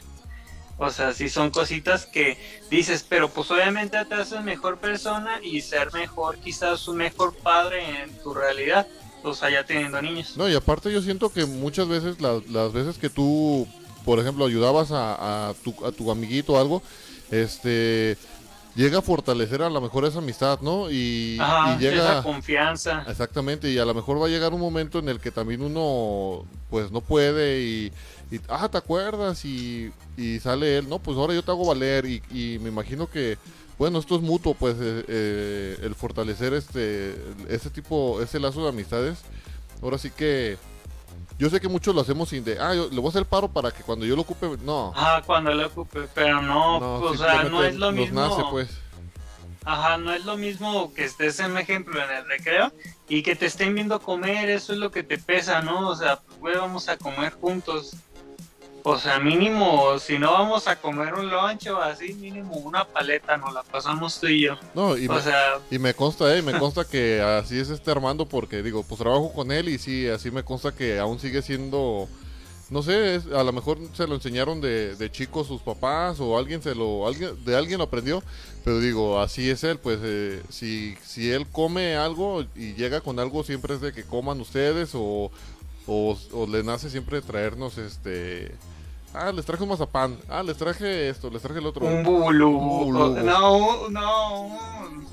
O 0.77 0.89
sea, 0.89 1.13
sí 1.13 1.29
son 1.29 1.51
cositas 1.51 2.07
que 2.07 2.37
dices, 2.71 3.05
pero 3.07 3.29
pues 3.29 3.51
obviamente 3.51 4.03
te 4.05 4.15
haces 4.15 4.41
mejor 4.41 4.79
persona 4.79 5.39
y 5.41 5.61
ser 5.61 5.93
mejor, 5.93 6.37
quizás 6.37 6.87
un 6.87 6.97
mejor 6.97 7.35
padre 7.35 8.01
en 8.01 8.17
tu 8.23 8.33
realidad. 8.33 8.87
O 9.23 9.33
sea, 9.33 9.49
ya 9.49 9.63
teniendo 9.65 10.01
niños. 10.01 10.35
No, 10.37 10.49
y 10.49 10.55
aparte 10.55 10.91
yo 10.91 11.01
siento 11.01 11.31
que 11.31 11.45
muchas 11.45 11.87
veces, 11.87 12.19
las, 12.21 12.47
las 12.49 12.73
veces 12.73 12.97
que 12.97 13.09
tú, 13.09 13.67
por 14.03 14.19
ejemplo, 14.19 14.45
ayudabas 14.45 14.91
a, 14.91 15.49
a 15.49 15.53
tu, 15.53 15.85
a 15.85 15.91
tu 15.91 16.09
amiguito 16.11 16.53
o 16.53 16.59
algo, 16.59 16.81
este, 17.29 18.17
llega 18.75 18.99
a 18.99 19.01
fortalecer 19.01 19.61
a 19.61 19.69
lo 19.69 19.81
mejor 19.81 20.05
esa 20.05 20.19
amistad, 20.19 20.59
¿no? 20.61 20.89
Y, 20.89 21.37
Ajá, 21.39 21.75
y 21.75 21.79
llega... 21.79 21.97
esa 21.97 22.23
confianza. 22.23 23.05
Exactamente, 23.07 23.69
y 23.69 23.77
a 23.77 23.85
lo 23.85 23.93
mejor 23.93 24.21
va 24.21 24.25
a 24.25 24.29
llegar 24.29 24.53
un 24.53 24.61
momento 24.61 24.99
en 24.99 25.09
el 25.09 25.19
que 25.19 25.31
también 25.31 25.61
uno, 25.61 26.45
pues 26.69 26.91
no 26.91 27.01
puede 27.01 27.61
y, 27.61 27.91
y, 28.31 28.39
ah, 28.49 28.69
¿te 28.69 28.77
acuerdas? 28.77 29.45
Y, 29.45 29.91
y 30.17 30.39
sale 30.39 30.77
él, 30.77 30.89
no, 30.89 30.99
pues 30.99 31.17
ahora 31.17 31.33
yo 31.33 31.43
te 31.43 31.51
hago 31.51 31.65
valer 31.65 32.05
y, 32.05 32.23
y 32.31 32.59
me 32.59 32.69
imagino 32.69 33.09
que, 33.09 33.37
bueno, 33.81 33.97
esto 33.97 34.15
es 34.15 34.21
mutuo, 34.21 34.53
pues 34.53 34.75
eh, 34.79 35.05
eh, 35.07 35.77
el 35.81 35.95
fortalecer 35.95 36.53
este, 36.53 37.15
ese 37.49 37.71
tipo, 37.71 38.21
ese 38.21 38.39
lazo 38.39 38.61
de 38.61 38.69
amistades. 38.69 39.23
Ahora 39.81 39.97
sí 39.97 40.11
que, 40.11 40.59
yo 41.39 41.49
sé 41.49 41.59
que 41.59 41.67
muchos 41.67 41.95
lo 41.95 42.01
hacemos 42.01 42.29
sin 42.29 42.43
de, 42.43 42.59
ah, 42.59 42.75
yo 42.75 42.89
le 42.91 42.97
voy 42.97 43.07
a 43.07 43.09
hacer 43.09 43.25
paro 43.25 43.47
para 43.47 43.71
que 43.71 43.81
cuando 43.81 44.05
yo 44.05 44.15
lo 44.15 44.21
ocupe, 44.21 44.45
no. 44.63 44.93
Ajá, 44.95 45.23
cuando 45.23 45.51
lo 45.51 45.65
ocupe, 45.65 46.01
pero 46.13 46.43
no, 46.43 46.79
no, 46.79 46.93
o 46.97 47.17
sea, 47.17 47.45
no 47.45 47.63
es 47.63 47.75
lo 47.75 47.91
mismo. 47.91 48.21
nace, 48.21 48.43
pues. 48.51 48.69
Ajá, 49.65 49.97
no 49.97 50.13
es 50.13 50.25
lo 50.25 50.37
mismo 50.37 50.93
que 50.93 51.03
estés 51.05 51.39
en 51.39 51.49
un 51.53 51.57
ejemplo 51.57 51.99
en 52.03 52.17
el 52.17 52.27
recreo 52.27 52.71
y 53.09 53.23
que 53.23 53.35
te 53.35 53.47
estén 53.47 53.73
viendo 53.73 53.99
comer, 53.99 54.51
eso 54.51 54.73
es 54.73 54.77
lo 54.77 54.91
que 54.91 55.01
te 55.01 55.17
pesa, 55.17 55.63
¿no? 55.63 55.89
O 55.89 55.95
sea, 55.95 56.17
pues, 56.17 56.37
güey, 56.37 56.55
vamos 56.55 56.87
a 56.87 56.97
comer 56.97 57.33
juntos. 57.33 57.95
O 58.83 58.97
sea, 58.97 59.19
mínimo, 59.19 59.99
si 59.99 60.17
no 60.17 60.31
vamos 60.31 60.67
a 60.67 60.75
comer 60.75 61.13
un 61.13 61.29
lunch 61.29 61.67
o 61.67 61.81
así, 61.81 62.13
mínimo 62.15 62.55
una 62.55 62.83
paleta, 62.85 63.37
nos 63.37 63.53
la 63.53 63.61
pasamos 63.63 64.19
tú 64.19 64.27
y 64.27 64.41
yo. 64.41 64.57
No, 64.73 64.97
y 64.97 65.07
o 65.07 65.13
me- 65.13 65.21
sea, 65.21 65.59
Y 65.69 65.77
me 65.77 65.93
consta, 65.93 66.35
eh, 66.35 66.41
me 66.41 66.57
consta 66.57 66.83
que 66.85 67.21
así 67.21 67.59
es 67.59 67.69
este 67.69 67.91
Armando 67.91 68.25
porque 68.25 68.63
digo, 68.63 68.83
pues 68.83 68.99
trabajo 68.99 69.31
con 69.33 69.51
él 69.51 69.69
y 69.69 69.77
sí, 69.77 70.07
así 70.07 70.31
me 70.31 70.43
consta 70.43 70.71
que 70.73 70.97
aún 70.99 71.19
sigue 71.19 71.41
siendo 71.41 72.07
no 72.71 72.81
sé, 72.81 73.15
es- 73.15 73.25
a 73.27 73.43
lo 73.43 73.51
mejor 73.51 73.77
se 73.93 74.07
lo 74.07 74.15
enseñaron 74.15 74.61
de, 74.61 74.95
de 74.95 75.11
chicos 75.11 75.45
sus 75.45 75.61
papás 75.61 76.21
o 76.21 76.37
alguien 76.37 76.63
se 76.63 76.73
lo, 76.73 77.05
alguien, 77.05 77.43
de 77.43 77.57
alguien 77.57 77.79
lo 77.79 77.83
aprendió, 77.83 78.23
pero 78.63 78.79
digo, 78.79 79.19
así 79.19 79.49
es 79.49 79.63
él, 79.65 79.77
pues 79.77 79.99
eh, 80.01 80.41
si, 80.49 80.95
si 81.05 81.29
él 81.33 81.45
come 81.51 81.97
algo 81.97 82.45
y 82.55 82.73
llega 82.75 83.01
con 83.01 83.19
algo 83.19 83.43
siempre 83.43 83.75
es 83.75 83.81
de 83.81 83.91
que 83.91 84.03
coman 84.05 84.39
ustedes 84.39 84.91
o, 84.95 85.29
o, 85.85 86.17
o 86.31 86.47
le 86.47 86.63
nace 86.63 86.89
siempre 86.89 87.21
traernos 87.21 87.77
este, 87.77 88.55
ah, 89.13 89.31
les 89.31 89.45
traje 89.45 89.63
un 89.63 89.69
mazapán, 89.69 90.17
ah, 90.29 90.43
les 90.43 90.57
traje 90.57 91.09
esto, 91.09 91.29
les 91.29 91.41
traje 91.41 91.59
el 91.59 91.65
otro, 91.65 91.85
Un 91.85 92.03
bubulú. 92.03 92.51
Bubulú. 92.51 93.09
No, 93.23 93.89
no. 93.89 94.41
un- 94.41 95.11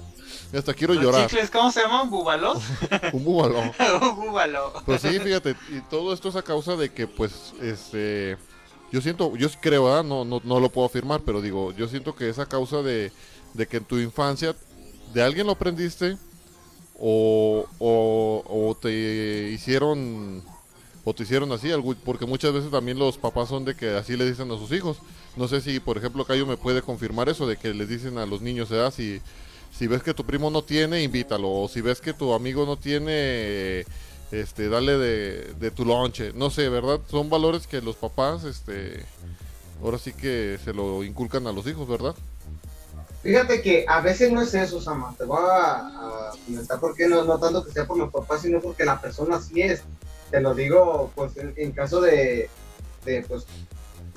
y 0.51 0.57
hasta 0.57 0.73
quiero 0.73 0.95
los 0.95 1.03
llorar, 1.03 1.29
chicles, 1.29 1.51
¿cómo 1.51 1.71
se 1.71 1.83
llaman? 1.83 2.09
¿Bubalos? 2.09 2.63
un 3.13 3.23
búbalo. 3.23 3.61
un 4.01 4.17
búbalo. 4.17 4.73
Pues 4.87 5.03
sí, 5.03 5.19
fíjate, 5.21 5.55
y 5.69 5.81
todo 5.91 6.15
esto 6.15 6.31
es 6.31 6.37
a 6.37 6.43
causa 6.43 6.75
de 6.75 6.91
que, 6.91 7.07
pues, 7.07 7.53
este, 7.61 8.39
yo 8.91 9.03
siento, 9.03 9.37
yo 9.37 9.49
creo, 9.61 9.85
¿verdad? 9.85 10.05
No, 10.05 10.25
no, 10.25 10.41
no 10.43 10.59
lo 10.59 10.71
puedo 10.71 10.87
afirmar, 10.87 11.21
pero 11.21 11.43
digo, 11.43 11.73
yo 11.73 11.87
siento 11.87 12.15
que 12.17 12.31
es 12.31 12.39
a 12.39 12.47
causa 12.47 12.81
de, 12.81 13.13
de 13.53 13.67
que 13.67 13.77
en 13.77 13.85
tu 13.85 13.99
infancia 13.99 14.57
de 15.13 15.23
alguien 15.23 15.47
lo 15.47 15.53
aprendiste 15.53 16.17
o, 16.99 17.67
o, 17.79 18.43
o 18.47 18.75
te 18.75 19.51
hicieron, 19.53 20.43
o 21.09 21.15
te 21.15 21.23
hicieron 21.23 21.51
así, 21.53 21.71
porque 22.05 22.27
muchas 22.27 22.53
veces 22.53 22.71
también 22.71 22.99
los 22.99 23.17
papás 23.17 23.49
son 23.49 23.65
de 23.65 23.75
que 23.75 23.97
así 23.97 24.15
le 24.15 24.29
dicen 24.29 24.51
a 24.51 24.59
sus 24.59 24.71
hijos. 24.73 24.99
No 25.37 25.49
sé 25.49 25.63
si, 25.63 25.81
por 25.81 25.97
ejemplo, 25.97 26.27
Cayo 26.27 26.45
me 26.45 26.59
puede 26.59 26.83
confirmar 26.83 27.31
eso, 27.31 27.47
de 27.47 27.57
que 27.57 27.73
les 27.73 27.89
dicen 27.89 28.19
a 28.19 28.27
los 28.27 28.43
niños, 28.43 28.69
¿verdad? 28.69 28.93
Si, 28.95 29.23
si 29.73 29.87
ves 29.87 30.03
que 30.03 30.13
tu 30.13 30.25
primo 30.25 30.51
no 30.51 30.63
tiene, 30.63 31.03
invítalo. 31.03 31.51
O 31.51 31.67
si 31.67 31.81
ves 31.81 32.03
que 32.03 32.13
tu 32.13 32.35
amigo 32.35 32.67
no 32.67 32.77
tiene, 32.77 33.87
este, 34.31 34.69
dale 34.69 34.99
de, 34.99 35.71
tu 35.71 35.87
lonche. 35.87 36.33
No 36.35 36.51
sé, 36.51 36.69
¿verdad? 36.69 37.01
Son 37.11 37.31
valores 37.31 37.67
que 37.67 37.81
los 37.81 37.97
papás, 37.97 38.45
este, 38.45 39.03
ahora 39.83 39.97
sí 39.97 40.13
que 40.13 40.59
se 40.63 40.75
lo 40.75 41.03
inculcan 41.05 41.47
a 41.47 41.53
los 41.53 41.67
hijos, 41.67 41.89
¿verdad? 41.89 42.15
Fíjate 43.23 43.63
que 43.63 43.87
a 43.89 44.03
veces 44.03 44.31
no 44.31 44.43
es 44.43 44.53
eso, 44.53 44.79
Sama. 44.79 45.15
Te 45.17 45.25
voy 45.25 45.39
a, 45.41 45.87
a 45.87 46.33
comentar 46.45 46.79
por 46.79 46.95
qué 46.95 47.09
no, 47.09 47.25
no 47.25 47.39
tanto 47.39 47.65
que 47.65 47.73
sea 47.73 47.87
por 47.87 47.97
los 47.97 48.13
papás, 48.13 48.43
sino 48.43 48.61
porque 48.61 48.85
la 48.85 49.01
persona 49.01 49.37
así 49.37 49.63
es. 49.63 49.83
Te 50.31 50.41
lo 50.41 50.55
digo, 50.55 51.11
pues, 51.15 51.33
en, 51.37 51.73
caso 51.73 52.01
de, 52.01 52.51
pues, 53.27 53.47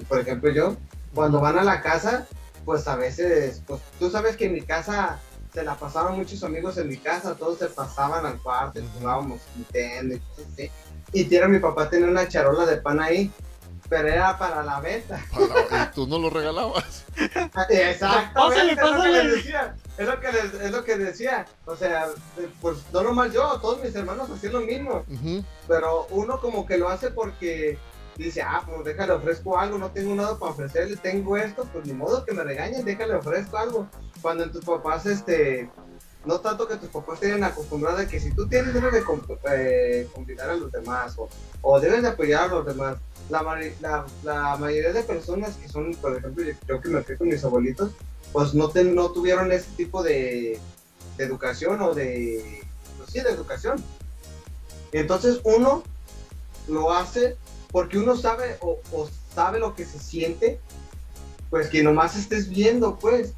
por 0.07 0.20
ejemplo, 0.20 0.51
yo, 0.51 0.76
cuando 1.14 1.39
van 1.39 1.57
a 1.57 1.64
la 1.64 1.82
casa, 1.82 2.28
pues 2.66 2.88
a 2.88 2.95
veces, 2.95 3.62
pues, 3.66 3.82
tú 3.99 4.09
sabes 4.09 4.36
que 4.36 4.45
en 4.45 4.53
mi 4.53 4.62
casa 4.62 5.20
se 5.53 5.64
la 5.64 5.76
pasaban 5.76 6.18
muchos 6.18 6.43
amigos 6.43 6.78
en 6.78 6.88
mi 6.88 6.97
casa, 6.97 7.36
todos 7.36 7.59
se 7.59 7.68
pasaban 7.68 8.26
al 8.26 8.41
cuarto, 8.41 8.82
jugábamos 8.97 9.41
Nintendo 9.55 10.16
y 10.16 10.20
cosas 10.20 10.45
así. 10.53 10.72
Y 11.14 11.47
mi 11.47 11.59
papá 11.59 11.89
tenía 11.89 12.07
una 12.07 12.28
charola 12.28 12.66
de 12.66 12.78
pan 12.78 13.01
ahí, 13.01 13.32
pero 13.91 14.07
era 14.07 14.37
para 14.37 14.63
la 14.63 14.79
venta. 14.79 15.19
Para- 15.69 15.83
y 15.83 15.93
tú 15.93 16.07
no 16.07 16.17
lo 16.17 16.29
regalabas. 16.29 17.03
Exactamente, 17.69 18.33
Pásale, 18.33 18.71
es 18.71 18.77
lo 18.77 18.85
que 18.85 18.91
pásale. 18.93 19.23
les 19.25 19.35
decía. 19.35 19.75
Es 19.97 20.07
lo 20.07 20.19
que, 20.21 20.31
les- 20.31 20.53
es 20.53 20.71
lo 20.71 20.83
que 20.85 20.97
decía. 20.97 21.45
O 21.65 21.75
sea, 21.75 22.07
pues 22.61 22.77
no 22.93 23.03
nomás 23.03 23.33
yo, 23.33 23.59
todos 23.59 23.83
mis 23.83 23.93
hermanos 23.93 24.29
hacían 24.29 24.53
lo 24.53 24.61
mismo. 24.61 25.03
Pero 25.67 26.07
uno 26.11 26.39
como 26.39 26.65
que 26.65 26.77
lo 26.77 26.87
hace 26.87 27.11
porque 27.11 27.77
dice, 28.15 28.41
ah, 28.41 28.63
pues 28.65 28.85
déjale 28.85 29.11
ofrezco 29.11 29.59
algo, 29.59 29.77
no 29.77 29.91
tengo 29.91 30.15
nada 30.15 30.39
para 30.39 30.53
ofrecerle, 30.53 30.95
tengo 30.95 31.35
esto, 31.35 31.67
pues 31.73 31.85
ni 31.85 31.91
modo 31.91 32.23
que 32.23 32.31
me 32.33 32.43
regañen, 32.45 32.85
déjale 32.85 33.15
ofrezco 33.15 33.57
algo. 33.57 33.87
Cuando 34.21 34.45
en 34.45 34.53
tus 34.53 34.63
papás, 34.63 35.05
este, 35.05 35.69
no 36.23 36.39
tanto 36.39 36.65
que 36.65 36.77
tus 36.77 36.87
papás 36.89 37.19
tienen 37.19 37.43
acostumbrado 37.43 37.97
a 37.97 38.05
que 38.05 38.21
si 38.21 38.33
tú 38.33 38.47
tienes, 38.47 38.73
debes 38.73 38.93
de 38.93 39.03
eh, 39.53 40.07
convidar 40.13 40.49
a 40.49 40.55
los 40.55 40.71
demás 40.71 41.15
o, 41.17 41.27
o 41.61 41.79
debes 41.81 42.03
de 42.03 42.07
apoyar 42.07 42.43
a 42.43 42.47
los 42.47 42.65
demás. 42.65 42.95
La, 43.30 43.43
la, 43.80 44.05
la 44.24 44.57
mayoría 44.57 44.91
de 44.91 45.03
personas 45.03 45.55
que 45.55 45.69
son, 45.69 45.93
por 45.95 46.17
ejemplo, 46.17 46.43
yo, 46.67 46.82
que 46.82 46.89
me 46.89 47.01
fui 47.01 47.15
con 47.17 47.30
mis 47.30 47.43
abuelitos, 47.43 47.91
pues 48.34 48.53
no, 48.53 48.69
ten- 48.69 48.93
no 48.95 49.11
tuvieron 49.11 49.51
ese 49.51 49.69
tipo 49.78 50.03
de, 50.03 50.59
de 51.17 51.24
educación 51.24 51.82
o 51.82 51.93
de, 51.93 52.61
pues 52.97 53.09
sí, 53.11 53.22
de 53.22 53.30
educación. 53.30 53.82
Entonces 54.91 55.39
uno 55.43 55.84
lo 56.67 56.91
hace 56.91 57.38
porque 57.72 57.97
uno 57.97 58.17
sabe 58.17 58.57
o, 58.61 58.80
o 58.91 59.09
sabe 59.34 59.59
lo 59.59 59.76
que 59.76 59.86
se 59.86 59.99
siente, 59.99 60.59
pues 61.49 61.69
que 61.69 61.84
nomás 61.84 62.17
estés 62.17 62.49
viendo, 62.49 62.97
pues, 62.99 63.34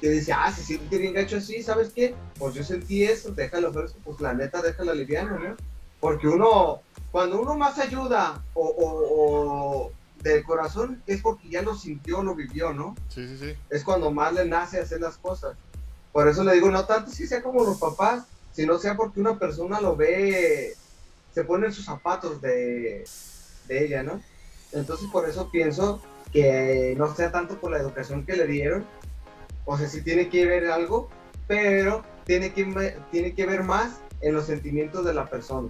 que 0.00 0.08
dice, 0.08 0.32
ah, 0.32 0.50
se 0.50 0.62
siente 0.64 0.96
bien 0.96 1.12
gacho 1.12 1.36
así, 1.36 1.62
¿sabes 1.62 1.90
qué? 1.94 2.14
Pues 2.38 2.54
yo 2.54 2.64
sentí 2.64 3.04
eso, 3.04 3.32
déjalo 3.32 3.70
fresco, 3.72 3.98
pues 4.02 4.18
la 4.20 4.32
neta, 4.32 4.62
déjalo 4.62 4.94
liviano, 4.94 5.38
¿no? 5.38 5.56
Porque 6.00 6.26
uno, 6.26 6.80
cuando 7.12 7.40
uno 7.40 7.56
más 7.56 7.78
ayuda 7.78 8.42
o, 8.54 8.66
o, 8.66 9.86
o 9.86 9.92
del 10.22 10.44
corazón, 10.44 11.02
es 11.06 11.20
porque 11.22 11.48
ya 11.48 11.62
lo 11.62 11.74
sintió, 11.74 12.22
lo 12.22 12.34
vivió, 12.34 12.72
¿no? 12.72 12.94
Sí, 13.08 13.26
sí, 13.26 13.36
sí. 13.38 13.54
es 13.70 13.84
cuando 13.84 14.10
más 14.10 14.32
le 14.34 14.44
nace 14.44 14.80
hacer 14.80 15.00
las 15.00 15.16
cosas. 15.16 15.56
Por 16.12 16.28
eso 16.28 16.44
le 16.44 16.54
digo, 16.54 16.70
no 16.70 16.84
tanto 16.84 17.10
si 17.10 17.26
sea 17.26 17.42
como 17.42 17.64
los 17.64 17.78
papás, 17.78 18.24
sino 18.52 18.78
sea 18.78 18.96
porque 18.96 19.20
una 19.20 19.38
persona 19.38 19.80
lo 19.80 19.96
ve, 19.96 20.74
se 21.32 21.44
pone 21.44 21.66
en 21.66 21.72
sus 21.72 21.84
zapatos 21.84 22.40
de, 22.42 23.04
de 23.68 23.84
ella, 23.84 24.02
¿no? 24.02 24.20
Entonces 24.72 25.08
por 25.10 25.28
eso 25.28 25.50
pienso 25.50 26.02
que 26.32 26.94
no 26.96 27.14
sea 27.14 27.32
tanto 27.32 27.58
por 27.58 27.70
la 27.70 27.78
educación 27.78 28.24
que 28.24 28.36
le 28.36 28.46
dieron, 28.46 28.84
o 29.64 29.78
sea, 29.78 29.88
sí 29.88 30.02
tiene 30.02 30.28
que 30.28 30.46
ver 30.46 30.70
algo, 30.70 31.08
pero 31.46 32.04
tiene 32.26 32.52
que, 32.52 32.96
tiene 33.10 33.34
que 33.34 33.46
ver 33.46 33.62
más 33.62 34.00
en 34.20 34.34
los 34.34 34.46
sentimientos 34.46 35.04
de 35.04 35.14
la 35.14 35.28
persona. 35.28 35.68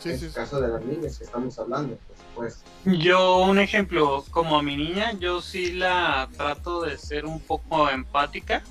Sí, 0.00 0.10
en 0.10 0.18
sí, 0.18 0.24
el 0.24 0.30
sí. 0.30 0.36
caso 0.36 0.60
de 0.60 0.68
las 0.68 0.82
niñas 0.82 1.18
que 1.18 1.24
estamos 1.24 1.58
hablando, 1.58 1.98
pues. 2.34 2.62
Yo, 2.84 3.38
un 3.38 3.58
ejemplo, 3.58 4.24
como 4.30 4.58
a 4.58 4.62
mi 4.62 4.76
niña, 4.76 5.12
yo 5.18 5.42
sí 5.42 5.72
la 5.72 6.28
trato 6.36 6.82
de 6.82 6.96
ser 6.96 7.26
un 7.26 7.40
poco 7.40 7.88
empática 7.90 8.62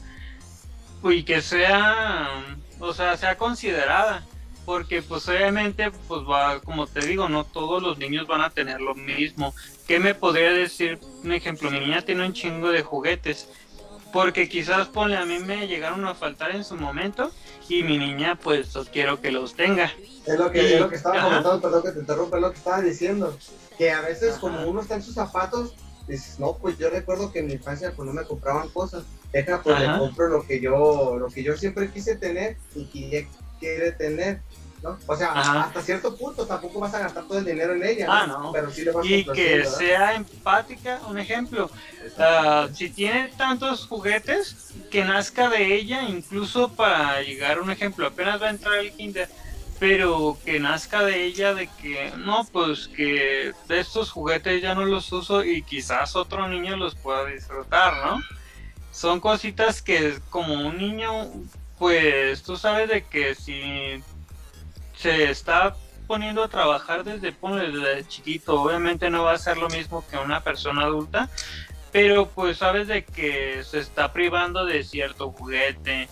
y 1.03 1.23
que 1.23 1.41
sea, 1.41 2.30
o 2.80 2.93
sea, 2.93 3.15
sea 3.15 3.38
considerada. 3.38 4.25
Porque 4.65 5.01
pues 5.01 5.27
obviamente, 5.27 5.89
pues 6.07 6.21
va, 6.21 6.59
como 6.59 6.86
te 6.86 7.03
digo, 7.03 7.27
no 7.27 7.43
todos 7.43 7.82
los 7.82 7.97
niños 7.97 8.27
van 8.27 8.41
a 8.41 8.51
tener 8.51 8.80
lo 8.80 8.93
mismo. 8.93 9.53
¿Qué 9.88 9.99
me 9.99 10.13
podría 10.13 10.51
decir? 10.51 10.99
Un 11.23 11.32
ejemplo, 11.32 11.71
mi 11.71 11.80
niña 11.80 12.03
tiene 12.03 12.23
un 12.23 12.34
chingo 12.34 12.69
de 12.69 12.84
juguetes. 12.84 13.49
Porque 14.13 14.47
quizás, 14.47 14.88
ponle, 14.88 15.17
a 15.17 15.25
mí 15.25 15.39
me 15.39 15.67
llegaron 15.67 16.05
a 16.05 16.13
faltar 16.13 16.51
en 16.51 16.63
su 16.63 16.75
momento 16.75 17.32
y 17.70 17.84
mi 17.84 17.97
niña 17.97 18.38
pues 18.41 18.74
quiero 18.91 19.22
que 19.22 19.32
los 19.32 19.53
tenga. 19.55 19.91
Es 20.26 20.38
lo 20.38 20.51
que, 20.51 20.61
Y- 20.63 20.74
es 20.74 20.80
lo 20.80 20.89
que 20.89 20.95
estaba 20.95 21.15
ajá. 21.17 21.28
comentando, 21.28 21.61
perdón 21.61 21.84
que 21.84 21.91
te 21.91 21.99
interrumpa, 21.99 22.38
es 22.38 22.41
lo 22.41 22.51
que 22.51 22.57
estaba 22.57 22.82
diciendo. 22.82 23.38
Que 23.78 23.91
a 23.91 24.01
veces, 24.01 24.32
Ajá. 24.32 24.39
como 24.41 24.61
uno 24.70 24.82
está 24.82 24.95
en 24.95 25.03
sus 25.03 25.15
zapatos, 25.15 25.74
dices, 26.07 26.39
no, 26.39 26.57
pues 26.57 26.78
yo 26.78 26.89
recuerdo 26.89 27.32
que 27.32 27.39
en 27.39 27.47
mi 27.47 27.53
infancia 27.53 27.93
pues 27.95 28.07
no 28.07 28.13
me 28.13 28.24
compraban 28.24 28.70
cosas. 28.70 29.03
Deja, 29.32 29.61
pues 29.61 29.76
Ajá. 29.76 29.93
le 29.93 29.99
compro 29.99 30.28
lo 30.28 30.45
que 30.45 30.59
yo, 30.59 31.17
lo 31.20 31.28
que 31.28 31.43
yo 31.43 31.55
siempre 31.55 31.89
quise 31.91 32.15
tener 32.15 32.57
y 32.76 32.86
que 32.86 33.05
ella 33.20 33.28
quiere 33.59 33.91
tener. 33.91 34.41
¿No? 34.82 34.97
O 35.07 35.15
sea, 35.15 35.32
Ajá. 35.34 35.61
hasta 35.63 35.82
cierto 35.82 36.15
punto 36.15 36.45
tampoco 36.45 36.80
vas 36.80 36.93
a 36.93 36.99
gastar 36.99 37.25
todo 37.27 37.39
el 37.39 37.45
dinero 37.45 37.73
en 37.73 37.84
ella. 37.84 38.05
Ah, 38.09 38.27
no. 38.27 38.51
Pero 38.51 38.71
sí 38.71 38.84
le 38.84 38.91
vas 38.91 39.05
y 39.05 39.25
que 39.25 39.57
¿verdad? 39.57 39.71
sea 39.71 40.15
empática. 40.15 41.01
Un 41.07 41.17
ejemplo, 41.19 41.69
ah, 42.17 42.67
si 42.73 42.89
tiene 42.89 43.30
tantos 43.38 43.88
juguetes, 43.88 44.73
que 44.89 45.03
nazca 45.03 45.49
de 45.49 45.75
ella, 45.75 46.03
incluso 46.03 46.69
para 46.69 47.21
llegar, 47.21 47.59
un 47.59 47.69
ejemplo, 47.71 48.07
apenas 48.07 48.41
va 48.41 48.47
a 48.47 48.51
entrar 48.51 48.75
el 48.80 48.91
kinder, 48.91 49.30
pero 49.80 50.38
que 50.43 50.59
nazca 50.59 51.03
de 51.03 51.23
ella 51.23 51.53
de 51.53 51.67
que, 51.82 52.11
no, 52.17 52.45
pues 52.51 52.88
que 52.88 53.53
de 53.67 53.80
estos 53.80 54.11
juguetes 54.11 54.61
ya 54.61 54.75
no 54.75 54.86
los 54.86 55.11
uso 55.11 55.43
y 55.43 55.61
quizás 55.61 56.15
otro 56.15 56.47
niño 56.47 56.75
los 56.77 56.95
pueda 56.95 57.25
disfrutar, 57.25 57.93
¿no? 58.05 58.21
Son 58.91 59.19
cositas 59.19 59.82
que 59.82 60.19
como 60.30 60.53
un 60.67 60.77
niño, 60.77 61.32
pues 61.77 62.43
tú 62.43 62.57
sabes 62.57 62.89
de 62.89 63.03
que 63.03 63.36
si 63.36 64.03
se 65.00 65.30
está 65.30 65.76
poniendo 66.08 66.43
a 66.43 66.50
trabajar 66.50 67.06
desde, 67.06 67.32
ponle, 67.32 67.72
desde 67.72 68.08
chiquito, 68.08 68.62
obviamente 68.62 69.10
no 69.10 69.24
va 69.24 69.34
a 69.34 69.38
ser 69.38 69.58
lo 69.58 69.70
mismo 69.70 70.04
que 70.10 70.18
una 70.18 70.43
persona 70.43 70.84
adulta, 70.84 71.30
pero 71.91 72.28
pues 72.28 72.58
sabes 72.58 72.88
de 72.88 73.06
que 73.06 73.64
se 73.64 73.80
está 73.80 74.12
privando 74.12 74.66
de 74.66 74.84
cierto 74.84 75.32
juguete 75.32 76.10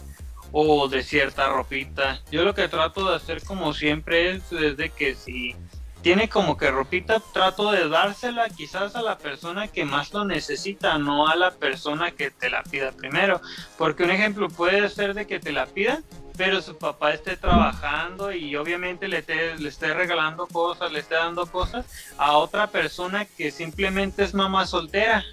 o 0.54 0.88
de 0.88 1.04
cierta 1.04 1.50
ropita. 1.50 2.22
Yo 2.32 2.46
lo 2.46 2.56
que 2.56 2.70
trato 2.70 3.10
de 3.10 3.18
hacer 3.18 3.44
como 3.44 3.74
siempre 3.74 4.32
es 4.32 4.50
desde 4.50 4.90
que 4.90 5.16
si 5.16 5.54
tiene 6.02 6.30
como 6.30 6.56
que 6.58 6.72
ropita, 6.72 7.20
trato 7.34 7.72
de 7.72 7.90
dársela 7.90 8.50
quizás 8.50 8.96
a 8.96 9.02
la 9.02 9.18
persona 9.18 9.68
que 9.68 9.84
más 9.84 10.14
lo 10.14 10.24
necesita, 10.26 10.98
no 10.98 11.28
a 11.28 11.36
la 11.36 11.52
persona 11.52 12.12
que 12.12 12.32
te 12.32 12.50
la 12.50 12.64
pida 12.64 12.92
primero. 12.92 13.42
Porque 13.78 14.04
un 14.04 14.12
ejemplo 14.12 14.48
puede 14.50 14.88
ser 14.90 15.14
de 15.14 15.28
que 15.28 15.40
te 15.40 15.52
la 15.52 15.66
pida, 15.66 16.02
pero 16.38 16.62
su 16.62 16.78
papá 16.78 17.12
esté 17.14 17.36
trabajando 17.36 18.32
y 18.32 18.56
obviamente 18.56 19.08
le, 19.08 19.24
te- 19.24 19.58
le 19.58 19.68
esté 19.70 19.94
regalando 19.94 20.46
cosas, 20.48 20.92
le 20.92 21.00
esté 21.00 21.16
dando 21.16 21.46
cosas 21.48 21.86
a 22.18 22.38
otra 22.38 22.68
persona 22.68 23.26
que 23.26 23.50
simplemente 23.52 24.24
es 24.24 24.34
mamá 24.34 24.66
soltera. 24.68 25.26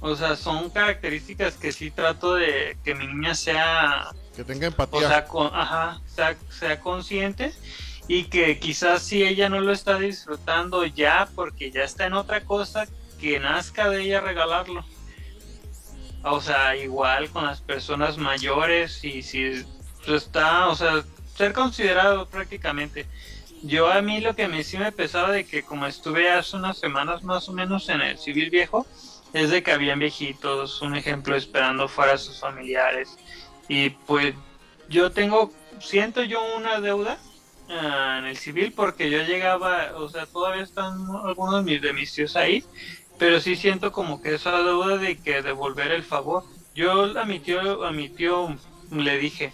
O 0.00 0.14
sea, 0.16 0.36
son 0.36 0.68
características 0.68 1.54
que 1.54 1.72
sí 1.72 1.90
trato 1.90 2.34
de 2.34 2.76
que 2.84 2.94
mi 2.94 3.06
niña 3.06 3.34
sea, 3.34 4.08
Que 4.36 4.44
tenga 4.44 4.66
o 4.66 4.70
empatía. 4.70 5.08
sea, 5.08 5.24
con- 5.24 5.50
ajá, 5.54 6.00
sea, 6.06 6.36
sea 6.50 6.78
consciente 6.80 7.54
y 8.06 8.24
que 8.24 8.58
quizás 8.58 9.02
si 9.02 9.22
ella 9.22 9.48
no 9.48 9.60
lo 9.60 9.72
está 9.72 9.98
disfrutando 9.98 10.84
ya 10.84 11.28
porque 11.34 11.70
ya 11.70 11.84
está 11.84 12.06
en 12.06 12.14
otra 12.14 12.44
cosa, 12.44 12.86
que 13.20 13.40
nazca 13.40 13.88
de 13.88 14.02
ella 14.02 14.20
regalarlo. 14.20 14.84
O 16.22 16.40
sea, 16.40 16.76
igual 16.76 17.30
con 17.30 17.44
las 17.44 17.60
personas 17.60 18.18
mayores 18.18 19.02
y 19.04 19.22
si 19.22 19.64
está, 20.06 20.68
o 20.68 20.76
sea, 20.76 21.04
ser 21.36 21.52
considerado 21.52 22.26
prácticamente. 22.26 23.06
Yo 23.62 23.90
a 23.90 24.02
mí 24.02 24.20
lo 24.20 24.36
que 24.36 24.48
me 24.48 24.62
sí 24.62 24.76
me 24.76 24.92
pesaba 24.92 25.30
de 25.30 25.46
que 25.46 25.62
como 25.62 25.86
estuve 25.86 26.30
hace 26.30 26.56
unas 26.56 26.78
semanas 26.78 27.22
más 27.22 27.48
o 27.48 27.52
menos 27.52 27.88
en 27.88 28.02
el 28.02 28.18
civil 28.18 28.50
viejo, 28.50 28.86
es 29.32 29.50
de 29.50 29.62
que 29.62 29.72
habían 29.72 29.98
viejitos, 29.98 30.82
un 30.82 30.94
ejemplo, 30.94 31.34
esperando 31.34 31.88
fuera 31.88 32.14
a 32.14 32.18
sus 32.18 32.38
familiares. 32.40 33.16
Y 33.68 33.90
pues 33.90 34.34
yo 34.88 35.10
tengo, 35.10 35.50
siento 35.80 36.22
yo 36.22 36.40
una 36.56 36.80
deuda 36.80 37.18
ah, 37.70 38.16
en 38.18 38.26
el 38.26 38.36
civil 38.36 38.72
porque 38.72 39.10
yo 39.10 39.22
llegaba, 39.22 39.92
o 39.96 40.08
sea, 40.08 40.26
todavía 40.26 40.62
están 40.62 41.06
algunos 41.24 41.64
de 41.64 41.72
mis, 41.72 41.82
de 41.82 41.92
mis 41.92 42.12
tíos 42.12 42.36
ahí, 42.36 42.64
pero 43.18 43.40
sí 43.40 43.56
siento 43.56 43.92
como 43.92 44.20
que 44.20 44.34
esa 44.34 44.62
deuda 44.62 44.98
de 44.98 45.16
que 45.16 45.42
devolver 45.42 45.92
el 45.92 46.02
favor. 46.02 46.44
Yo 46.74 47.18
a 47.18 47.24
mi 47.24 47.38
tío, 47.38 47.84
a 47.84 47.92
mi 47.92 48.08
tío 48.08 48.56
le 48.90 49.18
dije, 49.18 49.52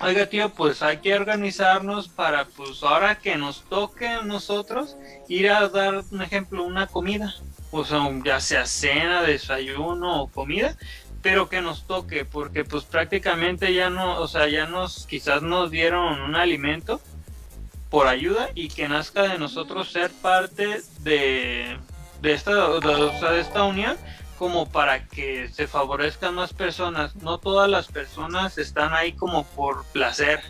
oiga 0.00 0.26
tío, 0.26 0.50
pues 0.50 0.82
hay 0.82 0.98
que 0.98 1.14
organizarnos 1.14 2.08
para, 2.08 2.44
pues 2.44 2.82
ahora 2.82 3.18
que 3.18 3.36
nos 3.36 3.62
toque 3.64 4.08
a 4.08 4.22
nosotros, 4.22 4.96
ir 5.28 5.50
a 5.50 5.68
dar 5.68 6.02
un 6.10 6.22
ejemplo, 6.22 6.64
una 6.64 6.86
comida, 6.86 7.34
o 7.70 7.84
sea, 7.84 8.00
ya 8.24 8.40
sea 8.40 8.66
cena, 8.66 9.22
desayuno 9.22 10.22
o 10.22 10.28
comida, 10.28 10.76
pero 11.22 11.48
que 11.48 11.62
nos 11.62 11.86
toque, 11.86 12.24
porque 12.24 12.64
pues 12.64 12.84
prácticamente 12.84 13.72
ya 13.72 13.88
no, 13.88 14.20
o 14.20 14.28
sea, 14.28 14.48
ya 14.48 14.66
nos, 14.66 15.06
quizás 15.06 15.40
nos 15.42 15.70
dieron 15.70 16.20
un 16.20 16.34
alimento 16.34 17.00
por 17.90 18.08
ayuda 18.08 18.48
y 18.54 18.68
que 18.68 18.88
nazca 18.88 19.22
de 19.22 19.38
nosotros 19.38 19.92
ser 19.92 20.10
parte 20.10 20.82
de, 21.00 21.78
de 22.20 22.32
esta, 22.32 22.52
de, 22.80 23.40
esta 23.40 23.64
unión 23.64 23.96
como 24.38 24.68
para 24.68 25.06
que 25.06 25.48
se 25.50 25.68
favorezcan 25.68 26.34
más 26.34 26.52
personas. 26.52 27.14
No 27.16 27.38
todas 27.38 27.70
las 27.70 27.86
personas 27.86 28.58
están 28.58 28.92
ahí 28.94 29.12
como 29.12 29.44
por 29.44 29.84
placer. 29.92 30.40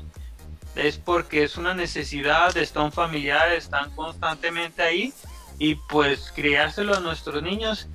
Es 0.76 0.96
porque 0.96 1.42
es 1.42 1.58
una 1.58 1.74
necesidad, 1.74 2.56
está 2.56 2.80
un 2.80 2.92
familiar, 2.92 3.52
están 3.52 3.90
constantemente 3.94 4.82
ahí 4.82 5.12
y 5.58 5.74
pues 5.74 6.32
criárselo 6.34 6.96
a 6.96 7.00
nuestros 7.00 7.42
niños. 7.42 7.88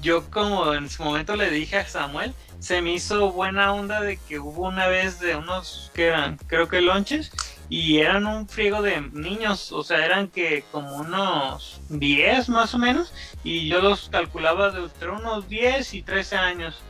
Yo 0.00 0.30
como 0.30 0.72
en 0.72 0.88
su 0.88 1.02
momento 1.02 1.36
le 1.36 1.50
dije 1.50 1.76
a 1.76 1.86
Samuel, 1.86 2.34
se 2.58 2.80
me 2.80 2.92
hizo 2.92 3.32
buena 3.32 3.72
onda 3.72 4.00
de 4.00 4.16
que 4.16 4.38
hubo 4.38 4.68
una 4.68 4.86
vez 4.86 5.20
de 5.20 5.36
unos 5.36 5.90
que 5.94 6.06
eran, 6.06 6.38
creo 6.46 6.68
que 6.68 6.80
lonches, 6.80 7.32
y 7.68 7.98
eran 7.98 8.26
un 8.26 8.48
friego 8.48 8.82
de 8.82 9.00
niños, 9.12 9.72
o 9.72 9.84
sea, 9.84 10.04
eran 10.04 10.28
que 10.28 10.64
como 10.72 10.96
unos 10.96 11.80
10 11.88 12.48
más 12.48 12.74
o 12.74 12.78
menos, 12.78 13.12
y 13.44 13.68
yo 13.68 13.80
los 13.80 14.08
calculaba 14.08 14.70
de 14.70 14.82
entre 14.82 15.10
unos 15.10 15.48
10 15.48 15.94
y 15.94 16.02
13 16.02 16.36
años. 16.36 16.82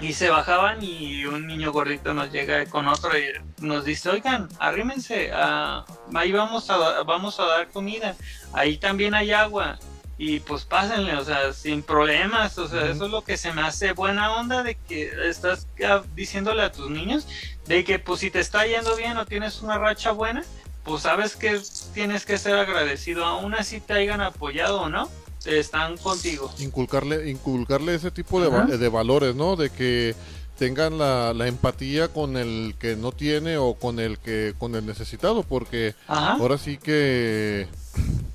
Y 0.00 0.12
se 0.12 0.28
bajaban 0.28 0.82
y 0.82 1.24
un 1.24 1.46
niño 1.46 1.70
gordito 1.70 2.12
nos 2.14 2.32
llega 2.32 2.66
con 2.66 2.88
otro 2.88 3.16
y 3.16 3.26
nos 3.58 3.84
dice, 3.84 4.10
oigan, 4.10 4.48
arrímense, 4.58 5.30
ah, 5.32 5.84
ahí 6.14 6.32
vamos 6.32 6.68
a, 6.68 7.02
vamos 7.04 7.38
a 7.38 7.44
dar 7.44 7.68
comida, 7.68 8.16
ahí 8.52 8.76
también 8.76 9.14
hay 9.14 9.30
agua 9.30 9.78
y 10.16 10.40
pues 10.40 10.64
pásenle, 10.64 11.16
o 11.16 11.24
sea, 11.24 11.52
sin 11.52 11.82
problemas, 11.82 12.56
o 12.58 12.68
sea, 12.68 12.90
eso 12.90 13.06
es 13.06 13.10
lo 13.10 13.22
que 13.22 13.36
se 13.36 13.52
me 13.52 13.62
hace 13.62 13.92
buena 13.92 14.36
onda 14.36 14.62
de 14.62 14.76
que 14.76 15.10
estás 15.28 15.66
diciéndole 16.14 16.62
a 16.62 16.70
tus 16.70 16.88
niños 16.90 17.26
de 17.66 17.84
que 17.84 17.98
pues 17.98 18.20
si 18.20 18.30
te 18.30 18.40
está 18.40 18.66
yendo 18.66 18.94
bien 18.96 19.16
o 19.16 19.26
tienes 19.26 19.62
una 19.62 19.78
racha 19.78 20.12
buena, 20.12 20.44
pues 20.84 21.02
sabes 21.02 21.34
que 21.34 21.60
tienes 21.94 22.24
que 22.24 22.38
ser 22.38 22.54
agradecido, 22.56 23.24
aún 23.24 23.54
así 23.54 23.80
te 23.80 23.94
hayan 23.94 24.20
apoyado 24.20 24.82
o 24.82 24.88
no, 24.88 25.10
están 25.46 25.96
contigo. 25.96 26.52
Inculcarle, 26.58 27.30
inculcarle 27.30 27.94
ese 27.94 28.10
tipo 28.10 28.40
de, 28.40 28.78
de 28.78 28.88
valores, 28.88 29.34
¿no? 29.34 29.56
De 29.56 29.70
que 29.70 30.14
tengan 30.58 30.98
la, 30.98 31.32
la, 31.34 31.48
empatía 31.48 32.08
con 32.08 32.36
el 32.36 32.76
que 32.78 32.96
no 32.96 33.12
tiene 33.12 33.56
o 33.56 33.74
con 33.74 33.98
el 33.98 34.18
que 34.18 34.54
con 34.56 34.76
el 34.76 34.86
necesitado 34.86 35.42
porque 35.42 35.96
ahora 36.06 36.58
sí 36.58 36.78
que 36.78 37.66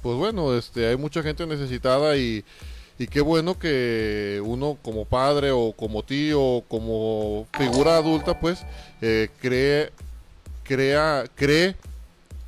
pues 0.01 0.17
bueno 0.17 0.57
este 0.57 0.87
hay 0.87 0.97
mucha 0.97 1.21
gente 1.23 1.45
necesitada 1.45 2.17
y, 2.17 2.43
y 2.97 3.07
qué 3.07 3.21
bueno 3.21 3.57
que 3.57 4.41
uno 4.43 4.77
como 4.81 5.05
padre 5.05 5.51
o 5.51 5.73
como 5.73 6.03
tío 6.03 6.41
o 6.41 6.61
como 6.61 7.47
figura 7.57 7.97
adulta 7.97 8.39
pues 8.39 8.65
eh, 9.01 9.29
cree 9.41 9.91
crea 10.63 11.25
cree 11.35 11.75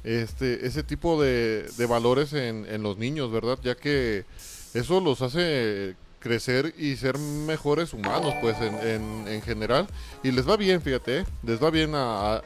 este 0.04 0.66
ese 0.66 0.84
tipo 0.84 1.22
de, 1.22 1.68
de 1.78 1.86
valores 1.86 2.34
en, 2.34 2.66
en 2.66 2.84
los 2.84 2.98
niños 2.98 3.32
verdad 3.32 3.60
ya 3.64 3.76
que 3.76 4.26
eso 4.74 5.00
los 5.00 5.22
hace 5.22 5.96
crecer 6.22 6.74
y 6.78 6.96
ser 6.96 7.18
mejores 7.18 7.94
humanos, 7.94 8.34
pues, 8.40 8.56
en, 8.62 9.28
en, 9.28 9.42
general. 9.42 9.88
Y 10.24 10.32
les 10.32 10.48
va 10.48 10.56
bien, 10.56 10.82
fíjate, 10.82 11.20
¿eh? 11.20 11.26
les 11.44 11.62
va 11.62 11.70
bien 11.70 11.92
a, 11.96 12.42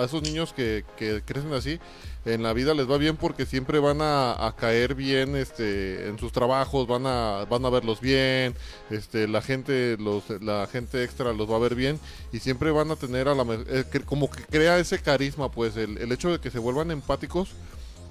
esos, 0.00 0.22
niños 0.22 0.52
que, 0.52 0.84
que, 0.96 1.22
crecen 1.24 1.52
así. 1.52 1.78
En 2.24 2.42
la 2.42 2.52
vida 2.52 2.74
les 2.74 2.90
va 2.90 2.98
bien 2.98 3.16
porque 3.16 3.46
siempre 3.46 3.78
van 3.78 3.98
a, 4.00 4.54
caer 4.58 4.94
bien 4.94 5.36
este, 5.36 6.08
en 6.08 6.18
sus 6.18 6.32
trabajos, 6.32 6.86
van 6.86 7.06
a, 7.06 7.46
van 7.48 7.64
a 7.64 7.70
verlos 7.70 8.00
bien, 8.00 8.54
este, 8.90 9.28
la, 9.28 9.40
gente, 9.40 9.96
los, 9.98 10.28
la 10.42 10.66
gente 10.66 11.04
extra 11.04 11.32
los 11.32 11.50
va 11.50 11.56
a 11.56 11.60
ver 11.60 11.74
bien 11.74 11.98
y 12.32 12.40
siempre 12.40 12.70
van 12.70 12.90
a 12.90 12.96
tener 12.96 13.28
a 13.28 13.34
la... 13.34 13.44
Eh, 13.68 13.84
como 14.04 14.30
que 14.30 14.42
crea 14.44 14.78
ese 14.78 14.98
carisma, 14.98 15.50
pues, 15.50 15.76
el, 15.76 15.96
el 15.98 16.12
hecho 16.12 16.30
de 16.30 16.38
que 16.38 16.50
se 16.50 16.58
vuelvan 16.58 16.90
empáticos 16.90 17.50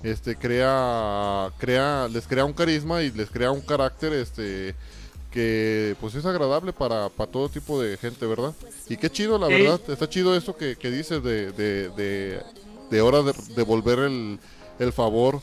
este 0.03 0.35
crea 0.35 1.51
crea 1.57 2.07
les 2.07 2.27
crea 2.27 2.45
un 2.45 2.53
carisma 2.53 3.01
y 3.01 3.11
les 3.11 3.31
crea 3.31 3.49
un 3.49 3.61
carácter 3.61 4.13
este 4.13 4.75
que 5.31 5.95
pues 5.99 6.15
es 6.15 6.25
agradable 6.25 6.73
para, 6.73 7.09
para 7.09 7.29
todo 7.29 7.49
tipo 7.49 7.81
de 7.81 7.97
gente, 7.97 8.25
¿verdad? 8.25 8.53
Y 8.89 8.97
qué 8.97 9.09
chido, 9.09 9.37
la 9.37 9.47
verdad, 9.47 9.79
está 9.87 10.09
chido 10.09 10.35
esto 10.35 10.55
que, 10.55 10.75
que 10.77 10.89
dices 10.89 11.21
de, 11.21 11.51
de, 11.51 11.89
de, 11.89 12.41
de 12.89 13.01
hora 13.01 13.21
de 13.23 13.33
devolver 13.55 13.99
el, 13.99 14.39
el 14.79 14.93
favor 14.93 15.41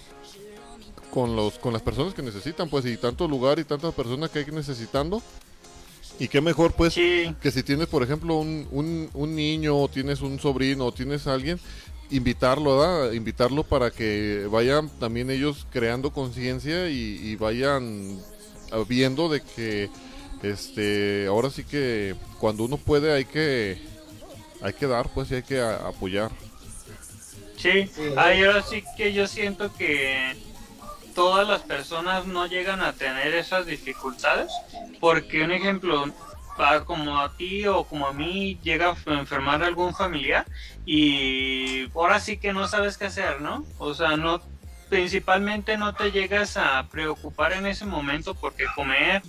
con 1.13 1.37
los 1.37 1.59
con 1.59 1.73
las 1.73 1.83
personas 1.83 2.15
que 2.15 2.23
necesitan, 2.23 2.69
pues, 2.69 2.85
y 2.87 2.97
tanto 2.97 3.29
lugar 3.29 3.59
y 3.59 3.65
tantas 3.65 3.95
personas 3.95 4.31
que 4.31 4.41
hay 4.41 4.47
necesitando. 4.47 5.23
Y 6.19 6.29
qué 6.29 6.41
mejor, 6.41 6.73
pues, 6.73 6.95
que 6.95 7.51
si 7.51 7.63
tienes, 7.65 7.89
por 7.89 8.03
ejemplo, 8.03 8.37
un, 8.37 8.69
un, 8.71 9.11
un 9.15 9.35
niño, 9.35 9.77
o 9.77 9.89
tienes 9.89 10.21
un 10.21 10.39
sobrino, 10.39 10.87
o 10.87 10.93
tienes 10.93 11.27
a 11.27 11.35
alguien, 11.35 11.59
invitarlo, 12.11 12.79
¿verdad? 12.79 13.13
Invitarlo 13.13 13.65
para 13.65 13.91
que 13.91 14.47
vayan 14.51 14.89
también 15.01 15.31
ellos 15.31 15.67
creando 15.71 16.13
conciencia 16.13 16.89
y, 16.89 17.21
y, 17.23 17.37
vayan 17.37 18.21
viendo 18.89 19.29
de 19.29 19.41
que 19.41 19.89
este 20.43 21.27
ahora 21.29 21.49
sí 21.49 21.65
que 21.65 22.15
cuando 22.41 22.65
uno 22.65 22.77
puede 22.77 23.13
hay 23.13 23.25
que 23.25 23.79
hay 24.61 24.73
que 24.73 24.87
dar 24.87 25.09
pues 25.15 25.31
y 25.31 25.37
hay 25.37 25.43
que 25.43 25.61
apoyar 25.61 26.31
sí 27.65 27.91
ahora 28.17 28.63
sí 28.63 28.85
que 28.97 29.13
yo 29.13 29.27
siento 29.27 29.73
que 29.75 30.37
todas 31.15 31.49
las 31.49 31.63
personas 31.63 32.27
no 32.27 32.47
llegan 32.47 32.81
a 32.81 32.93
tener 32.93 33.35
esas 33.35 33.67
dificultades 33.67 34.53
porque 35.01 35.43
un 35.43 35.53
ejemplo 35.53 36.13
como 36.87 37.19
a 37.19 37.37
ti 37.37 37.67
o 37.67 37.85
como 37.85 38.07
a 38.07 38.13
mí 38.13 38.59
llega 38.63 38.95
a 39.07 39.13
enfermar 39.13 39.63
algún 39.63 39.95
familiar 39.95 40.47
y 40.87 41.91
ahora 41.95 42.21
sí 42.21 42.37
que 42.37 42.53
no 42.53 42.69
sabes 42.69 42.97
qué 42.97 43.07
hacer, 43.07 43.41
¿no? 43.41 43.65
O 43.79 43.95
sea, 43.95 44.17
no 44.17 44.41
principalmente 44.89 45.77
no 45.77 45.95
te 45.95 46.13
llegas 46.13 46.57
a 46.57 46.87
preocupar 46.89 47.55
en 47.55 47.67
ese 47.67 47.85
momento 47.85 48.35
por 48.35 48.55
qué 48.55 48.67
comer 48.75 49.23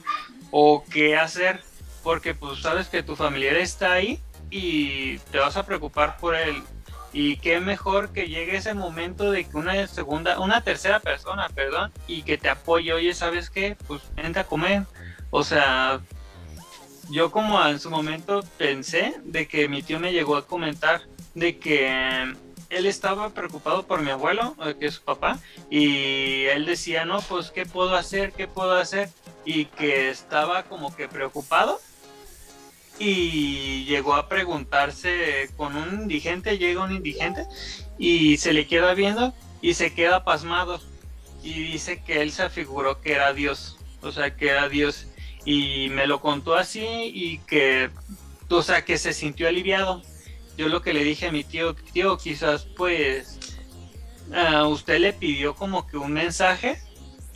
o 0.51 0.83
qué 0.91 1.17
hacer, 1.17 1.61
porque 2.03 2.35
pues 2.35 2.59
sabes 2.59 2.87
que 2.87 3.01
tu 3.01 3.15
familiar 3.15 3.55
está 3.55 3.93
ahí 3.93 4.19
y 4.51 5.17
te 5.31 5.39
vas 5.39 5.57
a 5.57 5.65
preocupar 5.65 6.17
por 6.17 6.35
él. 6.35 6.61
Y 7.17 7.37
qué 7.37 7.61
mejor 7.61 8.11
que 8.11 8.27
llegue 8.27 8.57
ese 8.57 8.73
momento 8.73 9.31
de 9.31 9.45
que 9.45 9.55
una 9.55 9.87
segunda, 9.87 10.37
una 10.37 10.65
tercera 10.65 10.99
persona, 10.99 11.47
perdón, 11.47 11.93
y 12.07 12.23
que 12.23 12.37
te 12.37 12.49
apoye, 12.49 12.91
oye, 12.91 13.13
¿sabes 13.13 13.49
qué? 13.49 13.77
Pues 13.87 14.01
vente 14.17 14.41
a 14.41 14.43
comer. 14.43 14.83
O 15.29 15.41
sea, 15.45 16.01
yo 17.09 17.31
como 17.31 17.65
en 17.65 17.79
su 17.79 17.89
momento 17.89 18.43
pensé 18.57 19.15
de 19.23 19.47
que 19.47 19.69
mi 19.69 19.81
tío 19.81 19.97
me 19.97 20.11
llegó 20.11 20.35
a 20.35 20.45
comentar 20.45 21.03
de 21.35 21.57
que 21.57 22.33
él 22.69 22.85
estaba 22.85 23.29
preocupado 23.29 23.83
por 23.83 24.01
mi 24.01 24.11
abuelo, 24.11 24.53
eh, 24.65 24.75
que 24.77 24.87
es 24.87 24.95
su 24.95 25.03
papá, 25.03 25.39
y 25.69 26.43
él 26.47 26.65
decía, 26.65 27.05
no, 27.05 27.21
pues, 27.21 27.49
¿qué 27.49 27.65
puedo 27.65 27.95
hacer? 27.95 28.33
¿Qué 28.33 28.49
puedo 28.49 28.75
hacer? 28.75 29.07
Y 29.45 29.67
que 29.67 30.09
estaba 30.09 30.63
como 30.63 30.93
que 30.93 31.07
preocupado. 31.07 31.79
Y 32.97 33.85
llegó 33.85 34.15
a 34.15 34.29
preguntarse 34.29 35.49
con 35.57 35.75
un 35.75 36.03
indigente, 36.03 36.57
llega 36.57 36.83
un 36.83 36.93
indigente, 36.93 37.45
y 37.97 38.37
se 38.37 38.53
le 38.53 38.67
queda 38.67 38.93
viendo 38.93 39.33
y 39.61 39.73
se 39.73 39.93
queda 39.93 40.23
pasmado. 40.23 40.79
Y 41.43 41.53
dice 41.71 42.01
que 42.03 42.21
él 42.21 42.31
se 42.31 42.43
afiguró 42.43 43.01
que 43.01 43.13
era 43.13 43.33
Dios, 43.33 43.77
o 44.01 44.11
sea, 44.11 44.35
que 44.35 44.49
era 44.49 44.69
Dios. 44.69 45.07
Y 45.43 45.89
me 45.89 46.07
lo 46.07 46.21
contó 46.21 46.55
así 46.55 46.85
y 47.13 47.39
que, 47.39 47.89
o 48.49 48.63
sea, 48.63 48.83
que 48.83 48.97
se 48.97 49.13
sintió 49.13 49.47
aliviado 49.47 50.01
yo 50.57 50.69
lo 50.69 50.81
que 50.81 50.93
le 50.93 51.03
dije 51.03 51.27
a 51.27 51.31
mi 51.31 51.43
tío, 51.43 51.75
tío, 51.75 52.17
quizás 52.17 52.65
pues 52.77 53.57
ah, 54.33 54.65
usted 54.67 54.99
le 54.99 55.13
pidió 55.13 55.55
como 55.55 55.85
que 55.87 55.97
un 55.97 56.13
mensaje 56.13 56.81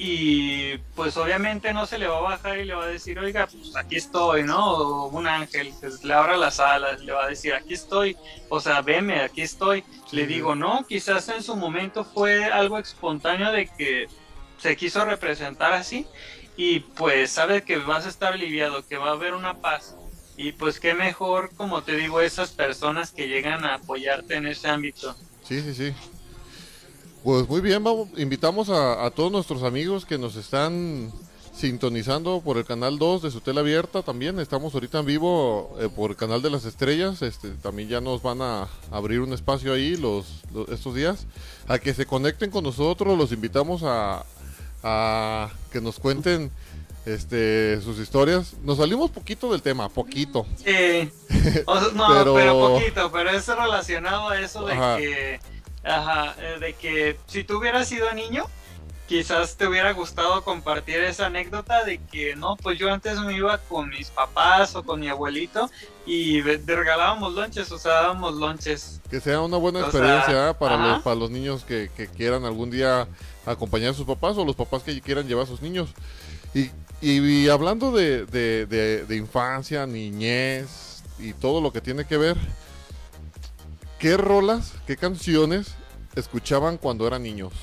y 0.02 0.78
pues 0.96 1.18
obviamente 1.18 1.74
no 1.74 1.86
se 1.86 1.98
le 1.98 2.08
va 2.08 2.20
a 2.20 2.22
bajar 2.22 2.58
y 2.58 2.64
le 2.64 2.74
va 2.74 2.86
a 2.86 2.88
decir, 2.88 3.20
oiga, 3.20 3.48
pues 3.48 3.76
aquí 3.76 3.98
estoy, 3.98 4.44
¿no? 4.44 4.72
O 4.72 5.08
un 5.10 5.28
ángel 5.28 5.74
que 5.82 5.90
le 6.08 6.14
abra 6.14 6.38
las 6.38 6.62
alas, 6.62 7.02
le 7.02 7.12
va 7.12 7.26
a 7.26 7.28
decir, 7.28 7.54
aquí 7.54 7.74
estoy, 7.74 8.16
o 8.48 8.62
sea, 8.62 8.82
veme, 8.82 9.20
aquí 9.20 9.42
estoy. 9.42 9.84
Le 10.14 10.26
digo, 10.26 10.56
no, 10.56 10.86
quizás 10.88 11.28
en 11.28 11.44
su 11.44 11.58
momento 11.58 12.06
fue 12.06 12.46
algo 12.46 12.80
espontáneo 12.80 13.52
de 13.52 13.68
que 13.68 14.08
se 14.58 14.78
quiso 14.78 15.04
representar 15.04 15.74
así 15.74 16.08
y 16.56 16.80
pues 16.80 17.32
sabe 17.32 17.64
que 17.64 17.78
vas 17.78 18.06
a 18.06 18.10
estar 18.10 18.32
aliviado, 18.32 18.88
que 18.88 18.96
va 18.96 19.10
a 19.10 19.14
haber 19.14 19.34
una 19.34 19.56
paz. 19.56 19.98
Y 20.38 20.54
pues 20.54 20.80
qué 20.80 20.94
mejor, 20.94 21.54
como 21.58 21.84
te 21.84 21.98
digo, 21.98 22.22
esas 22.22 22.52
personas 22.52 23.12
que 23.12 23.28
llegan 23.28 23.66
a 23.66 23.76
apoyarte 23.76 24.36
en 24.36 24.48
ese 24.48 24.70
ámbito. 24.70 25.14
Sí, 25.44 25.60
sí, 25.62 25.74
sí. 25.74 25.94
Pues 27.24 27.48
muy 27.50 27.62
bien, 27.62 27.84
vamos, 27.84 28.08
invitamos 28.18 28.70
a, 28.70 29.06
a 29.06 29.12
todos 29.12 29.32
nuestros 29.32 29.64
amigos 29.64 30.06
que 30.06 30.18
nos 30.18 30.36
están 30.36 31.12
sintonizando 31.54 32.40
por 32.42 32.58
el 32.58 32.64
canal 32.64 32.98
2 32.98 33.22
de 33.24 33.32
su 33.32 33.42
tela 33.42 33.60
abierta 33.60 34.02
también. 34.02 34.40
Estamos 34.40 34.74
ahorita 34.74 35.00
en 35.00 35.06
vivo 35.06 35.76
eh, 35.82 35.90
por 35.94 36.12
el 36.12 36.16
canal 36.16 36.42
de 36.42 36.50
las 36.50 36.64
estrellas. 36.64 37.22
Este, 37.22 37.50
también 37.52 37.90
ya 37.90 38.00
nos 38.00 38.22
van 38.22 38.42
a 38.42 38.68
abrir 38.92 39.20
un 39.20 39.34
espacio 39.34 39.74
ahí 39.74 39.98
los, 39.98 40.44
los- 40.54 40.70
estos 40.70 40.96
días. 40.96 41.26
A 41.68 41.78
que 41.78 41.94
se 41.94 42.06
conecten 42.06 42.50
con 42.52 42.64
nosotros. 42.64 43.18
Los 43.18 43.34
invitamos 43.34 43.82
a, 43.84 44.24
a 44.82 45.50
que 45.74 45.82
nos 45.82 46.00
cuenten 46.00 46.50
este, 47.06 47.82
sus 47.82 48.00
historias. 48.00 48.54
Nos 48.64 48.78
salimos 48.78 49.12
poquito 49.12 49.52
del 49.52 49.62
tema, 49.62 49.90
poquito. 49.90 50.46
Sí. 50.56 51.12
O 51.66 51.78
sea, 51.78 51.90
no, 51.94 52.08
Pero- 52.18 52.34
pero... 52.36 52.60
poquito, 52.70 53.12
pero 53.12 53.30
es 53.32 53.46
relacionado 53.46 54.30
a 54.30 54.40
eso 54.40 54.66
de 54.66 54.74
Ajá. 54.74 54.96
que, 54.98 55.40
ajá, 55.84 56.36
eh, 56.40 56.58
de 56.60 56.74
que 56.74 57.18
si 57.28 57.44
tú 57.44 57.58
hubieras 57.60 57.88
sido 57.88 58.12
niño, 58.14 58.46
quizás 59.08 59.58
te 59.58 59.66
hubiera 59.68 59.92
gustado 59.94 60.44
compartir 60.44 61.00
esa 61.00 61.26
anécdota 61.28 61.84
de 61.84 61.98
que 62.12 62.36
no, 62.36 62.56
pues 62.58 62.78
yo 62.78 62.94
antes 62.94 63.20
me 63.20 63.34
iba 63.36 63.58
con 63.58 63.90
mis 63.90 64.10
papás 64.12 64.76
o 64.76 64.84
con 64.84 65.00
mi 65.00 65.08
abuelito 65.10 65.70
y 66.06 66.42
regalábamos 66.42 67.34
lonches, 67.34 67.72
o 67.72 67.80
sea, 67.80 67.94
dábamos 67.94 68.36
lonches. 68.36 69.02
Que 69.10 69.20
sea 69.20 69.42
una 69.42 69.58
buena 69.58 69.80
O 69.80 69.84
experiencia 69.84 70.26
sea, 70.32 70.50
¿eh? 70.52 70.54
para, 70.54 70.76
ajá. 70.76 70.88
los, 70.94 71.02
para 71.02 71.16
los 71.16 71.32
niños 71.32 71.64
que, 71.66 71.90
que 71.98 72.08
quieran 72.08 72.46
algún 72.46 72.70
día 72.70 73.08
acompañar 73.48 73.92
a 73.92 73.94
sus 73.96 74.06
papás 74.06 74.38
o 74.38 74.46
los 74.46 74.56
papás 74.56 74.84
que 74.84 75.02
quieran 75.02 75.28
llevar 75.28 75.46
a 75.46 75.48
sus 75.48 75.62
niños. 75.62 75.90
Y, 76.54 76.70
y- 77.02 77.20
y 77.46 77.50
hablando 77.50 77.92
de, 77.92 78.26
de- 78.28 78.68
de- 78.68 79.06
de 79.06 79.16
infancia, 79.16 79.88
niñez 79.88 81.04
y 81.18 81.34
todo 81.34 81.62
lo 81.62 81.72
que 81.74 81.82
tiene 81.82 82.06
que 82.06 82.18
ver, 82.18 82.38
¿qué 84.00 84.16
rolas, 84.16 84.74
qué 84.88 84.96
canciones 84.96 85.76
escuchaban 86.16 86.78
cuando 86.78 87.06
eran 87.06 87.22
niños? 87.22 87.54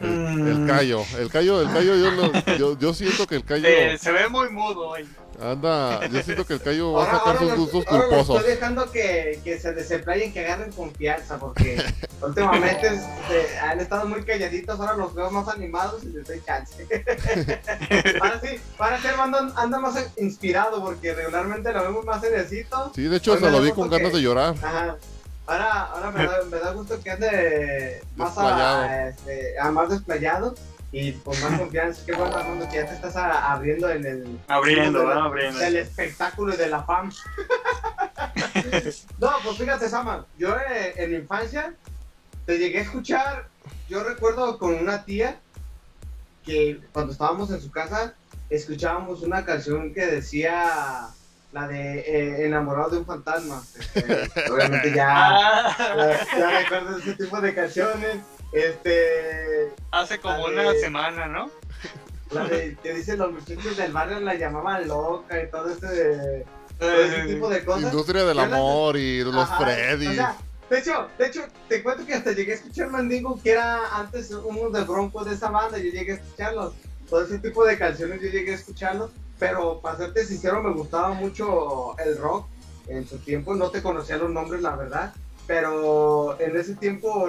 El, 0.00 0.08
el 0.48 0.58
Mm. 0.60 0.66
callo, 0.66 1.04
el 1.18 1.28
callo, 1.30 1.60
el 1.60 1.68
callo, 1.72 1.94
yo, 1.96 2.10
lo- 2.10 2.56
yo, 2.56 2.78
yo 2.78 2.94
siento 2.94 3.26
que 3.26 3.34
el 3.36 3.44
callo 3.44 3.68
Eh, 3.68 3.98
se 3.98 4.10
ve 4.12 4.28
muy 4.30 4.48
mudo 4.48 4.88
hoy. 4.88 5.06
anda, 5.42 6.06
yo 6.08 6.22
siento 6.22 6.46
que 6.46 6.54
el 6.54 6.60
callo 6.62 6.92
va 6.94 7.04
a 7.04 7.10
sacar 7.18 7.38
sus 7.38 7.54
gustos 7.54 7.84
culposos. 7.84 8.36
estoy 8.36 8.50
dejando 8.54 8.90
que, 8.90 9.40
que 9.44 9.58
se 9.58 9.72
desemplayen, 9.74 10.32
que 10.32 10.40
agarren 10.40 10.72
confianza, 10.72 11.38
porque 11.38 11.76
últimamente 12.22 12.86
este, 12.86 13.58
han 13.58 13.78
estado 13.80 14.06
muy 14.08 14.22
calladitos, 14.24 14.80
ahora 14.80 14.94
los 14.96 15.14
veo 15.14 15.30
más 15.30 15.48
animados 15.48 16.02
y 16.04 16.08
les 16.08 16.26
doy 16.26 16.40
chance. 16.46 16.86
ahora 18.20 18.40
sí, 18.42 18.58
para 18.78 19.00
ser 19.02 19.14
anda, 19.20 19.52
anda 19.56 19.78
más 19.80 19.96
inspirado, 20.16 20.82
porque 20.82 21.12
regularmente 21.14 21.72
lo 21.72 21.82
vemos 21.82 22.04
más 22.06 22.20
seriecito. 22.22 22.90
Sí, 22.94 23.02
de 23.02 23.16
hecho, 23.18 23.38
me 23.38 23.50
lo 23.50 23.60
vi 23.60 23.72
con 23.72 23.90
ganas 23.90 24.12
de 24.14 24.22
llorar. 24.22 24.54
Ajá. 24.62 24.96
Ahora, 25.50 25.80
ahora 25.86 26.10
me, 26.12 26.26
da, 26.26 26.44
me 26.48 26.58
da 26.58 26.72
gusto 26.72 27.00
que 27.02 27.10
ande 27.10 28.02
más, 28.16 28.28
Desplayado. 28.36 28.82
a, 28.82 29.08
este, 29.08 29.58
a 29.58 29.70
más 29.72 29.88
desplayado 29.88 30.54
y 30.92 31.12
con 31.12 31.40
más 31.40 31.58
confianza. 31.58 32.02
Qué 32.06 32.12
bueno, 32.12 32.36
Armando, 32.36 32.68
que 32.68 32.76
ya 32.76 32.86
te 32.86 32.94
estás 32.94 33.16
a- 33.16 33.52
abriendo 33.52 33.90
en 33.90 34.06
el, 34.06 34.40
Abriendo. 34.46 35.08
Abriendo. 35.10 35.58
del 35.58 35.76
espectáculo 35.76 36.54
y 36.54 36.56
de 36.56 36.68
la 36.68 36.84
fama. 36.84 37.10
no, 39.18 39.30
pues 39.44 39.58
fíjate, 39.58 39.88
Sama, 39.88 40.24
yo 40.38 40.54
eh, 40.56 40.94
en 40.96 41.10
mi 41.10 41.16
infancia 41.16 41.74
te 42.46 42.56
llegué 42.58 42.78
a 42.78 42.82
escuchar, 42.82 43.48
yo 43.88 44.04
recuerdo 44.04 44.56
con 44.58 44.74
una 44.74 45.04
tía 45.04 45.40
que 46.44 46.80
cuando 46.92 47.12
estábamos 47.12 47.50
en 47.50 47.60
su 47.60 47.70
casa 47.70 48.14
escuchábamos 48.50 49.22
una 49.22 49.44
canción 49.44 49.92
que 49.94 50.06
decía 50.06 51.08
la 51.52 51.66
de 51.68 52.00
eh, 52.00 52.46
Enamorado 52.46 52.90
de 52.90 52.98
un 52.98 53.06
fantasma. 53.06 53.62
Este, 53.74 54.24
obviamente 54.50 54.92
ya, 54.94 55.74
ya, 55.78 56.38
ya 56.38 56.60
recuerdo 56.60 56.98
ese 56.98 57.14
tipo 57.14 57.40
de 57.40 57.54
canciones. 57.54 58.16
Este, 58.52 59.72
hace 59.92 60.18
como 60.18 60.44
una 60.46 60.72
de- 60.72 60.80
semana, 60.80 61.26
¿no? 61.26 61.50
la 62.32 62.44
de 62.46 62.76
que 62.80 62.94
dicen 62.94 63.18
los 63.18 63.32
muchachos 63.32 63.76
del 63.76 63.92
barrio 63.92 64.20
la 64.20 64.34
llamaban 64.34 64.86
loca 64.86 65.42
y 65.42 65.50
todo 65.50 65.68
ese, 65.70 66.44
todo 66.78 66.92
ese 66.94 67.22
tipo 67.26 67.48
de 67.48 67.64
cosas. 67.64 67.82
Industria 67.92 68.24
del 68.24 68.36
la- 68.36 68.44
amor 68.44 68.96
y 68.96 69.22
los 69.24 69.48
Freddy. 69.58 70.06
o 70.08 70.12
sea, 70.14 70.36
de 70.68 70.78
hecho, 70.78 71.08
de 71.18 71.26
hecho, 71.26 71.42
te 71.68 71.82
cuento 71.82 72.06
que 72.06 72.14
hasta 72.14 72.30
llegué 72.32 72.52
a 72.52 72.54
escuchar 72.54 72.88
Mandingo, 72.90 73.40
que 73.42 73.50
era 73.52 73.96
antes 73.96 74.30
uno 74.30 74.70
de 74.70 74.84
Bronco 74.84 75.24
de 75.24 75.34
esa 75.34 75.50
banda, 75.50 75.78
yo 75.78 75.90
llegué 75.90 76.12
a 76.12 76.14
escucharlos. 76.16 76.74
Todo 77.08 77.24
ese 77.24 77.38
tipo 77.40 77.64
de 77.64 77.76
canciones 77.76 78.20
yo 78.22 78.28
llegué 78.28 78.52
a 78.52 78.54
escucharlos, 78.54 79.10
pero 79.40 79.80
para 79.80 79.96
serte 79.96 80.24
sincero 80.24 80.62
me 80.62 80.72
gustaba 80.72 81.08
mucho 81.14 81.98
el 81.98 82.16
rock 82.18 82.46
en 82.88 83.08
su 83.08 83.18
tiempo, 83.18 83.54
no 83.56 83.70
te 83.70 83.82
conocía 83.82 84.16
los 84.18 84.30
nombres, 84.30 84.62
la 84.62 84.76
verdad, 84.76 85.12
pero 85.46 86.38
en 86.40 86.56
ese 86.56 86.74
tiempo, 86.74 87.28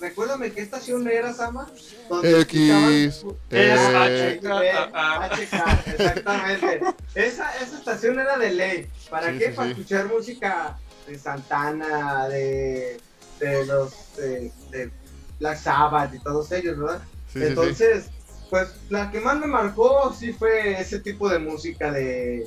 recuérdame 0.00 0.50
qué 0.52 0.60
estación 0.62 1.08
era, 1.08 1.32
Sama, 1.32 1.70
donde 2.08 2.40
X, 2.40 2.70
Es 2.70 3.24
Eh, 3.50 4.40
HK, 4.42 4.90
ah, 4.92 5.30
HK, 5.30 5.88
exactamente. 5.94 6.80
Esa, 7.14 7.56
esa 7.58 7.78
estación 7.78 8.18
era 8.18 8.36
de 8.36 8.50
ley. 8.50 8.86
¿Para 9.08 9.30
Sí, 9.32 9.38
qué? 9.38 9.46
sí, 9.46 9.52
Para 9.52 9.66
sí. 9.68 9.72
escuchar 9.72 10.06
música 10.06 10.78
de 11.06 11.18
Santana, 11.18 12.28
de, 12.28 13.00
de 13.38 13.66
los 13.66 14.16
de, 14.16 14.50
de 14.70 14.90
Black 15.38 15.58
Sabbath 15.58 16.12
y 16.14 16.18
todos 16.18 16.50
ellos, 16.52 16.78
¿verdad? 16.78 17.00
sí, 17.32 17.34
sí, 17.34 17.40
sí. 17.40 17.46
Entonces, 17.46 18.10
pues 18.54 18.68
la 18.88 19.10
que 19.10 19.18
más 19.18 19.36
me 19.36 19.48
marcó 19.48 20.14
sí 20.16 20.32
fue 20.32 20.80
ese 20.80 21.00
tipo 21.00 21.28
de 21.28 21.40
música 21.40 21.90
de, 21.90 22.46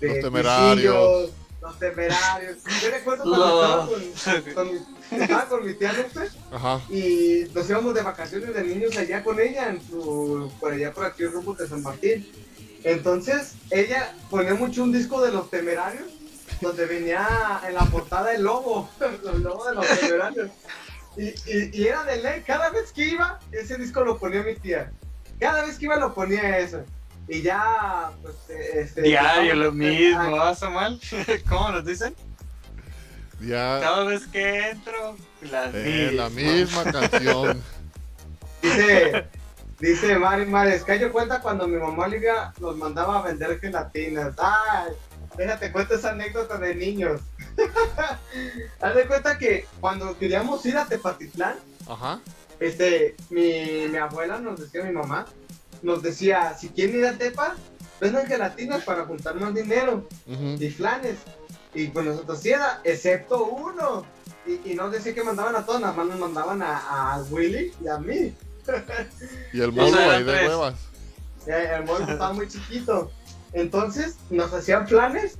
de 0.00 0.08
Los 0.08 0.20
Temerarios. 0.20 1.30
Los 1.60 1.78
temerarios. 1.78 2.56
Yo 2.82 2.90
recuerdo 2.90 3.24
cuando 3.24 3.62
estaba 3.62 3.86
con, 3.86 4.54
con 4.54 4.72
mi, 4.72 5.22
estaba 5.22 5.48
con 5.50 5.66
mi 5.66 5.74
tía 5.74 5.92
Ajá. 6.52 6.80
y 6.88 7.44
nos 7.54 7.68
íbamos 7.68 7.92
de 7.92 8.00
vacaciones 8.00 8.54
de 8.54 8.64
niños 8.64 8.96
allá 8.96 9.22
con 9.22 9.38
ella, 9.38 9.68
en 9.68 9.86
su, 9.86 10.50
por 10.58 10.72
allá 10.72 10.90
por 10.90 11.04
aquí, 11.04 11.26
rumbo 11.26 11.52
de 11.52 11.68
San 11.68 11.82
Martín. 11.82 12.26
Entonces, 12.82 13.52
ella 13.70 14.14
ponía 14.30 14.54
mucho 14.54 14.82
un 14.82 14.90
disco 14.90 15.20
de 15.20 15.32
los 15.32 15.50
temerarios, 15.50 16.06
donde 16.62 16.86
venía 16.86 17.60
en 17.68 17.74
la 17.74 17.84
portada 17.84 18.34
el 18.34 18.42
lobo, 18.42 18.88
el 19.34 19.42
lobo 19.42 19.66
de 19.66 19.74
los 19.74 19.86
temerarios. 20.00 20.50
Y, 21.18 21.24
y, 21.26 21.70
y 21.74 21.86
era 21.88 22.04
de 22.04 22.22
ley, 22.22 22.42
cada 22.46 22.70
vez 22.70 22.90
que 22.90 23.04
iba, 23.04 23.38
ese 23.52 23.76
disco 23.76 24.02
lo 24.02 24.16
ponía 24.16 24.42
mi 24.42 24.54
tía. 24.54 24.90
Cada 25.42 25.64
vez 25.64 25.76
que 25.76 25.86
iba 25.86 25.96
lo 25.96 26.14
ponía 26.14 26.58
eso. 26.58 26.84
Y 27.26 27.42
ya, 27.42 28.12
pues, 28.22 28.36
este... 28.48 29.02
Diario, 29.02 29.56
lo 29.56 29.68
ah, 29.70 29.72
mismo, 29.72 30.36
¿va 30.36 30.54
mal? 30.70 31.00
¿Cómo 31.48 31.70
nos 31.72 31.84
dicen? 31.84 32.14
Ya. 33.40 33.80
Cada 33.82 34.04
vez 34.04 34.24
que 34.28 34.70
entro, 34.70 35.16
la, 35.50 35.68
eh, 35.74 36.12
la 36.14 36.28
misma. 36.28 36.84
misma 36.84 36.92
canción. 36.92 37.60
Dice, 38.62 39.26
dice 39.80 40.16
Mari 40.16 40.46
Mares, 40.46 40.84
que 40.84 41.00
yo 41.00 41.10
cuenta 41.10 41.40
cuando 41.40 41.66
mi 41.66 41.76
mamá 41.76 42.04
Olivia 42.04 42.52
nos 42.60 42.76
mandaba 42.76 43.18
a 43.18 43.22
vender 43.22 43.58
gelatinas. 43.58 44.34
Ay, 44.38 44.92
déjate 45.36 45.72
cuenta 45.72 45.96
esa 45.96 46.10
anécdota 46.10 46.56
de 46.56 46.76
niños. 46.76 47.20
Haz 48.80 48.94
de 48.94 49.06
cuenta 49.08 49.36
que 49.38 49.66
cuando 49.80 50.16
queríamos 50.16 50.64
ir 50.66 50.76
a 50.76 50.86
Tepatitlán, 50.86 51.56
Ajá. 51.88 52.20
Este, 52.60 53.16
mi, 53.30 53.88
mi 53.88 53.96
abuela 53.98 54.38
nos 54.38 54.60
decía, 54.60 54.82
mi 54.84 54.92
mamá, 54.92 55.26
nos 55.82 56.02
decía, 56.02 56.54
si 56.58 56.68
quieren 56.68 56.96
ir 56.96 57.06
a 57.06 57.12
Tepa, 57.18 57.56
vendan 58.00 58.26
gelatinas 58.26 58.84
para 58.84 59.04
juntar 59.04 59.34
más 59.36 59.54
dinero 59.54 60.06
y 60.60 60.70
flanes. 60.70 61.16
Y 61.74 61.88
pues 61.88 62.04
nosotros 62.06 62.40
sí 62.40 62.50
era, 62.50 62.80
excepto 62.84 63.44
uno. 63.44 64.04
Y, 64.46 64.72
y 64.72 64.74
no 64.74 64.90
decía 64.90 65.14
que 65.14 65.22
mandaban 65.22 65.54
a 65.56 65.64
todos, 65.64 65.80
nada 65.80 65.92
más 65.92 66.06
nos 66.06 66.18
mandaban 66.18 66.62
a, 66.62 67.14
a 67.14 67.22
Willy 67.30 67.72
y 67.82 67.88
a 67.88 67.98
mí. 67.98 68.34
Y 69.52 69.60
el 69.60 69.68
O 69.70 69.72
modo 69.72 69.92
sea, 69.96 70.12
ahí 70.12 70.24
de. 70.24 70.32
Eh, 71.46 71.68
El 71.76 71.84
molde 71.84 72.12
estaba 72.12 72.32
muy 72.32 72.46
chiquito. 72.48 73.10
Entonces 73.52 74.16
nos 74.30 74.52
hacían 74.52 74.86
planes 74.86 75.36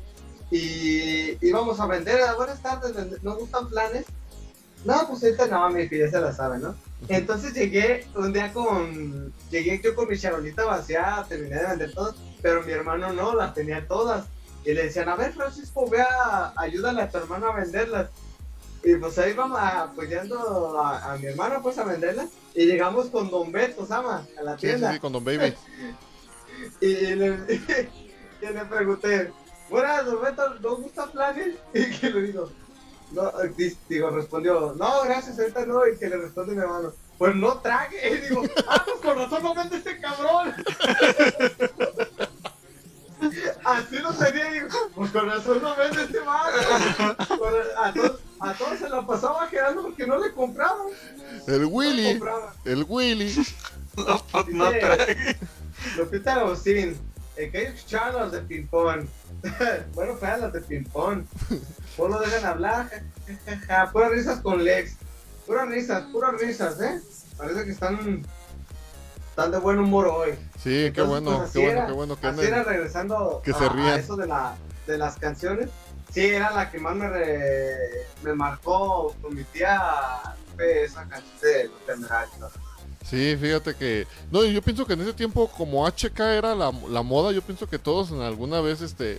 y 0.50 1.36
íbamos 1.46 1.80
a 1.80 1.86
vender. 1.86 2.20
"Ah, 2.22 2.34
Buenas 2.34 2.60
tardes, 2.62 3.22
¿nos 3.22 3.38
gustan 3.38 3.68
planes? 3.68 4.04
No, 4.84 5.06
pues 5.08 5.22
ahorita 5.22 5.46
no, 5.46 5.70
mi 5.70 5.82
hija 5.82 5.96
ya 5.96 6.10
se 6.10 6.20
la 6.20 6.32
sabe, 6.32 6.58
¿no? 6.58 6.74
Entonces 7.08 7.54
llegué 7.54 8.06
un 8.14 8.32
día 8.32 8.52
con. 8.52 9.32
Llegué 9.50 9.80
yo 9.82 9.94
con 9.94 10.08
mi 10.08 10.18
charolita 10.18 10.64
vacía, 10.64 11.24
terminé 11.28 11.56
de 11.56 11.66
vender 11.68 11.92
todas, 11.92 12.14
pero 12.40 12.62
mi 12.62 12.72
hermano 12.72 13.12
no, 13.12 13.34
las 13.34 13.54
tenía 13.54 13.86
todas. 13.86 14.24
Y 14.64 14.72
le 14.74 14.84
decían, 14.84 15.08
a 15.08 15.16
ver, 15.16 15.32
Francisco, 15.32 15.88
ve 15.88 16.00
a. 16.02 16.52
Ayúdale 16.56 17.02
a 17.02 17.08
tu 17.08 17.18
hermano 17.18 17.46
a 17.46 17.56
venderlas. 17.56 18.08
Y 18.84 18.96
pues 18.96 19.16
ahí 19.18 19.32
vamos 19.32 19.60
apoyando 19.60 20.80
a, 20.80 21.12
a 21.12 21.16
mi 21.16 21.26
hermano 21.26 21.62
pues 21.62 21.78
a 21.78 21.84
venderla. 21.84 22.26
Y 22.54 22.66
llegamos 22.66 23.06
con 23.06 23.30
Don 23.30 23.52
Beto, 23.52 23.86
Sama, 23.86 24.26
a 24.38 24.42
la 24.42 24.52
Sí, 24.58 24.62
sí, 24.62 24.66
tienda. 24.68 24.92
sí, 24.92 24.98
con 24.98 25.12
Don 25.12 25.24
Baby. 25.24 25.54
Y, 26.80 26.86
le, 27.16 27.28
y 28.40 28.46
le 28.52 28.64
pregunté, 28.68 29.32
buenas, 29.68 30.04
Don 30.06 30.22
Beto, 30.22 30.54
¿no 30.60 30.76
gusta 30.76 31.06
planes? 31.06 31.56
Y 31.74 31.90
que 31.90 32.10
le 32.10 32.22
digo, 32.22 32.50
no, 33.12 33.30
di- 33.56 33.76
digo, 33.88 34.10
respondió, 34.10 34.74
no, 34.78 35.02
gracias, 35.04 35.38
ahorita 35.38 35.66
no. 35.66 35.86
Y 35.86 35.96
que 35.98 36.08
le 36.08 36.16
responde 36.18 36.54
mi 36.54 36.60
hermano, 36.62 36.92
pues 37.18 37.34
no 37.36 37.58
trague. 37.58 38.08
Y 38.10 38.16
digo, 38.28 38.42
ah, 38.68 38.82
pues 38.84 38.96
con 39.00 39.16
razón 39.18 39.42
no 39.42 39.54
vende 39.54 39.76
este 39.76 40.00
cabrón. 40.00 40.54
Así 43.64 43.96
lo 43.98 44.12
tenía, 44.14 44.50
digo, 44.50 44.66
pues 44.96 45.12
con 45.12 45.28
razón 45.28 45.62
no 45.62 45.76
vende 45.76 46.02
este. 46.02 46.18
Con- 46.18 47.54
A 47.78 47.92
todos, 47.94 48.20
a 48.40 48.54
todos 48.54 48.78
se 48.78 48.88
la 48.88 49.06
pasaba 49.06 49.48
quedando 49.48 49.82
porque 49.82 50.06
no 50.06 50.18
le 50.18 50.32
compraban. 50.32 50.88
El 51.46 51.62
No 51.62 51.68
Willy, 51.68 52.20
el 52.64 52.84
Willy. 52.88 53.46
No, 53.94 54.24
pues, 54.32 54.48
no 54.48 54.72
Dice- 54.72 54.80
trae. 54.80 55.36
Lupita 55.98 56.34
Agustín, 56.36 56.98
el 57.36 57.52
que 57.52 57.62
escuchaban 57.64 58.14
los 58.22 58.32
de 58.32 58.40
ping-pong. 58.40 59.06
bueno, 59.94 60.16
feas 60.16 60.40
las 60.40 60.52
de 60.54 60.60
ping-pong. 60.62 61.24
No 61.98 62.08
lo 62.08 62.20
dejan 62.20 62.44
hablar, 62.44 62.88
ja, 62.90 63.02
ja, 63.26 63.56
ja, 63.56 63.60
ja. 63.86 63.92
Puras 63.92 64.10
risas 64.10 64.40
con 64.40 64.62
Lex. 64.64 64.96
Puras 65.46 65.68
risas, 65.68 66.04
puras 66.12 66.40
risas, 66.40 66.80
¿eh? 66.80 67.00
Parece 67.36 67.64
que 67.64 67.70
están, 67.72 68.24
están 69.30 69.50
de 69.50 69.58
buen 69.58 69.78
humor 69.78 70.06
hoy. 70.06 70.34
Sí, 70.62 70.90
qué 70.94 71.02
bueno, 71.02 71.38
pues, 71.38 71.50
qué 71.52 71.58
bueno, 71.58 71.72
era, 71.78 71.86
qué 71.86 71.92
bueno 71.92 72.20
que 72.20 72.26
Así 72.28 72.40
era 72.42 72.62
regresando 72.62 73.42
que 73.44 73.50
a, 73.50 73.58
se 73.58 73.64
a 73.64 73.96
eso 73.96 74.16
de, 74.16 74.26
la, 74.26 74.54
de 74.86 74.98
las 74.98 75.16
canciones. 75.16 75.68
Sí, 76.12 76.26
era 76.26 76.50
la 76.52 76.70
que 76.70 76.78
más 76.78 76.94
me, 76.94 77.08
re- 77.08 78.06
me 78.22 78.34
marcó 78.34 79.14
con 79.20 79.34
mi 79.34 79.44
tía. 79.44 79.80
Esa 80.58 81.08
canción 81.08 81.32
de 81.40 81.64
los 81.64 81.86
temerarios. 81.86 82.52
Sí, 83.08 83.36
fíjate 83.40 83.74
que. 83.74 84.06
No, 84.30 84.44
yo 84.44 84.60
pienso 84.62 84.86
que 84.86 84.92
en 84.92 85.00
ese 85.00 85.14
tiempo, 85.14 85.48
como 85.56 85.86
HK 85.88 86.20
era 86.20 86.54
la, 86.54 86.70
la 86.90 87.02
moda, 87.02 87.32
yo 87.32 87.40
pienso 87.42 87.66
que 87.66 87.78
todos 87.78 88.10
en 88.10 88.20
alguna 88.20 88.60
vez, 88.60 88.80
este. 88.82 89.18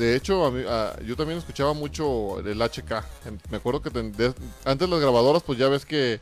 De 0.00 0.16
hecho, 0.16 0.46
a 0.46 0.50
mí- 0.50 0.64
a- 0.66 0.96
yo 1.04 1.14
también 1.14 1.38
escuchaba 1.38 1.74
mucho 1.74 2.38
el 2.40 2.60
HK. 2.62 3.04
En- 3.26 3.38
Me 3.50 3.58
acuerdo 3.58 3.82
que 3.82 3.90
ten- 3.90 4.12
de- 4.12 4.32
antes 4.64 4.88
las 4.88 4.98
grabadoras, 5.00 5.42
pues 5.42 5.58
ya 5.58 5.68
ves 5.68 5.84
que 5.84 6.20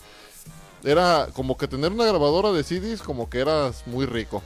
era 0.84 1.28
como 1.32 1.56
que 1.56 1.68
tener 1.68 1.92
una 1.92 2.04
grabadora 2.04 2.50
de 2.52 2.62
CDs, 2.64 3.02
como 3.02 3.30
que 3.30 3.38
eras 3.40 3.84
muy 3.86 4.06
rico. 4.06 4.42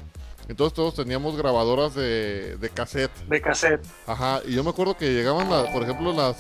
Entonces 0.49 0.75
todos 0.75 0.95
teníamos 0.95 1.37
grabadoras 1.37 1.95
de, 1.95 2.57
de 2.59 2.69
cassette. 2.71 3.13
De 3.29 3.41
cassette. 3.41 3.81
Ajá, 4.07 4.41
y 4.47 4.53
yo 4.55 4.63
me 4.65 4.71
acuerdo 4.71 4.97
que 4.97 5.13
llegaban, 5.13 5.49
la- 5.51 5.73
por 5.73 5.83
ejemplo, 5.83 6.13
las... 6.13 6.37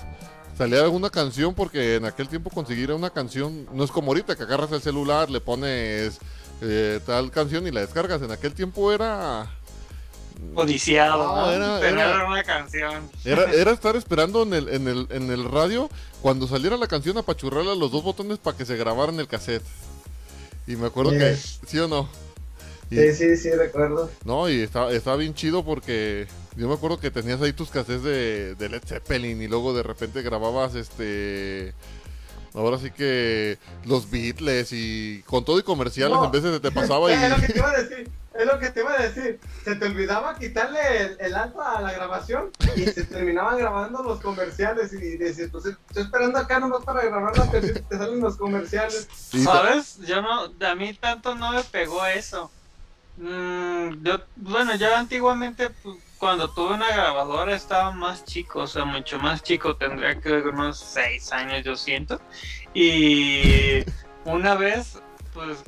Salía 0.59 0.83
alguna 0.83 1.09
canción 1.09 1.55
porque 1.55 1.95
en 1.97 2.05
aquel 2.05 2.29
tiempo 2.29 2.51
conseguir 2.51 2.93
una 2.93 3.09
canción 3.09 3.67
no 3.73 3.85
es 3.85 3.91
como 3.91 4.09
ahorita 4.09 4.37
que 4.37 4.43
agarras 4.43 4.71
el 4.73 4.83
celular, 4.83 5.31
le 5.31 5.41
pones 5.41 6.19
eh, 6.61 7.01
tal 7.07 7.31
canción 7.31 7.67
y 7.67 7.71
la 7.71 7.81
descargas. 7.81 8.21
En 8.21 8.31
aquel 8.31 8.53
tiempo 8.53 8.93
era... 8.93 9.51
Odiciado, 10.55 11.25
No, 11.37 11.47
¿no? 11.47 11.53
era- 11.53 11.81
Tener 11.81 11.99
era- 12.07 12.27
una 12.27 12.43
canción. 12.45 13.11
Era, 13.25 13.51
era 13.53 13.71
estar 13.73 13.97
esperando 13.97 14.43
en 14.43 14.55
el, 14.55 14.69
en, 14.69 14.89
el, 14.89 15.07
en 15.11 15.31
el 15.31 15.45
radio 15.45 15.89
cuando 16.21 16.47
saliera 16.47 16.77
la 16.77 16.87
canción 16.87 17.17
apachurrarle 17.19 17.77
los 17.77 17.91
dos 17.91 18.03
botones 18.03 18.39
para 18.39 18.57
que 18.57 18.65
se 18.65 18.77
grabara 18.77 19.13
en 19.13 19.21
el 19.21 19.29
cassette. 19.29 19.63
Y 20.67 20.77
me 20.77 20.87
acuerdo 20.87 21.11
que... 21.13 21.37
¿Sí 21.67 21.79
o 21.79 21.89
no? 21.89 22.09
Y- 22.91 22.97
Sí, 22.97 23.15
sí, 23.15 23.37
sí, 23.37 23.51
recuerdo. 23.51 24.11
No, 24.25 24.49
y 24.51 24.61
estaba, 24.61 24.93
estaba 24.93 25.17
bien 25.17 25.35
chido 25.35 25.65
porque 25.65 26.27
yo 26.57 26.69
me 26.69 26.75
acuerdo 26.75 27.01
que 27.01 27.11
tenías 27.11 27.41
ahí 27.41 27.53
tus 27.55 27.71
cassettes 27.71 28.03
de, 28.03 28.55
de 28.55 28.69
Led 28.69 28.83
Zeppelin 28.87 29.41
y 29.41 29.49
luego 29.49 29.73
de 29.75 29.83
repente 29.83 30.21
grababas 30.23 30.75
este... 30.75 31.73
Ahora 32.55 32.77
sí 32.79 32.91
que 32.91 33.57
los 33.87 34.11
Beatles 34.11 34.69
y 34.73 35.23
con 35.27 35.43
todo 35.43 35.59
y 35.59 35.63
comerciales 35.63 36.19
No. 36.19 36.27
en 36.27 36.31
veces 36.33 36.61
te 36.61 36.71
pasaba 36.71 37.11
y... 37.11 37.15
Es 37.15 37.31
lo 37.31 37.37
que 37.37 37.47
te 37.49 37.59
iba 37.59 37.71
a 37.71 37.81
decir. 37.83 38.11
Es 38.35 38.47
lo 38.47 38.59
que 38.59 38.71
te 38.71 38.81
iba 38.81 38.93
a 38.93 39.03
decir. 39.03 39.41
Se 39.65 39.77
te 39.77 39.87
olvidaba 39.87 40.39
quitarle 40.39 41.03
el, 41.03 41.17
el 41.21 41.35
alto 41.35 41.63
a 41.63 41.81
la 41.81 41.93
grabación 41.93 42.51
y 42.77 42.83
se 42.85 43.05
terminaban 43.05 43.59
grabando 43.59 44.03
los 44.03 44.21
comerciales. 44.21 44.93
Y 44.93 45.17
decías, 45.17 45.51
pues 45.51 45.67
estoy 45.67 46.03
esperando 46.03 46.39
acá 46.39 46.59
nomás 46.59 46.85
para 46.85 47.03
grabar 47.03 47.37
las 47.37 47.49
canciones 47.49 47.89
te 47.89 47.99
salen 47.99 48.21
los 48.21 48.37
comerciales. 48.37 49.09
¿Sabes? 49.13 49.99
Yo 50.07 50.23
no, 50.23 50.53
a 50.67 50.75
mí 50.75 50.95
tanto 50.95 51.35
no 51.35 51.53
me 51.53 51.63
pegó 51.65 52.05
eso. 52.07 52.51
Mm, 53.19 54.03
yo, 54.03 54.21
bueno, 54.37 54.75
yo 54.77 54.95
antiguamente 54.97 55.69
pues, 55.69 55.97
cuando 56.19 56.49
tuve 56.49 56.75
una 56.75 56.89
grabadora 56.89 57.55
estaba 57.55 57.91
más 57.91 58.25
chico, 58.25 58.61
o 58.61 58.67
sea, 58.67 58.85
mucho 58.85 59.19
más 59.19 59.43
chico, 59.43 59.77
tendría 59.77 60.19
que 60.21 60.33
unos 60.33 60.79
6 60.79 61.33
años 61.33 61.65
yo 61.65 61.77
siento. 61.77 62.21
Y 62.73 63.85
una 64.25 64.55
vez, 64.55 65.03
pues 65.35 65.59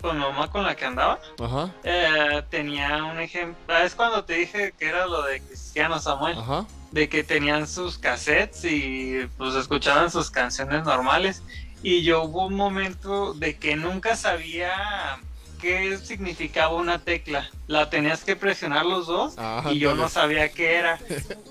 con 0.00 0.18
mi 0.18 0.22
mamá 0.22 0.50
con 0.50 0.64
la 0.64 0.74
que 0.74 0.84
andaba, 0.84 1.20
Ajá, 1.38 1.72
eh, 1.84 2.42
tenía 2.50 3.04
un 3.04 3.20
ejemplo, 3.20 3.76
es 3.78 3.94
cuando 3.94 4.24
te 4.24 4.34
dije 4.34 4.72
que 4.78 4.88
era 4.88 5.06
lo 5.06 5.22
de 5.22 5.40
Cristiano 5.40 5.98
Samuel 5.98 6.38
ajá. 6.38 6.66
de 6.90 7.08
que 7.08 7.22
tenían 7.22 7.66
sus 7.66 7.98
cassettes 7.98 8.64
y 8.64 9.28
pues 9.36 9.54
escuchaban 9.54 10.10
sus 10.10 10.30
canciones 10.30 10.84
normales 10.84 11.42
y 11.82 12.02
yo 12.02 12.24
hubo 12.24 12.46
un 12.46 12.54
momento 12.54 13.34
de 13.34 13.56
que 13.56 13.76
nunca 13.76 14.16
sabía 14.16 15.18
qué 15.60 15.98
significaba 15.98 16.74
una 16.74 16.98
tecla. 16.98 17.48
La 17.66 17.88
tenías 17.90 18.24
que 18.24 18.34
presionar 18.36 18.84
los 18.86 19.06
dos 19.06 19.34
Ah, 19.36 19.68
y 19.70 19.78
yo 19.78 19.94
no 19.94 20.08
sabía 20.08 20.48
qué 20.50 20.74
era. 20.74 20.98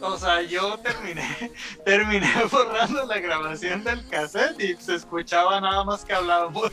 O 0.01 0.17
sea, 0.17 0.41
yo 0.41 0.77
terminé 0.79 1.51
terminé 1.85 2.27
borrando 2.51 3.05
la 3.05 3.19
grabación 3.19 3.83
del 3.83 4.05
cassette 4.07 4.59
y 4.61 4.75
se 4.81 4.95
escuchaba 4.95 5.61
nada 5.61 5.83
más 5.83 6.03
que 6.05 6.13
hablábamos. 6.13 6.71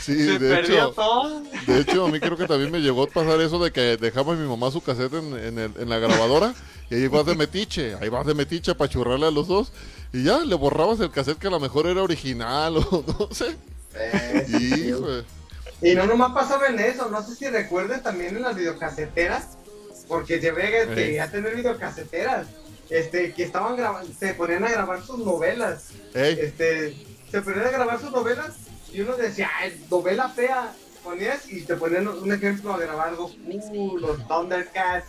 Sí, 0.00 0.14
se 0.14 0.38
de 0.38 0.54
perdió 0.56 0.76
hecho, 0.76 0.92
todo. 0.92 1.42
de 1.66 1.80
hecho, 1.80 2.06
a 2.06 2.08
mí 2.10 2.18
creo 2.18 2.36
que 2.36 2.46
también 2.46 2.70
me 2.72 2.80
llegó 2.80 3.04
a 3.04 3.06
pasar 3.06 3.40
eso 3.40 3.62
de 3.62 3.70
que 3.72 3.96
dejaba 3.96 4.34
mi 4.34 4.46
mamá 4.48 4.70
su 4.70 4.80
cassette 4.82 5.14
en, 5.14 5.36
en 5.38 5.58
el- 5.58 5.72
en 5.78 5.88
la 5.88 5.98
grabadora 5.98 6.54
y 6.90 6.94
ahí 6.96 7.08
vas 7.08 7.24
de 7.26 7.34
metiche, 7.34 7.94
ahí 8.00 8.08
vas 8.08 8.26
de 8.26 8.34
metiche 8.34 8.74
para 8.74 8.90
churrarle 8.90 9.26
a 9.26 9.30
los 9.30 9.46
dos 9.48 9.72
y 10.12 10.24
ya 10.24 10.38
le 10.40 10.54
borrabas 10.56 10.98
el 11.00 11.10
cassette 11.10 11.38
que 11.38 11.46
a 11.46 11.50
lo 11.50 11.60
mejor 11.60 11.86
era 11.86 12.02
original 12.02 12.76
o 12.78 13.04
no 13.18 13.28
sé. 13.34 13.56
Hijo, 14.48 15.06
Y 15.82 15.94
no 15.94 16.06
nomás 16.06 16.32
pasaba 16.32 16.68
en 16.68 16.78
eso, 16.78 17.10
no 17.10 17.22
sé 17.22 17.34
si 17.34 17.46
recuerden 17.48 18.02
también 18.02 18.36
en 18.36 18.42
las 18.42 18.56
videocaseteras, 18.56 19.58
porque 20.08 20.40
llegué 20.40 21.20
a 21.20 21.30
tener 21.30 21.54
videocaseteras, 21.54 22.46
este, 22.88 23.32
que 23.34 23.42
estaban 23.42 23.76
grabando, 23.76 24.12
se 24.18 24.34
ponían 24.34 24.64
a 24.64 24.70
grabar 24.70 25.02
sus 25.02 25.18
novelas. 25.18 25.90
ey, 26.14 26.38
este, 26.40 26.96
se 27.30 27.42
ponían 27.42 27.66
a 27.66 27.70
grabar 27.70 28.00
sus 28.00 28.12
novelas 28.12 28.54
y 28.92 29.00
uno 29.00 29.16
decía, 29.16 29.50
"Ay, 29.60 29.84
novela 29.90 30.28
fea, 30.28 30.72
ponías 31.02 31.50
y 31.50 31.62
te 31.62 31.76
ponían 31.76 32.08
un 32.08 32.32
ejemplo 32.32 32.72
a 32.74 32.78
grabar 32.78 33.14
Goku, 33.14 33.98
los 33.98 34.26
Thundercats, 34.26 35.06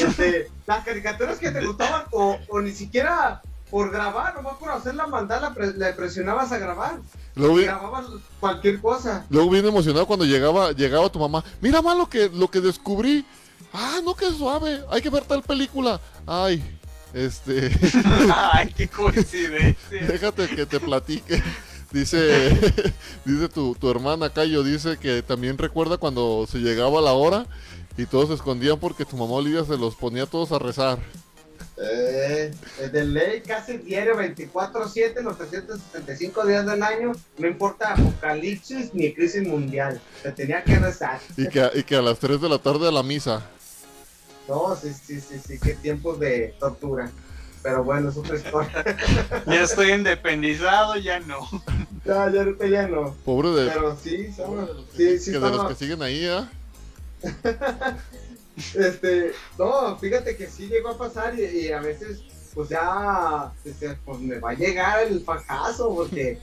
este, 0.00 0.50
las 0.66 0.84
caricaturas 0.84 1.38
que 1.38 1.50
te 1.50 1.64
gustaban 1.64 2.04
o, 2.12 2.38
o 2.48 2.60
ni 2.60 2.72
siquiera 2.72 3.42
por 3.70 3.90
grabar, 3.90 4.34
nomás 4.34 4.54
por 4.58 4.70
hacer 4.70 4.94
la 4.94 5.06
mandala 5.06 5.52
le 5.56 5.92
presionabas 5.92 6.52
a 6.52 6.58
grabar 6.58 7.00
luego, 7.36 8.20
cualquier 8.40 8.80
cosa. 8.80 9.24
luego 9.30 9.50
bien 9.50 9.66
emocionado 9.66 10.06
cuando 10.06 10.24
llegaba 10.24 10.72
llegaba 10.72 11.08
tu 11.08 11.20
mamá, 11.20 11.44
mira 11.60 11.80
más 11.82 11.96
lo 11.96 12.08
que, 12.08 12.28
lo 12.28 12.50
que 12.50 12.60
descubrí, 12.60 13.24
ah, 13.72 14.00
no 14.02 14.14
que 14.14 14.30
suave, 14.32 14.82
hay 14.90 15.00
que 15.00 15.10
ver 15.10 15.24
tal 15.24 15.42
película, 15.42 16.00
ay, 16.26 16.62
este... 17.14 17.70
Ay, 18.34 18.74
qué 18.76 18.88
coincidencia. 18.90 20.06
Déjate 20.06 20.48
que 20.48 20.66
te 20.66 20.78
platique. 20.80 21.42
Dice, 21.90 22.50
dice 23.24 23.48
tu, 23.48 23.74
tu 23.74 23.90
hermana 23.90 24.28
Cayo, 24.28 24.62
dice 24.62 24.98
que 24.98 25.22
también 25.22 25.56
recuerda 25.56 25.96
cuando 25.96 26.46
se 26.50 26.58
llegaba 26.58 27.00
la 27.00 27.12
hora 27.12 27.46
y 27.96 28.04
todos 28.04 28.28
se 28.28 28.34
escondían 28.34 28.78
porque 28.78 29.04
tu 29.04 29.16
mamá 29.16 29.34
Olivia 29.34 29.64
se 29.64 29.78
los 29.78 29.94
ponía 29.94 30.26
todos 30.26 30.52
a 30.52 30.58
rezar. 30.58 30.98
Eh, 31.78 32.52
de 32.90 33.04
ley 33.04 33.42
casi 33.42 33.76
diario 33.76 34.16
24-7, 34.16 35.20
los 35.22 35.36
365 35.36 36.46
días 36.46 36.64
del 36.66 36.82
año, 36.82 37.12
no 37.36 37.46
importa 37.46 37.92
apocalipsis 37.92 38.94
ni 38.94 39.12
crisis 39.12 39.46
mundial, 39.46 40.00
se 40.22 40.32
tenía 40.32 40.64
que 40.64 40.78
rezar. 40.78 41.20
Y 41.36 41.48
que, 41.48 41.60
a- 41.60 41.70
y 41.74 41.82
que 41.82 41.96
a 41.96 42.02
las 42.02 42.18
3 42.18 42.40
de 42.40 42.48
la 42.48 42.58
tarde 42.58 42.88
a 42.88 42.90
la 42.92 43.02
misa. 43.02 43.44
No, 44.48 44.74
sí, 44.76 44.90
sí, 44.94 45.20
sí, 45.20 45.38
sí, 45.46 45.58
qué 45.62 45.74
tiempos 45.74 46.18
de 46.18 46.54
tortura. 46.58 47.10
Pero 47.62 47.82
bueno, 47.84 48.10
es 48.10 48.16
otra 48.16 48.36
historia. 48.36 48.70
Ya 49.46 49.62
estoy 49.62 49.90
independizado, 49.92 50.96
ya 50.96 51.18
no. 51.20 51.40
ya, 52.06 52.30
ya 52.32 52.40
ahorita 52.42 52.66
ya 52.68 52.86
no. 52.88 53.14
Pobre 53.24 53.50
de, 53.50 53.70
Pero 53.70 53.96
sí, 54.02 54.28
somos- 54.34 54.70
sí, 54.96 55.18
sí, 55.18 55.32
que 55.32 55.38
de 55.40 55.50
los 55.50 55.66
que 55.68 55.74
siguen 55.74 56.00
ahí, 56.02 56.24
¿eh? 56.24 56.44
Este, 58.56 59.32
no, 59.58 59.98
fíjate 59.98 60.36
que 60.36 60.46
sí 60.46 60.66
llegó 60.68 60.90
a 60.90 60.98
pasar 60.98 61.38
y, 61.38 61.70
a 61.72 61.80
veces, 61.80 62.22
pues 62.54 62.70
ya, 62.70 63.52
este, 63.64 63.94
pues 64.04 64.18
me 64.20 64.38
va 64.38 64.50
a 64.50 64.54
llegar 64.54 65.06
el 65.06 65.22
fajazo, 65.22 65.94
porque, 65.94 66.38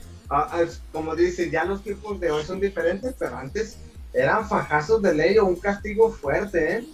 como 0.92 1.16
dice, 1.16 1.50
ya 1.50 1.64
los 1.64 1.82
tiempos 1.82 2.20
de 2.20 2.30
hoy 2.30 2.44
son 2.44 2.60
diferentes, 2.60 3.14
pero 3.18 3.36
antes 3.36 3.78
eran 4.12 4.48
fajazos 4.48 5.02
de 5.02 5.14
ley 5.14 5.38
o 5.38 5.44
un 5.44 5.56
castigo 5.56 6.10
fuerte, 6.10 6.76
¿eh? 6.76 6.88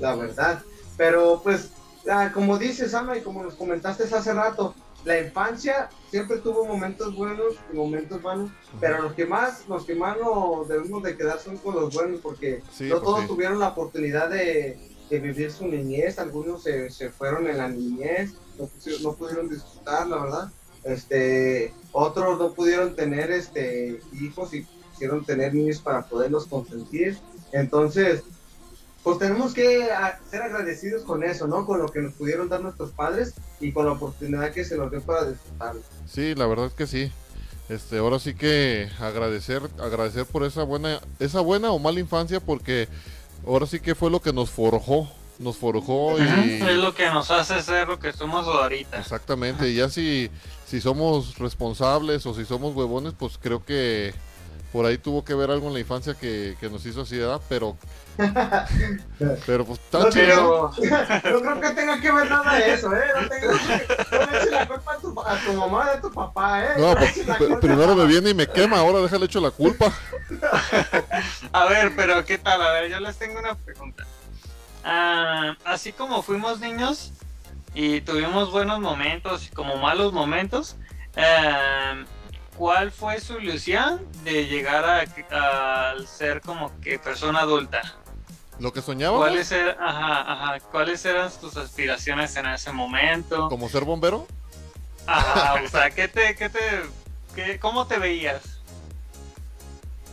La 0.00 0.16
verdad. 0.16 0.62
Pero, 0.96 1.40
pues, 1.42 1.70
ah, 2.10 2.30
como 2.32 2.58
dices, 2.58 2.94
Ama, 2.94 3.18
y 3.18 3.20
como 3.20 3.42
nos 3.42 3.54
comentaste 3.54 4.04
hace 4.04 4.32
rato, 4.32 4.74
la 5.04 5.20
infancia 5.20 5.88
siempre 6.10 6.38
tuvo 6.38 6.64
momentos 6.64 7.14
buenos 7.14 7.54
y 7.72 7.76
momentos 7.76 8.22
malos, 8.22 8.50
pero 8.80 9.02
los 9.02 9.12
que 9.14 9.26
más, 9.26 9.68
los 9.68 9.84
que 9.84 9.94
más 9.94 10.16
nos 10.18 10.66
debemos 10.68 11.02
de 11.02 11.16
quedar 11.16 11.38
son 11.38 11.56
con 11.58 11.74
los 11.74 11.94
buenos, 11.94 12.20
porque 12.20 12.62
Sí, 12.72 12.88
no 12.88 13.00
todos 13.00 13.22
sí. 13.22 13.26
tuvieron 13.26 13.58
la 13.58 13.68
oportunidad 13.68 14.30
de, 14.30 14.78
de 15.10 15.18
vivir 15.18 15.50
su 15.52 15.66
niñez, 15.66 16.18
algunos 16.18 16.62
se, 16.62 16.90
se 16.90 17.10
fueron 17.10 17.46
en 17.48 17.58
la 17.58 17.68
niñez, 17.68 18.32
no, 18.58 18.68
no 19.02 19.12
pudieron 19.14 19.48
disfrutar, 19.48 20.06
la 20.06 20.22
verdad. 20.22 20.52
Este, 20.84 21.72
otros 21.92 22.38
no 22.38 22.52
pudieron 22.52 22.94
tener 22.94 23.30
este 23.30 24.00
hijos 24.20 24.52
y 24.54 24.66
quisieron 24.92 25.24
tener 25.24 25.54
niños 25.54 25.80
para 25.80 26.02
poderlos 26.06 26.46
consentir. 26.46 27.18
Entonces, 27.52 28.22
pues 29.04 29.18
tenemos 29.18 29.52
que 29.52 29.86
ser 30.30 30.42
agradecidos 30.42 31.02
con 31.02 31.22
eso, 31.22 31.46
¿no? 31.46 31.66
Con 31.66 31.78
lo 31.78 31.86
que 31.88 32.00
nos 32.00 32.14
pudieron 32.14 32.48
dar 32.48 32.62
nuestros 32.62 32.90
padres 32.90 33.34
y 33.60 33.70
con 33.70 33.84
la 33.84 33.92
oportunidad 33.92 34.50
que 34.52 34.64
se 34.64 34.78
nos 34.78 34.90
dio 34.90 35.02
para 35.02 35.26
disfrutarlo. 35.26 35.82
Sí, 36.06 36.34
la 36.34 36.46
verdad 36.46 36.66
es 36.66 36.72
que 36.72 36.86
sí. 36.86 37.12
Este, 37.68 37.98
ahora 37.98 38.18
sí 38.18 38.34
que 38.34 38.88
agradecer, 38.98 39.62
agradecer 39.78 40.24
por 40.24 40.44
esa 40.44 40.62
buena, 40.64 41.00
esa 41.18 41.40
buena 41.40 41.70
o 41.70 41.78
mala 41.78 42.00
infancia, 42.00 42.40
porque 42.40 42.88
ahora 43.46 43.66
sí 43.66 43.78
que 43.78 43.94
fue 43.94 44.10
lo 44.10 44.20
que 44.20 44.32
nos 44.32 44.50
forjó, 44.50 45.06
nos 45.38 45.58
forjó 45.58 46.18
y 46.18 46.22
Es 46.22 46.76
lo 46.76 46.94
que 46.94 47.06
nos 47.10 47.30
hace 47.30 47.60
ser 47.60 47.88
lo 47.88 47.98
que 47.98 48.12
somos 48.14 48.46
ahorita. 48.46 48.98
exactamente. 48.98 49.68
Y 49.68 49.74
ya 49.76 49.90
si, 49.90 50.30
si 50.66 50.80
somos 50.80 51.38
responsables 51.38 52.24
o 52.24 52.32
si 52.34 52.46
somos 52.46 52.74
huevones, 52.74 53.12
pues 53.18 53.38
creo 53.38 53.62
que 53.64 54.14
por 54.74 54.86
ahí 54.86 54.98
tuvo 54.98 55.24
que 55.24 55.34
ver 55.34 55.52
algo 55.52 55.68
en 55.68 55.74
la 55.74 55.78
infancia 55.78 56.14
que, 56.14 56.56
que 56.58 56.68
nos 56.68 56.84
hizo 56.84 57.02
así, 57.02 57.16
¿verdad? 57.16 57.40
Pero, 57.48 57.76
pero 59.46 59.64
pues 59.64 59.78
está 59.78 60.00
No, 60.00 60.10
chido. 60.10 60.72
Pero 61.22 61.40
No 61.40 61.42
creo 61.42 61.60
que 61.60 61.70
tenga 61.76 62.00
que 62.00 62.10
ver 62.10 62.28
nada 62.28 62.54
de 62.56 62.74
eso, 62.74 62.92
¿eh? 62.92 63.04
No, 63.14 63.28
tengo, 63.28 63.52
no 63.52 64.32
le 64.32 64.36
eches 64.36 64.50
la 64.50 64.66
culpa 64.66 64.92
a 64.94 64.98
tu, 64.98 65.20
a 65.20 65.38
tu 65.38 65.52
mamá 65.52 65.86
y 65.86 65.96
a 65.96 66.00
tu 66.00 66.10
papá, 66.10 66.64
¿eh? 66.64 66.68
No, 66.76 66.88
le 66.88 66.96
pues, 66.96 67.12
culpa 67.12 67.60
primero 67.60 67.94
me 67.94 68.04
viene 68.06 68.30
y 68.30 68.34
me 68.34 68.48
quema, 68.48 68.80
ahora 68.80 68.98
déjale 68.98 69.26
hecho 69.26 69.40
la 69.40 69.52
culpa. 69.52 69.92
A 71.52 71.66
ver, 71.66 71.92
pero 71.94 72.24
¿qué 72.24 72.38
tal? 72.38 72.60
A 72.60 72.72
ver, 72.72 72.90
yo 72.90 72.98
les 72.98 73.16
tengo 73.16 73.38
una 73.38 73.54
pregunta. 73.54 74.04
Ah, 74.82 75.56
así 75.64 75.92
como 75.92 76.24
fuimos 76.24 76.58
niños 76.58 77.12
y 77.74 78.00
tuvimos 78.00 78.50
buenos 78.50 78.80
momentos 78.80 79.46
y 79.46 79.50
como 79.50 79.76
malos 79.76 80.12
momentos, 80.12 80.74
ah, 81.16 81.94
¿cuál 82.56 82.90
fue 82.92 83.20
su 83.20 83.38
ilusión 83.38 84.00
de 84.24 84.46
llegar 84.46 84.84
a, 84.84 85.94
ser 86.06 86.40
como 86.40 86.70
que 86.80 86.98
persona 86.98 87.40
adulta? 87.40 87.82
Lo 88.58 88.72
que 88.72 88.80
soñaba, 88.82 89.16
¿Cuáles, 89.18 89.50
er- 89.50 89.76
ajá, 89.80 90.32
ajá, 90.32 90.60
¿Cuáles 90.70 91.04
eran 91.04 91.30
tus 91.40 91.56
aspiraciones 91.56 92.36
en 92.36 92.46
ese 92.46 92.72
momento? 92.72 93.48
como 93.48 93.68
ser 93.68 93.84
bombero. 93.84 94.26
Ajá, 95.06 95.60
o 95.64 95.68
sea, 95.68 95.90
¿qué 95.90 96.06
te, 96.08 96.34
qué 96.36 96.48
te, 96.48 96.60
qué- 97.34 97.58
¿cómo 97.58 97.86
te 97.86 97.98
veías? 97.98 98.60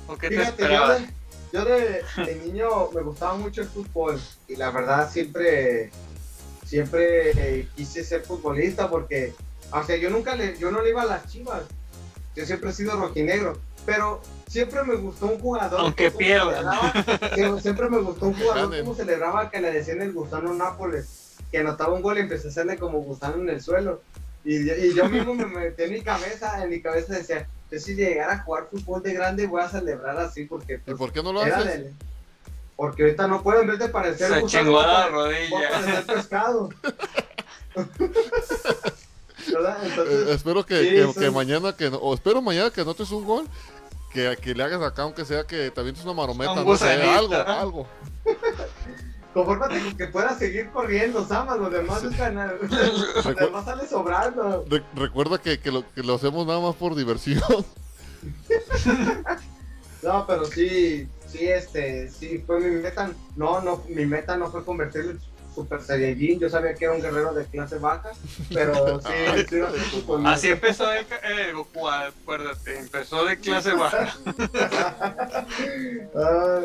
¿O 0.07 0.17
qué 0.17 0.29
te 0.29 0.37
Fíjate, 0.37 0.63
yo, 0.63 0.87
de, 0.89 1.09
yo 1.53 1.65
de, 1.65 2.03
de 2.25 2.35
niño 2.45 2.89
me 2.93 3.01
gustaba 3.01 3.35
mucho 3.35 3.61
el 3.61 3.67
fútbol 3.67 4.19
y 4.47 4.55
la 4.55 4.71
verdad 4.71 5.09
siempre, 5.09 5.91
siempre 6.65 7.67
quise 7.75 8.03
ser 8.03 8.23
futbolista 8.23 8.89
porque, 8.89 9.33
o 9.71 9.83
sea, 9.83 9.95
yo 9.97 10.09
nunca 10.09 10.35
le, 10.35 10.57
yo 10.57 10.71
no 10.71 10.81
le 10.81 10.89
iba 10.89 11.03
a 11.03 11.05
las 11.05 11.27
chivas, 11.27 11.61
yo 12.35 12.45
siempre 12.45 12.69
he 12.69 12.73
sido 12.73 12.95
rojinegro, 12.99 13.57
pero 13.85 14.21
siempre 14.47 14.83
me 14.83 14.95
gustó 14.95 15.27
un 15.27 15.39
jugador. 15.39 15.79
Aunque 15.81 16.11
pierdan. 16.11 16.65
siempre 17.61 17.89
me 17.89 17.97
gustó 17.99 18.27
un 18.27 18.33
jugador 18.35 18.69
Ganen. 18.69 18.85
como 18.85 18.95
celebraba 18.95 19.49
que 19.49 19.61
le 19.61 19.71
decían 19.71 20.01
el 20.01 20.13
gusano 20.13 20.53
Nápoles, 20.53 21.35
que 21.51 21.59
anotaba 21.59 21.93
un 21.93 22.01
gol 22.01 22.17
y 22.17 22.21
empecé 22.21 22.47
a 22.47 22.51
hacerle 22.51 22.77
como 22.77 22.99
gusano 22.99 23.35
en 23.41 23.49
el 23.49 23.61
suelo. 23.61 24.01
Y, 24.43 24.65
yo- 24.65 24.75
y 24.75 24.93
yo 24.95 25.07
mismo 25.09 25.33
me 25.35 25.45
metí 25.45 25.83
en 25.83 25.91
mi 25.93 26.01
cabeza, 26.01 26.63
en 26.63 26.69
mi 26.69 26.81
cabeza 26.81 27.13
decía, 27.13 27.47
yo 27.69 27.79
si 27.79 27.93
llegara 27.95 28.33
a 28.33 28.39
jugar 28.43 28.67
fútbol 28.71 29.03
de 29.03 29.13
grande 29.13 29.45
voy 29.47 29.61
a 29.61 29.69
celebrar 29.69 30.17
así 30.17 30.45
porque 30.45 30.75
¿Y 30.75 30.77
pues, 30.79 30.97
por 30.97 31.11
qué 31.11 31.21
no 31.23 31.31
lo 31.33 31.41
haces? 31.41 31.65
de- 31.65 31.93
porque 32.75 33.03
ahorita 33.03 33.27
no 33.27 33.43
puedo 33.43 33.61
en 33.61 33.67
vez 33.67 33.77
de 33.79 33.89
parecer 33.89 34.33
Se 34.33 34.39
gusano, 34.41 34.63
chingó 34.65 34.81
la 34.81 34.87
pare- 34.87 35.11
voy 35.11 35.33
a 35.35 35.69
rodilla. 35.69 35.69
parecer 35.69 36.05
pescado. 36.15 36.69
¿Verdad? 39.53 39.77
Eh, 40.07 40.25
espero 40.29 40.65
que, 40.65 40.79
sí, 40.83 40.89
que- 40.89 41.01
eso 41.01 41.13
que 41.13 41.27
es- 41.27 41.33
mañana 41.33 41.75
que 41.75 41.89
no- 41.89 41.97
o 41.97 42.13
espero 42.13 42.41
mañana 42.41 42.69
que 42.71 42.83
notes 42.85 43.09
un 43.11 43.25
gol 43.25 43.47
que, 44.13 44.37
que 44.41 44.53
le 44.53 44.63
hagas 44.63 44.81
acá 44.81 45.03
aunque 45.03 45.23
sea 45.25 45.45
que 45.45 45.71
te 45.71 45.79
avientes 45.79 46.03
una 46.03 46.13
marometa 46.13 46.51
Un 46.53 46.65
no 46.67 46.75
sé, 46.77 47.01
algo 47.01 47.33
algo 47.35 47.87
confórmate 49.33 49.79
con 49.81 49.95
que 49.97 50.07
puedas 50.07 50.37
seguir 50.37 50.69
corriendo, 50.71 51.25
Sama, 51.25 51.55
los 51.55 51.71
demás, 51.71 52.03
están, 52.03 52.35
los 53.23 53.35
demás 53.37 53.63
sale 53.63 53.87
sobrando. 53.87 54.65
Re- 54.69 54.83
recuerda 54.93 55.37
que, 55.37 55.57
que 55.61 55.71
lo, 55.71 55.89
que 55.93 56.03
lo 56.03 56.15
hacemos 56.15 56.45
nada 56.45 56.59
más 56.59 56.75
por 56.75 56.95
diversión 56.95 57.41
No, 60.03 60.25
pero 60.25 60.45
sí, 60.45 61.07
sí, 61.27 61.47
este, 61.47 62.09
sí, 62.09 62.43
fue 62.45 62.59
mi 62.59 62.81
meta. 62.81 63.11
No, 63.35 63.61
no, 63.61 63.83
mi 63.87 64.05
meta 64.05 64.35
no 64.35 64.49
fue 64.49 64.65
convertirlo 64.65 65.13
Super 65.53 65.81
Saiyajin. 65.81 66.39
Yo 66.39 66.49
sabía 66.49 66.73
que 66.73 66.85
era 66.85 66.93
un 66.93 67.01
guerrero 67.01 67.33
de 67.33 67.45
clase 67.45 67.77
baja, 67.77 68.11
pero 68.53 68.99
sí, 69.01 69.07
sí, 69.49 69.55
iba 69.55 69.67
a 69.67 69.71
ser 69.71 69.79
futbolista. 69.81 70.31
Así 70.33 70.47
empezó 70.49 70.91
el, 70.93 71.05
ca- 71.07 71.19
eh, 71.23 71.51
Goku, 71.53 71.87
acuérdate, 71.87 72.79
empezó 72.79 73.25
de 73.25 73.37
clase 73.39 73.73
baja. 73.73 74.13
Ah, 76.15 76.61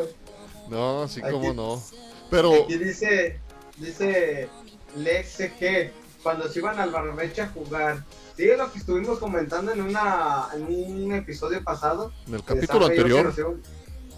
no 0.69 1.03
así 1.03 1.21
Aquí- 1.21 1.31
como 1.31 1.53
no 1.53 1.81
pero 2.29 2.63
Aquí 2.63 2.77
dice, 2.77 3.39
dice 3.77 4.49
Lex 4.97 5.39
G, 5.39 5.91
cuando 6.23 6.49
se 6.49 6.59
iban 6.59 6.77
al 6.79 6.89
Barbecha 6.91 7.43
a 7.45 7.47
jugar. 7.49 8.03
Sí, 8.35 8.49
es 8.49 8.57
lo 8.57 8.71
que 8.71 8.79
estuvimos 8.79 9.17
comentando 9.19 9.71
en 9.71 9.81
una 9.81 10.47
en 10.53 10.63
un 10.63 11.13
episodio 11.13 11.63
pasado. 11.63 12.11
en 12.27 12.35
el 12.35 12.41
que 12.43 12.53
capítulo 12.55 12.81
yo 12.81 12.93
que 12.93 12.99
anterior 12.99 13.57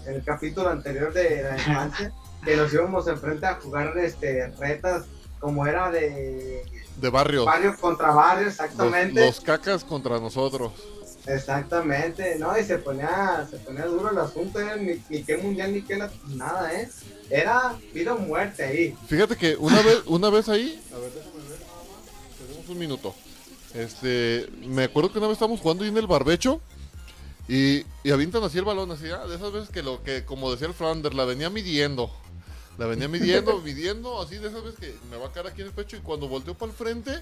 En 0.06 0.14
el 0.14 0.24
capítulo 0.24 0.68
anterior 0.68 1.12
de 1.12 1.42
la 1.44 1.56
infancia, 1.56 2.12
que 2.44 2.56
nos 2.56 2.72
íbamos 2.72 3.06
enfrente 3.08 3.46
a 3.46 3.54
jugar 3.56 3.96
este 3.98 4.48
retas 4.58 5.04
como 5.38 5.66
era 5.66 5.90
de 5.90 6.62
de 6.96 7.08
barrio 7.10 7.44
barrio 7.44 7.76
contra 7.80 8.10
barrio, 8.12 8.44
los, 8.46 8.54
exactamente. 8.54 9.24
los 9.24 9.40
cacas 9.40 9.84
contra 9.84 10.18
nosotros 10.20 10.72
Exactamente, 11.26 12.38
no, 12.38 12.58
y 12.58 12.64
se 12.64 12.78
ponía, 12.78 13.46
se 13.50 13.58
ponía 13.58 13.84
duro 13.84 14.10
el 14.10 14.18
asunto, 14.18 14.58
era 14.58 14.76
ni, 14.76 14.98
ni 15.10 15.22
qué 15.22 15.36
mundial 15.36 15.72
ni 15.74 15.82
qué 15.82 15.96
la- 15.96 16.10
nada, 16.28 16.72
eh. 16.80 16.88
Era 17.28 17.76
vida 17.92 18.14
o 18.14 18.18
muerte 18.18 18.64
ahí. 18.64 18.96
Fíjate 19.06 19.36
que 19.36 19.54
una 19.56 19.82
vez, 19.82 19.98
una 20.06 20.30
vez 20.30 20.48
ahí, 20.48 20.82
a 20.92 20.98
ver, 20.98 21.12
déjame 21.12 21.48
ver, 21.48 21.58
tenemos 22.46 22.68
un 22.70 22.78
minuto. 22.78 23.14
Este, 23.74 24.48
me 24.66 24.84
acuerdo 24.84 25.12
que 25.12 25.18
una 25.18 25.28
vez 25.28 25.34
estábamos 25.34 25.60
jugando 25.60 25.84
ahí 25.84 25.90
en 25.90 25.98
el 25.98 26.06
barbecho 26.06 26.60
y, 27.48 27.84
y 28.02 28.10
avientan 28.10 28.42
así 28.42 28.58
el 28.58 28.64
balón, 28.64 28.90
así, 28.90 29.04
ah, 29.10 29.26
de 29.26 29.36
esas 29.36 29.52
veces 29.52 29.68
que 29.68 29.82
lo 29.82 30.02
que, 30.02 30.24
como 30.24 30.50
decía 30.50 30.68
el 30.68 30.74
Flander, 30.74 31.14
la 31.14 31.26
venía 31.26 31.50
midiendo. 31.50 32.10
La 32.80 32.86
venía 32.86 33.08
midiendo, 33.16 33.60
midiendo, 33.60 34.22
así 34.22 34.38
de 34.38 34.48
esas 34.48 34.64
veces 34.64 34.80
que 34.80 34.94
me 35.10 35.18
va 35.18 35.26
a 35.26 35.32
caer 35.32 35.48
aquí 35.48 35.60
en 35.60 35.66
el 35.66 35.72
pecho 35.74 35.98
y 35.98 36.00
cuando 36.00 36.28
volteo 36.28 36.54
para 36.54 36.72
el 36.72 36.76
frente, 36.78 37.20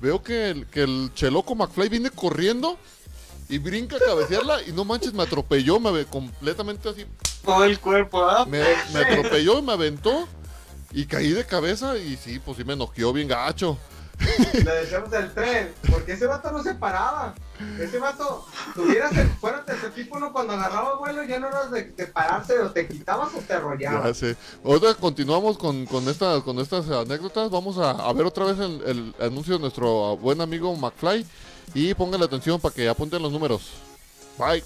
veo 0.00 0.22
que 0.22 0.50
el, 0.50 0.66
que 0.66 0.82
el 0.82 1.10
cheloco 1.14 1.54
McFly 1.54 1.88
viene 1.88 2.10
corriendo 2.10 2.76
y 3.48 3.56
brinca 3.56 3.96
a 3.96 4.00
cabecearla 4.00 4.62
y 4.64 4.72
no 4.72 4.84
manches, 4.84 5.14
me 5.14 5.22
atropelló, 5.22 5.80
me 5.80 5.88
ave- 5.88 6.04
completamente 6.04 6.90
así, 6.90 7.06
Todo 7.42 7.64
el 7.64 7.80
cuerpo, 7.80 8.22
¿ah? 8.22 8.44
me, 8.44 8.62
me 8.92 9.00
atropelló 9.00 9.58
y 9.60 9.62
me 9.62 9.72
aventó 9.72 10.28
y 10.92 11.06
caí 11.06 11.30
de 11.30 11.46
cabeza 11.46 11.96
y 11.96 12.18
sí, 12.18 12.38
pues 12.38 12.58
sí 12.58 12.64
me 12.64 12.76
noqueó 12.76 13.10
bien 13.14 13.28
gacho. 13.28 13.78
Le 14.18 14.70
decíamos 14.72 15.12
el 15.12 15.32
tren, 15.32 15.72
porque 15.90 16.12
ese 16.12 16.26
vato 16.26 16.50
no 16.50 16.62
se 16.62 16.74
paraba. 16.74 17.34
Ese 17.80 17.98
vato, 17.98 18.46
tuvieras 18.74 19.16
el, 19.16 19.28
fuera 19.30 19.64
uno 20.12 20.32
cuando 20.32 20.52
agarraba 20.52 20.96
vuelo 20.96 21.24
ya 21.24 21.38
no 21.38 21.48
eras 21.48 21.70
de, 21.70 21.84
de 21.84 22.06
pararse, 22.06 22.58
o 22.58 22.70
te 22.70 22.86
quitabas 22.86 23.34
o 23.34 23.38
te 23.38 23.52
arrollabas. 23.52 24.22
Ahora 24.64 24.94
continuamos 24.94 25.58
con, 25.58 25.86
con, 25.86 26.08
esta, 26.08 26.40
con 26.42 26.58
estas 26.58 26.88
anécdotas. 26.90 27.50
Vamos 27.50 27.78
a, 27.78 28.12
ver 28.12 28.26
otra 28.26 28.44
vez 28.44 28.58
el, 28.58 28.82
el 28.84 29.14
anuncio 29.20 29.54
de 29.54 29.60
nuestro 29.60 30.16
buen 30.16 30.40
amigo 30.40 30.74
McFly. 30.76 31.26
Y 31.74 31.94
pongan 31.94 32.22
atención 32.22 32.60
para 32.60 32.74
que 32.74 32.88
apunten 32.88 33.22
los 33.22 33.32
números. 33.32 33.72
Bye. 34.38 34.64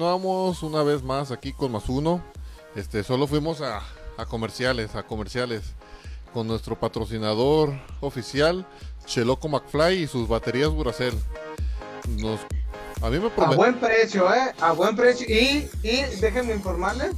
Continuamos 0.00 0.62
una 0.62 0.82
vez 0.82 1.02
más 1.02 1.30
aquí 1.30 1.52
con 1.52 1.72
más 1.72 1.86
uno. 1.90 2.22
Este, 2.74 3.04
solo 3.04 3.26
fuimos 3.26 3.60
a, 3.60 3.82
a 4.16 4.24
comerciales, 4.24 4.94
a 4.94 5.02
comerciales 5.02 5.60
con 6.32 6.46
nuestro 6.46 6.74
patrocinador 6.80 7.74
oficial, 8.00 8.66
Cheloco 9.04 9.50
McFly 9.50 10.04
y 10.04 10.06
sus 10.06 10.26
baterías 10.26 10.70
Duracell. 10.70 11.12
Nos, 12.16 12.40
a 13.02 13.10
mí 13.10 13.18
me 13.18 13.26
A 13.26 13.34
prometió. 13.34 13.56
buen 13.58 13.78
precio, 13.78 14.34
¿eh? 14.34 14.54
A 14.62 14.72
buen 14.72 14.96
precio. 14.96 15.26
Y, 15.28 15.68
y 15.82 16.00
déjenme 16.18 16.54
informarles, 16.54 17.12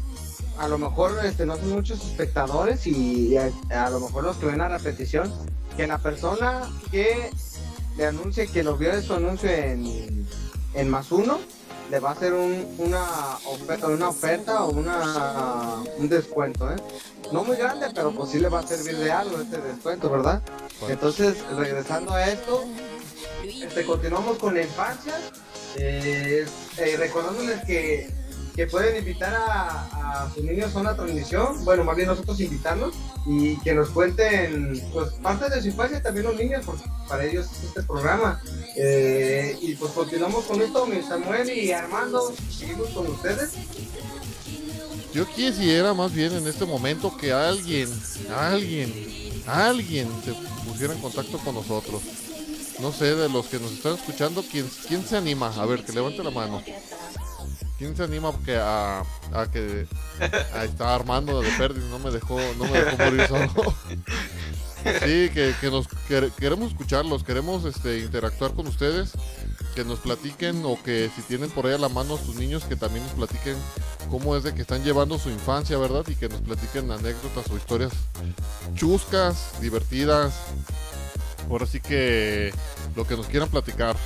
a 0.58 0.66
lo 0.66 0.76
mejor 0.76 1.16
este, 1.24 1.46
no 1.46 1.54
son 1.54 1.70
muchos 1.70 2.04
espectadores 2.04 2.84
y 2.88 3.36
a, 3.36 3.52
a 3.70 3.90
lo 3.90 4.00
mejor 4.00 4.24
los 4.24 4.38
que 4.38 4.46
ven 4.46 4.60
a 4.60 4.66
repetición, 4.66 5.32
que 5.76 5.86
la 5.86 5.98
persona 5.98 6.62
que 6.90 7.30
le 7.96 8.06
anuncie 8.06 8.48
que 8.48 8.64
lo 8.64 8.76
vio 8.76 8.90
de 8.92 9.02
su 9.02 9.14
anuncio 9.14 9.48
en, 9.48 10.26
en 10.74 10.90
más 10.90 11.12
uno, 11.12 11.38
le 11.92 12.00
va 12.00 12.08
a 12.08 12.12
hacer 12.12 12.32
un- 12.32 12.74
una, 12.78 13.36
oferta, 13.44 13.86
una 13.88 14.08
oferta 14.08 14.64
o 14.64 14.70
una, 14.70 15.82
un 15.98 16.08
descuento, 16.08 16.70
¿eh? 16.72 16.76
No 17.32 17.44
muy 17.44 17.54
grande, 17.56 17.88
pero 17.94 18.12
pues 18.12 18.30
sí 18.30 18.38
le 18.40 18.48
va 18.48 18.60
a 18.60 18.66
servir 18.66 18.96
de 18.96 19.12
algo 19.12 19.38
este 19.38 19.58
descuento, 19.58 20.08
¿verdad? 20.10 20.40
Entonces, 20.88 21.36
regresando 21.54 22.14
a 22.14 22.26
esto, 22.30 22.64
este, 23.44 23.84
continuamos 23.84 24.38
con 24.38 24.54
la 24.54 24.62
infancia. 24.62 25.18
eh, 25.76 26.46
eh, 26.78 26.96
recordándoles 26.98 27.62
que, 27.64 28.10
que 28.54 28.66
pueden 28.66 28.96
invitar 28.96 29.34
a, 29.34 30.30
sus 30.34 30.44
niños 30.44 30.74
a 30.74 30.80
una 30.80 30.94
transmisión. 30.94 31.64
Bueno, 31.64 31.84
más 31.84 31.96
bien 31.96 32.08
nosotros 32.08 32.38
invitarlos 32.40 32.94
y 33.26 33.56
que 33.60 33.74
nos 33.74 33.90
cuenten 33.90 34.80
pues, 34.92 35.12
parte 35.14 35.48
de 35.48 35.62
su 35.62 35.68
infancia 35.68 35.98
y 35.98 36.02
también 36.02 36.26
los 36.26 36.36
niños, 36.36 36.62
porque 36.64 36.84
para 37.08 37.24
ellos 37.24 37.46
es 37.50 37.64
este 37.64 37.82
programa. 37.82 38.40
Eh, 38.76 39.56
y 39.60 39.74
pues 39.74 39.92
continuamos 39.92 40.44
con 40.44 40.60
esto, 40.60 40.86
mi 40.86 41.02
Samuel 41.02 41.50
y 41.50 41.72
Armando. 41.72 42.32
Seguimos 42.50 42.88
con 42.90 43.06
ustedes. 43.08 43.52
Yo 45.14 45.26
quisiera 45.26 45.92
más 45.92 46.12
bien 46.12 46.32
en 46.32 46.46
este 46.46 46.64
momento 46.64 47.14
que 47.16 47.32
alguien, 47.32 47.88
alguien, 48.34 49.42
alguien 49.46 50.08
se 50.24 50.32
pusiera 50.66 50.94
en 50.94 51.00
contacto 51.00 51.38
con 51.38 51.54
nosotros. 51.54 52.02
No 52.80 52.92
sé, 52.92 53.14
de 53.14 53.28
los 53.28 53.46
que 53.46 53.58
nos 53.58 53.72
están 53.72 53.94
escuchando, 53.94 54.42
¿quién, 54.50 54.68
quién 54.88 55.06
se 55.06 55.16
anima? 55.16 55.52
A 55.54 55.66
ver, 55.66 55.84
que 55.84 55.92
levante 55.92 56.24
la 56.24 56.30
mano. 56.30 56.62
¿Quién 57.82 57.96
se 57.96 58.04
anima 58.04 58.32
que 58.44 58.56
a, 58.56 59.00
a 59.00 59.46
que 59.52 59.88
ahí 60.54 60.68
está 60.68 60.94
Armando 60.94 61.40
de 61.42 61.50
Perdis, 61.58 61.82
no 61.86 61.98
me 61.98 62.12
dejó, 62.12 62.38
no 62.56 62.64
me 62.66 62.80
dejó 62.80 62.96
morir 62.96 63.26
solo. 63.26 63.74
Sí, 65.04 65.30
que, 65.32 65.52
que 65.60 65.68
nos 65.70 65.88
quer- 66.08 66.30
queremos 66.32 66.70
escucharlos, 66.72 67.22
queremos 67.24 67.64
este 67.64 67.98
interactuar 68.00 68.52
con 68.54 68.66
ustedes, 68.68 69.12
que 69.74 69.84
nos 69.84 69.98
platiquen 70.00 70.62
o 70.64 70.80
que 70.82 71.10
si 71.16 71.22
tienen 71.22 71.50
por 71.50 71.66
ahí 71.66 71.74
a 71.74 71.78
la 71.78 71.88
mano 71.88 72.14
a 72.14 72.18
sus 72.18 72.34
niños 72.36 72.64
que 72.64 72.74
también 72.76 73.04
nos 73.04 73.14
platiquen 73.14 73.56
cómo 74.10 74.36
es 74.36 74.42
de 74.44 74.54
que 74.54 74.62
están 74.62 74.82
llevando 74.84 75.18
su 75.20 75.30
infancia, 75.30 75.76
¿verdad? 75.78 76.04
Y 76.08 76.14
que 76.16 76.28
nos 76.28 76.40
platiquen 76.40 76.90
anécdotas 76.92 77.48
o 77.50 77.56
historias 77.56 77.92
chuscas, 78.76 79.52
divertidas. 79.60 80.34
Ahora 81.50 81.66
sí 81.66 81.80
que 81.80 82.52
lo 82.96 83.06
que 83.06 83.16
nos 83.16 83.26
quieran 83.26 83.48
platicar. 83.48 83.96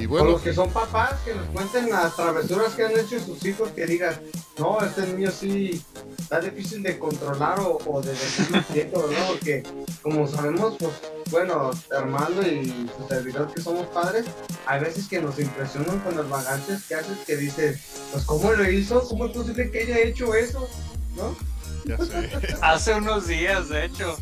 Y 0.00 0.06
O 0.06 0.24
los 0.24 0.40
que 0.40 0.54
son 0.54 0.70
papás, 0.70 1.14
que 1.24 1.34
nos 1.34 1.46
cuenten 1.48 1.90
las 1.90 2.16
travesuras 2.16 2.74
que 2.74 2.84
han 2.84 2.92
hecho 2.92 3.20
sus 3.20 3.44
hijos, 3.44 3.68
que 3.70 3.84
digan, 3.84 4.18
no, 4.58 4.78
este 4.80 5.06
niño 5.08 5.30
sí 5.30 5.84
está 6.18 6.40
difícil 6.40 6.82
de 6.82 6.98
controlar 6.98 7.60
o, 7.60 7.78
o 7.84 8.00
de 8.00 8.10
decirlo 8.10 8.62
quieto, 8.72 9.06
¿verdad? 9.06 9.26
Porque 9.28 9.62
como 10.02 10.26
sabemos, 10.26 10.76
pues 10.78 10.92
bueno, 11.30 11.70
Armando 11.96 12.42
y 12.42 12.88
su 12.96 13.08
servidor 13.08 13.52
que 13.52 13.60
somos 13.60 13.86
padres, 13.88 14.24
hay 14.66 14.80
veces 14.80 15.06
que 15.06 15.20
nos 15.20 15.38
impresionan 15.38 16.00
con 16.00 16.16
las 16.16 16.28
vagancias 16.28 16.84
que 16.84 16.94
haces 16.94 17.18
que 17.26 17.36
dices, 17.36 17.80
pues 18.12 18.24
¿cómo 18.24 18.52
lo 18.52 18.68
hizo? 18.70 19.06
¿Cómo 19.06 19.26
es 19.26 19.32
posible 19.32 19.70
que 19.70 19.80
haya 19.80 19.98
hecho 19.98 20.34
eso? 20.34 20.68
¿No? 21.14 21.36
ya 21.84 21.98
sé. 21.98 22.30
Hace 22.62 22.94
unos 22.94 23.26
días, 23.26 23.68
de 23.68 23.84
hecho, 23.84 24.16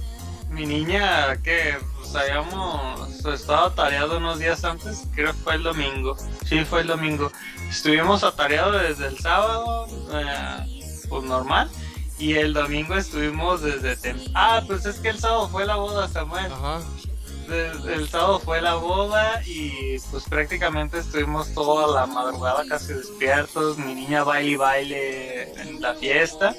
mi 0.50 0.66
niña 0.66 1.36
que 1.42 1.76
pues 1.98 2.14
habíamos 2.14 3.24
estado 3.26 3.66
atareado 3.66 4.18
unos 4.18 4.38
días 4.38 4.64
antes, 4.64 5.06
creo 5.14 5.32
que 5.32 5.38
fue 5.38 5.54
el 5.54 5.62
domingo. 5.62 6.16
Sí, 6.46 6.64
fue 6.64 6.80
el 6.80 6.86
domingo. 6.86 7.30
Estuvimos 7.68 8.24
atareados 8.24 8.80
desde 8.82 9.08
el 9.08 9.18
sábado, 9.18 9.86
eh, 10.12 11.04
pues 11.08 11.24
normal. 11.24 11.70
Y 12.18 12.34
el 12.34 12.52
domingo 12.52 12.94
estuvimos 12.96 13.62
desde... 13.62 13.96
Ah, 14.34 14.62
pues 14.66 14.86
es 14.86 14.98
que 14.98 15.10
el 15.10 15.18
sábado 15.18 15.48
fue 15.48 15.66
la 15.66 15.76
boda, 15.76 16.08
Samuel. 16.08 16.50
Ajá. 16.52 16.80
Desde 17.48 17.94
el 17.94 18.08
sábado 18.08 18.40
fue 18.40 18.60
la 18.60 18.74
boda 18.74 19.40
y 19.46 19.98
pues 20.10 20.24
prácticamente 20.24 20.98
estuvimos 20.98 21.54
toda 21.54 21.94
la 21.94 22.06
madrugada 22.06 22.64
casi 22.68 22.92
despiertos. 22.92 23.78
Mi 23.78 23.94
niña 23.94 24.24
baile 24.24 24.50
y 24.50 24.56
baile 24.56 25.52
en 25.62 25.80
la 25.80 25.94
fiesta 25.94 26.54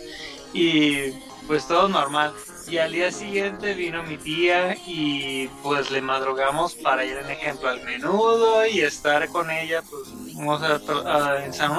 y 0.53 1.11
pues 1.45 1.67
todo 1.67 1.89
normal. 1.89 2.33
Y 2.69 2.77
al 2.77 2.91
día 2.91 3.11
siguiente 3.11 3.73
vino 3.73 4.03
mi 4.03 4.17
tía 4.17 4.75
y 4.85 5.47
pues 5.63 5.89
le 5.89 6.01
madrugamos 6.01 6.75
para 6.75 7.03
ir 7.03 7.17
en 7.17 7.29
ejemplo 7.31 7.67
al 7.67 7.83
menudo 7.83 8.65
y 8.67 8.81
estar 8.81 9.27
con 9.29 9.49
ella 9.49 9.81
pues 9.89 10.03
vamos 10.35 10.61
a 10.61 11.35
a- 11.35 11.45
en 11.45 11.53
San 11.53 11.71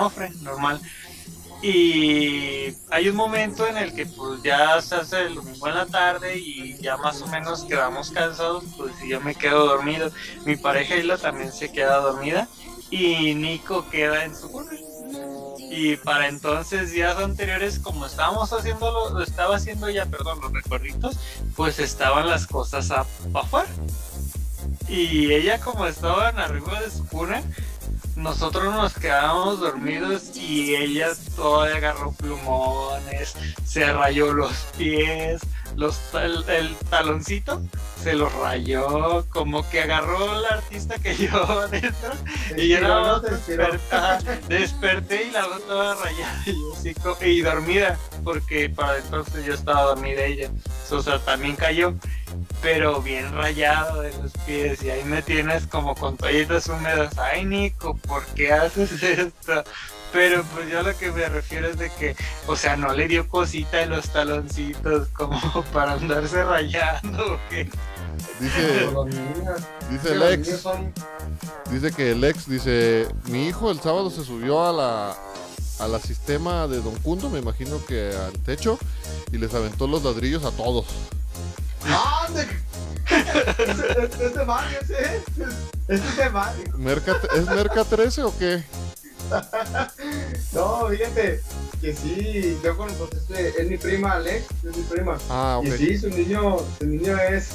normal. 0.42 0.80
Y 1.62 2.74
hay 2.90 3.08
un 3.08 3.16
momento 3.16 3.66
en 3.66 3.76
el 3.76 3.94
que 3.94 4.06
pues 4.06 4.42
ya 4.42 4.80
se 4.80 4.96
hace 4.96 5.26
el 5.26 5.34
domingo 5.36 5.68
en 5.68 5.74
la 5.74 5.86
tarde 5.86 6.36
y 6.38 6.76
ya 6.80 6.96
más 6.96 7.20
o 7.22 7.26
menos 7.28 7.64
quedamos 7.64 8.10
cansados, 8.10 8.64
pues 8.76 8.92
yo 9.06 9.20
me 9.20 9.34
quedo 9.34 9.66
dormido. 9.66 10.10
Mi 10.44 10.56
pareja 10.56 10.96
Isla 10.96 11.18
también 11.18 11.52
se 11.52 11.70
queda 11.70 11.98
dormida 11.98 12.48
y 12.90 13.34
Nico 13.34 13.88
queda 13.90 14.24
en 14.24 14.34
su. 14.34 14.50
Y 15.70 15.96
para 15.96 16.26
entonces, 16.26 16.90
días 16.90 17.16
anteriores, 17.16 17.78
como 17.78 18.04
estábamos 18.04 18.52
haciendo, 18.52 19.10
lo 19.10 19.22
estaba 19.22 19.54
haciendo 19.54 19.88
ya, 19.88 20.04
perdón, 20.04 20.40
los 20.40 20.52
recuerditos, 20.52 21.16
pues 21.54 21.78
estaban 21.78 22.28
las 22.28 22.48
cosas 22.48 22.90
a, 22.90 23.06
afuera. 23.32 23.68
Y 24.88 25.32
ella 25.32 25.60
como 25.60 25.86
estaban 25.86 26.40
arriba 26.40 26.80
de 26.80 26.90
su 26.90 27.06
cuna, 27.06 27.40
nosotros 28.16 28.74
nos 28.74 28.94
quedábamos 28.94 29.60
dormidos 29.60 30.36
y 30.36 30.74
ella 30.74 31.10
todavía 31.36 31.76
agarró 31.76 32.10
plumones, 32.12 33.36
se 33.64 33.92
rayó 33.92 34.32
los 34.32 34.52
pies, 34.76 35.40
los, 35.80 35.98
el, 36.14 36.44
el 36.48 36.76
taloncito 36.90 37.60
se 38.02 38.12
los 38.14 38.32
rayó, 38.34 39.26
como 39.30 39.68
que 39.70 39.80
agarró 39.82 40.40
la 40.40 40.48
artista 40.48 40.98
que 40.98 41.14
llevaba 41.16 41.64
adentro 41.64 42.12
y 42.56 42.68
yo 42.68 42.78
inspiró. 43.32 43.66
desperté, 44.48 45.24
y 45.24 45.30
la 45.30 45.46
veo 45.46 45.58
toda 45.60 45.94
rayada 45.96 46.42
y, 46.46 46.52
yo 46.52 46.72
así 46.76 46.94
co- 46.94 47.18
y 47.24 47.40
dormida, 47.40 47.98
porque 48.22 48.68
para 48.68 48.98
entonces 48.98 49.44
yo 49.44 49.54
estaba 49.54 49.82
dormida 49.82 50.22
ella, 50.24 50.50
o 50.90 51.02
sea, 51.02 51.18
también 51.18 51.56
cayó, 51.56 51.94
pero 52.62 53.00
bien 53.02 53.32
rayado 53.34 54.02
de 54.02 54.12
los 54.22 54.32
pies 54.46 54.82
y 54.82 54.90
ahí 54.90 55.04
me 55.04 55.22
tienes 55.22 55.66
como 55.66 55.94
con 55.94 56.16
toallitas 56.16 56.68
húmedas, 56.68 57.16
ay 57.18 57.44
Nico, 57.44 57.96
¿por 58.06 58.24
qué 58.34 58.52
haces 58.52 59.02
esto? 59.02 59.64
Pero 60.12 60.42
pues 60.54 60.68
yo 60.68 60.82
lo 60.82 60.96
que 60.96 61.10
me 61.12 61.28
refiero 61.28 61.68
es 61.68 61.78
de 61.78 61.90
que, 61.90 62.16
o 62.46 62.56
sea, 62.56 62.76
no 62.76 62.92
le 62.92 63.06
dio 63.06 63.28
cosita 63.28 63.82
en 63.82 63.90
los 63.90 64.08
taloncitos 64.10 65.08
como 65.08 65.38
para 65.72 65.92
andarse 65.92 66.42
rayando, 66.42 67.34
¿o 67.34 67.38
qué? 67.48 67.68
Dice, 68.40 68.88
dice 69.90 70.08
que 70.08 70.12
el 70.12 70.22
ex, 70.22 70.64
dice 71.70 71.92
que 71.92 72.10
el 72.12 72.24
ex 72.24 72.48
dice, 72.48 73.08
mi 73.26 73.46
hijo 73.48 73.70
el 73.70 73.80
sábado 73.80 74.10
se 74.10 74.24
subió 74.24 74.66
a 74.66 74.72
la 74.72 75.16
a 75.78 75.88
la 75.88 75.98
sistema 75.98 76.66
de 76.66 76.80
Don 76.82 76.94
Cundo, 76.96 77.30
me 77.30 77.38
imagino 77.38 77.82
que 77.86 78.12
al 78.14 78.32
techo, 78.40 78.78
y 79.32 79.38
les 79.38 79.54
aventó 79.54 79.86
los 79.86 80.02
ladrillos 80.04 80.44
a 80.44 80.50
todos. 80.50 80.84
¡Ah! 81.86 82.26
de- 82.34 82.42
Este 83.10 84.26
es 84.26 84.34
de 84.34 84.42
ese. 84.80 85.16
Este 85.88 86.04
es 86.04 86.16
de. 86.16 86.30
Merca, 86.76 87.16
¿Es 87.34 87.46
Merca 87.46 87.84
13 87.84 88.22
o 88.24 88.36
qué? 88.38 88.62
No, 90.52 90.88
fíjate 90.88 91.40
que 91.80 91.94
sí, 91.94 92.58
yo 92.62 92.76
con 92.76 92.88
pues, 92.94 93.12
este, 93.12 93.62
es 93.62 93.68
mi 93.68 93.76
prima 93.76 94.12
Alex, 94.12 94.46
es 94.68 94.76
mi 94.76 94.82
prima. 94.82 95.18
Ah, 95.28 95.58
ok. 95.58 95.66
Y 95.66 95.70
sí, 95.72 95.98
su 95.98 96.10
niño, 96.10 96.58
su 96.78 96.86
niño 96.86 97.16
es. 97.18 97.50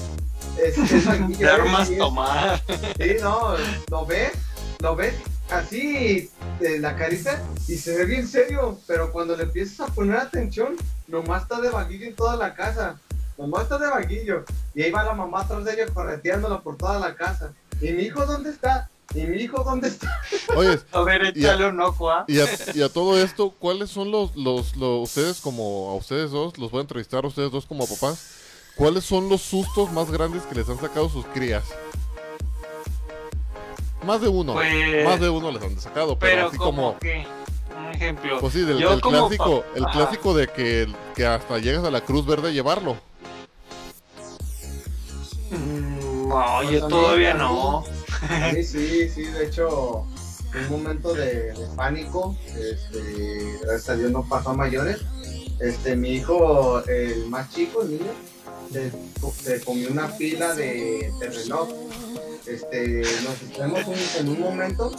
Es, 0.57 0.77
es 0.77 1.05
De 1.39 1.49
armas 1.49 1.89
tomar. 1.97 2.61
Sí, 2.97 3.17
no, 3.21 3.55
lo 3.89 4.05
ves, 4.05 4.31
lo 4.79 4.95
ves 4.95 5.15
así 5.49 6.29
de 6.59 6.79
la 6.79 6.95
carita 6.95 7.41
y 7.67 7.77
se 7.77 7.97
ve 7.97 8.05
bien 8.05 8.27
serio, 8.27 8.79
pero 8.87 9.11
cuando 9.11 9.35
le 9.35 9.43
empiezas 9.43 9.81
a 9.81 9.93
poner 9.93 10.17
atención, 10.17 10.75
nomás 11.07 11.43
está 11.43 11.59
de 11.61 11.69
vaguillo 11.69 12.05
en 12.07 12.15
toda 12.15 12.35
la 12.35 12.53
casa. 12.53 12.99
Nomás 13.37 13.63
está 13.63 13.77
de 13.77 13.87
vaguillo. 13.87 14.45
Y 14.73 14.83
ahí 14.83 14.91
va 14.91 15.03
la 15.03 15.13
mamá 15.13 15.41
atrás 15.41 15.65
de 15.65 15.73
ella 15.73 15.85
correteándola 15.93 16.61
por 16.61 16.77
toda 16.77 16.99
la 16.99 17.15
casa. 17.15 17.51
¿Y 17.81 17.91
mi 17.91 18.03
hijo 18.03 18.25
dónde 18.25 18.49
está? 18.49 18.89
¿Y 19.13 19.21
mi 19.21 19.37
hijo 19.37 19.63
dónde 19.63 19.87
está? 19.89 20.19
Oye, 20.55 20.79
A 20.91 21.01
ver, 21.01 21.21
a- 21.23 21.29
échale 21.29 21.67
un 21.67 21.79
ojo, 21.79 22.09
¿ah? 22.09 22.25
y 22.27 22.39
a, 22.39 22.47
y 22.73 22.81
a 22.81 22.89
todo 22.89 23.17
esto, 23.17 23.51
¿cuáles 23.51 23.89
son 23.89 24.11
los, 24.11 24.35
los, 24.35 24.75
los, 24.75 25.03
ustedes 25.09 25.39
como, 25.41 25.91
a 25.91 25.95
ustedes 25.95 26.31
dos, 26.31 26.57
los 26.57 26.71
voy 26.71 26.79
a 26.79 26.81
entrevistar 26.81 27.23
a 27.23 27.27
ustedes 27.27 27.51
dos 27.51 27.65
como 27.65 27.87
papás, 27.87 28.31
¿cuáles 28.75 29.05
son 29.05 29.29
los 29.29 29.41
sustos 29.41 29.91
más 29.91 30.11
grandes 30.11 30.43
que 30.43 30.55
les 30.55 30.67
han 30.69 30.79
sacado 30.79 31.07
sus 31.09 31.25
crías? 31.27 31.63
Más 34.03 34.21
de 34.21 34.27
uno. 34.27 34.53
Pues- 34.53 35.05
más 35.05 35.19
de 35.19 35.29
uno 35.29 35.51
les 35.51 35.63
han 35.63 35.79
sacado, 35.79 36.17
pero, 36.19 36.35
Pero 36.35 36.47
así 36.49 36.57
como, 36.57 36.81
como. 36.87 36.99
que, 36.99 37.25
un 37.77 37.85
ejemplo. 37.91 38.39
Pues 38.39 38.53
sí, 38.53 38.61
del, 38.61 38.77
Yo 38.79 38.91
del 38.91 39.01
como 39.01 39.19
clásico, 39.29 39.63
el 39.75 39.85
clásico 39.85 40.33
de 40.35 40.47
que, 40.47 40.93
que 41.15 41.25
hasta 41.25 41.57
llegas 41.59 41.83
a 41.85 41.91
la 41.91 42.01
Cruz 42.01 42.25
Verde 42.25 42.49
a 42.49 42.51
llevarlo. 42.51 42.97
Mm, 45.51 46.27
No, 46.27 46.35
Pues 46.57 46.69
yo 46.71 46.85
mí 46.87 46.89
todavía 46.89 47.33
no. 47.33 47.83
Sí, 48.53 48.63
sí, 48.63 49.09
sí, 49.09 49.23
de 49.23 49.45
hecho, 49.45 50.05
un 50.53 50.69
momento 50.69 51.13
de, 51.13 51.53
de 51.53 51.67
pánico, 51.75 52.37
este, 52.47 53.57
gracias 53.61 53.89
a 53.89 53.95
Dios 53.95 54.11
no 54.11 54.27
pasó 54.27 54.51
a 54.51 54.53
mayores. 54.53 54.99
Este, 55.59 55.95
mi 55.95 56.15
hijo, 56.15 56.83
el 56.85 57.27
más 57.27 57.53
chico, 57.53 57.83
el 57.83 57.91
niño, 57.91 58.11
se, 58.71 58.91
se 59.43 59.61
comió 59.63 59.89
una 59.89 60.15
pila 60.17 60.53
de, 60.53 61.11
de 61.19 61.29
reloj. 61.29 61.69
Este, 62.47 63.01
nos 63.23 63.39
distraemos 63.41 63.81
en 64.19 64.29
un 64.29 64.39
momento 64.39 64.91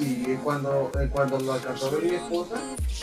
y 0.00 0.34
cuando, 0.36 0.92
eh, 1.00 1.08
cuando 1.10 1.40
lo 1.40 1.54
alcanzó 1.54 1.90
mi 1.92 2.14
esposa, 2.14 2.56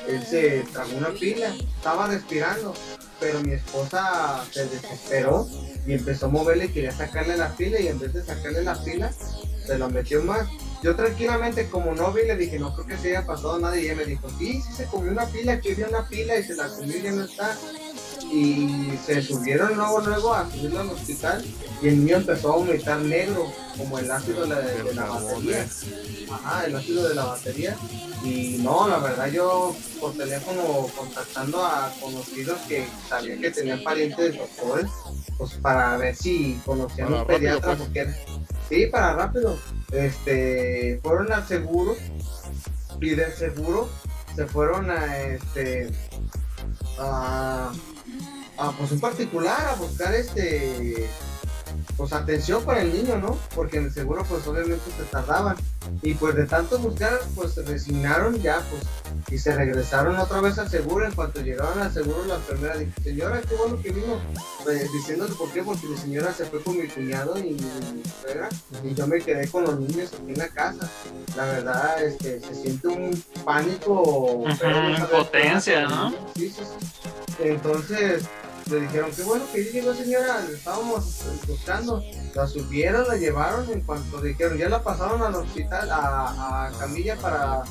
él 0.08 0.24
se 0.24 0.64
tragó 0.72 0.98
una 0.98 1.10
pila, 1.10 1.56
estaba 1.56 2.08
respirando, 2.08 2.76
pero 3.20 3.41
mi 3.41 3.53
esposa 3.53 4.45
se 4.52 4.68
desesperó 4.68 5.48
y 5.88 5.94
empezó 5.94 6.28
a 6.28 6.30
moverle 6.30 6.66
y 6.66 6.70
quería 6.70 6.91
sacarle 6.91 7.38
la 7.38 7.49
pila 7.56 7.80
y 7.80 7.88
en 7.88 7.98
vez 7.98 8.14
de 8.14 8.24
sacarle 8.24 8.64
la 8.64 8.84
pila, 8.84 9.12
se 9.66 9.78
la 9.78 9.88
metió 9.88 10.24
más. 10.24 10.48
Yo 10.84 10.95
tranquilamente, 10.95 11.70
como 11.70 11.94
no 11.94 12.12
vi, 12.12 12.24
le 12.24 12.36
dije, 12.36 12.60
no 12.60 12.74
creo 12.76 12.88
que 12.88 12.98
se 12.98 13.10
haya 13.10 13.26
pasado 13.26 13.60
nada 13.60 13.80
y 13.80 13.86
ella 13.86 13.95
me 13.95 14.06
dijo, 14.06 14.30
sí, 14.38 14.62
sí 14.62 14.74
se 14.74 14.86
comió 14.86 15.12
una 15.12 15.26
pila, 15.26 15.53
aquí 15.53 15.72
había 15.72 15.88
una 15.88 16.08
pila 16.08 16.38
y 16.38 16.44
se 16.44 16.56
la 16.56 16.68
comió 16.70 16.98
y 16.98 17.02
ya 17.02 17.12
no 17.12 17.24
está. 17.24 17.58
Y 18.32 18.98
se 19.06 19.22
subieron 19.22 19.76
luego, 19.76 19.99
luego 20.02 20.34
a 20.34 20.49
subirlo 20.49 20.80
al 20.80 20.90
hospital 20.90 21.44
y 21.82 21.88
el 21.88 21.99
niño 22.06 22.18
empezó 22.18 22.53
a 22.53 22.56
vomitar 22.58 22.99
negro, 22.99 23.52
como 23.78 23.99
el 23.99 24.10
ácido 24.10 24.44
de 24.44 24.49
la, 24.49 24.60
de 24.60 24.94
la 24.94 25.06
batería. 25.06 25.68
Ajá, 26.32 26.66
el 26.66 26.76
ácido 26.76 27.10
de 27.10 27.16
la 27.16 27.26
batería. 27.26 27.76
Y 28.24 28.60
no, 28.64 28.88
la 28.88 28.99
verdad 28.99 29.28
yo 29.32 29.76
por 29.99 30.14
teléfono 30.14 30.88
contactando 30.95 31.66
a 31.66 31.91
conocidos 31.99 32.60
que 32.68 32.86
sabían 33.10 33.41
que 33.41 33.52
tenían 33.52 33.84
parientes 33.84 34.38
doctores, 34.38 34.90
pues 35.38 35.53
para 35.56 35.98
ver 35.98 36.16
si 36.16 36.62
conocían 36.66 37.08
Para 37.10 37.22
un 37.22 37.28
rápido, 37.28 37.40
pediatra, 37.40 37.76
pues. 37.76 37.80
porque 37.80 38.16
sí, 38.70 38.86
para 38.86 39.14
rápido. 39.14 39.58
Este, 39.91 40.99
fueron 41.03 41.34
al 41.34 41.45
seguro 41.48 41.98
y 43.02 43.10
del 43.10 43.34
seguro 43.34 43.90
se 44.36 44.45
fueron 44.45 44.90
a 44.90 45.26
este 45.28 45.90
a, 46.99 47.72
a 48.61 48.71
pues 48.71 48.91
un 48.91 48.99
particular 48.99 49.59
a 49.69 49.75
buscar 49.75 50.13
este 50.13 51.09
pues 51.97 52.13
atención 52.13 52.63
para 52.63 52.81
el 52.81 52.93
niño, 52.93 53.17
¿no? 53.17 53.38
Porque 53.55 53.77
en 53.77 53.85
el 53.85 53.93
seguro 53.93 54.23
pues 54.27 54.45
obviamente 54.47 54.83
se 54.97 55.03
tardaban. 55.03 55.55
Y 56.01 56.13
pues 56.13 56.35
de 56.35 56.45
tanto 56.45 56.77
buscar 56.79 57.19
pues 57.35 57.53
se 57.53 57.63
resignaron 57.63 58.39
ya 58.39 58.61
pues 58.69 58.83
y 59.29 59.38
se 59.38 59.55
regresaron 59.55 60.17
otra 60.17 60.41
vez 60.41 60.57
al 60.59 60.69
seguro. 60.69 61.05
En 61.05 61.13
cuanto 61.13 61.41
llegaron 61.41 61.79
al 61.79 61.91
seguro 61.91 62.25
la 62.25 62.35
enfermera 62.35 62.77
dijo, 62.77 62.91
señora, 63.03 63.41
qué 63.41 63.55
bueno 63.55 63.81
que 63.81 63.91
vino. 63.91 64.19
Pues, 64.63 64.91
diciéndole 64.91 65.33
por 65.35 65.51
qué, 65.51 65.63
porque 65.63 65.88
mi 65.88 65.97
señora 65.97 66.33
se 66.33 66.45
fue 66.45 66.61
con 66.61 66.77
mi 66.77 66.88
cuñado 66.88 67.38
y 67.38 67.51
mi 67.51 68.03
suegra 68.21 68.49
y 68.83 68.93
yo 68.93 69.07
me 69.07 69.19
quedé 69.19 69.47
con 69.47 69.63
los 69.63 69.79
niños 69.79 70.11
aquí 70.13 70.31
en 70.31 70.38
la 70.38 70.49
casa. 70.49 70.89
La 71.35 71.45
verdad, 71.45 72.03
este, 72.03 72.39
se 72.41 72.55
siente 72.55 72.88
un 72.88 73.23
pánico. 73.43 74.43
saber 74.59 74.99
impotencia. 74.99 75.88
¿no? 75.88 76.11
Sí, 76.35 76.49
sí, 76.49 76.63
sí. 76.63 77.43
Entonces 77.43 78.23
le 78.69 78.81
dijeron, 78.81 79.11
qué 79.15 79.23
bueno 79.23 79.45
que 79.51 79.65
ya 79.65 79.71
llegó 79.71 79.93
señora, 79.93 80.41
le 80.47 80.55
estábamos 80.55 81.21
buscando. 81.47 82.03
La 82.35 82.47
subieron, 82.47 83.07
la 83.07 83.17
llevaron, 83.17 83.69
en 83.69 83.81
cuanto 83.81 84.21
dijeron, 84.21 84.57
ya 84.57 84.69
la 84.69 84.81
pasaron 84.83 85.21
al 85.21 85.35
hospital, 85.35 85.89
a, 85.91 86.67
a 86.67 86.71
camilla 86.79 87.15
para... 87.17 87.63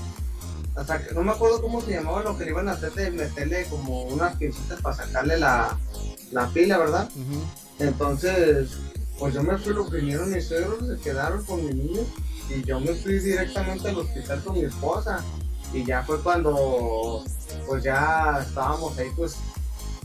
sac- 0.87 1.13
no 1.13 1.23
me 1.23 1.33
acuerdo 1.33 1.63
cómo 1.63 1.81
se 1.81 1.93
llamaba 1.93 2.23
lo 2.23 2.37
que 2.37 2.45
le 2.45 2.51
iban 2.51 2.69
a 2.69 2.73
hacer 2.73 2.93
de 2.93 3.11
meterle 3.11 3.65
como 3.71 4.05
unas 4.05 4.37
pincitas 4.37 4.81
para 4.83 4.97
sacarle 4.97 5.39
la, 5.39 5.79
la 6.33 6.47
pila, 6.49 6.79
¿verdad? 6.79 7.09
Entonces, 7.79 8.69
pues 9.19 9.33
yo 9.35 9.43
me 9.43 9.57
fui, 9.59 9.73
lo 9.73 9.85
vinieron 9.85 10.31
mis 10.31 10.47
suegros, 10.49 10.87
se 10.87 10.99
quedaron 11.03 11.45
con 11.45 11.65
mi 11.65 11.73
niño 11.73 12.03
y 12.51 12.63
yo 12.63 12.79
me 12.81 12.93
fui 12.95 13.19
directamente 13.19 13.89
al 13.89 13.99
hospital 13.99 14.43
con 14.45 14.55
mi 14.55 14.65
esposa. 14.65 15.25
Y 15.73 15.85
ya 15.85 16.03
fue 16.03 16.21
cuando, 16.21 17.25
pues 17.67 17.85
ya 17.85 18.45
estábamos 18.47 18.99
ahí, 18.99 19.09
pues, 19.17 19.37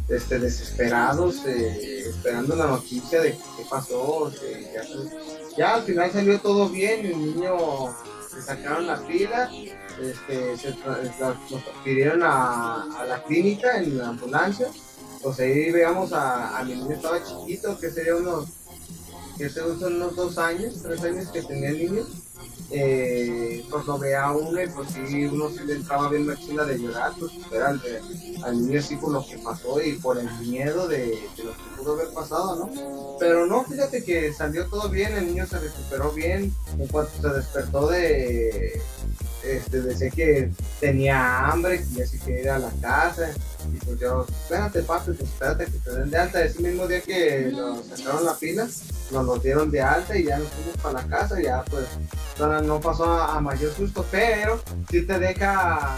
este, 0.10 0.40
desesperados, 0.40 1.46
eh, 1.46 2.06
esperando 2.10 2.56
la 2.56 2.68
noticia 2.68 3.22
de 3.22 3.32
qué 3.32 3.66
pasó. 3.70 4.32
ya, 4.74 4.84
se- 4.84 5.64
al 5.64 5.84
final 5.84 6.12
salió 6.12 6.40
todo 6.40 6.70
bien, 6.70 7.06
el 7.06 7.18
niño 7.36 7.96
le 8.36 8.42
sacaron 8.42 8.88
la 8.88 9.00
pila, 9.08 9.50
este, 10.02 10.58
se 10.58 10.76
nos 10.86 11.64
pidieron 11.84 12.22
a, 12.24 12.84
a 13.02 13.06
la 13.06 13.24
clínica 13.24 13.78
en 13.78 13.98
la 13.98 14.10
ambulancia 14.10 14.68
pues 15.26 15.40
ahí 15.40 15.72
veamos 15.72 16.14
a, 16.14 16.60
a 16.60 16.64
mi 16.64 16.76
niño 16.76 16.92
estaba 16.94 17.24
chiquito, 17.24 17.80
que 17.80 17.90
sería 17.90 18.16
unos, 18.16 18.46
que 19.40 19.50
unos 19.88 20.16
dos 20.16 20.38
años, 20.38 20.76
tres 20.84 21.02
años 21.02 21.30
que 21.30 21.42
tenía 21.42 21.70
el 21.70 21.80
niño. 21.80 22.04
Eh, 22.72 23.64
pues 23.70 23.86
lo 23.86 24.00
veía 24.00 24.32
uno 24.32 24.62
y 24.62 24.68
pues 24.68 24.90
sí, 24.90 25.26
uno 25.26 25.50
sí 25.50 25.60
le 25.66 25.76
entraba 25.76 26.10
bien 26.10 26.26
machina 26.26 26.64
de 26.64 26.80
llorar, 26.80 27.14
pues 27.20 27.32
era 27.52 27.70
al, 27.70 28.68
niño 28.68 28.80
así 28.80 28.96
por 28.96 29.12
lo 29.12 29.26
que 29.26 29.38
pasó 29.38 29.82
y 29.82 29.94
por 29.94 30.18
el 30.18 30.30
miedo 30.40 30.88
de, 30.88 31.20
de 31.38 31.44
lo 31.44 31.52
que 31.52 31.64
pudo 31.78 31.94
haber 31.94 32.10
pasado, 32.14 32.56
¿no? 32.56 33.18
Pero 33.20 33.46
no, 33.46 33.64
fíjate 33.64 34.04
que 34.04 34.34
salió 34.34 34.68
todo 34.68 34.90
bien, 34.90 35.14
el 35.14 35.28
niño 35.28 35.46
se 35.46 35.60
recuperó 35.60 36.12
bien, 36.12 36.56
en 36.78 36.88
cuanto 36.88 37.12
se 37.22 37.30
despertó 37.30 37.88
de, 37.88 38.82
este, 39.46 39.82
decía 39.82 40.10
que 40.10 40.52
tenía 40.80 41.48
hambre, 41.48 41.80
que 41.80 42.00
ya 42.00 42.08
se 42.08 42.20
quería 42.20 42.42
ir 42.42 42.50
a 42.50 42.60
la 42.60 42.72
casa, 42.82 43.30
y 43.74 43.78
pues 43.86 44.00
yo, 44.00 44.26
espérate 44.28 44.82
papi, 44.84 45.12
pues 45.12 45.22
espérate 45.22 45.66
que 45.66 45.80
te 45.80 45.92
den 45.92 46.10
de 46.10 46.18
alta. 46.18 46.44
Ese 46.44 46.62
mismo 46.62 46.88
día 46.88 47.02
que 47.02 47.52
nos 47.52 47.86
sacaron 47.86 48.26
la 48.26 48.36
pila, 48.36 48.68
nos 49.12 49.44
dieron 49.44 49.72
de 49.72 49.82
alta 49.82 50.18
y 50.18 50.26
ya 50.26 50.38
nos 50.38 50.50
fuimos 50.50 50.78
para 50.78 51.02
la 51.02 51.08
casa, 51.08 51.42
ya 51.42 51.64
pues 51.66 51.86
no, 52.64 52.80
pasó 52.80 53.06
a, 53.06 53.40
mayor 53.40 53.74
susto, 53.74 54.06
pero 54.12 54.60
sí 54.90 55.04
te 55.04 55.20
deja 55.20 55.96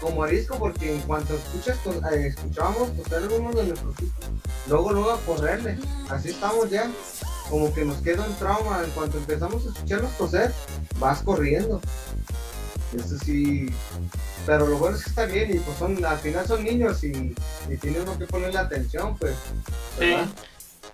como 0.00 0.22
arisco 0.22 0.56
porque 0.58 0.94
en 0.94 1.00
cuanto 1.02 1.34
escuchas, 1.34 1.78
pues, 1.84 1.96
eh, 2.12 2.28
escuchábamos 2.28 2.96
toser 2.96 3.28
uno 3.32 3.50
de 3.52 3.64
nuestros 3.64 4.00
hijos, 4.00 4.24
luego 4.68 4.92
luego 4.92 5.10
a 5.10 5.20
correrle, 5.20 5.78
así 6.08 6.30
estamos 6.30 6.70
ya, 6.70 6.90
como 7.50 7.72
que 7.74 7.84
nos 7.84 7.98
queda 7.98 8.24
un 8.24 8.34
trauma, 8.36 8.82
en 8.84 8.90
cuanto 8.92 9.18
empezamos 9.18 9.66
a 9.66 9.70
escucharlos 9.70 10.16
toser, 10.16 10.52
vas 10.98 11.22
corriendo. 11.22 11.80
Eso 12.96 13.18
sí, 13.24 13.72
pero 14.46 14.66
lo 14.66 14.78
bueno 14.78 14.96
es 14.96 15.04
que 15.04 15.10
está 15.10 15.26
bien 15.26 15.54
y 15.54 15.60
pues 15.60 15.78
son, 15.78 16.04
al 16.04 16.18
final 16.18 16.46
son 16.46 16.64
niños 16.64 17.04
y, 17.04 17.34
y 17.68 17.76
tiene 17.76 18.00
uno 18.00 18.18
que 18.18 18.26
ponerle 18.26 18.58
atención, 18.58 19.16
pues. 19.16 19.36
Sí. 19.98 20.16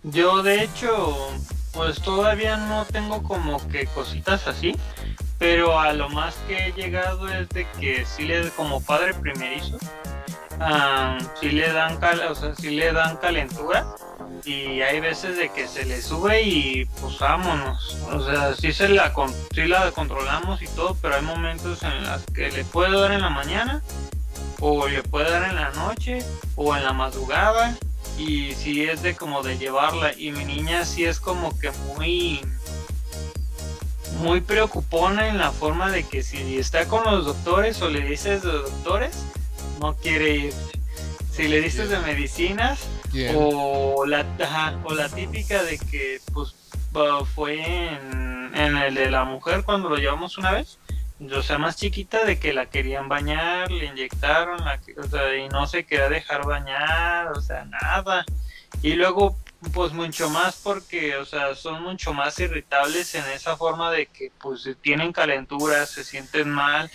Yo 0.02 0.42
de 0.42 0.62
hecho, 0.62 1.30
pues 1.72 2.00
todavía 2.00 2.56
no 2.56 2.84
tengo 2.84 3.22
como 3.22 3.66
que 3.68 3.86
cositas 3.86 4.46
así, 4.46 4.76
pero 5.38 5.78
a 5.78 5.92
lo 5.92 6.08
más 6.10 6.34
que 6.46 6.68
he 6.68 6.72
llegado 6.72 7.28
es 7.28 7.48
de 7.50 7.66
que 7.80 8.04
sí 8.04 8.24
le, 8.24 8.50
como 8.50 8.80
padre 8.80 9.14
primerizo, 9.14 9.78
ah, 10.60 11.18
sí 11.40 11.50
le 11.50 11.72
dan 11.72 11.96
cal, 11.98 12.20
o 12.28 12.34
sea, 12.34 12.54
sí 12.54 12.70
le 12.70 12.92
dan 12.92 13.16
calentura 13.16 13.86
y 14.44 14.80
hay 14.82 15.00
veces 15.00 15.36
de 15.36 15.48
que 15.50 15.66
se 15.66 15.84
le 15.84 16.00
sube 16.00 16.42
y 16.42 16.84
pues 17.00 17.18
vámonos, 17.18 17.96
o 18.12 18.24
sea, 18.24 18.54
sí 18.54 18.72
se 18.72 18.88
la, 18.88 19.12
sí 19.54 19.64
la 19.66 19.90
controlamos 19.92 20.62
y 20.62 20.68
todo, 20.68 20.96
pero 21.00 21.16
hay 21.16 21.22
momentos 21.22 21.82
en 21.82 22.04
los 22.04 22.22
que 22.34 22.50
le 22.50 22.64
puede 22.64 22.98
dar 22.98 23.12
en 23.12 23.22
la 23.22 23.30
mañana 23.30 23.82
o 24.60 24.86
le 24.88 25.02
puede 25.02 25.30
dar 25.30 25.48
en 25.48 25.56
la 25.56 25.70
noche 25.70 26.18
o 26.54 26.76
en 26.76 26.84
la 26.84 26.92
madrugada. 26.92 27.76
Y 28.18 28.52
si 28.54 28.84
es 28.84 29.02
de 29.02 29.14
como 29.14 29.42
de 29.42 29.58
llevarla. 29.58 30.12
Y 30.16 30.32
mi 30.32 30.44
niña 30.44 30.84
sí 30.84 31.04
es 31.04 31.20
como 31.20 31.58
que 31.58 31.70
muy 31.70 32.40
muy 34.20 34.40
preocupona 34.40 35.28
en 35.28 35.36
la 35.36 35.52
forma 35.52 35.90
de 35.90 36.02
que 36.02 36.22
si 36.22 36.56
está 36.56 36.86
con 36.86 37.04
los 37.04 37.26
doctores 37.26 37.82
o 37.82 37.90
le 37.90 38.00
dices 38.00 38.42
de 38.42 38.50
doctores 38.50 39.14
no 39.80 39.94
quiere 39.94 40.30
ir. 40.36 40.54
Si 41.30 41.48
le 41.48 41.60
dices 41.60 41.90
de 41.90 41.98
medicinas 41.98 42.78
O 43.34 44.04
la 44.06 44.26
ajá, 44.40 44.78
o 44.84 44.94
la 44.94 45.08
típica 45.08 45.62
de 45.62 45.78
que 45.78 46.20
pues 46.32 46.54
fue 47.34 47.60
en, 47.64 48.52
en 48.54 48.76
el 48.76 48.94
de 48.94 49.10
la 49.10 49.24
mujer 49.24 49.64
cuando 49.64 49.88
lo 49.88 49.96
llevamos 49.96 50.38
una 50.38 50.52
vez. 50.52 50.78
O 51.32 51.42
sea 51.42 51.58
más 51.58 51.76
chiquita 51.76 52.24
de 52.24 52.38
que 52.38 52.52
la 52.52 52.66
querían 52.66 53.08
bañar 53.08 53.70
le 53.70 53.86
inyectaron 53.86 54.60
o 54.60 55.08
sea, 55.08 55.36
y 55.36 55.48
no 55.48 55.66
se 55.66 55.84
quería 55.84 56.10
dejar 56.10 56.44
bañar 56.44 57.32
o 57.32 57.40
sea 57.40 57.64
nada. 57.64 58.24
Y 58.82 58.92
luego 58.94 59.36
pues 59.72 59.92
mucho 59.92 60.28
más 60.28 60.60
porque 60.62 61.16
o 61.16 61.24
sea 61.24 61.54
son 61.54 61.82
mucho 61.82 62.12
más 62.12 62.38
irritables 62.38 63.14
en 63.14 63.24
esa 63.34 63.56
forma 63.56 63.90
de 63.90 64.06
que 64.06 64.30
pues 64.38 64.68
tienen 64.82 65.12
calentura 65.12 65.86
se 65.86 66.04
sienten 66.04 66.50
mal 66.50 66.90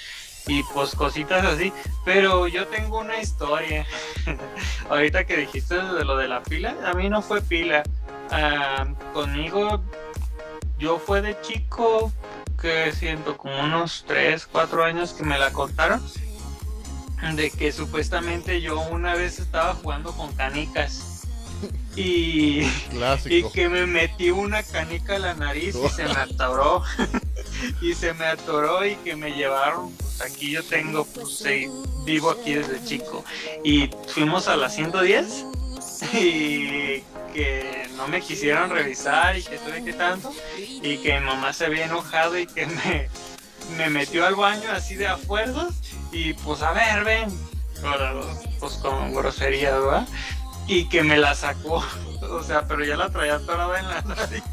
y 0.48 0.64
pues 0.74 0.96
cositas 0.96 1.46
así 1.46 1.72
pero 2.04 2.48
yo 2.48 2.68
tengo 2.68 3.00
una 3.00 3.20
historia 3.20 3.86
ahorita 4.90 5.26
que 5.26 5.38
dijiste 5.38 5.76
de 5.76 6.04
lo 6.04 6.18
de 6.18 6.28
la 6.28 6.42
pila 6.42 6.76
a 6.86 6.94
mí 6.94 7.10
no 7.10 7.22
fue 7.22 7.42
pila 7.42 7.84
Ah, 8.34 8.88
conmigo 9.14 9.84
yo 10.80 10.98
fue 11.00 11.22
de 11.22 11.40
chico 11.42 12.14
que 12.60 12.94
siento 12.94 13.36
como 13.36 13.60
unos 13.60 14.06
3, 14.08 14.48
4 14.50 14.86
años 14.86 15.12
que 15.12 15.24
me 15.24 15.38
la 15.38 15.52
contaron. 15.52 16.02
De 17.36 17.52
que 17.52 17.72
supuestamente 17.72 18.62
yo 18.62 18.80
una 18.80 19.14
vez 19.14 19.40
estaba 19.40 19.76
jugando 19.76 20.12
con 20.14 20.34
canicas. 20.34 21.11
Y, 21.96 22.62
y 23.26 23.44
que 23.54 23.68
me 23.68 23.86
metí 23.86 24.32
una 24.32 24.64
canica 24.64 25.18
a 25.18 25.20
la 25.20 25.34
nariz 25.34 25.76
y 25.76 25.90
se 25.90 26.04
me 26.06 26.12
atoró. 26.18 26.84
y 27.82 27.94
se 27.94 28.14
me 28.14 28.26
atoró 28.26 28.86
y 28.86 28.96
que 28.98 29.16
me 29.16 29.32
llevaron. 29.32 29.96
Pues 29.98 30.22
aquí 30.22 30.52
yo 30.52 30.64
tengo, 30.64 31.06
pues 31.06 31.38
sí, 31.38 31.70
vivo 32.06 32.32
aquí 32.32 32.54
desde 32.54 32.84
chico. 32.86 33.26
Y 33.64 33.90
fuimos 34.08 34.48
a 34.48 34.56
la 34.56 34.70
110 34.70 35.46
y 36.14 37.04
que 37.34 37.90
no 37.98 38.08
me 38.08 38.22
quisieron 38.22 38.70
revisar 38.70 39.38
y 39.38 39.44
que 39.44 39.58
tuve 39.58 39.84
que 39.84 39.94
tanto. 39.94 40.34
Y 40.58 40.98
que 40.98 41.20
mi 41.20 41.26
mamá 41.26 41.54
se 41.54 41.66
había 41.66 41.86
enojado 41.86 42.38
y 42.38 42.48
que 42.48 42.66
me, 42.66 43.10
me 43.78 43.90
metió 43.90 44.26
al 44.26 44.36
baño 44.36 44.72
así 44.72 44.96
de 44.96 45.08
a 45.08 45.18
fuerzas. 45.18 45.74
Y 46.12 46.34
pues 46.34 46.62
a 46.62 46.72
ver, 46.72 47.04
ven. 47.04 47.52
Pues 48.60 48.74
con 48.74 49.14
grosería, 49.14 49.72
¿verdad? 49.72 50.08
Y 50.68 50.90
que 50.90 51.04
me 51.04 51.18
la 51.18 51.36
sacó. 51.36 51.84
O 52.22 52.44
sea, 52.44 52.66
pero 52.66 52.86
ya 52.86 52.96
la 52.96 53.10
traía 53.10 53.36
atorada 53.36 53.80
en 53.80 53.90
la 53.90 54.02
nariz. 54.04 54.44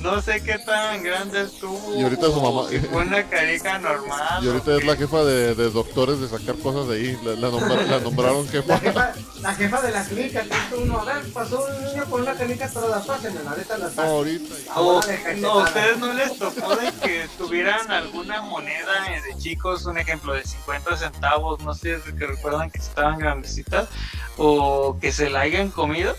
No 0.00 0.20
sé 0.22 0.42
qué 0.42 0.58
tan 0.58 1.02
grande 1.02 1.42
estuvo. 1.42 1.94
Y 1.98 2.02
ahorita 2.02 2.26
su 2.26 2.40
mamá- 2.40 2.68
si 2.68 2.78
Fue 2.80 3.02
una 3.02 3.22
carica 3.28 3.78
normal. 3.78 4.42
Y 4.44 4.48
ahorita 4.48 4.76
es 4.76 4.84
la 4.84 4.96
jefa 4.96 5.24
de, 5.24 5.54
de 5.54 5.70
doctores 5.70 6.20
de 6.20 6.28
sacar 6.28 6.56
cosas 6.58 6.88
de 6.88 6.96
ahí. 6.96 7.18
La, 7.24 7.32
la 7.32 7.48
nombra- 7.48 7.86
la 7.86 7.98
nombraron 8.04 8.44
La 8.46 8.50
jefa. 8.52 8.78
jefa, 8.78 9.12
la 9.40 9.54
jefa 9.54 9.80
de 9.82 9.90
la 9.92 10.04
clínica, 10.04 10.42
que 10.68 10.74
uno, 10.76 10.98
a 11.00 11.04
ver, 11.04 11.32
pasó 11.32 11.64
un 11.64 11.84
niño 11.84 12.04
con 12.10 12.22
una 12.22 12.34
canica 12.34 12.68
toda 12.70 13.00
pásenme, 13.04 13.40
ahorita 13.48 13.78
la 13.78 13.84
No, 13.86 13.90
saco. 13.94 14.08
ahorita. 14.08 14.54
O, 14.76 14.90
Ahora 15.00 15.06
de 15.06 15.16
no, 15.18 15.22
cachetada. 15.24 15.52
¿a 15.52 15.64
ustedes 15.64 15.98
no 15.98 16.12
les 16.12 16.38
tocó 16.38 16.76
de 16.76 16.92
que 17.02 17.28
tuvieran 17.38 17.90
alguna 17.90 18.42
moneda 18.42 18.92
de 19.26 19.36
chicos, 19.38 19.84
un 19.86 19.98
ejemplo 19.98 20.32
de 20.34 20.44
50 20.44 20.96
centavos, 20.96 21.60
no 21.60 21.74
sé, 21.74 21.98
que 22.18 22.26
recuerdan 22.26 22.70
que 22.70 22.78
estaban 22.78 23.18
grandecitas, 23.18 23.88
o 24.36 24.98
que 25.00 25.12
se 25.12 25.30
la 25.30 25.40
hayan 25.40 25.70
comido? 25.70 26.14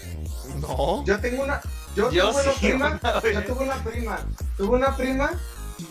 No. 0.62 1.04
Yo 1.06 1.20
tengo 1.20 1.44
una, 1.44 1.62
yo, 1.96 2.12
Yo 2.12 2.30
tuve 2.32 2.42
una 2.44 2.54
sí, 2.54 2.60
prima, 2.68 2.88
una 3.02 3.22
yo 3.32 3.44
tuve 3.46 3.64
una 3.66 3.84
prima, 3.84 4.20
tuve 4.58 4.76
una 4.78 4.96
prima, 4.96 5.32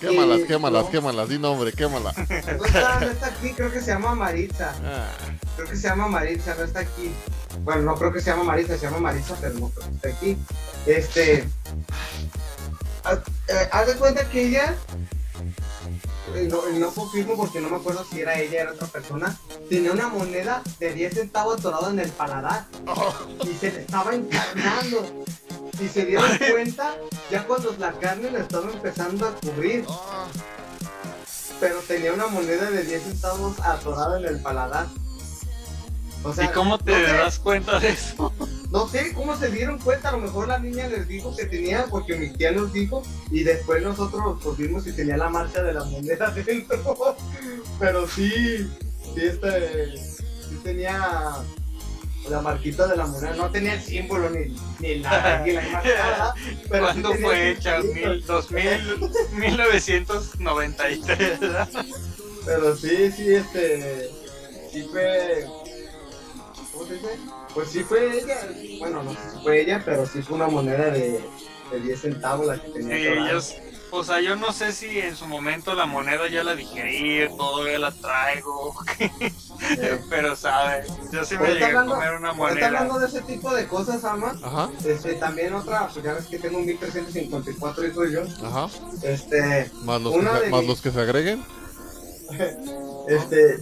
Quémalas, 0.01 0.41
y- 0.41 0.45
quémalas, 0.45 0.85
no. 0.85 0.91
quémalas. 0.91 1.29
Di 1.31 1.39
nombre, 1.39 1.73
quémala. 1.73 2.13
no 2.59 2.65
está, 2.67 3.01
no 3.01 3.07
está 3.11 3.27
aquí, 3.27 3.53
creo 3.55 3.73
que 3.73 3.81
se 3.81 3.87
llama 3.91 4.15
Maritza, 4.15 4.75
Ah, 4.85 5.09
creo 5.57 5.67
que 5.69 5.77
se 5.77 5.89
llama 5.89 6.09
Maritza, 6.09 6.55
no 6.57 6.65
está 6.65 6.81
aquí. 6.81 7.11
Bueno, 7.63 7.83
no 7.83 7.95
creo 7.95 8.13
que 8.13 8.21
se 8.21 8.31
llama 8.31 8.45
Maritza, 8.45 8.77
se 8.77 8.85
llama 8.85 8.99
Maritza, 8.99 9.35
pero 9.41 9.55
no 9.55 9.71
creo 9.71 9.89
que 9.89 9.95
esté 9.97 10.09
aquí. 10.13 10.39
Este, 10.87 11.49
haz 13.05 13.19
eh, 13.49 13.69
haz 13.73 13.87
de 13.87 13.95
cuenta 13.95 14.29
que 14.29 14.43
ella, 14.49 14.75
no, 16.49 16.69
no 16.79 16.91
confirmo 16.91 17.37
porque 17.37 17.61
no 17.61 17.69
me 17.69 17.77
acuerdo 17.77 18.05
si 18.05 18.21
era 18.21 18.39
ella, 18.39 18.63
era 18.63 18.73
otra 18.73 18.87
persona, 18.87 19.37
tenía 19.69 19.93
una 19.93 20.09
moneda 20.09 20.63
de 20.79 20.93
10 20.93 21.15
centavos 21.15 21.59
atorada 21.59 21.91
en 21.91 22.01
el 22.01 22.11
paladar 22.11 22.67
y 23.45 23.55
se 23.55 23.73
le 23.73 23.81
estaba 23.81 24.15
encarnando. 24.15 25.25
Y 25.81 25.89
se 25.89 26.07
dieron 26.07 26.31
cuenta 26.51 26.97
ya 27.31 27.47
cuando 27.47 27.75
la 27.79 27.93
carne 27.93 28.31
le 28.31 28.41
estaba 28.41 28.71
empezando 28.71 29.29
a 29.29 29.33
cubrir, 29.33 29.85
pero 31.61 31.79
tenía 31.81 32.13
una 32.13 32.27
moneda 32.27 32.71
de 32.71 32.83
10 32.85 33.03
centavos 33.03 33.61
atorada 33.61 34.19
en 34.19 34.27
el 34.27 34.43
paladar. 34.43 34.87
O 36.25 36.33
sea, 36.33 36.47
¿Y 36.47 36.49
cómo 36.49 36.79
te 36.79 36.91
no 36.93 36.99
sé, 37.07 37.13
das 37.13 37.39
cuenta 37.39 37.79
de 37.79 37.91
eso? 37.91 38.33
no 38.71 38.89
sé 38.89 39.13
cómo 39.15 39.37
se 39.37 39.51
dieron 39.51 39.79
cuenta, 39.79 40.09
a 40.09 40.13
lo 40.13 40.19
mejor 40.19 40.49
la 40.49 40.59
niña 40.59 40.89
les 40.89 41.07
dijo 41.09 41.35
que 41.37 41.45
tenía, 41.47 41.87
porque 41.89 42.17
mi 42.17 42.29
tía 42.31 42.51
nos 42.53 42.73
dijo, 42.73 43.03
y 43.31 43.45
después 43.45 43.83
nosotros 43.83 44.39
pues 44.43 44.57
vimos 44.59 44.85
si 44.85 44.93
tenía 44.93 45.17
la 45.17 45.29
marca 45.29 45.63
de 45.63 45.73
la 45.75 45.85
moneda 45.85 46.31
dentro. 46.47 47.17
Pero 47.79 48.09
sí, 48.09 48.31
sí, 49.15 49.21
este, 49.23 49.97
sí 49.97 50.57
tenía 50.65 51.37
la 52.29 52.41
marquita 52.43 52.87
de 52.89 52.97
la 52.97 53.07
moneda, 53.07 53.35
no 53.37 53.51
tenía 53.51 53.75
el 53.75 53.81
símbolo 53.81 54.29
ni, 54.29 54.55
ni 54.81 54.97
la, 54.97 55.41
ni 55.47 55.53
la 55.53 55.63
nada, 55.63 56.35
pero 56.69 56.93
sí 56.93 57.01
¿Cuándo 57.01 57.11
tenía 57.13 57.27
fue 57.27 57.51
hecha? 57.51 57.81
simbolito. 57.81 58.45
Mil, 58.51 59.01
2000, 59.33 59.33
1993, 59.33 61.41
¿verdad? 61.49 61.69
Pero 62.45 62.77
sí, 62.77 63.11
sí, 63.13 63.35
este, 63.35 64.11
sí 64.73 64.83
fue, 64.91 65.45
¿cómo 65.47 65.58
se 65.58 65.58
dice? 66.95 67.19
Pues 67.55 67.69
sí 67.71 67.81
fue 67.85 68.19
ella, 68.19 68.37
bueno, 68.79 69.03
no 69.03 69.13
sé 69.13 69.19
si 69.35 69.43
fue 69.43 69.61
ella, 69.63 69.83
pero 69.85 70.07
sí 70.07 70.23
fue 70.23 70.37
una 70.37 70.49
moneda 70.49 70.91
de, 70.91 71.21
de 71.73 71.81
10 71.81 72.01
centavos 72.01 72.47
la 72.47 72.61
que 72.61 72.69
tenía. 72.71 72.97
Sí, 72.97 73.07
ellos, 73.07 73.55
o 73.91 74.05
sea, 74.05 74.21
yo 74.21 74.37
no 74.37 74.53
sé 74.53 74.73
si 74.73 74.99
en 75.01 75.17
su 75.17 75.27
momento 75.27 75.75
la 75.75 75.87
moneda 75.87 76.29
ya 76.29 76.45
la 76.45 76.55
digerí, 76.55 77.27
todavía 77.37 77.79
la 77.79 77.91
traigo, 77.93 78.75
pero 80.11 80.37
sabes, 80.37 80.89
yo 81.11 81.25
sí 81.25 81.37
me 81.39 81.49
llegué 81.49 81.65
a 81.65 81.69
hablando- 81.69 81.95
comer 81.95 82.13
una 82.15 82.33
moneda. 82.35 82.67
hablando 82.67 82.99
de 82.99 83.07
ese 83.07 83.23
tipo 83.23 83.53
de 83.55 83.67
cosas, 83.67 84.05
Ama, 84.05 84.39
Ajá, 84.43 84.71
este, 84.85 85.15
también 85.15 85.55
otra, 85.55 85.89
pues 85.89 86.05
ya 86.05 86.13
ves 86.15 86.27
que 86.27 86.39
tengo 86.39 86.61
1354 86.61 87.87
hijos 87.87 88.11
yo, 88.11 88.23
ajá. 88.47 88.69
este, 89.03 89.71
Más 89.85 90.01
los, 90.03 90.13
que 90.13 90.19
Una 90.19 90.37
se, 90.39 90.45
de 90.45 90.51
más 90.51 90.61
mis- 90.61 90.69
los 90.69 90.81
que 90.83 90.91
se 90.91 91.01
agreguen. 91.01 91.45
este, 93.09 93.59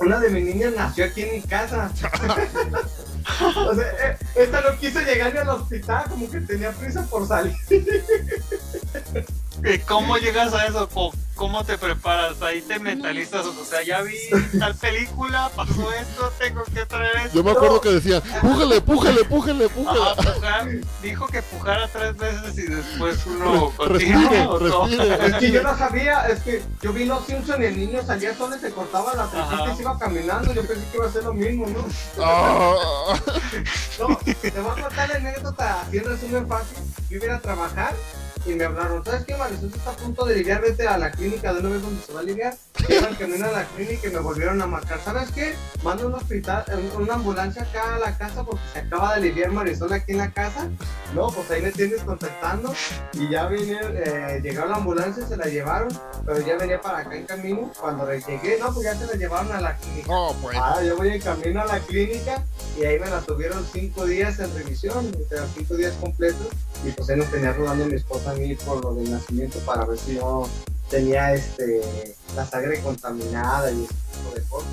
una 0.00 0.18
de 0.20 0.30
mis 0.30 0.44
niñas 0.44 0.72
nació 0.76 1.04
aquí 1.06 1.22
en 1.22 1.36
mi 1.36 1.42
casa. 1.42 1.90
o 3.56 3.74
sea, 3.74 3.86
eh, 4.02 4.18
esta 4.34 4.60
no 4.60 4.78
quiso 4.78 5.00
llegar 5.00 5.32
ni 5.32 5.38
al 5.38 5.48
hospital, 5.48 6.04
como 6.08 6.30
que 6.30 6.40
tenía 6.40 6.72
prisa 6.72 7.06
por 7.06 7.26
salir. 7.26 7.54
¿Y 9.64 9.78
¿Cómo 9.80 10.16
llegas 10.18 10.52
a 10.52 10.66
eso? 10.66 10.88
¿Cómo, 11.34 11.64
te 11.64 11.76
preparas? 11.76 12.40
Ahí 12.42 12.62
te 12.62 12.78
mentalizas, 12.78 13.44
o 13.46 13.64
sea, 13.64 13.82
ya 13.82 14.02
vi 14.02 14.16
tal 14.58 14.74
película, 14.76 15.50
pasó 15.54 15.92
esto, 15.92 16.32
tengo 16.38 16.62
que 16.64 16.86
traer 16.86 17.16
esto. 17.16 17.38
Yo 17.38 17.44
me 17.44 17.50
acuerdo 17.50 17.80
que 17.80 17.90
decían, 17.90 18.22
pújale, 18.40 18.80
pújale, 18.80 19.24
pújale, 19.24 19.68
pújale. 19.68 20.00
Pujar. 20.34 20.68
Dijo 21.02 21.26
que 21.26 21.42
pujara 21.42 21.88
tres 21.88 22.16
veces 22.16 22.58
y 22.58 22.62
después 22.62 23.26
uno 23.26 23.72
continúa. 23.76 24.48
¿o 24.48 24.58
cómo? 24.58 24.86
respire. 24.86 25.26
Es 25.26 25.34
que 25.34 25.50
yo 25.50 25.62
no 25.62 25.76
sabía, 25.76 26.28
es 26.28 26.40
que 26.40 26.62
yo 26.80 26.92
vi 26.92 27.04
los 27.04 27.26
Simpsons 27.26 27.60
y 27.60 27.64
el 27.64 27.76
niño 27.78 28.02
salía 28.04 28.34
solo 28.36 28.56
y 28.56 28.60
se 28.60 28.70
cortaba 28.70 29.14
la 29.14 29.26
trencita 29.28 29.54
Ajá. 29.64 29.72
y 29.72 29.76
se 29.76 29.82
iba 29.82 29.98
caminando. 29.98 30.52
Yo 30.52 30.66
pensé 30.66 30.86
que 30.90 30.96
iba 30.96 31.06
a 31.06 31.12
ser 31.12 31.24
lo 31.24 31.34
mismo, 31.34 31.66
¿no? 31.66 31.84
Ah, 32.22 32.74
No, 33.98 34.16
te 34.16 34.50
voy 34.60 34.70
a 34.78 34.82
contar 34.82 35.08
la 35.08 35.16
anécdota 35.16 35.80
así 35.82 35.98
en 35.98 36.04
resumen 36.04 36.48
fácil. 36.48 36.78
Yo 37.10 37.18
iba 37.18 37.36
a 37.36 37.40
trabajar 37.40 37.94
y 38.46 38.54
me 38.54 38.64
hablaron, 38.64 39.04
¿sabes 39.04 39.24
qué, 39.24 39.36
Marisol? 39.36 39.72
Está 39.74 39.90
a 39.90 39.96
punto 39.96 40.24
de 40.24 40.36
lidiar, 40.36 40.60
vete 40.60 40.86
a 40.86 40.98
la 40.98 41.10
clínica 41.10 41.52
de 41.52 41.60
una 41.60 41.70
vez 41.70 41.82
donde 41.82 42.02
se 42.02 42.12
va 42.12 42.20
a 42.20 42.22
lidiar. 42.22 42.54
Iba 42.88 43.08
en 43.08 43.14
camino 43.14 43.46
a 43.46 43.50
la 43.50 43.64
clínica 43.64 44.08
y 44.08 44.10
me 44.10 44.18
volvieron 44.18 44.60
a 44.60 44.66
marcar, 44.66 45.00
¿sabes 45.02 45.30
qué? 45.30 45.54
Manda 45.82 46.06
un 46.06 46.14
hospital, 46.14 46.64
eh, 46.68 46.90
una 46.96 47.14
ambulancia 47.14 47.62
acá 47.62 47.96
a 47.96 47.98
la 47.98 48.18
casa 48.18 48.44
porque 48.44 48.62
se 48.72 48.80
acaba 48.80 49.14
de 49.14 49.22
lidiar 49.22 49.50
Marisol 49.52 49.92
aquí 49.92 50.12
en 50.12 50.18
la 50.18 50.30
casa. 50.32 50.68
No, 51.14 51.28
pues 51.28 51.50
ahí 51.50 51.62
me 51.62 51.72
tienes 51.72 52.02
contactando 52.02 52.74
y 53.14 53.30
ya 53.30 53.46
vine, 53.46 53.78
eh, 53.82 54.40
llegó 54.42 54.66
la 54.66 54.76
ambulancia, 54.76 55.26
se 55.26 55.36
la 55.36 55.46
llevaron, 55.46 55.88
pero 56.26 56.40
ya 56.40 56.56
venía 56.56 56.80
para 56.80 56.98
acá 56.98 57.16
en 57.16 57.24
camino. 57.24 57.72
Cuando 57.80 58.06
le 58.06 58.20
llegué, 58.20 58.58
no, 58.58 58.72
pues 58.74 58.84
ya 58.84 58.94
se 58.94 59.06
la 59.06 59.14
llevaron 59.14 59.52
a 59.52 59.60
la 59.60 59.76
clínica. 59.76 60.08
no, 60.08 60.34
pues. 60.42 60.56
Ah, 60.60 60.82
yo 60.84 60.96
voy 60.96 61.08
en 61.08 61.20
camino 61.20 61.62
a 61.62 61.66
la 61.66 61.80
clínica 61.80 62.44
y 62.78 62.84
ahí 62.84 62.98
me 62.98 63.08
la 63.08 63.20
tuvieron 63.20 63.64
cinco 63.72 64.04
días 64.04 64.38
en 64.40 64.54
revisión, 64.54 65.10
o 65.24 65.28
sea, 65.28 65.46
cinco 65.54 65.76
días 65.76 65.94
completos. 66.00 66.48
Y 66.86 66.90
pues 66.92 67.08
ahí 67.08 67.16
nos 67.16 67.30
tenía 67.30 67.52
rodando 67.52 67.86
mi 67.86 67.94
esposa 67.94 68.30
a 68.30 68.34
mí 68.34 68.54
por 68.56 68.82
lo 68.84 68.94
del 68.94 69.10
nacimiento 69.10 69.58
para 69.60 69.84
ver 69.84 69.98
si 69.98 70.12
no 70.12 70.48
tenía 70.90 71.32
este 71.32 72.14
la 72.36 72.44
sangre 72.46 72.80
contaminada 72.80 73.70
y 73.70 73.84
ese 73.84 73.94
tipo 73.94 74.34
de 74.34 74.42
cosas. 74.42 74.68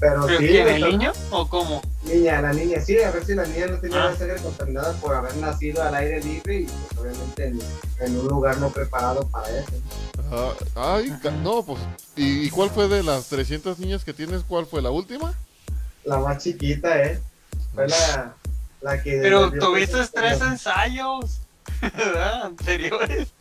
Pero, 0.00 0.26
¿Pero 0.26 0.38
sí, 0.40 0.46
quién, 0.48 0.68
el 0.68 0.82
niño 0.82 1.12
o 1.30 1.48
cómo? 1.48 1.80
niña, 2.04 2.40
la 2.42 2.52
niña, 2.52 2.80
sí, 2.80 3.00
a 3.00 3.10
ver 3.10 3.24
si 3.24 3.34
la 3.34 3.46
niña 3.46 3.66
no 3.68 3.78
tenía 3.78 4.04
Ah. 4.04 4.10
la 4.10 4.16
sangre 4.16 4.36
contaminada 4.42 4.92
por 4.94 5.14
haber 5.14 5.36
nacido 5.36 5.82
al 5.82 5.94
aire 5.94 6.20
libre 6.22 6.60
y 6.62 6.64
pues 6.64 7.00
obviamente 7.00 7.46
en, 7.46 7.60
en 8.00 8.18
un 8.18 8.26
lugar 8.26 8.58
no 8.58 8.70
preparado 8.70 9.26
para 9.28 9.48
eso. 9.50 9.70
Ah, 10.32 10.52
ay, 10.74 11.12
no, 11.42 11.64
pues. 11.64 11.80
¿y, 12.16 12.46
y 12.46 12.50
cuál 12.50 12.70
fue 12.70 12.88
de 12.88 13.02
las 13.02 13.28
300 13.28 13.78
niñas 13.78 14.04
que 14.04 14.12
tienes? 14.12 14.42
¿Cuál 14.42 14.66
fue 14.66 14.82
la 14.82 14.90
última? 14.90 15.32
La 16.04 16.18
más 16.18 16.42
chiquita, 16.42 17.00
¿eh? 17.02 17.20
Fue 17.74 17.86
la, 17.88 18.34
la 18.82 19.02
que... 19.02 19.20
Pero 19.22 19.50
tuviste 19.52 19.98
tres 20.12 20.40
ensayos, 20.42 21.38
¿verdad? 21.80 22.42
Anteriores. 22.44 23.32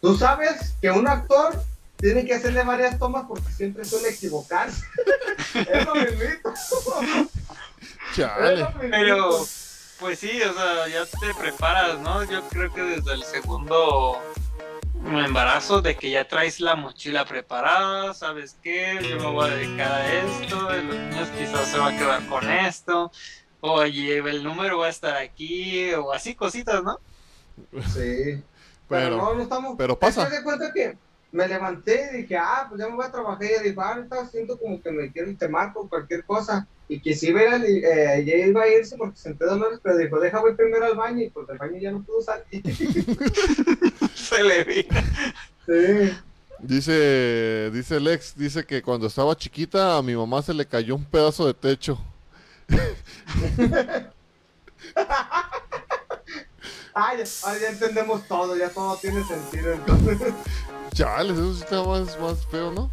Tú 0.00 0.16
sabes 0.16 0.74
que 0.80 0.90
un 0.90 1.06
actor 1.06 1.62
tiene 1.96 2.24
que 2.24 2.34
hacerle 2.34 2.64
varias 2.64 2.98
tomas 2.98 3.26
porque 3.28 3.50
siempre 3.52 3.84
suele 3.84 4.10
equivocarse. 4.10 4.84
es 5.54 5.86
lo 5.86 5.94
mismito. 5.94 6.54
Chale. 8.14 8.56
lo 8.56 8.70
mismito. 8.72 8.90
Pero, 8.90 9.46
pues 10.00 10.18
sí, 10.18 10.40
o 10.42 10.54
sea, 10.54 10.88
ya 10.88 11.04
te 11.04 11.34
preparas, 11.34 11.98
¿no? 12.00 12.24
Yo 12.24 12.48
creo 12.48 12.72
que 12.72 12.82
desde 12.82 13.12
el 13.12 13.24
segundo 13.24 14.18
embarazo 15.04 15.80
de 15.80 15.96
que 15.96 16.10
ya 16.10 16.26
traes 16.26 16.60
la 16.60 16.76
mochila 16.76 17.24
preparada, 17.24 18.14
¿sabes 18.14 18.56
qué? 18.62 18.98
Yo 19.02 19.16
me 19.16 19.26
voy 19.26 19.50
a 19.50 19.54
dedicar 19.54 19.92
a 19.92 20.14
esto, 20.14 20.70
los 20.70 20.96
niños 20.96 21.28
quizás 21.38 21.68
se 21.68 21.78
van 21.78 21.94
a 21.94 21.98
quedar 21.98 22.26
con 22.26 22.50
esto, 22.50 23.10
oye, 23.60 24.18
el 24.18 24.44
número 24.44 24.78
va 24.78 24.86
a 24.86 24.90
estar 24.90 25.16
aquí, 25.16 25.92
o 25.94 26.12
así 26.12 26.34
cositas, 26.34 26.82
¿no? 26.82 26.98
Sí. 27.92 28.42
Pero, 28.88 29.04
Pero, 29.04 29.16
no, 29.18 29.34
no 29.34 29.42
estamos. 29.42 29.74
pero 29.78 29.96
pasa. 29.96 30.24
Es 30.24 30.28
que 30.28 30.34
haz 30.34 30.40
de 30.40 30.44
cuenta 30.44 30.72
que 30.72 30.96
me 31.30 31.46
levanté 31.46 32.10
y 32.12 32.22
dije, 32.22 32.36
ah, 32.36 32.66
pues 32.68 32.80
ya 32.80 32.88
me 32.88 32.96
voy 32.96 33.06
a 33.06 33.12
trabajar. 33.12 33.44
Y 33.44 33.68
dijo, 33.68 33.80
ah, 33.80 33.94
ahorita 33.94 34.26
siento 34.26 34.58
como 34.58 34.82
que 34.82 34.90
me 34.90 35.12
quiero 35.12 35.32
te 35.36 35.48
marco 35.48 35.88
cualquier 35.88 36.24
cosa. 36.24 36.66
Y 36.88 37.00
que 37.00 37.14
si 37.14 37.32
verán, 37.32 37.62
eh, 37.64 38.16
ella 38.16 38.46
iba 38.48 38.62
a 38.64 38.68
irse 38.68 38.96
porque 38.96 39.16
senté 39.16 39.44
dolores, 39.44 39.78
pero 39.80 39.96
dijo, 39.96 40.18
deja 40.18 40.40
voy 40.40 40.56
primero 40.56 40.86
al 40.86 40.96
baño. 40.96 41.22
Y 41.22 41.30
pues 41.30 41.46
del 41.46 41.58
baño 41.58 41.78
ya 41.78 41.92
no 41.92 42.02
pudo 42.02 42.20
salir. 42.20 42.62
Se 44.14 44.42
le 44.42 44.64
vi. 44.64 44.88
sí. 45.66 46.10
Dice, 46.62 47.70
dice 47.72 47.98
Lex, 48.00 48.36
dice 48.36 48.66
que 48.66 48.82
cuando 48.82 49.06
estaba 49.06 49.34
chiquita 49.34 49.96
a 49.96 50.02
mi 50.02 50.14
mamá 50.14 50.42
se 50.42 50.52
le 50.52 50.66
cayó 50.66 50.94
un 50.94 51.04
pedazo 51.04 51.46
de 51.46 51.54
techo. 51.54 51.98
Ah, 56.94 57.14
ya, 57.16 57.24
ah, 57.44 57.54
ya 57.60 57.68
entendemos 57.68 58.26
todo, 58.26 58.56
ya 58.56 58.68
todo 58.70 58.96
tiene 58.96 59.24
sentido 59.24 59.72
entonces. 59.72 60.32
Chales, 60.94 61.38
eso 61.38 61.54
sí 61.54 61.62
está 61.62 61.82
más, 61.84 62.18
más 62.18 62.46
feo, 62.46 62.72
¿no? 62.72 62.90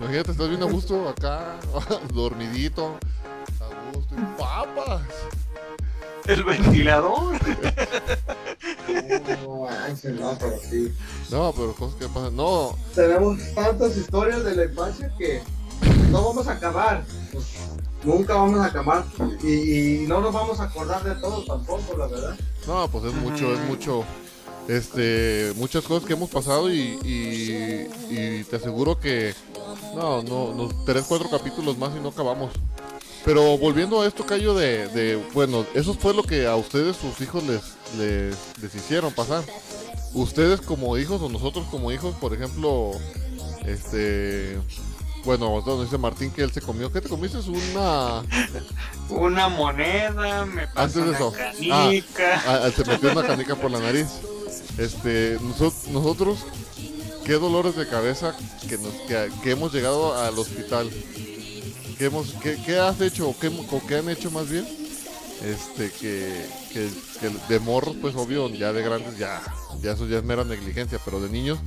Imagínate, 0.00 0.32
estás 0.32 0.48
bien 0.48 0.62
a 0.62 0.66
gusto 0.66 1.08
acá, 1.08 1.56
dormidito, 2.12 2.96
a 3.60 3.96
gusto, 3.96 4.14
y 4.14 4.38
papas. 4.40 5.02
El 6.26 6.44
ventilador. 6.44 7.36
No, 10.04 10.36
pero 10.38 10.58
sí. 10.60 10.94
No, 11.30 11.52
pero 11.52 11.74
cosas 11.74 11.98
que 11.98 12.08
pasan. 12.08 12.36
No, 12.36 12.76
Tenemos 12.94 13.38
tantas 13.54 13.96
historias 13.96 14.44
de 14.44 14.54
la 14.54 14.64
infancia 14.64 15.12
que 15.18 15.42
no 16.10 16.24
vamos 16.24 16.46
a 16.48 16.52
acabar. 16.52 17.04
Pues, 17.32 17.44
nunca 18.06 18.34
vamos 18.34 18.60
a 18.60 18.66
acabar. 18.66 19.04
Y, 19.42 20.06
no 20.06 20.20
nos 20.22 20.32
vamos 20.32 20.58
a 20.60 20.64
acordar 20.64 21.04
de 21.04 21.14
todo 21.16 21.44
tampoco, 21.44 21.98
la 21.98 22.06
verdad. 22.06 22.36
no, 22.66 22.88
pues 22.88 23.04
es 23.04 23.14
mucho, 23.14 23.52
es 23.52 23.60
mucho. 23.68 24.04
Este, 24.68 25.52
muchas 25.56 25.84
cosas 25.84 26.04
que 26.08 26.14
hemos 26.14 26.28
pasado 26.28 26.72
y 26.72 27.86
te 28.48 28.56
aseguro 28.56 28.98
que 28.98 29.32
no, 29.94 30.22
no, 30.22 30.52
no, 30.52 30.68
tres, 30.84 31.06
cuatro 31.08 31.28
capítulos 31.30 31.78
más 31.78 31.96
y 31.96 32.00
no 32.00 32.10
acabamos. 32.10 32.52
Pero 33.24 33.58
volviendo 33.58 34.00
a 34.00 34.06
esto, 34.06 34.24
Cayo, 34.24 34.54
de, 34.54 34.88
de, 34.88 35.16
bueno, 35.34 35.66
eso 35.74 35.94
fue 35.94 36.14
lo 36.14 36.22
que 36.22 36.46
a 36.46 36.54
ustedes, 36.54 36.96
sus 36.96 37.20
hijos, 37.20 37.42
les, 37.44 37.62
les, 37.98 38.36
les 38.62 38.74
hicieron 38.74 39.12
pasar. 39.12 39.42
Ustedes 40.14 40.60
como 40.60 40.96
hijos 40.96 41.20
o 41.22 41.28
nosotros 41.28 41.66
como 41.70 41.90
hijos, 41.90 42.14
por 42.16 42.32
ejemplo, 42.32 42.92
este, 43.64 44.58
bueno, 45.26 45.60
donde 45.60 45.84
dice 45.84 45.98
Martín 45.98 46.30
que 46.30 46.42
él 46.42 46.50
se 46.52 46.62
comió, 46.62 46.90
¿qué 46.90 47.02
te 47.02 47.08
comiste? 47.10 47.38
Es 47.38 47.48
una... 47.48 48.22
Una 49.10 49.48
moneda, 49.48 50.46
me 50.46 50.66
pasó 50.68 50.80
Antes 50.80 50.94
de 50.94 51.02
una 51.02 51.16
eso. 51.18 51.32
canica. 51.32 52.42
Ah, 52.46 52.60
ah, 52.64 52.70
se 52.74 52.84
metió 52.84 53.12
una 53.12 53.26
canica 53.26 53.54
por 53.54 53.70
la 53.70 53.78
nariz. 53.78 54.06
Este, 54.78 55.38
noso- 55.40 55.72
nosotros, 55.90 56.38
qué 57.24 57.34
dolores 57.34 57.76
de 57.76 57.86
cabeza 57.86 58.34
que, 58.68 58.78
nos, 58.78 58.92
que, 59.06 59.30
que 59.42 59.50
hemos 59.52 59.72
llegado 59.72 60.16
al 60.16 60.36
hospital. 60.38 60.90
¿Qué, 61.98 62.06
hemos, 62.06 62.32
qué, 62.42 62.58
qué 62.66 62.78
has 62.78 63.00
hecho 63.00 63.28
o 63.28 63.38
qué, 63.38 63.46
o 63.48 63.86
qué 63.86 63.96
han 63.96 64.08
hecho 64.08 64.30
más 64.30 64.48
bien? 64.48 64.66
Este, 65.44 65.90
que, 65.92 66.46
que, 66.72 66.88
que 67.20 67.30
de 67.48 67.60
morros, 67.60 67.94
pues 68.00 68.14
obvio, 68.16 68.48
ya 68.48 68.72
de 68.72 68.82
grandes, 68.82 69.16
ya, 69.18 69.40
ya 69.82 69.92
eso 69.92 70.06
ya 70.06 70.18
es 70.18 70.24
mera 70.24 70.44
negligencia, 70.44 70.98
pero 71.04 71.20
de 71.20 71.28
niños, 71.28 71.58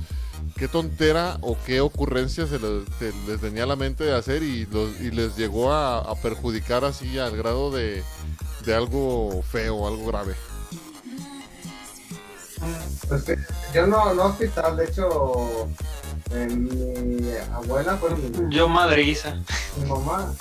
qué 0.56 0.68
tontera 0.68 1.38
o 1.42 1.56
qué 1.66 1.80
ocurrencia 1.80 2.46
se 2.46 2.58
les, 2.58 2.84
se 2.98 3.12
les 3.26 3.40
venía 3.40 3.64
a 3.64 3.66
la 3.66 3.76
mente 3.76 4.04
de 4.04 4.14
hacer 4.14 4.42
y, 4.42 4.66
los- 4.66 5.00
y 5.00 5.10
les 5.10 5.36
llegó 5.36 5.72
a, 5.72 5.98
a 6.00 6.14
perjudicar 6.16 6.84
así 6.84 7.18
al 7.18 7.36
grado 7.36 7.70
de, 7.70 8.02
de 8.64 8.74
algo 8.74 9.42
feo, 9.42 9.86
algo 9.88 10.06
grave. 10.06 10.34
Pues 13.08 13.22
que 13.24 13.38
yo 13.74 13.86
no, 13.86 14.12
no 14.14 14.24
hospital, 14.26 14.76
de 14.76 14.84
hecho, 14.84 15.68
eh, 16.32 16.46
mi 16.46 17.30
abuela, 17.54 17.94
bueno, 17.94 18.16
mi, 18.18 18.54
Yo 18.54 18.68
madriza. 18.68 19.34
mi 19.78 19.88
mamá, 19.88 20.32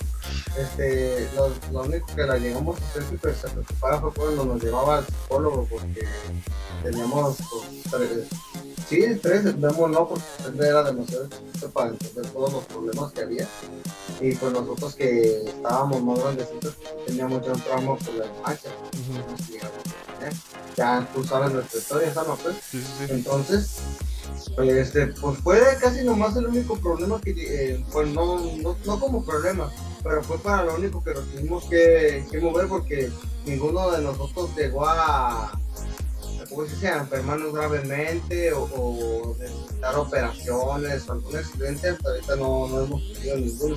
este, 0.57 1.29
lo, 1.35 1.49
lo 1.71 1.83
único 1.87 2.13
que 2.13 2.23
la 2.23 2.37
llegamos 2.37 2.77
a 2.81 2.85
hacer 2.89 3.03
que 3.05 3.33
se 3.33 3.47
preocupara 3.47 3.99
fue 4.01 4.11
cuando 4.11 4.45
nos 4.45 4.61
llevaba 4.63 4.97
al 4.97 5.05
psicólogo, 5.05 5.65
porque 5.69 6.05
teníamos, 6.83 7.37
pues, 7.89 8.27
sí, 8.87 9.19
tres, 9.21 9.59
vemos 9.59 9.89
no, 9.89 10.07
porque 10.07 10.23
era 10.59 10.83
demasiado 10.83 11.27
chiquito 11.27 11.69
para 11.71 11.89
entender 11.89 12.25
todos 12.31 12.53
los 12.53 12.65
problemas 12.65 13.11
que 13.13 13.21
había. 13.21 13.47
Y 14.21 14.35
pues 14.35 14.51
nosotros 14.51 14.95
que 14.95 15.43
estábamos 15.43 16.03
más 16.03 16.19
grandecitos, 16.19 16.75
teníamos 17.05 17.45
ya 17.45 17.53
un 17.53 17.61
trauma 17.61 17.95
por 17.97 18.13
la 18.15 18.25
infancia. 18.25 18.71
nos 19.29 19.49
llegamos 19.49 19.77
a 19.77 20.19
tener. 20.19 20.33
Ya 20.75 21.09
tú 21.13 21.23
sabes 21.23 21.51
nuestra 21.51 21.79
historia, 21.79 22.13
¿sabes? 22.13 22.39
Pues? 22.43 22.55
Sí, 22.69 22.81
sí, 22.81 22.87
sí. 22.99 23.05
Entonces, 23.09 23.81
pues, 24.55 24.69
este, 24.69 25.07
pues 25.07 25.39
fue 25.39 25.59
casi 25.79 26.03
nomás 26.03 26.35
el 26.35 26.47
único 26.47 26.75
problema 26.77 27.19
que, 27.21 27.31
eh, 27.31 27.85
pues 27.91 28.09
no, 28.09 28.39
no, 28.61 28.75
no 28.85 28.99
como 28.99 29.23
problema, 29.23 29.71
pero 30.03 30.23
fue 30.23 30.37
para 30.39 30.65
lo 30.65 30.75
único 30.75 31.03
que 31.03 31.13
nos 31.13 31.25
tuvimos 31.31 31.65
que, 31.65 32.25
que 32.31 32.39
mover 32.39 32.67
porque 32.67 33.11
ninguno 33.45 33.91
de 33.91 34.01
nosotros 34.01 34.49
llegó 34.55 34.85
a, 34.85 35.51
¿cómo 36.49 36.65
se 36.67 36.87
enfermarnos 36.87 37.53
gravemente 37.53 38.51
o, 38.53 38.63
o 38.63 39.35
necesitar 39.39 39.95
operaciones 39.97 41.07
o 41.07 41.11
algún 41.13 41.37
accidente, 41.37 41.89
hasta 41.89 42.09
ahorita 42.09 42.35
no, 42.35 42.67
no 42.67 42.83
hemos 42.83 43.13
tenido 43.13 43.37
ninguno. 43.37 43.75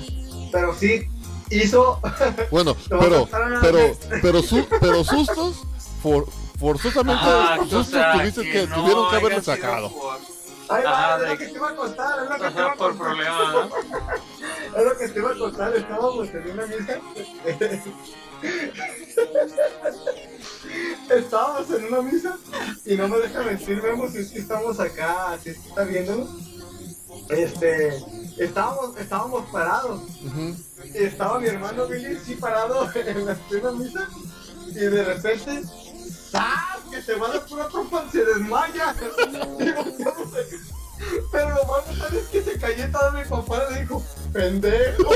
Pero 0.51 0.73
sí 0.73 1.07
hizo, 1.49 1.99
Bueno, 2.51 2.75
pero, 2.89 3.27
pero, 3.61 3.97
pero, 4.21 4.41
su- 4.41 4.67
pero 4.79 5.03
sustos, 5.03 5.57
for- 6.01 6.25
forzosamente 6.59 7.23
Ajá, 7.23 7.55
o 7.61 7.63
sustos 7.63 7.87
sea, 7.87 8.11
tuviste 8.13 8.49
que, 8.49 8.67
no 8.67 8.75
tuvieron 8.75 9.09
que 9.09 9.15
haberle 9.15 9.41
sacado. 9.41 9.91
por- 9.91 10.05
va, 10.05 10.19
Ajá, 11.15 11.23
es 11.23 11.29
lo 11.29 11.37
que 11.37 11.47
te 11.47 11.57
iba 11.57 11.69
a 11.69 11.75
contar, 11.75 12.23
es 12.23 12.29
lo 12.29 12.35
que 12.35 12.39
te 12.39 12.45
iba 12.59 12.65
Ajá, 12.65 12.73
a 12.73 12.77
por 12.77 12.97
contar. 12.97 13.07
problema, 13.07 13.53
¿no? 13.53 13.63
Es 14.75 14.83
lo 14.83 14.97
que 14.97 15.07
te 15.09 15.19
iba 15.19 15.29
a 15.31 15.37
contar, 15.37 15.75
estábamos 15.75 16.27
en 16.29 16.51
una 16.51 16.65
misa. 16.65 16.99
estábamos 21.09 21.69
en 21.71 21.85
una 21.85 22.01
misa 22.01 22.37
y 22.85 22.95
no 22.95 23.07
me 23.07 23.17
deja 23.17 23.43
mentir, 23.43 23.81
vemos 23.81 24.11
si 24.11 24.19
es 24.19 24.31
que 24.31 24.39
estamos 24.39 24.79
acá, 24.79 25.37
si 25.41 25.49
es 25.49 25.57
que 25.57 25.69
está 25.69 25.83
viéndonos. 25.83 26.29
Este, 27.29 27.93
estábamos, 28.37 28.97
estábamos 28.97 29.49
parados. 29.51 30.01
Y 30.93 31.03
estaba 31.03 31.39
mi 31.39 31.47
hermano 31.47 31.87
Billy 31.87 32.17
sí 32.25 32.35
parado 32.35 32.89
en 32.95 33.25
la 33.25 33.35
plena 33.35 33.71
misa. 33.71 34.07
Y 34.67 34.73
de 34.73 35.03
repente 35.03 35.61
¡zas! 36.31 36.79
que 36.89 37.01
se 37.01 37.15
va 37.15 37.29
de 37.29 37.39
pura 37.41 37.67
trompa 37.67 38.05
se 38.11 38.23
desmaya. 38.25 38.95
Y 39.59 39.71
volteamos 39.71 40.33
acá. 40.33 40.57
pero 41.31 41.49
lo 41.49 41.65
malo 41.65 41.85
es 42.17 42.27
que 42.27 42.41
se 42.43 42.57
cayó 42.57 42.89
todo 42.91 43.11
mi 43.11 43.23
papá 43.25 43.69
le 43.69 43.81
dijo 43.81 44.03
pendejo 44.31 45.03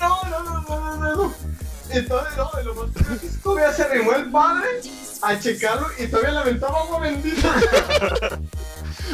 no 0.00 0.22
no 0.30 0.42
no 0.42 0.60
no 0.60 0.81
no 1.16 1.24
no 1.24 1.34
entonces 1.90 2.36
no 2.36 2.50
y 2.60 2.64
lo 2.64 2.74
más 2.74 2.88
es 3.22 3.40
todavía 3.42 3.72
se 3.72 3.82
arrimó 3.82 4.12
el 4.14 4.30
padre 4.30 4.68
a 5.22 5.38
checarlo 5.38 5.86
y 5.98 6.06
todavía 6.06 6.32
le 6.32 6.38
aventaba 6.38 6.80
agua 6.80 7.00
bendita. 7.00 7.54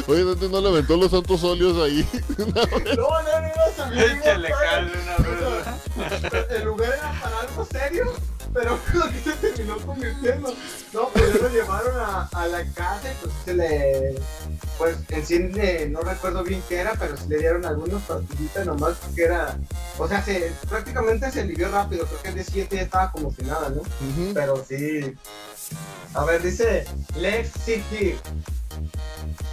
Oye, 0.07 0.21
¿dónde 0.23 0.49
no 0.49 0.61
le 0.61 0.69
aventó 0.69 0.97
los 0.97 1.11
santos 1.11 1.43
óleos 1.43 1.77
ahí? 1.77 2.07
no. 2.37 2.45
No 2.45 2.53
no 2.53 2.95
no, 2.95 2.95
no 2.95 3.75
se 3.75 3.89
me 3.89 3.95
iba 3.95 4.13
Échale 4.13 4.47
a 4.47 4.57
cal 4.57 4.91
de 4.91 4.97
una 4.97 5.17
vez. 5.17 6.51
el 6.51 6.63
lugar 6.63 6.89
era 6.93 7.21
para 7.21 7.39
algo 7.41 7.65
serio, 7.65 8.13
pero 8.53 8.79
lo 8.93 9.09
que 9.09 9.19
se 9.19 9.31
terminó 9.33 9.77
convirtiendo. 9.77 10.53
No, 10.93 11.09
pues 11.09 11.33
ya 11.33 11.39
lo 11.39 11.49
llevaron 11.49 11.99
a, 11.99 12.29
a 12.33 12.47
la 12.47 12.65
casa 12.73 13.11
y 13.11 13.15
pues 13.21 13.33
se 13.45 13.53
le. 13.53 14.15
Pues 14.77 14.97
en 15.09 15.25
sí 15.25 15.51
eh, 15.55 15.87
no 15.89 16.01
recuerdo 16.01 16.43
bien 16.43 16.61
qué 16.69 16.77
era, 16.77 16.93
pero 16.93 17.17
sí 17.17 17.25
le 17.27 17.39
dieron 17.39 17.65
algunas 17.65 18.01
pastillitas 18.03 18.65
nomás 18.65 18.97
porque 18.97 19.23
era. 19.23 19.57
O 19.97 20.07
sea, 20.07 20.23
se, 20.23 20.51
prácticamente 20.67 21.31
se 21.31 21.41
alivió 21.41 21.69
rápido. 21.69 22.05
Creo 22.05 22.21
que 22.21 22.27
el 22.29 22.35
día 22.35 22.43
siguiente 22.43 22.75
ya 22.77 22.81
estaba 22.83 23.11
como 23.11 23.31
si 23.31 23.43
nada, 23.43 23.69
¿no? 23.69 23.81
Pero 24.33 24.63
sí. 24.67 25.15
A 26.13 26.25
ver, 26.25 26.41
dice 26.41 26.85
Lex 27.15 27.51
City. 27.63 28.15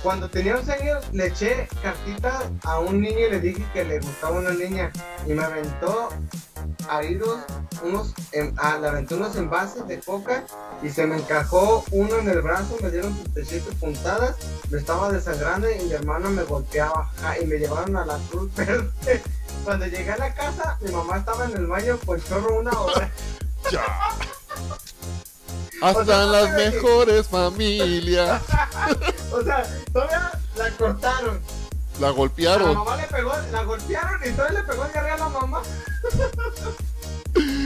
Cuando 0.02 0.28
tenía 0.28 0.56
11 0.56 0.72
años 0.72 1.04
le 1.12 1.26
eché 1.26 1.68
cartitas 1.82 2.44
a 2.64 2.78
un 2.78 3.00
niño 3.00 3.26
y 3.26 3.30
le 3.30 3.40
dije 3.40 3.64
que 3.72 3.84
le 3.84 3.98
gustaba 4.00 4.38
una 4.38 4.50
niña 4.52 4.92
y 5.26 5.32
me 5.32 5.42
aventó 5.44 6.10
heridos 7.00 7.40
unos, 7.82 8.14
en- 8.32 8.54
ah, 8.58 8.78
le 8.80 8.88
aventé 8.88 9.14
unos 9.14 9.34
envases 9.36 9.86
de 9.88 9.98
coca 10.00 10.44
y 10.82 10.90
se 10.90 11.06
me 11.06 11.16
encajó 11.16 11.84
uno 11.90 12.16
en 12.18 12.28
el 12.28 12.40
brazo, 12.42 12.76
me 12.82 12.90
dieron 12.90 13.14
37 13.34 13.72
puntadas, 13.80 14.36
me 14.70 14.78
estaba 14.78 15.10
desangrando 15.10 15.68
y 15.70 15.82
mi 15.84 15.92
hermano 15.92 16.30
me 16.30 16.44
golpeaba 16.44 17.10
ja, 17.20 17.38
y 17.40 17.46
me 17.46 17.56
llevaron 17.58 17.96
a 17.96 18.06
la 18.06 18.18
cruz 18.30 18.54
verde. 18.56 19.22
Cuando 19.64 19.86
llegué 19.86 20.12
a 20.12 20.18
la 20.18 20.32
casa, 20.34 20.78
mi 20.80 20.92
mamá 20.92 21.16
estaba 21.16 21.46
en 21.46 21.56
el 21.56 21.66
baño 21.66 21.98
con 22.06 22.22
chorro 22.22 22.60
una 22.60 22.78
hora. 22.78 23.10
Ya. 23.72 23.82
O 25.82 25.92
sea, 25.92 26.00
Hasta 26.00 26.26
las 26.26 26.46
que- 26.54 26.70
mejores 26.70 27.26
familias 27.28 28.42
O 29.32 29.42
sea, 29.42 29.62
todavía 29.92 30.32
la 30.56 30.70
cortaron. 30.76 31.40
la 32.00 32.06
A 32.06 32.10
la 32.10 32.16
golpearon. 32.16 32.74
mamá 32.74 32.96
le 32.96 33.02
pegó, 33.04 33.32
la 33.52 33.62
golpearon 33.64 34.20
y 34.24 34.30
todavía 34.32 34.60
le 34.60 34.66
pegó 34.66 34.84
el 34.84 34.92
garre 34.92 35.10
a 35.10 35.16
la 35.18 35.28
mamá. 35.28 35.62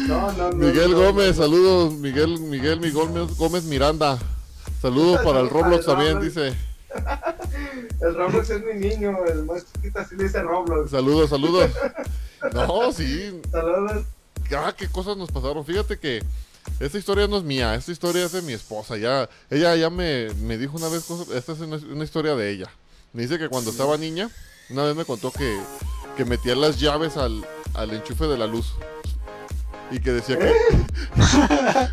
No, 0.09 0.33
no, 0.33 0.51
no. 0.51 0.57
Miguel 0.57 0.95
Gómez, 0.97 1.37
saludos. 1.37 1.93
Miguel, 1.95 2.41
Miguel, 2.41 2.81
Miguel 2.81 3.29
Gómez 3.37 3.63
Miranda. 3.65 4.19
Saludos 4.83 5.21
para 5.25 5.39
el 5.41 5.49
Roblox 5.49 5.87
también, 5.87 6.21
dice. 6.21 6.53
El 8.01 8.15
Roblox 8.17 8.51
es 8.51 8.65
mi 8.65 8.75
niño, 8.75 9.17
el 9.29 9.45
más 9.45 9.65
chiquito 9.73 10.01
así 10.01 10.17
le 10.17 10.25
dice 10.25 10.43
Roblox. 10.43 10.91
Saludos, 10.91 11.31
saludos. 11.31 11.71
No, 12.53 12.91
sí. 12.93 13.41
Saludos. 13.53 14.05
Ah, 14.57 14.75
qué 14.77 14.89
cosas 14.89 15.17
nos 15.17 15.31
pasaron. 15.31 15.65
Fíjate 15.65 15.97
que 16.01 16.21
esta 16.79 16.99
historia 16.99 17.27
no 17.27 17.37
es 17.39 17.45
mía, 17.45 17.75
esta 17.75 17.93
historia 17.93 18.25
es 18.25 18.33
de 18.33 18.43
mi 18.43 18.53
esposa. 18.53 18.97
Ya, 18.97 19.29
ella 19.51 19.77
ya 19.77 19.91
me, 19.91 20.33
me 20.35 20.57
dijo 20.59 20.77
una 20.77 20.89
vez 20.89 21.05
cosas. 21.05 21.29
Esta 21.35 21.53
es 21.53 21.61
una, 21.61 21.77
una 21.77 22.05
historia 22.05 22.35
de 22.35 22.51
ella. 22.51 22.71
Me 23.13 23.23
dice 23.23 23.39
que 23.39 23.49
cuando 23.49 23.71
estaba 23.71 23.97
niña, 23.97 24.31
una 24.71 24.85
vez 24.85 24.95
me 24.95 25.05
contó 25.05 25.31
que, 25.33 25.61
que 26.17 26.25
metía 26.25 26.55
las 26.55 26.79
llaves 26.79 27.17
al, 27.17 27.45
al 27.75 27.91
enchufe 27.93 28.27
de 28.27 28.39
la 28.39 28.47
luz. 28.47 28.75
Y 29.91 29.99
que 29.99 30.13
decía 30.13 30.39
que. 30.39 30.55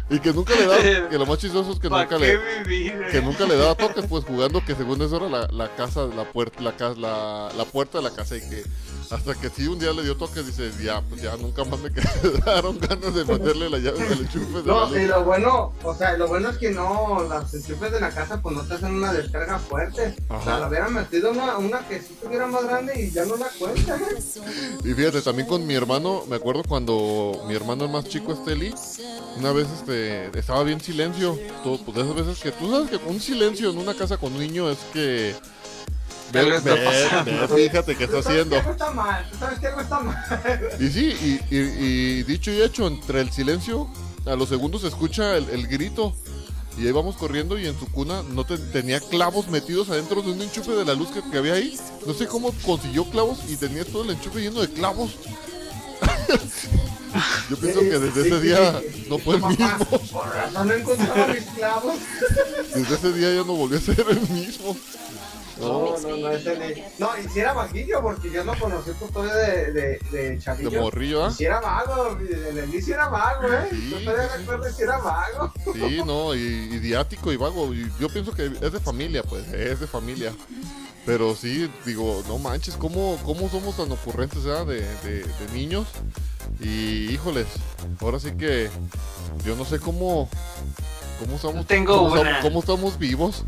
y 0.15 0.19
que 0.19 0.31
nunca 0.31 0.53
le 0.53 0.67
daba. 0.67 1.09
Que 1.09 1.17
lo 1.17 1.25
más 1.25 1.39
chistoso 1.39 1.71
es 1.71 1.79
que 1.79 1.89
¿Para 1.89 2.03
nunca 2.03 2.17
le. 2.19 2.37
vivir? 2.63 3.07
Que 3.11 3.21
nunca 3.21 3.45
le 3.45 3.57
daba 3.57 3.73
toques, 3.75 4.05
pues 4.05 4.23
jugando 4.23 4.63
que 4.63 4.75
según 4.75 5.01
eso 5.01 5.17
era 5.17 5.27
la, 5.27 5.47
la 5.47 5.75
casa, 5.75 6.05
la 6.05 6.31
puerta, 6.31 6.61
la 6.61 6.77
casa, 6.77 6.99
la, 6.99 7.51
la 7.57 7.65
puerta 7.65 7.97
de 7.97 8.03
la 8.03 8.11
casa 8.11 8.37
y 8.37 8.41
que 8.41 8.63
hasta 9.11 9.35
que 9.35 9.49
sí 9.49 9.67
un 9.67 9.79
día 9.79 9.91
le 9.93 10.03
dio 10.03 10.17
toques, 10.17 10.45
dice, 10.45 10.71
ya, 10.83 11.01
pues 11.01 11.21
ya 11.21 11.35
nunca 11.37 11.63
más 11.63 11.79
me 11.79 11.91
quedaron 11.93 12.77
ganas 12.79 13.13
de 13.13 13.23
meterle 13.25 13.69
la 13.69 13.77
llave 13.79 14.05
al 14.05 14.19
enchufe 14.19 14.61
de 14.61 14.63
la 14.65 14.73
No, 14.73 14.89
luz. 14.89 14.97
y 14.97 15.05
lo 15.05 15.23
bueno, 15.23 15.73
o 15.83 15.95
sea, 15.95 16.17
lo 16.17 16.27
bueno 16.27 16.49
es 16.49 16.57
que 16.57 16.71
no, 16.71 17.25
las 17.29 17.53
enchufes 17.53 17.91
de 17.91 17.99
la 18.01 18.09
casa 18.09 18.41
pues 18.41 18.55
no 18.55 18.63
te 18.63 18.73
hacen 18.73 18.93
una 18.95 19.13
descarga 19.13 19.59
fuerte. 19.59 20.15
O 20.29 20.41
sea, 20.43 20.55
Ajá. 20.55 20.59
la 20.59 20.67
hubieran 20.67 20.93
metido 20.93 21.31
una, 21.31 21.57
una 21.57 21.79
que 21.87 22.01
sí 22.01 22.17
tuviera 22.21 22.47
más 22.47 22.63
grande 22.65 23.01
y 23.01 23.11
ya 23.11 23.25
no 23.25 23.37
la 23.37 23.47
cuenta. 23.57 23.97
Y 24.83 24.93
fíjate, 24.93 25.21
también 25.21 25.47
con 25.47 25.65
mi 25.65 25.73
hermano, 25.75 26.23
me 26.27 26.35
acuerdo 26.35 26.63
cuando 26.67 27.43
mi 27.47 27.55
hermano 27.55 27.85
el 27.85 27.91
más 27.91 28.05
chico, 28.05 28.33
Esteli, 28.33 28.73
una 29.37 29.51
vez 29.53 29.67
este, 29.79 30.37
estaba 30.37 30.63
bien 30.63 30.81
silencio. 30.81 31.37
Todo, 31.63 31.77
pues 31.83 31.95
de 31.97 32.03
esas 32.03 32.15
veces 32.15 32.39
que 32.43 32.51
tú 32.51 32.69
sabes 32.71 32.89
que 32.89 32.97
un 33.07 33.19
silencio 33.19 33.69
en 33.69 33.77
una 33.77 33.93
casa 33.93 34.17
con 34.17 34.33
un 34.33 34.39
niño 34.39 34.69
es 34.69 34.79
que... 34.93 35.35
Ve, 36.31 36.43
fíjate 37.69 37.95
qué 37.95 38.03
está 38.05 38.19
haciendo. 38.19 38.49
que 38.51 38.57
algo 38.57 38.71
está 38.71 38.91
mal, 38.91 39.29
tú 39.31 39.37
sabes 39.37 39.59
que 39.59 39.67
algo 39.67 39.81
está 39.81 39.99
mal. 39.99 40.17
Y 40.79 40.87
sí, 40.89 41.39
y, 41.49 41.55
y- 41.55 42.19
y 42.19 42.23
dicho 42.23 42.51
y 42.51 42.61
hecho, 42.61 42.87
entre 42.87 43.21
el 43.21 43.31
silencio, 43.31 43.87
a 44.25 44.35
los 44.35 44.49
segundos 44.49 44.81
se 44.81 44.87
escucha 44.87 45.37
el, 45.37 45.49
el 45.49 45.67
grito. 45.67 46.13
Y 46.77 46.85
ahí 46.85 46.91
vamos 46.91 47.15
corriendo 47.17 47.57
y 47.57 47.65
en 47.65 47.77
su 47.79 47.87
cuna 47.91 48.21
no 48.33 48.43
te- 48.45 48.57
tenía 48.59 48.99
clavos 48.99 49.47
metidos 49.47 49.89
adentro 49.89 50.21
de 50.21 50.31
un 50.31 50.41
enchufe 50.41 50.73
de 50.73 50.85
la 50.85 50.93
luz 50.93 51.09
que, 51.09 51.23
que 51.31 51.37
había 51.37 51.53
ahí. 51.53 51.75
No 52.05 52.13
sé 52.13 52.27
cómo 52.27 52.53
consiguió 52.65 53.05
clavos 53.05 53.39
y 53.47 53.55
tenía 53.55 53.83
todo 53.83 54.03
el 54.03 54.11
enchufe 54.11 54.41
lleno 54.41 54.61
de 54.61 54.69
clavos. 54.69 55.11
Yo 57.49 57.57
pienso 57.57 57.79
que 57.79 57.97
desde 57.97 58.27
ese 58.27 58.41
día 58.41 58.79
no 59.09 59.17
fue 59.17 59.37
el 59.37 59.41
mismo. 59.43 59.67
Por 60.11 60.27
razón 60.29 60.67
no 60.67 60.73
encontraba 60.73 61.27
mis 61.27 61.43
clavos. 61.45 61.95
Desde 62.75 62.95
ese 62.95 63.13
día 63.13 63.29
ya 63.29 63.37
no 63.43 63.53
volvió 63.55 63.77
a 63.77 63.81
ser 63.81 64.05
el 64.09 64.21
mismo. 64.29 64.77
No, 65.59 65.97
no, 65.99 66.17
no, 66.17 66.31
ese 66.31 66.57
ni- 66.75 66.83
No, 66.99 67.09
y 67.17 67.27
si 67.29 67.39
era 67.39 67.53
vaguillo, 67.53 68.01
porque 68.01 68.31
yo 68.31 68.43
lo 68.43 68.57
conocí 68.59 68.91
por 68.91 69.09
todavía 69.11 69.33
de, 69.35 69.71
de, 69.71 69.99
de 70.11 70.29
De 70.31 70.39
chavillo. 70.39 70.81
morrillo, 70.81 71.25
¿ah? 71.25 71.29
Y 71.31 71.33
si 71.35 71.45
era 71.45 71.59
vago, 71.59 72.17
el 72.19 72.69
inicio 72.69 72.93
era 72.93 73.07
vago, 73.09 73.47
¿eh? 73.51 73.67
Sí. 73.71 73.89
Yo 73.91 74.03
todavía 74.03 74.35
recuerdo 74.37 74.71
si 74.71 74.83
era 74.83 74.97
vago. 74.99 75.53
Sí, 75.73 76.01
no, 76.05 76.35
y, 76.35 76.39
y 76.39 76.79
diático 76.79 77.31
y 77.31 77.37
vago. 77.37 77.73
Y 77.73 77.89
yo 77.99 78.09
pienso 78.09 78.31
que 78.33 78.45
es 78.45 78.71
de 78.71 78.79
familia, 78.79 79.23
pues, 79.23 79.47
es 79.51 79.79
de 79.79 79.87
familia. 79.87 80.31
Pero 81.05 81.35
sí, 81.35 81.71
digo, 81.85 82.21
no 82.27 82.37
manches, 82.37 82.75
¿cómo, 82.75 83.17
cómo 83.25 83.49
somos 83.49 83.77
tan 83.77 83.89
ocurrentes 83.91 84.43
ya 84.43 84.65
de, 84.65 84.81
de- 85.03 85.23
de 85.23 85.53
niños? 85.53 85.87
Y 86.59 87.09
híjoles, 87.11 87.47
ahora 88.01 88.19
sí 88.19 88.31
que 88.31 88.69
yo 89.45 89.55
no 89.55 89.63
sé 89.65 89.79
cómo, 89.79 90.29
cómo 91.19 91.35
estamos, 91.37 91.65
Tengo 91.65 91.97
cómo, 91.97 92.11
una. 92.11 92.21
estamos- 92.21 92.41
cómo 92.43 92.59
estamos 92.59 92.99
vivos. 92.99 93.43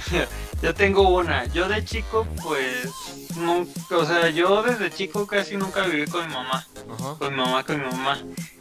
Yo 0.62 0.74
tengo 0.74 1.02
una. 1.08 1.44
Yo 1.46 1.68
de 1.68 1.84
chico, 1.84 2.26
pues, 2.42 2.88
nunca, 3.36 3.96
o 3.98 4.04
sea, 4.06 4.30
yo 4.30 4.62
desde 4.62 4.90
chico 4.90 5.26
casi 5.26 5.56
nunca 5.56 5.82
viví 5.82 6.06
con 6.06 6.26
mi 6.26 6.32
mamá. 6.32 6.66
Ajá. 6.98 7.14
Con 7.18 7.30
mi 7.34 7.36
mamá, 7.42 7.62
con 7.64 7.78
mi 7.78 7.84
mamá. 7.84 8.18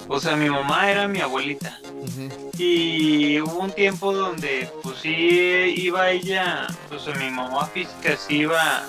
O 0.07 0.19
sea, 0.19 0.35
mi 0.35 0.49
mamá 0.49 0.91
era 0.91 1.07
mi 1.07 1.21
abuelita. 1.21 1.79
Y 2.57 3.39
hubo 3.41 3.59
un 3.59 3.71
tiempo 3.71 4.13
donde, 4.13 4.69
pues 4.83 4.97
sí, 5.01 5.09
iba 5.09 6.09
ella, 6.11 6.67
pues 6.89 7.03
mi 7.17 7.29
mamá 7.29 7.65
física 7.67 8.15
sí 8.17 8.37
iba, 8.39 8.83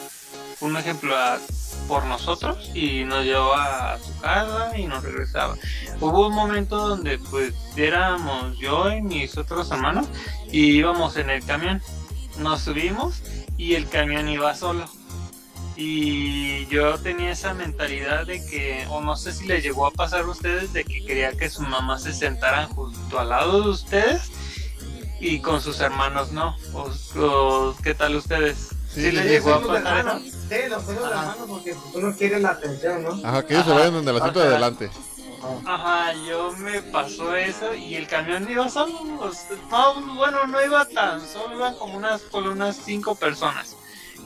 un 0.61 0.77
ejemplo, 0.77 1.17
a- 1.17 1.39
por 1.89 2.05
nosotros 2.07 2.71
y 2.75 3.05
nos 3.05 3.25
llevaba 3.25 3.93
a 3.93 3.99
su 3.99 4.19
casa 4.21 4.77
y 4.77 4.87
nos 4.87 5.05
regresaba. 5.05 5.55
Hubo 6.01 6.27
un 6.27 6.35
momento 6.35 6.77
donde, 6.89 7.19
pues, 7.19 7.53
éramos 7.77 8.59
yo 8.59 8.91
y 8.91 9.01
mis 9.03 9.37
otros 9.39 9.71
hermanos 9.71 10.07
y 10.51 10.73
íbamos 10.79 11.17
en 11.17 11.31
el 11.31 11.45
camión. 11.45 11.81
Nos 12.39 12.61
subimos 12.63 13.23
y 13.57 13.75
el 13.75 13.89
camión 13.89 14.29
iba 14.29 14.55
solo. 14.55 14.85
Y 15.77 16.67
yo 16.67 16.99
tenía 16.99 17.33
esa 17.33 17.53
mentalidad 17.53 18.27
de 18.27 18.45
que, 18.47 18.87
o 18.89 19.01
no 19.03 19.15
sé 19.15 19.33
si 19.33 19.47
les 19.47 19.63
llegó 19.63 19.87
a 19.87 19.91
pasar 19.91 20.23
a 20.23 20.27
ustedes, 20.29 20.73
de 20.73 20.85
que 20.85 21.05
quería 21.05 21.33
que 21.33 21.51
su 21.51 21.63
mamá 21.63 21.99
se 21.99 22.15
sentaran 22.15 22.69
junto 22.71 23.19
al 23.19 23.29
lado 23.29 23.63
de 23.63 23.69
ustedes 23.69 24.23
y 25.21 25.41
con 25.41 25.61
sus 25.61 25.81
hermanos 25.81 26.33
no. 26.33 26.57
O, 26.73 26.91
o, 27.21 27.77
¿Qué 27.83 27.95
tal 27.95 28.17
ustedes? 28.17 28.57
Sí, 28.93 29.03
Sí, 29.03 29.13
les 29.13 29.25
sí, 29.25 29.29
llegó 29.29 29.55
a 29.55 29.61
los 29.61 29.67
pasar 29.69 30.07
eso. 30.07 30.19
Sí, 30.49 30.57
los 30.71 30.87
de 30.87 30.95
Ajá. 30.95 31.09
hermanos, 31.09 31.37
porque 31.49 31.75
uno 31.93 32.17
quiere 32.17 32.41
la 32.41 32.51
atención, 32.51 33.03
¿no? 33.03 33.29
Ajá, 33.29 33.43
que 33.47 33.53
ellos 33.55 33.67
se 33.67 33.73
vayan 33.73 33.95
en 33.97 34.09
el 34.09 34.17
asiento 34.17 34.39
de 34.39 34.47
ajá. 34.47 34.55
adelante. 34.57 34.91
Ajá, 35.65 36.13
yo 36.27 36.53
me 36.59 36.83
pasó 36.83 37.35
eso 37.37 37.75
y 37.75 37.95
el 37.95 38.07
camión 38.07 38.51
iba 38.51 38.69
solo. 38.69 38.93
no, 39.05 40.15
bueno, 40.15 40.47
no 40.47 40.65
iba 40.65 40.85
tan 40.87 41.21
solo, 41.21 41.57
iban 41.57 41.77
como 41.77 41.97
unas, 41.97 42.21
por 42.23 42.45
unas 42.45 42.77
cinco 42.77 43.15
personas. 43.15 43.77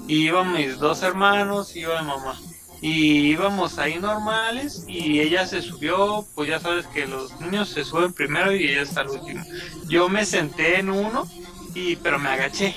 Y 0.07 0.27
iban 0.27 0.53
mis 0.53 0.79
dos 0.79 1.03
hermanos, 1.03 1.75
iba 1.77 2.01
mi 2.03 2.09
mamá. 2.09 2.41
Y 2.83 3.33
íbamos 3.33 3.79
ahí 3.79 3.99
normales 3.99 4.85
y 4.89 5.21
ella 5.21 5.47
se 5.47 5.61
subió, 5.61 6.27
pues 6.35 6.49
ya 6.49 6.61
sabes 6.61 6.87
que 6.87 7.07
los 7.07 7.39
niños 7.41 7.69
se 7.69 7.85
suben 7.85 8.13
primero 8.13 8.53
y 8.53 8.71
ella 8.71 8.83
está 8.83 9.03
al 9.03 9.11
último. 9.11 9.45
Yo 9.87 10.09
me 10.09 10.25
senté 10.25 10.79
en 10.79 10.89
uno, 10.89 11.29
y 11.75 11.97
pero 11.97 12.19
me 12.19 12.31
agaché. 12.31 12.75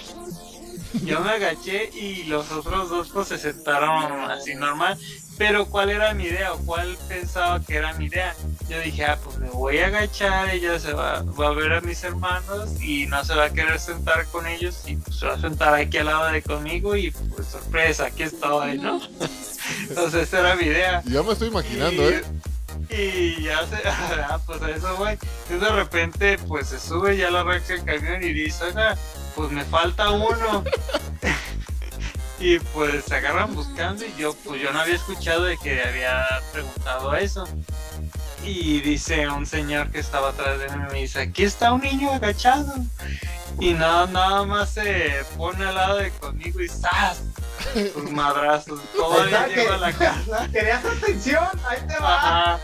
Yo 1.05 1.21
me 1.21 1.31
agaché 1.31 1.89
y 1.93 2.23
los 2.25 2.51
otros 2.51 2.89
dos 2.89 3.09
pues 3.09 3.29
se 3.29 3.37
sentaron 3.37 4.29
así 4.29 4.53
normal. 4.55 4.97
Pero 5.37 5.65
¿cuál 5.65 5.89
era 5.89 6.13
mi 6.13 6.25
idea 6.25 6.53
o 6.53 6.57
cuál 6.59 6.95
pensaba 7.07 7.59
que 7.59 7.75
era 7.75 7.93
mi 7.93 8.05
idea? 8.05 8.35
Yo 8.69 8.79
dije, 8.79 9.03
ah, 9.05 9.17
pues 9.23 9.37
me 9.39 9.49
voy 9.49 9.79
a 9.79 9.87
agachar, 9.87 10.49
ella 10.49 10.79
se 10.79 10.93
va, 10.93 11.23
va 11.23 11.47
a 11.47 11.51
ver 11.53 11.73
a 11.73 11.81
mis 11.81 12.03
hermanos 12.03 12.81
y 12.81 13.07
no 13.07 13.23
se 13.25 13.33
va 13.35 13.45
a 13.45 13.49
querer 13.49 13.79
sentar 13.79 14.25
con 14.27 14.45
ellos 14.47 14.83
y 14.85 14.95
pues 14.97 15.17
se 15.17 15.25
va 15.25 15.33
a 15.33 15.41
sentar 15.41 15.73
aquí 15.73 15.97
al 15.97 16.05
lado 16.05 16.31
de 16.31 16.41
conmigo 16.43 16.95
y 16.95 17.11
pues 17.11 17.47
sorpresa, 17.47 18.05
aquí 18.05 18.23
estoy, 18.23 18.77
¿no? 18.77 19.01
Entonces 19.89 20.23
esa 20.27 20.39
era 20.39 20.55
mi 20.55 20.65
idea. 20.65 21.01
Ya 21.05 21.23
me 21.23 21.33
estoy 21.33 21.47
imaginando, 21.49 22.03
Y- 22.09 22.13
¿eh? 22.13 22.23
Y 22.89 23.43
ya 23.43 23.65
se, 23.67 23.75
ah, 23.89 24.39
pues 24.45 24.61
a 24.61 24.69
eso 24.69 24.95
voy. 24.97 25.17
Y 25.49 25.53
de 25.53 25.69
repente, 25.69 26.37
pues 26.47 26.67
se 26.67 26.79
sube 26.79 27.17
ya 27.17 27.31
la 27.31 27.41
arranca 27.41 27.73
el 27.73 27.83
camión 27.83 28.21
y 28.23 28.33
dice, 28.33 28.65
oiga, 28.65 28.95
pues 29.35 29.51
me 29.51 29.63
falta 29.65 30.11
uno. 30.11 30.63
y 32.39 32.59
pues 32.59 33.11
agarran 33.11 33.53
buscando 33.55 34.05
y 34.05 34.13
yo, 34.17 34.33
pues 34.43 34.61
yo 34.61 34.71
no 34.71 34.79
había 34.79 34.95
escuchado 34.95 35.43
de 35.45 35.57
que 35.57 35.81
había 35.81 36.25
preguntado 36.51 37.15
eso. 37.15 37.47
Y 38.45 38.81
dice 38.81 39.27
un 39.29 39.45
señor 39.45 39.89
que 39.91 39.99
estaba 39.99 40.29
atrás 40.29 40.59
de 40.59 40.69
mí, 40.69 40.83
me 40.91 40.99
dice, 40.99 41.21
aquí 41.21 41.43
está 41.43 41.71
un 41.71 41.81
niño 41.81 42.11
agachado. 42.11 42.73
Y 43.59 43.73
nada, 43.73 44.07
nada 44.07 44.45
más 44.45 44.71
se 44.71 45.23
pone 45.37 45.63
al 45.63 45.75
lado 45.75 45.97
de 45.97 46.11
conmigo 46.11 46.59
y 46.59 46.67
¡zas! 46.67 47.23
Sus 47.93 48.11
madrazos. 48.11 48.79
Todavía 48.95 49.47
Exacto. 49.47 49.55
llego 49.55 49.73
a 49.73 49.77
la 49.77 49.93
casa. 49.93 50.49
¿Querías 50.51 50.85
atención? 50.85 51.49
Ahí 51.67 51.79
te 51.87 51.97
va. 51.99 52.15
Ajá. 52.15 52.59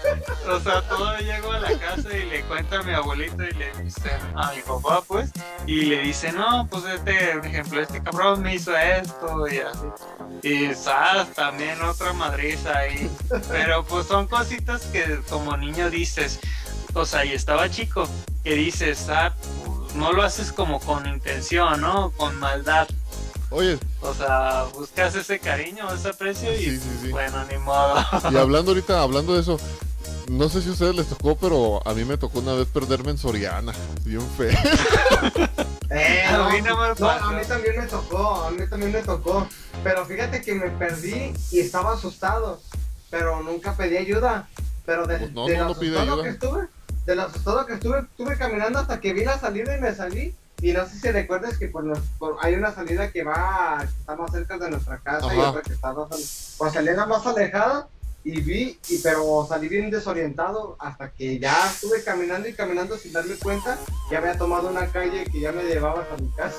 O 0.52 0.60
sea, 0.60 0.82
todo 0.84 1.18
llego 1.18 1.52
a 1.52 1.60
la 1.60 1.78
casa 1.78 2.16
y 2.16 2.26
le 2.26 2.42
cuento 2.44 2.78
a 2.78 2.84
mi 2.84 2.94
abuelito 2.94 3.44
y 3.44 3.52
le 3.52 3.72
dice 3.84 4.12
a 4.36 4.52
mi 4.52 4.62
papá, 4.62 5.02
pues, 5.08 5.32
y 5.66 5.86
le 5.86 6.00
dice, 6.02 6.32
no, 6.32 6.68
pues 6.70 6.86
este, 6.86 7.36
por 7.36 7.46
ejemplo, 7.46 7.82
este 7.82 8.02
cabrón 8.02 8.42
me 8.42 8.56
hizo 8.56 8.76
esto 8.76 9.48
y 9.48 9.60
así. 9.60 10.48
Y 10.48 10.74
sabes, 10.74 11.34
también 11.34 11.82
otra 11.82 12.14
madriza 12.14 12.78
ahí. 12.78 13.10
Pero 13.50 13.84
pues 13.86 14.08
son 14.08 14.28
cositas 14.28 14.84
que 14.84 15.22
como 15.30 15.56
niño 15.58 15.90
dices, 15.90 16.40
o 16.94 17.06
sea, 17.06 17.26
y 17.26 17.34
estaba 17.34 17.70
chico, 17.70 18.08
que 18.44 18.54
dices, 18.56 19.08
ah, 19.10 19.34
pues, 19.66 19.96
no 19.96 20.12
lo 20.14 20.24
haces 20.24 20.52
como 20.52 20.80
con 20.80 21.06
intención, 21.08 21.82
¿no? 21.82 22.12
Con 22.12 22.36
maldad. 22.40 22.88
Oye, 23.52 23.80
O 24.02 24.14
sea, 24.14 24.66
buscas 24.74 25.16
ese 25.16 25.40
cariño, 25.40 25.92
ese 25.94 26.10
aprecio 26.10 26.54
y 26.54 26.58
Sí, 26.60 26.78
sí, 26.78 26.90
sí. 27.04 27.10
bueno, 27.12 27.44
ni 27.46 27.58
modo. 27.58 27.96
y 28.32 28.36
hablando 28.38 28.72
ahorita, 28.72 29.02
hablando 29.02 29.34
de 29.34 29.42
eso, 29.42 29.60
no 30.30 30.50
sé 30.50 30.62
si 30.62 30.70
a 30.70 30.74
ustedes 30.74 30.96
les 30.96 31.08
tocó, 31.08 31.36
pero 31.36 31.82
a 31.88 31.94
mí 31.96 32.06
me 32.06 32.18
tocó 32.18 32.40
una 32.40 32.54
vez 32.54 32.68
perderme 32.68 33.12
en 33.12 33.18
Soriana. 33.18 33.74
Bien 34.04 34.22
feo. 34.38 34.52
Eh, 35.92 36.22
A 36.24 36.38
no, 36.38 36.50
mí 36.52 36.62
no 36.62 36.78
me 36.78 36.94
no, 37.00 37.10
a 37.10 37.32
mí 37.34 37.42
también 37.48 37.76
me 37.80 37.88
tocó, 37.88 38.44
a 38.44 38.52
mí 38.52 38.62
también 38.70 38.92
me 38.92 39.02
tocó. 39.02 39.48
Pero 39.84 40.06
fíjate 40.06 40.40
que 40.44 40.54
me 40.54 40.70
perdí 40.70 41.34
y 41.52 41.60
estaba 41.62 41.94
asustado, 41.94 42.62
pero 43.10 43.42
nunca 43.42 43.74
pedí 43.76 43.98
ayuda. 43.98 44.48
Pero 44.86 45.08
de, 45.08 45.18
Pues 45.18 45.32
no, 45.34 45.48
de 45.48 45.58
no, 45.58 45.64
lo 45.64 45.74
no 45.74 45.80
pide 45.80 45.96
asustado 45.98 46.12
ayuda. 46.22 46.24
que 46.24 46.30
estuve, 46.30 46.68
de 47.08 47.16
lo 47.16 47.24
asustado 47.24 47.66
que 47.66 47.74
estuve, 47.74 48.00
estuve 48.02 48.38
caminando 48.38 48.78
hasta 48.78 49.00
que 49.00 49.14
vi 49.14 49.26
la 49.26 49.40
salida 49.40 49.76
y 49.76 49.82
me 49.82 49.96
salí 49.96 50.36
Y 50.62 50.74
no 50.74 50.86
sé 50.88 51.00
si 51.00 51.10
recuerdas 51.12 51.58
que 51.58 51.68
por 51.70 51.86
por- 52.18 52.38
hay 52.42 52.56
una 52.56 52.74
salida 52.74 53.12
que 53.12 53.24
va, 53.24 53.78
que 53.80 53.86
está 54.00 54.16
más 54.16 54.32
cerca 54.32 54.58
de 54.58 54.70
nuestra 54.72 54.98
casa 55.00 55.34
y 55.34 55.40
otra 55.40 55.62
que 55.62 55.74
está 55.74 55.94
más, 55.94 56.56
pues 56.58 56.74
salí 56.74 56.90
la 56.94 57.06
más 57.06 57.26
alejada 57.26 57.88
y 58.26 58.42
vi, 58.42 58.78
y, 58.90 58.98
pero 58.98 59.46
salí 59.48 59.70
bien 59.70 59.90
desorientado 59.90 60.76
hasta 60.80 61.10
que 61.12 61.40
ya 61.40 61.56
estuve 61.72 62.04
caminando 62.04 62.50
y 62.50 62.54
caminando 62.54 62.98
sin 62.98 63.14
darme 63.14 63.36
cuenta. 63.36 63.78
Ya 64.12 64.18
había 64.18 64.38
tomado 64.38 64.68
una 64.70 64.88
calle 64.88 65.24
que 65.24 65.40
ya 65.40 65.54
me 65.54 65.64
llevaba 65.64 66.02
hasta 66.02 66.18
mi 66.18 66.30
casa. 66.32 66.58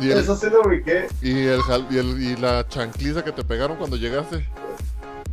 Y, 0.00 0.10
el- 0.10 0.18
Eso 0.20 0.34
sí 0.36 0.46
lo 0.48 0.62
ubiqué. 0.62 1.06
y, 1.20 1.46
el 1.48 1.60
y, 1.90 1.98
el- 1.98 2.22
y 2.22 2.36
la 2.36 2.66
chancliza 2.66 3.22
que 3.22 3.32
te 3.32 3.44
pegaron 3.44 3.76
cuando 3.76 3.96
llegaste. 3.96 4.48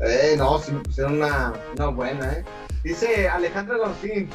Eh, 0.02 0.36
no, 0.38 0.60
sí 0.60 0.74
me 0.74 0.82
pusieron 0.82 1.14
una, 1.16 1.54
una 1.76 1.88
buena, 1.88 2.34
¿eh? 2.34 2.46
Dice 2.84 3.28
Alejandro 3.30 3.84
Agustín, 3.84 4.30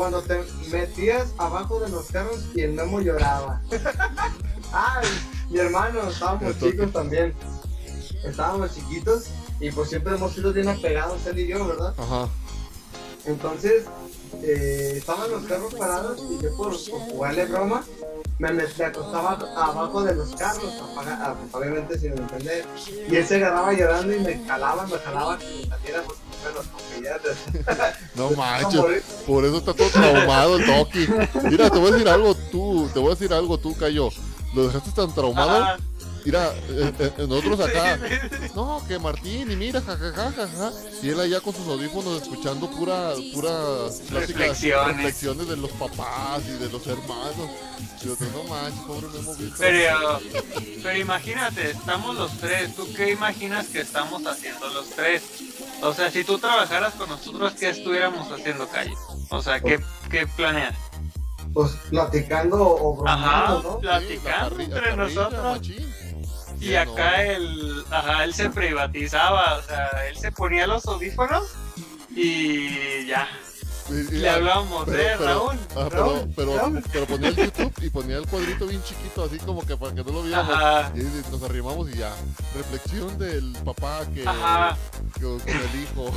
cuando 0.00 0.22
te 0.22 0.42
metías 0.70 1.34
abajo 1.36 1.78
de 1.78 1.90
los 1.90 2.06
carros 2.06 2.46
y 2.54 2.62
el 2.62 2.72
Memo 2.72 3.02
lloraba. 3.02 3.60
Ay, 4.72 5.06
mi 5.50 5.58
hermano, 5.58 6.08
estábamos 6.08 6.58
chicos 6.58 6.90
también. 6.90 7.34
Estábamos 8.24 8.74
chiquitos 8.74 9.26
y 9.60 9.70
pues 9.70 9.90
siempre 9.90 10.14
hemos 10.14 10.32
sido 10.32 10.54
bien 10.54 10.68
apegados 10.68 11.26
él 11.26 11.40
y 11.40 11.48
yo, 11.48 11.66
¿verdad? 11.66 11.92
Ajá. 11.98 12.28
Entonces, 13.26 13.84
eh, 14.42 14.94
estaban 14.96 15.30
los 15.30 15.44
carros 15.44 15.74
parados 15.74 16.18
y 16.30 16.42
yo 16.42 16.56
por, 16.56 16.70
por 16.70 17.00
jugarle 17.00 17.44
broma, 17.44 17.84
me, 18.38 18.48
acostaba 18.48 19.32
abajo 19.54 20.02
de 20.02 20.14
los 20.14 20.34
carros, 20.34 20.80
apaga- 20.80 21.36
pues, 21.38 21.54
obviamente 21.54 21.98
sin 21.98 22.12
entender. 22.12 22.64
Y 23.06 23.16
él 23.16 23.26
se 23.26 23.36
agarraba 23.36 23.74
llorando 23.74 24.14
y 24.14 24.20
me 24.20 24.46
jalaba, 24.46 24.86
me 24.86 24.96
jalaba 24.96 25.36
que 25.36 25.44
me 25.44 25.68
saliera 25.68 26.02
porque 26.04 26.29
No 28.14 28.30
manches. 28.30 29.02
Por 29.26 29.44
eso 29.44 29.58
está 29.58 29.74
todo 29.74 29.88
traumado 29.88 30.58
el 30.58 30.66
Toki. 30.66 31.06
Mira, 31.44 31.70
te 31.70 31.78
voy 31.78 31.88
a 31.88 31.92
decir 31.92 32.08
algo 32.08 32.34
tú, 32.34 32.88
te 32.92 32.98
voy 32.98 33.12
a 33.12 33.14
decir 33.14 33.32
algo 33.32 33.58
tú, 33.58 33.76
Cayo. 33.76 34.10
Lo 34.54 34.66
dejaste 34.66 34.90
tan 34.92 35.14
traumado. 35.14 35.62
Ajá. 35.62 35.78
Mira, 36.24 36.52
eh, 36.68 36.92
eh, 36.98 37.12
nosotros 37.26 37.60
acá. 37.60 37.98
No, 38.54 38.82
que 38.86 38.98
Martín, 38.98 39.50
y 39.50 39.56
mira, 39.56 39.80
jajaja, 39.80 40.32
jaja. 40.32 40.72
Y 41.02 41.08
él 41.08 41.20
allá 41.20 41.40
con 41.40 41.54
sus 41.54 41.66
audífonos 41.66 42.22
escuchando 42.22 42.70
pura, 42.70 43.12
pura 43.32 43.50
pláticas, 44.08 44.10
Reflexiones. 44.38 44.96
reflexiones 44.96 45.48
de 45.48 45.56
los 45.56 45.70
papás 45.72 46.42
y 46.46 46.52
de 46.62 46.68
los 46.68 46.86
hermanos. 46.86 47.50
Y 48.02 48.06
yo, 48.06 48.16
no 48.32 48.44
manches, 48.44 48.80
pobre 48.86 49.06
Memo. 49.08 49.34
Pero, 49.58 50.20
pero 50.82 50.98
imagínate, 50.98 51.70
estamos 51.70 52.16
los 52.16 52.32
tres. 52.38 52.74
¿Tú 52.74 52.88
qué 52.94 53.12
imaginas 53.12 53.66
que 53.68 53.80
estamos 53.80 54.24
haciendo 54.26 54.68
los 54.68 54.90
tres? 54.90 55.22
O 55.82 55.92
sea, 55.94 56.10
si 56.10 56.24
tú 56.24 56.38
trabajaras 56.38 56.94
con 56.94 57.08
nosotros, 57.08 57.52
¿qué 57.58 57.70
estuviéramos 57.70 58.30
haciendo, 58.32 58.68
Calle? 58.68 58.94
O 59.30 59.42
sea, 59.42 59.60
¿qué, 59.60 59.80
qué 60.10 60.26
planeas? 60.26 60.74
Pues 61.52 61.72
platicando 61.90 62.56
o 62.60 62.94
bromando, 62.96 63.26
Ajá, 63.28 63.60
¿no? 63.64 63.78
Platicando 63.80 64.60
entre 64.60 64.96
nosotros. 64.96 65.42
machín. 65.42 65.94
Y 66.60 66.74
acá 66.74 67.16
no. 67.16 67.22
él, 67.22 67.84
ajá, 67.90 68.24
él 68.24 68.34
se 68.34 68.50
privatizaba, 68.50 69.56
o 69.56 69.62
sea, 69.62 69.88
él 70.08 70.16
se 70.16 70.30
ponía 70.30 70.66
los 70.66 70.86
audífonos 70.86 71.44
y 72.14 73.06
ya. 73.06 73.28
Le 73.90 74.28
ah, 74.28 74.34
hablábamos, 74.34 74.84
pero- 74.86 74.98
eh, 74.98 75.14
pero- 75.18 75.24
Raúl. 75.26 75.58
ah, 75.76 75.86
pero, 75.88 75.88
Raúl, 75.90 76.32
pero, 76.36 76.86
pero 76.92 77.06
ponía 77.06 77.28
el 77.28 77.36
YouTube 77.36 77.72
y 77.82 77.90
ponía 77.90 78.16
el 78.18 78.26
cuadrito 78.26 78.66
bien 78.66 78.82
chiquito, 78.84 79.24
así 79.24 79.38
como 79.38 79.64
que 79.66 79.76
para 79.76 79.94
que 79.94 80.04
no 80.04 80.12
lo 80.12 80.22
viéramos. 80.22 80.54
Ajá, 80.54 80.92
Y 80.94 81.30
nos 81.30 81.42
arrimamos 81.42 81.90
y 81.90 81.96
ya. 81.98 82.12
Reflexión 82.54 83.18
del 83.18 83.52
papá 83.64 84.04
que, 84.14 84.20
que- 84.22 84.24
con 84.24 85.40
el 85.48 85.82
hijo. 85.82 86.10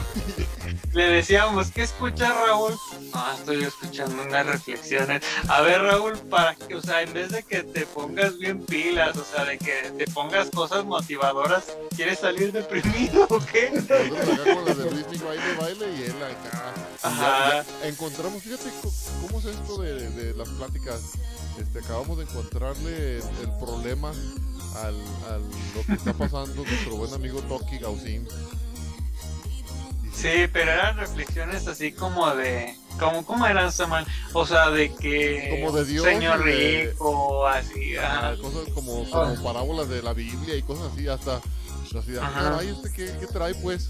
Le 0.93 1.07
decíamos, 1.07 1.71
¿qué 1.71 1.83
escuchas, 1.83 2.31
Raúl? 2.35 2.73
No, 3.13 3.33
estoy 3.33 3.63
escuchando 3.63 4.21
unas 4.23 4.45
reflexiones. 4.45 5.23
A 5.47 5.61
ver, 5.61 5.81
Raúl, 5.81 6.17
para 6.29 6.55
que, 6.55 6.75
o 6.75 6.81
sea, 6.81 7.01
en 7.01 7.13
vez 7.13 7.31
de 7.31 7.43
que 7.43 7.63
te 7.63 7.85
pongas 7.87 8.37
bien 8.37 8.63
pilas, 8.65 9.17
o 9.17 9.23
sea, 9.25 9.45
de 9.45 9.57
que 9.57 9.91
te 9.97 10.05
pongas 10.11 10.49
cosas 10.51 10.85
motivadoras, 10.85 11.65
¿quieres 11.95 12.19
salir 12.19 12.51
deprimido 12.51 13.25
o 13.29 13.39
qué? 13.51 13.71
Nosotros 13.73 14.39
acá 14.39 14.55
con 14.55 14.65
las 14.65 14.77
de 14.77 14.91
Luis 14.91 15.07
Miguel, 15.09 15.23
baile, 15.27 15.55
baile 15.59 15.97
y 15.97 16.03
él 16.03 16.15
acá. 16.23 16.73
Y 17.03 17.07
Ajá. 17.07 17.62
Ya- 17.81 17.87
encontramos, 17.87 18.41
fíjate 18.43 18.69
cómo 19.21 19.39
es 19.39 19.45
esto 19.45 19.81
de, 19.81 20.09
de 20.09 20.33
las 20.35 20.49
pláticas. 20.49 21.01
Este, 21.59 21.79
acabamos 21.79 22.17
de 22.17 22.23
encontrarle 22.23 23.17
el, 23.17 23.23
el 23.41 23.51
problema 23.59 24.09
al, 24.09 24.95
al 25.31 25.41
lo 25.75 25.83
que 25.85 25.93
está 25.93 26.13
pasando 26.13 26.55
nuestro 26.65 26.95
buen 26.95 27.13
amigo 27.13 27.41
Toki 27.43 27.77
Gausin. 27.77 28.27
Sí, 30.13 30.47
pero 30.53 30.71
eran 30.71 30.97
reflexiones 30.97 31.67
así 31.67 31.91
como 31.91 32.29
de, 32.35 32.75
como, 32.99 33.25
¿cómo 33.25 33.45
eran, 33.47 33.71
Samuel? 33.71 34.05
O 34.33 34.45
sea, 34.45 34.69
de 34.69 34.93
que 34.93 35.49
Como 35.49 35.71
de 35.75 35.85
Dios 35.85 36.05
señor 36.05 36.43
de- 36.45 36.87
rico, 36.91 37.47
así, 37.47 37.95
cosas 38.41 38.69
como, 38.73 39.09
como 39.09 39.43
parábolas 39.43 39.89
de 39.89 40.01
la 40.03 40.13
Biblia 40.13 40.55
y 40.55 40.61
cosas 40.61 40.91
así, 40.93 41.07
hasta 41.07 41.37
así, 41.99 42.17
Ajá. 42.19 42.31
caray, 42.51 42.69
este 42.69 42.91
qué, 42.93 43.17
qué 43.19 43.27
trae 43.27 43.53
pues. 43.55 43.89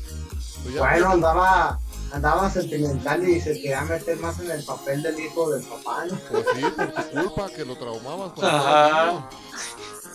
Pues 0.64 0.76
ya- 0.76 0.80
Bueno, 0.82 1.10
andaba, 1.12 1.80
andaba 2.14 2.48
sentimental 2.50 3.28
y 3.28 3.42
se 3.42 3.54
quería 3.54 3.82
meter 3.82 4.18
más 4.20 4.40
en 4.40 4.52
el 4.52 4.64
papel 4.64 5.02
del 5.02 5.20
hijo 5.20 5.50
del 5.50 5.64
papá, 5.66 6.06
¿no? 6.06 6.18
Pues 6.30 6.46
sí, 6.56 6.62
por 6.76 6.94
tu 6.94 7.10
culpa 7.10 7.50
que 7.50 7.66
lo 7.66 7.76
traumabas 7.76 8.32
Ajá. 8.42 9.30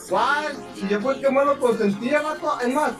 ¿Cuál? 0.09 0.57
Si 0.77 0.89
yo 0.89 1.01
fue 1.01 1.15
el 1.17 1.21
que 1.21 1.31
más 1.31 1.45
lo 1.45 1.59
consentía, 1.59 2.23
vato. 2.23 2.61
Es 2.61 2.73
más, 2.73 2.93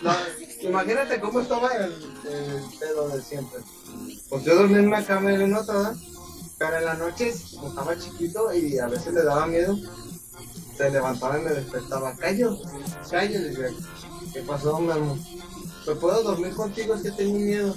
la- 0.00 0.16
imagínate 0.62 1.20
cómo 1.20 1.40
estaba 1.40 1.68
el, 1.74 1.92
el 2.30 2.62
pedo 2.78 3.08
de 3.08 3.20
siempre. 3.22 3.58
Pues 4.30 4.44
yo 4.44 4.54
dormía 4.54 4.78
en 4.78 4.86
una 4.86 5.04
cama 5.04 5.32
y 5.32 5.34
en 5.34 5.54
otra, 5.54 5.74
¿verdad? 5.74 5.96
Pero 6.58 6.76
en 6.78 6.84
las 6.84 6.98
noches, 6.98 7.42
como 7.54 7.68
estaba 7.68 7.98
chiquito 7.98 8.54
y 8.54 8.78
a 8.78 8.86
veces 8.86 9.12
le 9.14 9.24
daba 9.24 9.46
miedo, 9.46 9.76
se 10.76 10.90
levantaba 10.90 11.38
y 11.38 11.42
me 11.42 11.50
despertaba. 11.50 12.16
Callo, 12.16 12.56
callo, 13.10 13.38
le 13.40 13.48
decía, 13.50 13.68
¿qué 14.32 14.40
pasó, 14.42 14.78
mi 14.78 14.92
amor? 14.92 15.18
¿Me 15.86 15.94
puedo 15.96 16.22
dormir 16.22 16.54
contigo? 16.54 16.94
Es 16.94 17.02
que 17.02 17.10
tengo 17.10 17.38
miedo. 17.38 17.76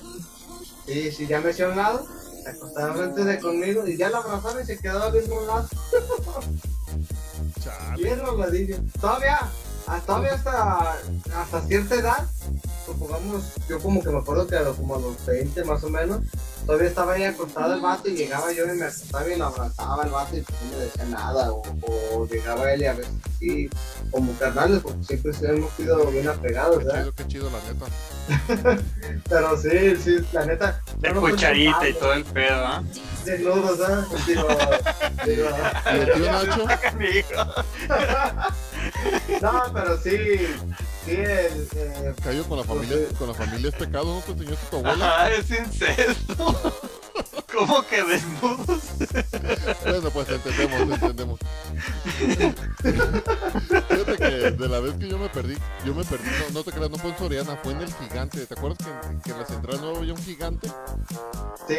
Y 0.93 1.11
si 1.11 1.27
ya 1.27 1.39
me 1.41 1.51
a 1.51 1.69
un 1.69 1.77
lado, 1.77 2.05
se 2.43 2.49
acostaba 2.49 2.93
frente 2.93 3.23
de 3.23 3.39
conmigo 3.39 3.87
y 3.87 3.97
ya 3.97 4.09
la 4.09 4.17
abrazaba 4.19 4.61
y 4.61 4.65
se 4.65 4.77
quedaba 4.77 5.09
viendo 5.11 5.35
a 5.35 5.39
un 5.41 5.47
lado. 5.47 5.69
Bien 7.97 8.19
roladillo. 8.19 8.77
Todavía, 8.99 9.39
todavía 10.05 10.33
hasta, 10.33 10.97
hasta 11.41 11.61
cierta 11.67 11.95
edad, 11.95 12.27
supongamos, 12.85 13.43
yo 13.69 13.79
como 13.79 14.01
que 14.03 14.09
me 14.09 14.17
acuerdo 14.19 14.47
que 14.47 14.55
a 14.57 14.61
lo- 14.61 14.75
como 14.75 14.95
a 14.95 14.99
los 14.99 15.25
20 15.25 15.63
más 15.63 15.83
o 15.83 15.89
menos, 15.89 16.21
todavía 16.65 16.89
estaba 16.89 17.13
ahí 17.13 17.23
acostado 17.23 17.73
el 17.73 17.81
vato 17.81 18.09
y 18.09 18.15
llegaba 18.15 18.51
yo 18.51 18.65
y 18.65 18.77
me 18.77 18.85
acostaba 18.85 19.27
y 19.27 19.37
lo 19.37 19.45
abrazaba 19.45 20.03
el 20.03 20.09
vato 20.11 20.37
y 20.37 20.41
pues 20.41 20.61
no 20.61 20.77
me 20.77 20.83
decía 20.83 21.05
nada, 21.05 21.51
o, 21.51 21.61
o 22.13 22.27
llegaba 22.27 22.71
él 22.73 22.81
y 22.81 22.85
a 22.85 22.93
veces 22.93 23.13
sí, 23.39 23.69
como 24.11 24.37
carnales, 24.37 24.79
porque 24.81 25.17
siempre 25.17 25.57
hemos 25.57 25.73
sido 25.73 26.05
bien 26.11 26.27
apegados, 26.27 26.79
Qué 26.79 26.85
¿verdad? 26.85 27.01
chido, 27.01 27.13
qué 27.15 27.27
chido, 27.27 27.49
la 27.49 27.73
neta. 27.73 27.85
Pero 29.29 29.57
sí, 29.57 29.95
sí, 29.97 30.17
la 30.31 30.45
neta. 30.45 30.81
De 30.99 31.11
no 31.11 31.21
cucharita 31.21 31.89
y 31.89 31.93
todo 31.93 32.13
el 32.13 32.23
pedo, 32.25 32.65
¿ah? 32.65 32.83
Desnudos, 33.25 33.77
¿verdad? 33.77 34.05
Digo, 34.27 34.47
digo, 35.25 35.49
¿Y 35.85 35.89
el 35.99 36.13
tío 36.13 36.31
Nacho? 36.31 36.65
no, 39.41 39.63
pero 39.73 39.97
sí, 40.01 40.17
sí, 41.05 41.11
el, 41.11 41.67
eh, 41.75 42.13
Cayó 42.23 42.43
con 42.45 42.57
la 42.57 42.63
familia, 42.63 42.97
con 43.17 43.27
la 43.27 43.33
familia 43.33 43.69
es 43.69 43.75
pecado, 43.75 44.15
¿no 44.15 44.21
te 44.21 44.31
enseñó 44.31 44.55
tu 44.69 44.77
abuela? 44.77 45.05
Ajá, 45.05 45.31
es 45.31 45.49
incesto. 45.49 46.73
¿Cómo 47.53 47.85
que 47.85 48.01
desnudos? 48.03 48.81
Bueno, 49.83 50.09
pues 50.11 50.29
entendemos, 50.29 51.01
entendemos. 51.01 51.39
De 54.61 54.69
la 54.69 54.79
vez 54.79 54.93
que 54.93 55.07
yo 55.07 55.17
me 55.17 55.27
perdí, 55.27 55.57
yo 55.83 55.95
me 55.95 56.03
perdí, 56.03 56.29
no, 56.39 56.59
no 56.59 56.63
te 56.63 56.71
creas, 56.71 56.91
no 56.91 56.97
fue 56.97 57.09
en 57.09 57.17
Soriana, 57.17 57.55
fue 57.63 57.71
en 57.73 57.81
el 57.81 57.91
gigante. 57.95 58.45
¿Te 58.45 58.53
acuerdas 58.53 58.77
que, 58.77 59.23
que 59.23 59.31
en 59.31 59.39
la 59.39 59.45
central 59.47 59.81
nueva 59.81 59.97
había 59.97 60.13
un 60.13 60.23
gigante? 60.23 60.67
Sí, 61.67 61.75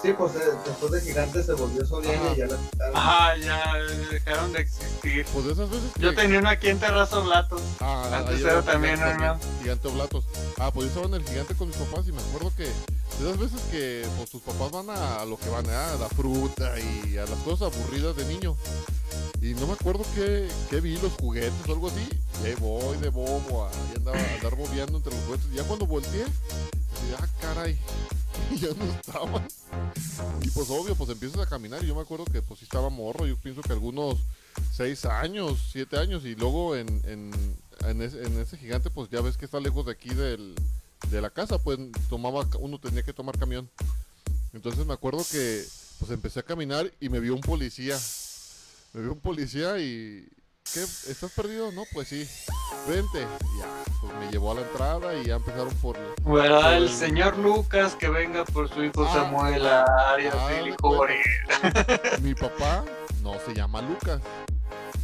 sí, 0.00 0.14
pues 0.16 0.34
eh, 0.36 0.38
después 0.64 0.90
de 0.92 1.00
Gigante 1.02 1.42
se 1.42 1.52
volvió 1.52 1.84
Soriana 1.84 2.22
Ajá. 2.22 2.32
y 2.34 2.38
ya 2.38 2.46
la 2.46 2.56
quitaron. 2.56 2.96
Ajá, 2.96 3.36
ya 3.36 3.74
dejaron 4.10 4.52
de 4.54 4.60
existir. 4.60 5.26
Pues 5.34 5.44
de 5.44 5.52
esas 5.52 5.68
veces 5.68 5.92
que... 5.94 6.00
Yo 6.00 6.14
tenía 6.14 6.38
uno 6.38 6.48
aquí 6.48 6.68
en 6.68 6.78
Terrazo 6.78 7.24
Blatos. 7.24 7.60
Ah, 7.80 8.10
Antes 8.14 8.40
era 8.40 8.52
era 8.52 8.62
también, 8.62 8.96
gigante, 8.96 9.26
¿no? 9.26 9.38
Gigante 9.62 9.88
Oblatos. 9.88 10.24
Ah, 10.58 10.70
pues 10.72 10.86
yo 10.86 10.88
estaba 11.00 11.14
en 11.14 11.22
el 11.22 11.28
gigante 11.28 11.54
con 11.56 11.68
mis 11.68 11.76
papás 11.76 12.08
y 12.08 12.12
me 12.12 12.22
acuerdo 12.22 12.52
que 12.56 12.70
de 13.16 13.24
esas 13.24 13.38
veces 13.38 13.60
que 13.70 14.06
pues, 14.16 14.30
tus 14.30 14.42
papás 14.42 14.70
van 14.70 14.90
a, 14.90 15.24
lo 15.24 15.36
que 15.36 15.48
van, 15.48 15.66
¿eh? 15.66 15.74
a 15.74 15.96
la 15.96 16.08
fruta 16.08 16.74
y 16.78 17.16
a 17.16 17.24
las 17.24 17.38
cosas 17.40 17.74
aburridas 17.74 18.16
de 18.16 18.24
niño. 18.26 18.56
Y 19.40 19.54
no 19.54 19.66
me 19.66 19.72
acuerdo 19.72 20.04
qué, 20.14 20.48
qué 20.70 20.80
vi, 20.80 20.96
los 20.98 21.12
juguetes 21.14 21.68
o 21.68 21.72
algo 21.72 21.88
así. 21.88 22.08
Y 22.42 22.46
ahí 22.46 22.54
voy 22.60 22.96
de 22.98 23.08
bobo, 23.08 23.66
ahí 23.66 23.96
andaba 23.96 24.18
a 24.18 24.34
andar 24.34 24.56
bobeando 24.56 24.98
entre 24.98 25.12
los 25.12 25.24
juguetes. 25.24 25.46
Y 25.52 25.56
ya 25.56 25.64
cuando 25.64 25.86
volteé, 25.86 26.24
dije, 26.24 27.16
ah, 27.18 27.28
caray, 27.40 27.78
ya 28.60 28.68
no 28.76 28.84
estaban. 28.84 29.46
Y 30.42 30.50
pues 30.50 30.70
obvio, 30.70 30.94
pues 30.94 31.10
empiezas 31.10 31.40
a 31.40 31.46
caminar. 31.46 31.82
Y 31.82 31.88
yo 31.88 31.94
me 31.94 32.02
acuerdo 32.02 32.24
que 32.24 32.42
pues 32.42 32.60
sí 32.60 32.64
estaba 32.64 32.88
morro, 32.88 33.26
yo 33.26 33.36
pienso 33.36 33.62
que 33.62 33.72
algunos 33.72 34.18
seis 34.72 35.04
años, 35.04 35.68
siete 35.72 35.98
años. 35.98 36.24
Y 36.24 36.34
luego 36.34 36.76
en, 36.76 36.88
en, 37.04 37.30
en, 37.86 38.02
ese, 38.02 38.22
en 38.24 38.38
ese 38.38 38.56
gigante, 38.56 38.90
pues 38.90 39.08
ya 39.10 39.20
ves 39.20 39.36
que 39.36 39.44
está 39.44 39.60
lejos 39.60 39.86
de 39.86 39.92
aquí 39.92 40.10
del, 40.10 40.54
de 41.10 41.20
la 41.20 41.30
casa, 41.30 41.58
pues 41.58 41.78
tomaba, 42.08 42.46
uno 42.58 42.78
tenía 42.78 43.02
que 43.02 43.12
tomar 43.12 43.38
camión. 43.38 43.70
Entonces 44.52 44.84
me 44.86 44.94
acuerdo 44.94 45.24
que 45.30 45.64
pues 45.98 46.10
empecé 46.10 46.40
a 46.40 46.42
caminar 46.42 46.90
y 47.00 47.08
me 47.08 47.20
vio 47.20 47.34
un 47.34 47.40
policía. 47.40 47.98
Me 48.92 49.02
vio 49.02 49.12
un 49.12 49.20
policía 49.20 49.78
y... 49.78 50.26
¿Qué? 50.72 50.82
¿Estás 50.82 51.32
perdido? 51.34 51.72
No, 51.72 51.84
pues 51.94 52.08
sí. 52.08 52.28
Vente. 52.86 53.20
Y 53.20 53.58
ya, 53.58 53.84
pues 54.02 54.14
me 54.16 54.30
llevó 54.30 54.52
a 54.52 54.56
la 54.56 54.60
entrada 54.62 55.16
y 55.16 55.26
ya 55.26 55.36
empezaron 55.36 55.74
por... 55.76 55.96
Bueno, 56.22 56.60
por 56.60 56.72
el 56.72 56.90
señor 56.90 57.38
Lucas 57.38 57.94
que 57.94 58.10
venga 58.10 58.44
por 58.44 58.68
su 58.68 58.84
hijo 58.84 59.04
Ah, 59.04 59.14
Samuel 59.14 59.66
a 59.66 59.84
Arias 60.12 60.34
ah, 60.36 60.52
y 60.52 60.56
de 60.56 60.62
licores. 60.70 61.26
Mi 62.22 62.34
papá 62.34 62.84
no 63.22 63.34
se 63.46 63.54
llama 63.54 63.80
Lucas. 63.80 64.20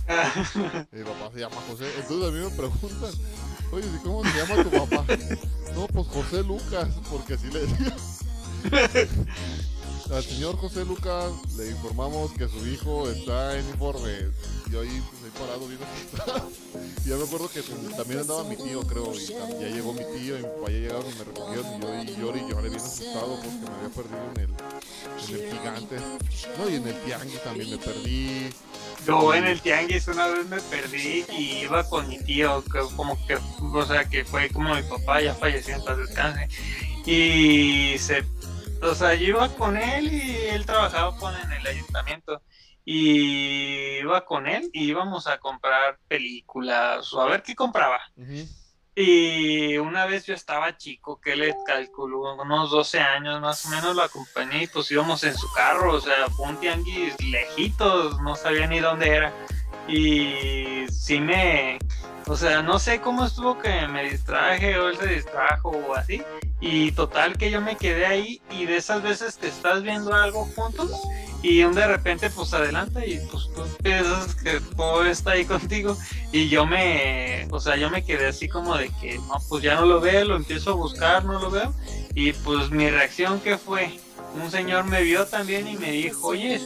Mi 0.92 1.02
papá 1.02 1.30
se 1.32 1.40
llama 1.40 1.56
José. 1.68 1.90
Entonces 1.98 2.28
a 2.28 2.30
mí 2.30 2.44
me 2.44 2.50
preguntan, 2.50 3.12
oye, 3.74 3.86
¿y 3.86 3.98
¿cómo 4.04 4.22
se 4.24 4.38
llama 4.38 4.62
tu 4.62 4.70
papá? 4.70 5.04
No, 5.74 5.86
pues 5.88 6.06
José 6.08 6.42
Lucas, 6.44 6.88
porque 7.10 7.34
así 7.34 7.48
le 7.50 7.66
decía. 7.66 7.96
Al 10.12 10.22
señor 10.22 10.56
José 10.56 10.84
Lucas 10.84 11.32
le 11.56 11.70
informamos 11.70 12.30
que 12.32 12.48
su 12.48 12.66
hijo 12.66 13.08
está 13.10 13.58
en 13.58 13.68
informe. 13.70 14.30
Yo 14.70 14.80
ahí, 14.80 15.02
pues, 15.10 15.23
parado. 15.34 15.68
Y 15.70 15.76
ya 17.08 17.16
me 17.16 17.24
acuerdo 17.24 17.50
que 17.50 17.62
también 17.96 18.20
andaba 18.20 18.44
mi 18.44 18.56
tío, 18.56 18.82
creo, 18.82 19.12
y 19.14 19.26
ya 19.26 19.68
llegó 19.68 19.92
mi 19.92 20.04
tío 20.04 20.38
y 20.38 20.42
mi 20.42 20.48
papá 20.48 20.70
ya 20.70 20.78
llegaron 20.78 21.10
y 21.10 21.14
me 21.14 21.24
recogieron 21.24 21.66
y 21.66 21.80
yo 21.80 22.02
y 22.02 22.16
lloré 22.16 22.40
y 22.40 22.50
lloré 22.50 22.68
bien 22.68 22.80
asustado 22.80 23.36
porque 23.36 23.48
me 23.48 23.76
había 23.76 23.88
perdido 23.90 24.30
en 24.34 24.40
el, 24.40 24.50
en 25.28 25.34
el 25.34 25.58
gigante. 25.58 25.96
No, 26.58 26.70
y 26.70 26.74
en 26.76 26.88
el 26.88 27.02
tianguis 27.02 27.42
también 27.42 27.70
me 27.70 27.78
perdí. 27.78 28.50
Yo 29.06 29.34
en 29.34 29.46
el 29.46 29.60
tianguis 29.60 30.08
una 30.08 30.28
vez 30.28 30.46
me 30.46 30.60
perdí 30.60 31.24
y 31.36 31.58
iba 31.64 31.88
con 31.88 32.08
mi 32.08 32.18
tío, 32.18 32.64
como 32.96 33.18
que, 33.26 33.36
o 33.60 33.86
sea, 33.86 34.08
que 34.08 34.24
fue 34.24 34.48
como 34.48 34.74
mi 34.74 34.82
papá, 34.82 35.20
ya 35.20 35.34
falleció 35.34 35.74
en 35.74 35.84
paz 35.84 35.98
descanse. 35.98 36.48
Y 37.04 37.98
se, 37.98 38.24
o 38.82 38.94
sea, 38.94 39.14
yo 39.14 39.26
iba 39.26 39.48
con 39.56 39.76
él 39.76 40.12
y 40.12 40.36
él 40.48 40.64
trabajaba 40.64 41.16
con, 41.18 41.34
en 41.34 41.52
el 41.52 41.66
ayuntamiento. 41.66 42.40
Y 42.84 43.98
iba 44.00 44.24
con 44.24 44.46
él 44.46 44.68
y 44.72 44.84
íbamos 44.84 45.26
a 45.26 45.38
comprar 45.38 45.98
películas 46.06 47.12
o 47.14 47.20
a 47.20 47.26
ver 47.26 47.42
qué 47.42 47.54
compraba. 47.54 48.00
Y 48.96 49.76
una 49.78 50.06
vez 50.06 50.24
yo 50.26 50.34
estaba 50.34 50.76
chico, 50.76 51.20
que 51.20 51.34
le 51.34 51.56
calculó 51.66 52.34
unos 52.34 52.70
12 52.70 53.00
años 53.00 53.40
más 53.40 53.66
o 53.66 53.70
menos, 53.70 53.96
lo 53.96 54.02
acompañé 54.02 54.64
y 54.64 54.66
pues 54.68 54.88
íbamos 54.92 55.24
en 55.24 55.36
su 55.36 55.50
carro, 55.52 55.94
o 55.94 56.00
sea, 56.00 56.28
fue 56.30 56.46
un 56.46 56.60
tianguis 56.60 57.20
lejitos, 57.20 58.20
no 58.20 58.36
sabía 58.36 58.68
ni 58.68 58.78
dónde 58.78 59.08
era. 59.08 59.34
Y 59.88 60.86
sí 60.90 61.20
me, 61.20 61.78
o 62.26 62.36
sea, 62.36 62.62
no 62.62 62.78
sé 62.78 63.00
cómo 63.00 63.26
estuvo 63.26 63.58
que 63.58 63.86
me 63.88 64.10
distraje 64.10 64.78
o 64.78 64.88
él 64.88 64.96
se 64.96 65.06
distrajo 65.06 65.70
o 65.70 65.94
así. 65.94 66.22
Y 66.60 66.92
total 66.92 67.36
que 67.36 67.50
yo 67.50 67.60
me 67.60 67.76
quedé 67.76 68.06
ahí 68.06 68.40
y 68.50 68.64
de 68.64 68.76
esas 68.76 69.02
veces 69.02 69.36
que 69.36 69.48
estás 69.48 69.82
viendo 69.82 70.14
algo 70.14 70.48
juntos 70.56 70.90
y 71.44 71.62
un 71.62 71.74
de 71.74 71.86
repente 71.86 72.30
pues 72.30 72.54
adelanta 72.54 73.04
y 73.04 73.18
pues 73.30 73.50
tú 73.54 73.62
piensas 73.82 74.34
que 74.34 74.60
todo 74.74 75.04
está 75.04 75.32
ahí 75.32 75.44
contigo 75.44 75.94
y 76.32 76.48
yo 76.48 76.64
me, 76.64 77.46
o 77.50 77.60
sea, 77.60 77.76
yo 77.76 77.90
me 77.90 78.02
quedé 78.02 78.28
así 78.28 78.48
como 78.48 78.74
de 78.78 78.90
que 78.98 79.18
no, 79.18 79.34
pues 79.50 79.62
ya 79.62 79.74
no 79.74 79.84
lo 79.84 80.00
veo, 80.00 80.24
lo 80.24 80.36
empiezo 80.36 80.70
a 80.70 80.74
buscar, 80.74 81.26
no 81.26 81.38
lo 81.38 81.50
veo 81.50 81.74
y 82.14 82.32
pues 82.32 82.70
mi 82.70 82.88
reacción 82.88 83.40
que 83.40 83.58
fue, 83.58 84.00
un 84.42 84.50
señor 84.50 84.84
me 84.84 85.02
vio 85.02 85.26
también 85.26 85.68
y 85.68 85.76
me 85.76 85.90
dijo, 85.92 86.28
oye, 86.28 86.62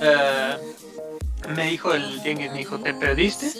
eh, 0.00 0.56
me 1.54 1.70
dijo 1.70 1.92
el 1.94 2.22
tianguis, 2.22 2.50
me 2.52 2.58
dijo, 2.58 2.78
¿te 2.78 2.94
perdiste? 2.94 3.52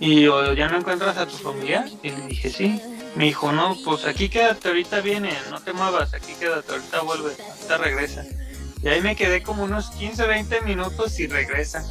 Y 0.00 0.26
o 0.26 0.52
ya 0.54 0.68
no 0.68 0.78
encuentras 0.78 1.16
a 1.16 1.26
tu 1.26 1.36
familiar 1.36 1.86
y 2.02 2.10
le 2.10 2.26
dije, 2.26 2.50
sí. 2.50 2.80
Me 3.16 3.24
dijo, 3.24 3.52
no, 3.52 3.76
pues 3.84 4.06
aquí 4.06 4.28
quédate, 4.28 4.68
ahorita 4.68 5.00
viene, 5.00 5.32
no 5.50 5.60
te 5.60 5.72
muevas, 5.72 6.14
aquí 6.14 6.32
quédate, 6.38 6.72
ahorita 6.72 7.00
vuelve, 7.02 7.32
ahorita 7.38 7.78
regresa. 7.78 8.24
Y 8.82 8.88
ahí 8.88 9.00
me 9.00 9.14
quedé 9.14 9.42
como 9.42 9.62
unos 9.64 9.90
15, 9.90 10.26
20 10.26 10.60
minutos 10.62 11.18
y 11.20 11.28
regresa. 11.28 11.84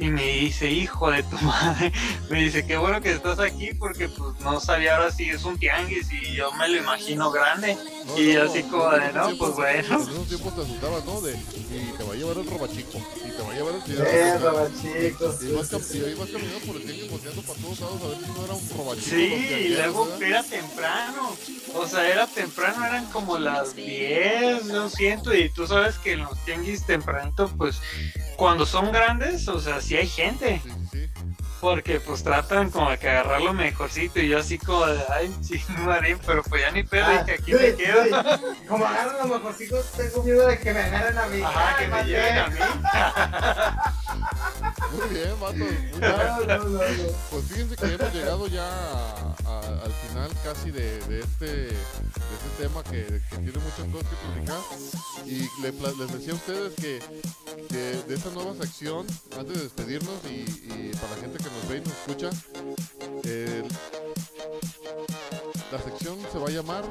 Y 0.00 0.08
me 0.08 0.22
dice, 0.24 0.70
hijo 0.70 1.10
de 1.10 1.22
tu 1.24 1.36
madre, 1.42 1.92
me 2.30 2.42
dice, 2.44 2.64
qué 2.64 2.78
bueno 2.78 3.02
que 3.02 3.12
estás 3.12 3.38
aquí 3.38 3.74
porque 3.74 4.08
pues 4.08 4.40
no 4.40 4.58
sabía 4.58 4.96
ahora 4.96 5.10
si 5.10 5.28
es 5.28 5.44
un 5.44 5.58
tianguis 5.58 6.10
y 6.10 6.34
yo 6.36 6.50
me 6.52 6.68
lo 6.68 6.78
imagino 6.78 7.30
grande. 7.30 7.76
No, 8.06 8.18
y 8.18 8.32
no, 8.32 8.42
así 8.44 8.62
no, 8.62 8.70
como 8.70 8.90
de, 8.92 9.12
no, 9.12 9.36
pues 9.36 9.54
bueno. 9.56 9.94
En 9.96 10.08
esos 10.08 10.26
tiempos 10.26 10.54
te 10.56 10.62
asustabas, 10.62 11.04
¿no? 11.04 11.20
De, 11.20 11.32
y 11.34 11.92
te 11.98 12.02
va 12.02 12.14
a 12.14 12.16
llevar 12.16 12.38
el 12.38 12.46
robachico, 12.50 12.98
y 13.26 13.30
te 13.30 13.42
va 13.42 13.50
a 13.50 13.54
llevar 13.54 13.74
el 13.74 13.80
Eh, 14.00 14.38
vas, 14.42 15.70
cam- 15.70 15.94
y 15.94 16.04
ahí 16.04 16.14
vas 16.14 16.28
caminando 16.30 16.58
por 16.66 16.76
el 16.76 16.82
tianguis 16.82 17.10
volteando 17.10 17.42
para 17.42 17.60
todos 17.60 17.80
lados 17.80 18.02
a 18.02 18.08
ver 18.08 18.18
si 18.18 18.32
no 18.32 18.44
era 18.44 18.54
un 18.54 18.68
robachico. 18.70 19.10
Sí, 19.10 19.54
y 19.66 19.68
luego 19.68 20.06
¿verdad? 20.06 20.22
era 20.22 20.42
temprano. 20.44 21.36
O 21.74 21.86
sea, 21.86 22.08
era 22.08 22.26
temprano, 22.26 22.84
eran 22.86 23.04
como 23.12 23.38
las 23.38 23.76
10, 23.76 24.66
yo 24.66 24.88
siento. 24.88 25.34
Y 25.34 25.50
tú 25.50 25.66
sabes 25.66 25.98
que 25.98 26.12
en 26.12 26.20
los 26.20 26.38
tianguis 26.44 26.84
tempranito, 26.86 27.48
pues 27.56 27.80
cuando 28.36 28.64
son 28.64 28.90
grandes, 28.90 29.46
o 29.48 29.60
sea, 29.60 29.80
sí 29.90 29.96
hay 29.96 30.06
gente. 30.06 30.60
Sí, 30.62 30.70
sí, 30.70 30.86
sí. 30.92 31.10
Porque 31.60 32.00
pues 32.00 32.22
tratan 32.22 32.70
como 32.70 32.90
de 32.90 32.98
que 32.98 33.10
agarrar 33.10 33.42
lo 33.42 33.52
mejorcito. 33.52 34.20
Y 34.20 34.28
yo 34.28 34.38
así 34.38 34.56
como 34.56 34.86
de, 34.86 35.02
ay, 35.10 35.34
sí, 35.42 35.60
marín, 35.84 36.18
pero 36.24 36.42
pues 36.44 36.62
ya 36.62 36.70
ni 36.70 36.84
pedo, 36.84 37.04
Ah, 37.06 37.24
dije, 37.24 37.32
aquí 37.32 37.52
sí, 37.52 37.58
me 37.60 37.74
quedo. 37.74 38.04
Como 38.68 38.86
agarran 38.86 39.18
los 39.18 39.38
mejorcitos, 39.38 39.92
tengo 39.92 40.22
miedo 40.22 40.46
de 40.46 40.58
que 40.58 40.72
me 40.72 40.80
agarren 40.80 41.18
a 41.18 41.26
mí. 41.26 41.42
Ajá, 41.42 41.76
que 41.76 41.88
me 41.88 42.04
lleven 42.04 42.38
a 42.38 42.48
mí. 42.48 42.58
Muy 44.96 45.08
bien, 45.08 45.40
vato. 45.40 45.54
Muy 45.56 45.66
bien. 45.66 46.00
No, 46.00 46.16
no, 46.18 46.46
no, 46.46 46.58
no. 46.58 46.80
Pues 47.30 47.44
fíjense 47.48 47.76
que 47.76 47.94
hemos 47.94 48.14
llegado 48.14 48.46
ya 48.46 49.34
al 49.84 49.92
final 49.92 50.30
casi 50.44 50.70
de, 50.70 50.98
este, 50.98 51.68
este 51.68 52.50
tema 52.58 52.82
que, 52.84 53.20
tiene 53.30 53.52
muchas 53.58 53.86
cosas 53.92 54.08
que 54.08 54.16
platicar. 54.26 54.60
Y 55.26 55.48
les 55.62 56.12
decía 56.12 56.32
a 56.32 56.36
ustedes 56.36 56.74
que, 56.74 57.00
de 58.06 58.14
esta 58.14 58.30
nueva 58.30 58.54
sección, 58.54 59.06
antes 59.38 59.56
de 59.56 59.62
despedirnos 59.62 60.14
y, 60.28 60.90
para 60.94 61.14
la 61.14 61.20
gente 61.20 61.38
que 61.38 61.50
nos 61.50 61.68
ve 61.68 61.76
y 61.76 61.80
nos 61.80 61.92
escucha, 61.92 62.30
el- 63.24 63.68
la 65.72 65.78
sección 65.82 66.18
se 66.32 66.38
va 66.38 66.48
a 66.48 66.50
llamar 66.50 66.84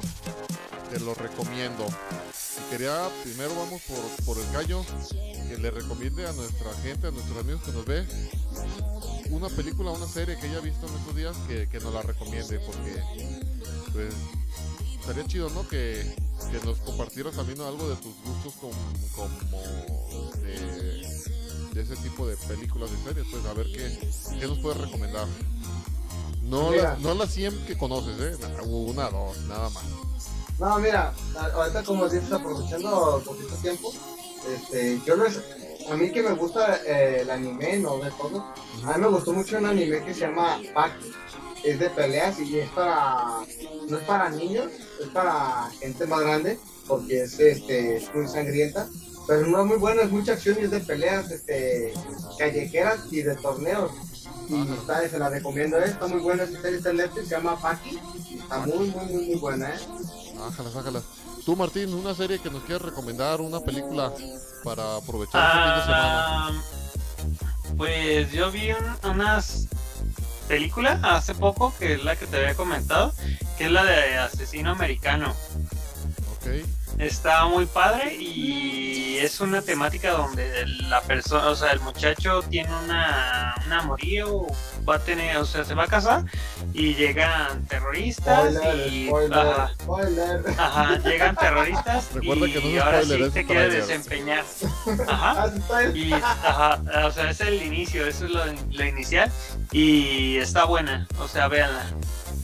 Te 0.90 0.98
lo 1.00 1.14
recomiendo. 1.14 1.86
Y 1.86 2.70
quería, 2.70 3.08
primero 3.22 3.54
vamos 3.54 3.80
por, 3.82 4.24
por 4.24 4.38
el 4.44 4.52
gallo, 4.52 4.84
que 5.48 5.56
le 5.58 5.70
recomiende 5.70 6.26
a 6.26 6.32
nuestra 6.32 6.72
gente, 6.82 7.06
a 7.06 7.10
nuestros 7.12 7.38
amigos 7.38 7.62
que 7.62 7.72
nos 7.72 7.84
ve, 7.84 8.04
una 9.30 9.48
película, 9.48 9.90
una 9.92 10.06
serie 10.06 10.36
que 10.38 10.46
haya 10.48 10.60
visto 10.60 10.86
en 10.86 10.94
estos 10.94 11.16
días 11.16 11.36
que, 11.48 11.68
que 11.68 11.80
nos 11.80 11.92
la 11.94 12.02
recomiende, 12.02 12.58
porque 12.60 13.02
pues 13.92 14.14
estaría 15.00 15.26
chido, 15.26 15.50
¿no? 15.50 15.66
Que, 15.68 16.14
que 16.50 16.66
nos 16.66 16.78
compartieras 16.78 17.34
también 17.34 17.60
algo 17.60 17.88
de 17.88 17.96
tus 17.96 18.12
gustos 18.24 18.54
com- 18.60 18.70
como 19.14 20.30
de, 20.42 21.06
de 21.74 21.82
ese 21.82 21.96
tipo 21.96 22.26
de 22.26 22.36
películas 22.36 22.90
y 22.90 23.04
series, 23.08 23.26
pues 23.30 23.44
a 23.46 23.52
ver 23.54 23.66
qué, 23.72 24.10
qué 24.38 24.46
nos 24.46 24.58
puedes 24.58 24.78
recomendar. 24.80 25.26
No, 26.42 26.70
Mira. 26.70 26.82
las, 26.94 27.00
no 27.00 27.14
las 27.14 27.30
100 27.32 27.66
que 27.66 27.78
conoces, 27.78 28.18
¿eh? 28.20 28.36
Na- 28.40 28.62
Una, 28.64 29.10
dos, 29.10 29.36
nada 29.46 29.68
más. 29.70 29.84
No, 30.58 30.78
mira, 30.78 31.14
ahorita 31.54 31.82
como 31.84 32.06
dices, 32.08 32.30
aprovechando 32.32 33.22
poquito 33.24 33.54
tiempo, 33.56 33.92
este, 34.48 35.00
yo 35.06 35.16
les, 35.16 35.40
a 35.90 35.96
mí 35.96 36.10
que 36.12 36.22
me 36.22 36.32
gusta 36.32 36.80
eh, 36.86 37.20
el 37.22 37.30
anime, 37.30 37.78
no 37.78 37.98
de 37.98 38.10
todo, 38.12 38.46
a 38.84 38.96
mí 38.96 39.00
me 39.00 39.08
gustó 39.08 39.32
mucho 39.32 39.58
un 39.58 39.66
anime 39.66 40.04
que 40.04 40.14
se 40.14 40.20
llama 40.20 40.60
Baki, 40.74 41.12
es 41.64 41.78
de 41.78 41.90
peleas 41.90 42.38
y 42.40 42.60
es 42.60 42.70
para, 42.70 43.40
no 43.88 43.98
es 43.98 44.04
para 44.04 44.30
niños, 44.30 44.70
es 45.00 45.08
para 45.08 45.68
gente 45.80 46.06
más 46.06 46.20
grande, 46.20 46.58
porque 46.86 47.22
es, 47.22 47.38
este, 47.40 47.96
es 47.96 48.14
muy 48.14 48.28
sangrienta, 48.28 48.88
pero 49.26 49.46
no 49.46 49.60
es 49.60 49.66
muy 49.66 49.78
bueno, 49.78 50.02
es 50.02 50.10
mucha 50.10 50.32
acción 50.32 50.58
y 50.60 50.64
es 50.64 50.70
de 50.70 50.80
peleas, 50.80 51.30
este, 51.30 51.92
callejeras 52.38 53.00
y 53.10 53.22
de 53.22 53.34
torneos. 53.36 53.90
Y 54.48 54.72
está, 54.72 55.08
se 55.08 55.18
la 55.18 55.28
recomiendo, 55.28 55.78
eh, 55.78 55.84
está 55.86 56.08
muy 56.08 56.20
buena 56.20 56.42
esta 56.42 56.60
serie 56.60 56.80
se 57.14 57.24
llama 57.26 57.54
Baki, 57.54 58.00
y 58.28 58.38
está 58.38 58.58
muy, 58.58 58.88
muy, 58.88 59.04
muy, 59.06 59.26
muy 59.26 59.36
buena, 59.36 59.74
eh. 59.74 59.78
Ájalas, 60.48 60.76
ájalas. 60.76 61.04
Tú, 61.44 61.56
Martín, 61.56 61.92
una 61.94 62.14
serie 62.14 62.38
que 62.38 62.50
nos 62.50 62.62
quieras 62.64 62.82
recomendar, 62.82 63.40
una 63.40 63.60
película 63.60 64.12
para 64.62 64.96
aprovechar 64.96 65.42
este 65.44 65.58
fin 65.62 65.74
de 65.74 65.82
semana. 65.82 66.46
Ah, 66.48 66.52
pues 67.76 68.30
yo 68.32 68.50
vi 68.50 68.70
un- 68.72 69.10
unas 69.10 69.66
películas 70.48 71.00
hace 71.02 71.34
poco, 71.34 71.72
que 71.78 71.94
es 71.94 72.04
la 72.04 72.16
que 72.16 72.26
te 72.26 72.36
había 72.36 72.54
comentado, 72.54 73.12
que 73.56 73.66
es 73.66 73.70
la 73.72 73.84
de 73.84 74.18
Asesino 74.18 74.70
Americano. 74.70 75.34
Ok. 76.36 76.64
Está 76.98 77.46
muy 77.46 77.66
padre 77.66 78.14
y 78.14 79.18
es 79.18 79.40
una 79.40 79.62
temática 79.62 80.12
donde 80.12 80.66
la 80.88 81.00
persona, 81.02 81.48
o 81.48 81.54
sea, 81.56 81.72
el 81.72 81.80
muchacho 81.80 82.42
tiene 82.42 82.70
una, 82.84 83.54
un 83.66 83.72
amorío, 83.72 84.46
va 84.88 84.96
a 84.96 84.98
tener, 84.98 85.36
o 85.36 85.44
sea, 85.44 85.64
se 85.64 85.74
va 85.74 85.84
a 85.84 85.86
casar 85.86 86.24
y 86.72 86.94
llegan 86.94 87.66
terroristas 87.66 88.54
Spoiler, 88.54 88.92
y 88.92 89.06
spoiler, 89.08 89.38
ajá, 89.38 89.74
spoiler. 89.80 90.44
ajá, 90.58 90.98
llegan 90.98 91.36
terroristas 91.36 92.08
Recuerda 92.14 92.48
y 92.48 92.52
que 92.52 92.60
no 92.60 92.68
es 92.68 92.82
ahora 92.82 93.02
spoiler, 93.02 93.26
sí 93.26 93.32
se 93.32 93.44
quiere 93.46 93.68
desempeñar. 93.70 94.44
Ajá. 95.08 95.50
Spoiler. 95.56 95.96
Y, 95.96 96.12
ajá, 96.12 96.80
o 97.06 97.10
sea, 97.10 97.30
es 97.30 97.40
el 97.40 97.62
inicio, 97.62 98.06
eso 98.06 98.26
es 98.26 98.30
lo, 98.30 98.44
lo 98.44 98.84
inicial. 98.84 99.30
Y 99.72 100.36
está 100.38 100.64
buena, 100.64 101.06
o 101.18 101.28
sea, 101.28 101.48
véanla. 101.48 101.84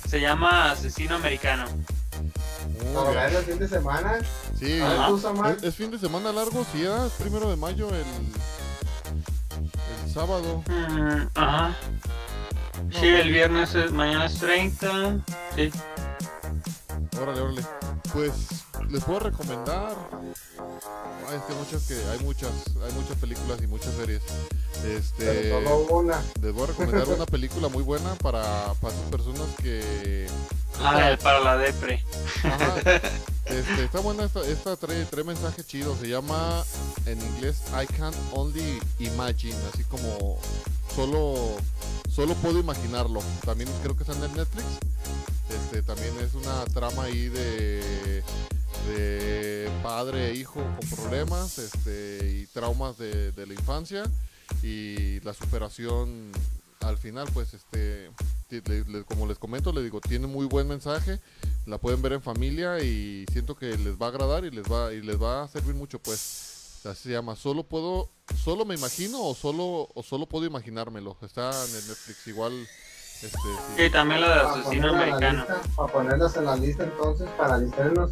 Se 0.08 0.20
llama 0.20 0.70
Asesino 0.72 1.16
Americano. 1.16 1.64
El 2.94 3.44
fin 3.44 3.58
de 3.58 3.68
semana. 3.68 4.18
Sí, 4.58 4.80
A 4.80 4.88
ver, 4.88 4.98
Ajá. 4.98 5.08
tú, 5.08 5.18
Samuel. 5.18 5.56
es, 5.56 5.62
es 5.64 5.74
fin 5.74 5.90
de 5.90 5.98
semana 5.98 6.32
largo, 6.32 6.64
sí, 6.72 6.82
era 6.82 7.06
es 7.06 7.12
primero 7.14 7.50
de 7.50 7.56
mayo 7.56 7.88
el, 7.88 8.04
el 10.04 10.12
sábado. 10.12 10.62
Mm, 10.68 11.26
ajá. 11.34 11.76
Sí, 12.92 13.06
el 13.08 13.30
viernes, 13.32 13.74
es, 13.74 13.90
mañana 13.90 14.26
es 14.26 14.38
30. 14.38 15.24
Sí. 15.56 15.70
Órale, 17.20 17.40
órale. 17.40 17.62
Pues 18.12 18.32
les 18.88 19.02
puedo 19.04 19.20
recomendar. 19.20 19.94
Ay, 21.28 21.36
es 21.38 21.42
que 21.42 21.54
muchas 21.54 21.82
que 21.88 21.94
hay 22.12 22.18
muchas, 22.24 22.50
hay 22.86 22.92
muchas 22.92 23.16
películas 23.18 23.60
y 23.62 23.66
muchas 23.66 23.92
series. 23.94 24.22
Este, 24.86 25.24
Pero 25.24 25.58
solo 25.64 25.98
una. 25.98 26.22
les 26.40 26.52
voy 26.54 26.64
a 26.64 26.66
recomendar 26.68 27.08
una 27.08 27.26
película 27.26 27.68
muy 27.68 27.82
buena 27.82 28.14
para, 28.16 28.42
para 28.80 28.94
esas 28.94 29.10
personas 29.10 29.46
que 29.62 30.26
Ah, 30.80 31.10
el 31.10 31.18
para 31.18 31.40
la 31.40 31.56
depre. 31.56 32.04
Ajá. 32.44 33.00
Este, 33.46 33.84
está 33.84 34.00
buena 34.00 34.24
esta, 34.24 34.40
esta 34.40 34.76
trae, 34.76 35.04
trae 35.04 35.22
mensaje 35.22 35.62
chido, 35.62 35.96
se 35.96 36.08
llama 36.08 36.64
en 37.06 37.20
inglés 37.22 37.62
I 37.72 37.86
can 37.86 38.12
only 38.32 38.80
imagine, 38.98 39.54
así 39.72 39.84
como 39.84 40.36
solo 40.96 41.56
solo 42.10 42.34
puedo 42.34 42.58
imaginarlo. 42.58 43.20
También 43.44 43.70
creo 43.82 43.96
que 43.96 44.02
está 44.02 44.14
en 44.14 44.34
Netflix. 44.34 44.66
Este, 45.48 45.82
también 45.82 46.12
es 46.18 46.34
una 46.34 46.64
trama 46.74 47.04
ahí 47.04 47.28
de 47.28 48.24
de 48.88 49.70
padre 49.82 50.30
e 50.30 50.34
hijo 50.34 50.60
con 50.60 50.98
problemas, 50.98 51.58
este 51.58 52.40
y 52.42 52.46
traumas 52.46 52.98
de, 52.98 53.30
de 53.32 53.46
la 53.46 53.54
infancia 53.54 54.04
y 54.62 55.20
la 55.20 55.34
superación 55.34 56.32
al 56.86 56.98
final 56.98 57.28
pues 57.34 57.52
este 57.54 58.10
ti- 58.48 58.62
le- 58.66 58.84
le- 58.84 59.04
como 59.04 59.26
les 59.26 59.38
comento 59.38 59.72
le 59.72 59.82
digo 59.82 60.00
tiene 60.00 60.26
muy 60.26 60.46
buen 60.46 60.66
mensaje 60.68 61.20
la 61.66 61.78
pueden 61.78 62.00
ver 62.02 62.12
en 62.14 62.22
familia 62.22 62.78
y 62.80 63.24
siento 63.32 63.56
que 63.56 63.76
les 63.78 64.00
va 64.00 64.06
a 64.06 64.08
agradar 64.10 64.44
y 64.44 64.50
les 64.50 64.64
va 64.70 64.92
y 64.92 65.00
les 65.02 65.20
va 65.20 65.42
a 65.44 65.48
servir 65.48 65.74
mucho 65.74 65.98
pues 65.98 66.80
así 66.84 67.04
se 67.04 67.10
llama 67.10 67.34
solo 67.36 67.64
puedo 67.64 68.08
solo 68.42 68.64
me 68.64 68.74
imagino 68.76 69.20
o 69.22 69.34
solo 69.34 69.88
o 69.94 70.02
solo 70.02 70.26
puedo 70.26 70.44
imaginármelo 70.46 71.16
está 71.22 71.50
en 71.50 71.70
el 71.76 71.86
Netflix 71.88 72.26
igual 72.28 72.52
este 73.22 73.28
sí. 73.38 73.82
Y 73.82 73.90
también 73.90 74.20
la 74.20 74.28
de 74.28 74.40
asesino 74.60 74.90
americano. 74.90 75.38
lista, 75.38 75.60
para 75.74 75.92
ponerlas 75.92 76.36
en 76.36 76.44
la 76.44 76.54
lista 76.54 76.84
entonces, 76.84 77.26
para 77.38 77.56
listarnos. 77.56 78.10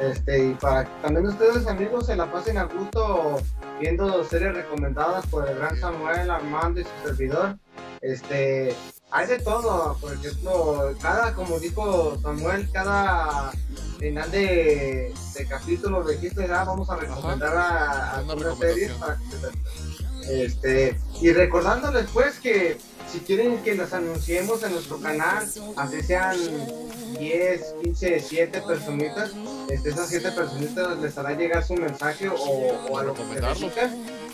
Este, 0.00 0.48
y 0.50 0.54
para 0.56 0.84
que 0.84 0.90
también 1.00 1.26
ustedes 1.28 1.66
amigos 1.66 2.04
se 2.04 2.14
la 2.14 2.30
pasen 2.30 2.58
a 2.58 2.64
gusto 2.64 3.40
viendo 3.80 4.24
series 4.24 4.54
recomendadas 4.54 5.26
por 5.26 5.48
el 5.48 5.56
gran 5.58 5.78
Samuel, 5.78 6.30
Armando 6.30 6.80
y 6.80 6.84
su 6.84 6.90
servidor. 7.08 7.58
Este, 8.00 8.74
hay 9.10 9.26
de 9.26 9.38
todo, 9.40 9.96
por 10.00 10.12
ejemplo, 10.12 10.94
cada, 11.00 11.34
como 11.34 11.58
dijo 11.58 12.18
Samuel, 12.20 12.68
cada 12.72 13.52
final 13.98 14.30
de, 14.30 15.14
de 15.34 15.46
capítulo 15.46 16.04
dijiste, 16.04 16.44
ah, 16.52 16.64
vamos 16.64 16.88
a 16.90 16.96
recomendar 16.96 17.56
a, 17.56 18.16
a 18.16 18.22
Una 18.22 18.32
algunas 18.32 18.58
series 18.58 18.90
recomendación. 18.92 19.00
para 19.00 19.16
que 19.18 20.26
se- 20.26 20.44
este, 20.44 21.00
y 21.20 21.32
recordándoles 21.32 22.06
pues 22.12 22.38
que 22.40 22.78
si 23.14 23.20
quieren 23.20 23.62
que 23.62 23.74
los 23.76 23.92
anunciemos 23.92 24.62
en 24.64 24.72
nuestro 24.72 24.98
canal, 24.98 25.48
así 25.76 26.02
sean 26.02 26.36
10, 27.18 27.74
15, 27.82 28.20
7 28.20 28.62
personitas, 28.66 29.30
este, 29.70 29.90
esas 29.90 30.08
7 30.08 30.32
personitas 30.32 30.98
les 30.98 31.16
hará 31.16 31.30
llegar 31.36 31.64
su 31.64 31.74
mensaje 31.74 32.28
o, 32.28 32.34
o 32.34 32.98
a 32.98 33.04
lo 33.04 33.14
que 33.14 33.22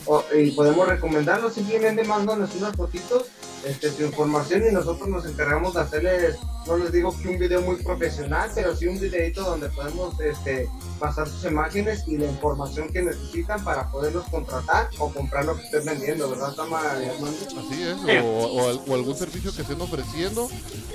o- 0.06 0.24
y 0.34 0.52
podemos 0.52 0.88
recomendarlos 0.88 1.52
simplemente 1.54 2.04
mándanos 2.04 2.54
unas 2.54 2.74
fotitos, 2.74 3.24
este, 3.64 3.90
su 3.90 4.02
información 4.04 4.64
y 4.68 4.72
nosotros 4.72 5.08
nos 5.08 5.26
encargamos 5.26 5.74
de 5.74 5.80
hacerles, 5.80 6.36
no 6.66 6.76
les 6.76 6.92
digo 6.92 7.14
que 7.20 7.28
un 7.28 7.38
video 7.38 7.60
muy 7.62 7.76
profesional, 7.76 8.50
pero 8.54 8.74
sí 8.76 8.86
un 8.86 8.98
videito 9.00 9.42
donde 9.42 9.68
podemos 9.70 10.18
este, 10.20 10.68
pasar 10.98 11.28
sus 11.28 11.44
imágenes 11.44 12.04
y 12.06 12.16
la 12.18 12.26
información 12.26 12.88
que 12.90 13.02
necesitan 13.02 13.62
para 13.64 13.90
poderlos 13.90 14.26
contratar 14.28 14.88
o 14.98 15.10
comprar 15.12 15.44
lo 15.44 15.56
que 15.56 15.62
estén 15.64 15.84
vendiendo, 15.84 16.30
¿verdad, 16.30 16.54
Tama 16.54 16.80
y 17.02 17.08
Armando? 17.08 17.38
Así 17.68 17.82
es, 17.82 18.22
o, 18.24 18.28
o 18.28 18.68
al- 18.68 18.80
o 18.86 18.94
algún 18.94 19.16
servicio 19.16 19.54
que 19.54 19.62
estén 19.62 19.80
ofreciendo, 19.80 20.48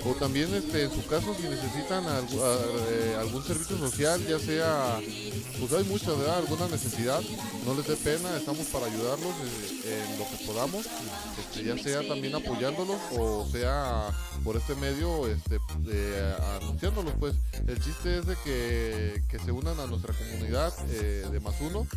o 0.06 0.14
también 0.16 0.54
este, 0.54 0.84
en 0.84 0.92
su 0.92 1.06
caso 1.08 1.36
si 1.36 1.44
necesitan 1.48 2.04
eh, 2.06 3.16
algún 3.20 3.44
servicio 3.44 3.78
social, 3.78 4.24
ya 4.28 4.40
sea, 4.40 5.00
pues 5.60 5.72
hay 5.74 5.84
muchas, 5.86 6.18
¿verdad? 6.18 6.38
Alguna 6.40 6.68
necesidad, 6.68 7.22
no 7.66 7.74
les 7.74 7.88
dé 7.88 7.96
pena, 7.96 8.36
estamos 8.38 8.66
para 8.68 8.86
ayudarlos 8.88 9.34
eh, 9.86 10.04
en 10.12 10.20
lo 10.20 10.26
que 10.30 10.46
podamos, 10.46 10.86
este, 11.40 11.64
ya 11.64 11.78
sea 11.78 12.08
también 12.08 12.36
apoyándolos 12.56 13.02
o 13.18 13.46
sea 13.52 14.10
por 14.44 14.56
este 14.56 14.76
medio 14.76 15.28
este, 15.28 15.60
eh, 15.88 16.36
anunciándolos, 16.62 17.14
pues 17.20 17.36
el 17.68 17.80
chiste 17.82 18.20
es 18.20 18.26
de 18.26 18.36
que, 18.44 19.24
que 19.28 19.40
se 19.40 19.52
unan 19.52 19.80
a 19.80 19.88
nuestra 19.88 20.14
comunidad 20.14 20.74
eh, 20.90 21.26
de 21.32 21.40
más 21.40 21.56
uno 21.62 21.88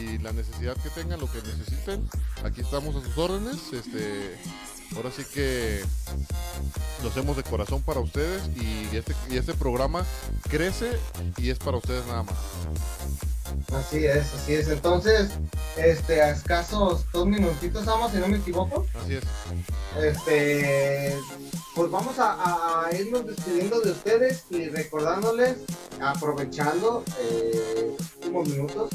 y 0.00 0.18
la 0.18 0.32
necesidad 0.32 0.76
que 0.76 0.88
tengan, 0.90 1.20
lo 1.20 1.30
que 1.30 1.42
necesiten, 1.42 2.08
aquí 2.44 2.60
estamos 2.60 2.94
a 2.94 3.02
sus 3.02 3.18
órdenes. 3.18 3.72
Este, 3.72 4.38
ahora 4.94 5.10
sí 5.10 5.24
que 5.34 5.82
lo 7.02 7.08
hacemos 7.08 7.36
de 7.36 7.42
corazón 7.42 7.82
para 7.82 7.98
ustedes 7.98 8.48
y 8.56 8.96
este, 8.96 9.14
y 9.28 9.36
este 9.36 9.54
programa 9.54 10.06
crece 10.48 10.96
y 11.36 11.50
es 11.50 11.58
para 11.58 11.78
ustedes 11.78 12.06
nada 12.06 12.22
más. 12.22 12.36
Así 13.74 14.04
es, 14.06 14.32
así 14.34 14.54
es. 14.54 14.68
Entonces, 14.68 15.30
este, 15.76 16.22
a 16.22 16.30
escasos 16.30 17.04
dos 17.12 17.26
minutitos, 17.26 17.86
Ama, 17.88 18.10
si 18.10 18.18
no 18.18 18.28
me 18.28 18.38
equivoco. 18.38 18.86
Así 19.02 19.14
es. 19.16 19.24
Este, 20.02 21.16
pues 21.74 21.90
vamos 21.90 22.18
a, 22.18 22.86
a 22.86 22.94
irnos 22.94 23.26
despidiendo 23.26 23.80
de 23.80 23.92
ustedes 23.92 24.44
y 24.50 24.68
recordándoles, 24.68 25.56
aprovechando 26.00 27.04
eh, 27.20 27.96
últimos 28.16 28.48
minutos, 28.48 28.90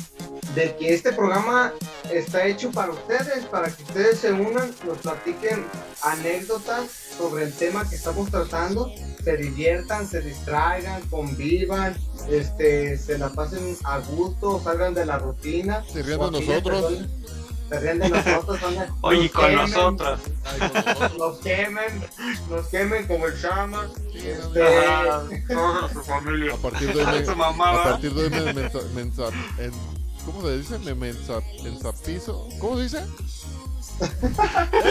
de 0.56 0.76
que 0.78 0.94
este 0.94 1.12
programa 1.12 1.74
está 2.12 2.46
hecho 2.46 2.72
para 2.72 2.92
ustedes, 2.92 3.46
para 3.46 3.70
que 3.70 3.84
ustedes 3.84 4.20
se 4.20 4.32
unan, 4.32 4.74
nos 4.86 4.98
platiquen 5.00 5.66
anécdotas 6.02 6.90
sobre 7.18 7.44
el 7.46 7.54
tema 7.54 7.88
que 7.90 7.96
estamos 7.96 8.30
tratando, 8.30 8.92
se 9.24 9.38
diviertan, 9.38 10.08
se 10.08 10.22
distraigan, 10.22 11.02
convivan, 11.10 11.96
este, 12.30 12.98
se 12.98 13.18
la 13.18 13.30
pasen 13.30 13.76
a 13.84 14.00
gusto, 14.00 14.45
salgan 14.64 14.94
de 14.94 15.06
la 15.06 15.18
rutina. 15.20 15.84
Se 15.92 16.02
rían 16.04 16.20
de 16.20 16.32
nosotros. 16.40 16.94
Se 17.70 17.80
rían 17.80 18.00
de 18.00 18.10
nosotros. 18.10 18.60
Oye, 19.02 19.24
nos 19.24 19.32
con 19.32 19.46
quemen, 19.46 19.58
nosotros. 19.72 20.20
Ay, 20.46 20.60
con 20.60 20.74
nosotros. 20.86 21.18
nos 21.18 21.38
quemen, 21.40 22.02
nos 22.50 22.68
quemen 22.68 23.08
como 23.08 23.26
el 23.28 23.36
Shama. 23.36 23.90
Sí, 24.14 24.28
Este, 24.30 24.64
Ajá, 24.86 25.24
toda 25.48 25.90
su 25.94 26.02
familia. 26.04 26.54
A 26.54 26.58
partir 26.58 26.94
de 26.94 27.04
hoy, 27.06 27.20
Su 27.26 27.32
me- 27.32 27.36
mamá, 27.38 27.72
a 27.72 27.84
partir 27.84 28.14
de 28.14 28.24
hoy 28.24 28.30
me, 28.30 28.54
mensa- 28.54 28.82
mensa- 28.94 29.30
en- 29.60 29.72
¿cómo 30.26 30.42
se 30.44 30.58
dice? 30.58 30.80
Me 30.80 30.94
mensa, 30.96 31.40
mensapizo. 31.64 32.48
¿Cómo 32.60 32.78
se 32.78 32.84
dice? 32.84 33.04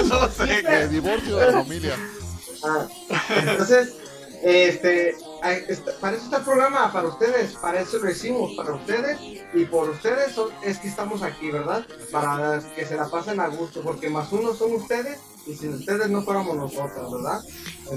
No 0.08 0.28
sé. 0.28 0.62
Eh, 0.66 0.88
divorcio 0.88 1.36
de 1.36 1.52
la 1.52 1.62
familia. 1.62 1.96
ah, 2.64 2.86
entonces, 3.36 3.94
este, 4.42 5.14
para 6.00 6.16
eso 6.16 6.24
está 6.24 6.38
el 6.38 6.44
programa, 6.44 6.92
para 6.92 7.08
ustedes, 7.08 7.52
para 7.56 7.80
eso 7.80 7.98
lo 7.98 8.10
hicimos, 8.10 8.52
para 8.56 8.72
ustedes 8.74 9.18
y 9.52 9.64
por 9.66 9.90
ustedes 9.90 10.32
son- 10.34 10.48
es 10.62 10.78
que 10.78 10.88
estamos 10.88 11.22
aquí, 11.22 11.50
¿verdad? 11.50 11.86
Para 12.10 12.60
que 12.74 12.86
se 12.86 12.96
la 12.96 13.08
pasen 13.08 13.40
a 13.40 13.48
gusto, 13.48 13.82
porque 13.82 14.08
más 14.08 14.32
uno 14.32 14.54
son 14.54 14.72
ustedes 14.72 15.18
y 15.46 15.54
sin 15.54 15.74
ustedes 15.74 16.08
no 16.08 16.22
fuéramos 16.22 16.56
nosotros, 16.56 17.12
¿verdad? 17.12 17.40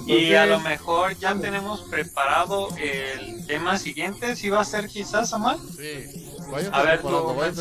Y 0.05 0.33
a 0.35 0.45
lo 0.45 0.59
mejor 0.59 1.15
ya 1.17 1.33
tenemos 1.35 1.81
preparado 1.89 2.69
el 2.77 3.45
tema 3.47 3.77
siguiente, 3.77 4.35
si 4.35 4.49
va 4.49 4.61
a 4.61 4.65
ser 4.65 4.87
quizás, 4.87 5.29
Samuel. 5.29 5.57
Sí. 5.75 6.29
A 6.73 6.81
ver, 6.83 7.01
tú 7.01 7.07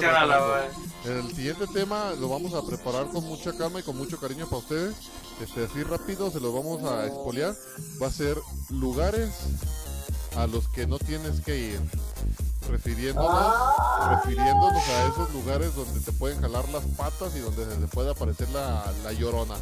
preparando. 0.01 0.49
güey. 0.49 0.96
El 1.07 1.29
siguiente 1.35 1.67
tema 1.69 2.11
lo 2.19 2.29
vamos 2.29 2.53
a 2.55 2.63
preparar 2.67 3.07
con 3.09 3.25
mucha 3.25 3.57
calma 3.57 3.79
y 3.81 3.83
con 3.83 3.97
mucho 3.97 4.19
cariño 4.19 4.47
para 4.47 4.59
ustedes. 4.59 4.97
Este, 5.41 5.65
así 5.65 5.83
rápido 5.85 6.31
se 6.31 6.41
lo 6.41 6.53
vamos 6.53 6.83
a 6.85 7.07
expoliar. 7.07 7.55
Va 8.03 8.09
a 8.09 8.11
ser 8.11 8.37
lugares 8.71 9.31
a 10.37 10.47
los 10.49 10.67
que 10.69 10.87
no 10.87 10.99
tienes 10.99 11.41
que 11.43 11.57
ir. 11.57 11.81
Refiriéndonos, 12.69 13.31
ah, 13.33 14.21
refiriéndonos 14.25 14.83
a 14.89 15.07
esos 15.07 15.33
lugares 15.33 15.73
donde 15.77 16.01
te 16.01 16.11
pueden 16.11 16.41
jalar 16.41 16.69
las 16.71 16.83
patas 16.97 17.37
y 17.37 17.39
donde 17.39 17.65
se 17.65 17.77
te 17.77 17.87
puede 17.87 18.11
aparecer 18.11 18.49
la, 18.49 18.93
la 19.05 19.13
llorona. 19.13 19.55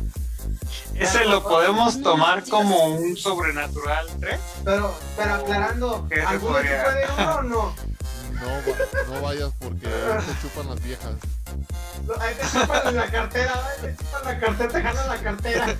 Ese 0.94 1.26
lo 1.26 1.42
podemos 1.42 2.00
tomar 2.00 2.42
como 2.48 2.86
un 2.86 3.14
sobrenatural 3.18 4.06
3. 4.20 4.40
pero, 4.64 4.94
pero 5.18 5.34
aclarando, 5.34 6.06
¿Qué 6.08 6.16
se 6.16 6.22
¿alguno 6.22 6.56
se 6.56 6.62
podría? 6.64 6.84
puede 6.84 7.02
ir 7.02 7.28
o 7.28 7.42
no? 7.42 7.74
No, 8.44 8.50
va- 8.50 9.14
no 9.14 9.22
vayas 9.22 9.52
porque 9.58 9.86
te 9.88 10.40
chupan 10.42 10.68
las 10.68 10.82
viejas. 10.82 11.14
No, 12.06 12.14
Ahí 12.20 12.34
te 12.34 12.42
chupan 12.60 12.94
la 12.94 13.10
cartera, 13.10 13.70
te 13.80 13.96
chupan 13.96 14.24
la 14.24 14.40
cartera, 14.40 14.68
te 14.68 14.82
jalan 14.82 15.08
la 15.08 15.22
cartera. 15.22 15.76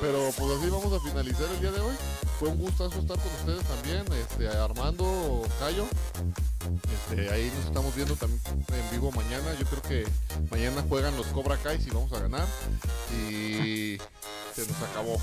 Pero 0.00 0.30
pues 0.36 0.58
así 0.58 0.70
vamos 0.70 0.92
a 0.92 1.00
finalizar 1.08 1.46
el 1.54 1.60
día 1.60 1.70
de 1.70 1.80
hoy. 1.80 1.94
Fue 2.40 2.48
un 2.48 2.58
gustazo 2.58 2.98
estar 2.98 3.16
con 3.18 3.32
ustedes 3.40 3.64
también, 3.64 4.04
este, 4.20 4.48
Armando, 4.48 5.42
Cayo. 5.60 5.86
Este, 7.10 7.30
ahí 7.32 7.52
nos 7.56 7.66
estamos 7.66 7.94
viendo 7.94 8.16
también 8.16 8.40
en 8.68 8.90
vivo 8.90 9.12
mañana. 9.12 9.54
Yo 9.58 9.66
creo 9.66 9.82
que 9.82 10.08
mañana 10.50 10.84
juegan 10.88 11.16
los 11.16 11.26
Cobra 11.28 11.56
Kai 11.58 11.80
y 11.80 11.90
vamos 11.90 12.12
a 12.12 12.18
ganar. 12.18 12.46
Y 13.30 13.98
se 14.54 14.66
nos 14.66 14.82
acabó. 14.90 15.20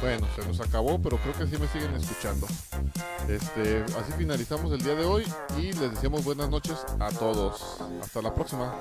Bueno, 0.00 0.26
se 0.36 0.46
nos 0.46 0.60
acabó, 0.60 1.00
pero 1.00 1.18
creo 1.18 1.34
que 1.34 1.46
sí 1.46 1.56
me 1.58 1.66
siguen 1.68 1.94
escuchando. 1.94 2.46
Este, 3.28 3.84
así 3.98 4.12
finalizamos 4.16 4.72
el 4.72 4.82
día 4.82 4.94
de 4.94 5.04
hoy 5.04 5.24
y 5.58 5.72
les 5.72 5.92
deseamos 5.92 6.24
buenas 6.24 6.50
noches 6.50 6.76
a 7.00 7.10
todos. 7.10 7.78
Hasta 8.02 8.22
la 8.22 8.34
próxima. 8.34 8.74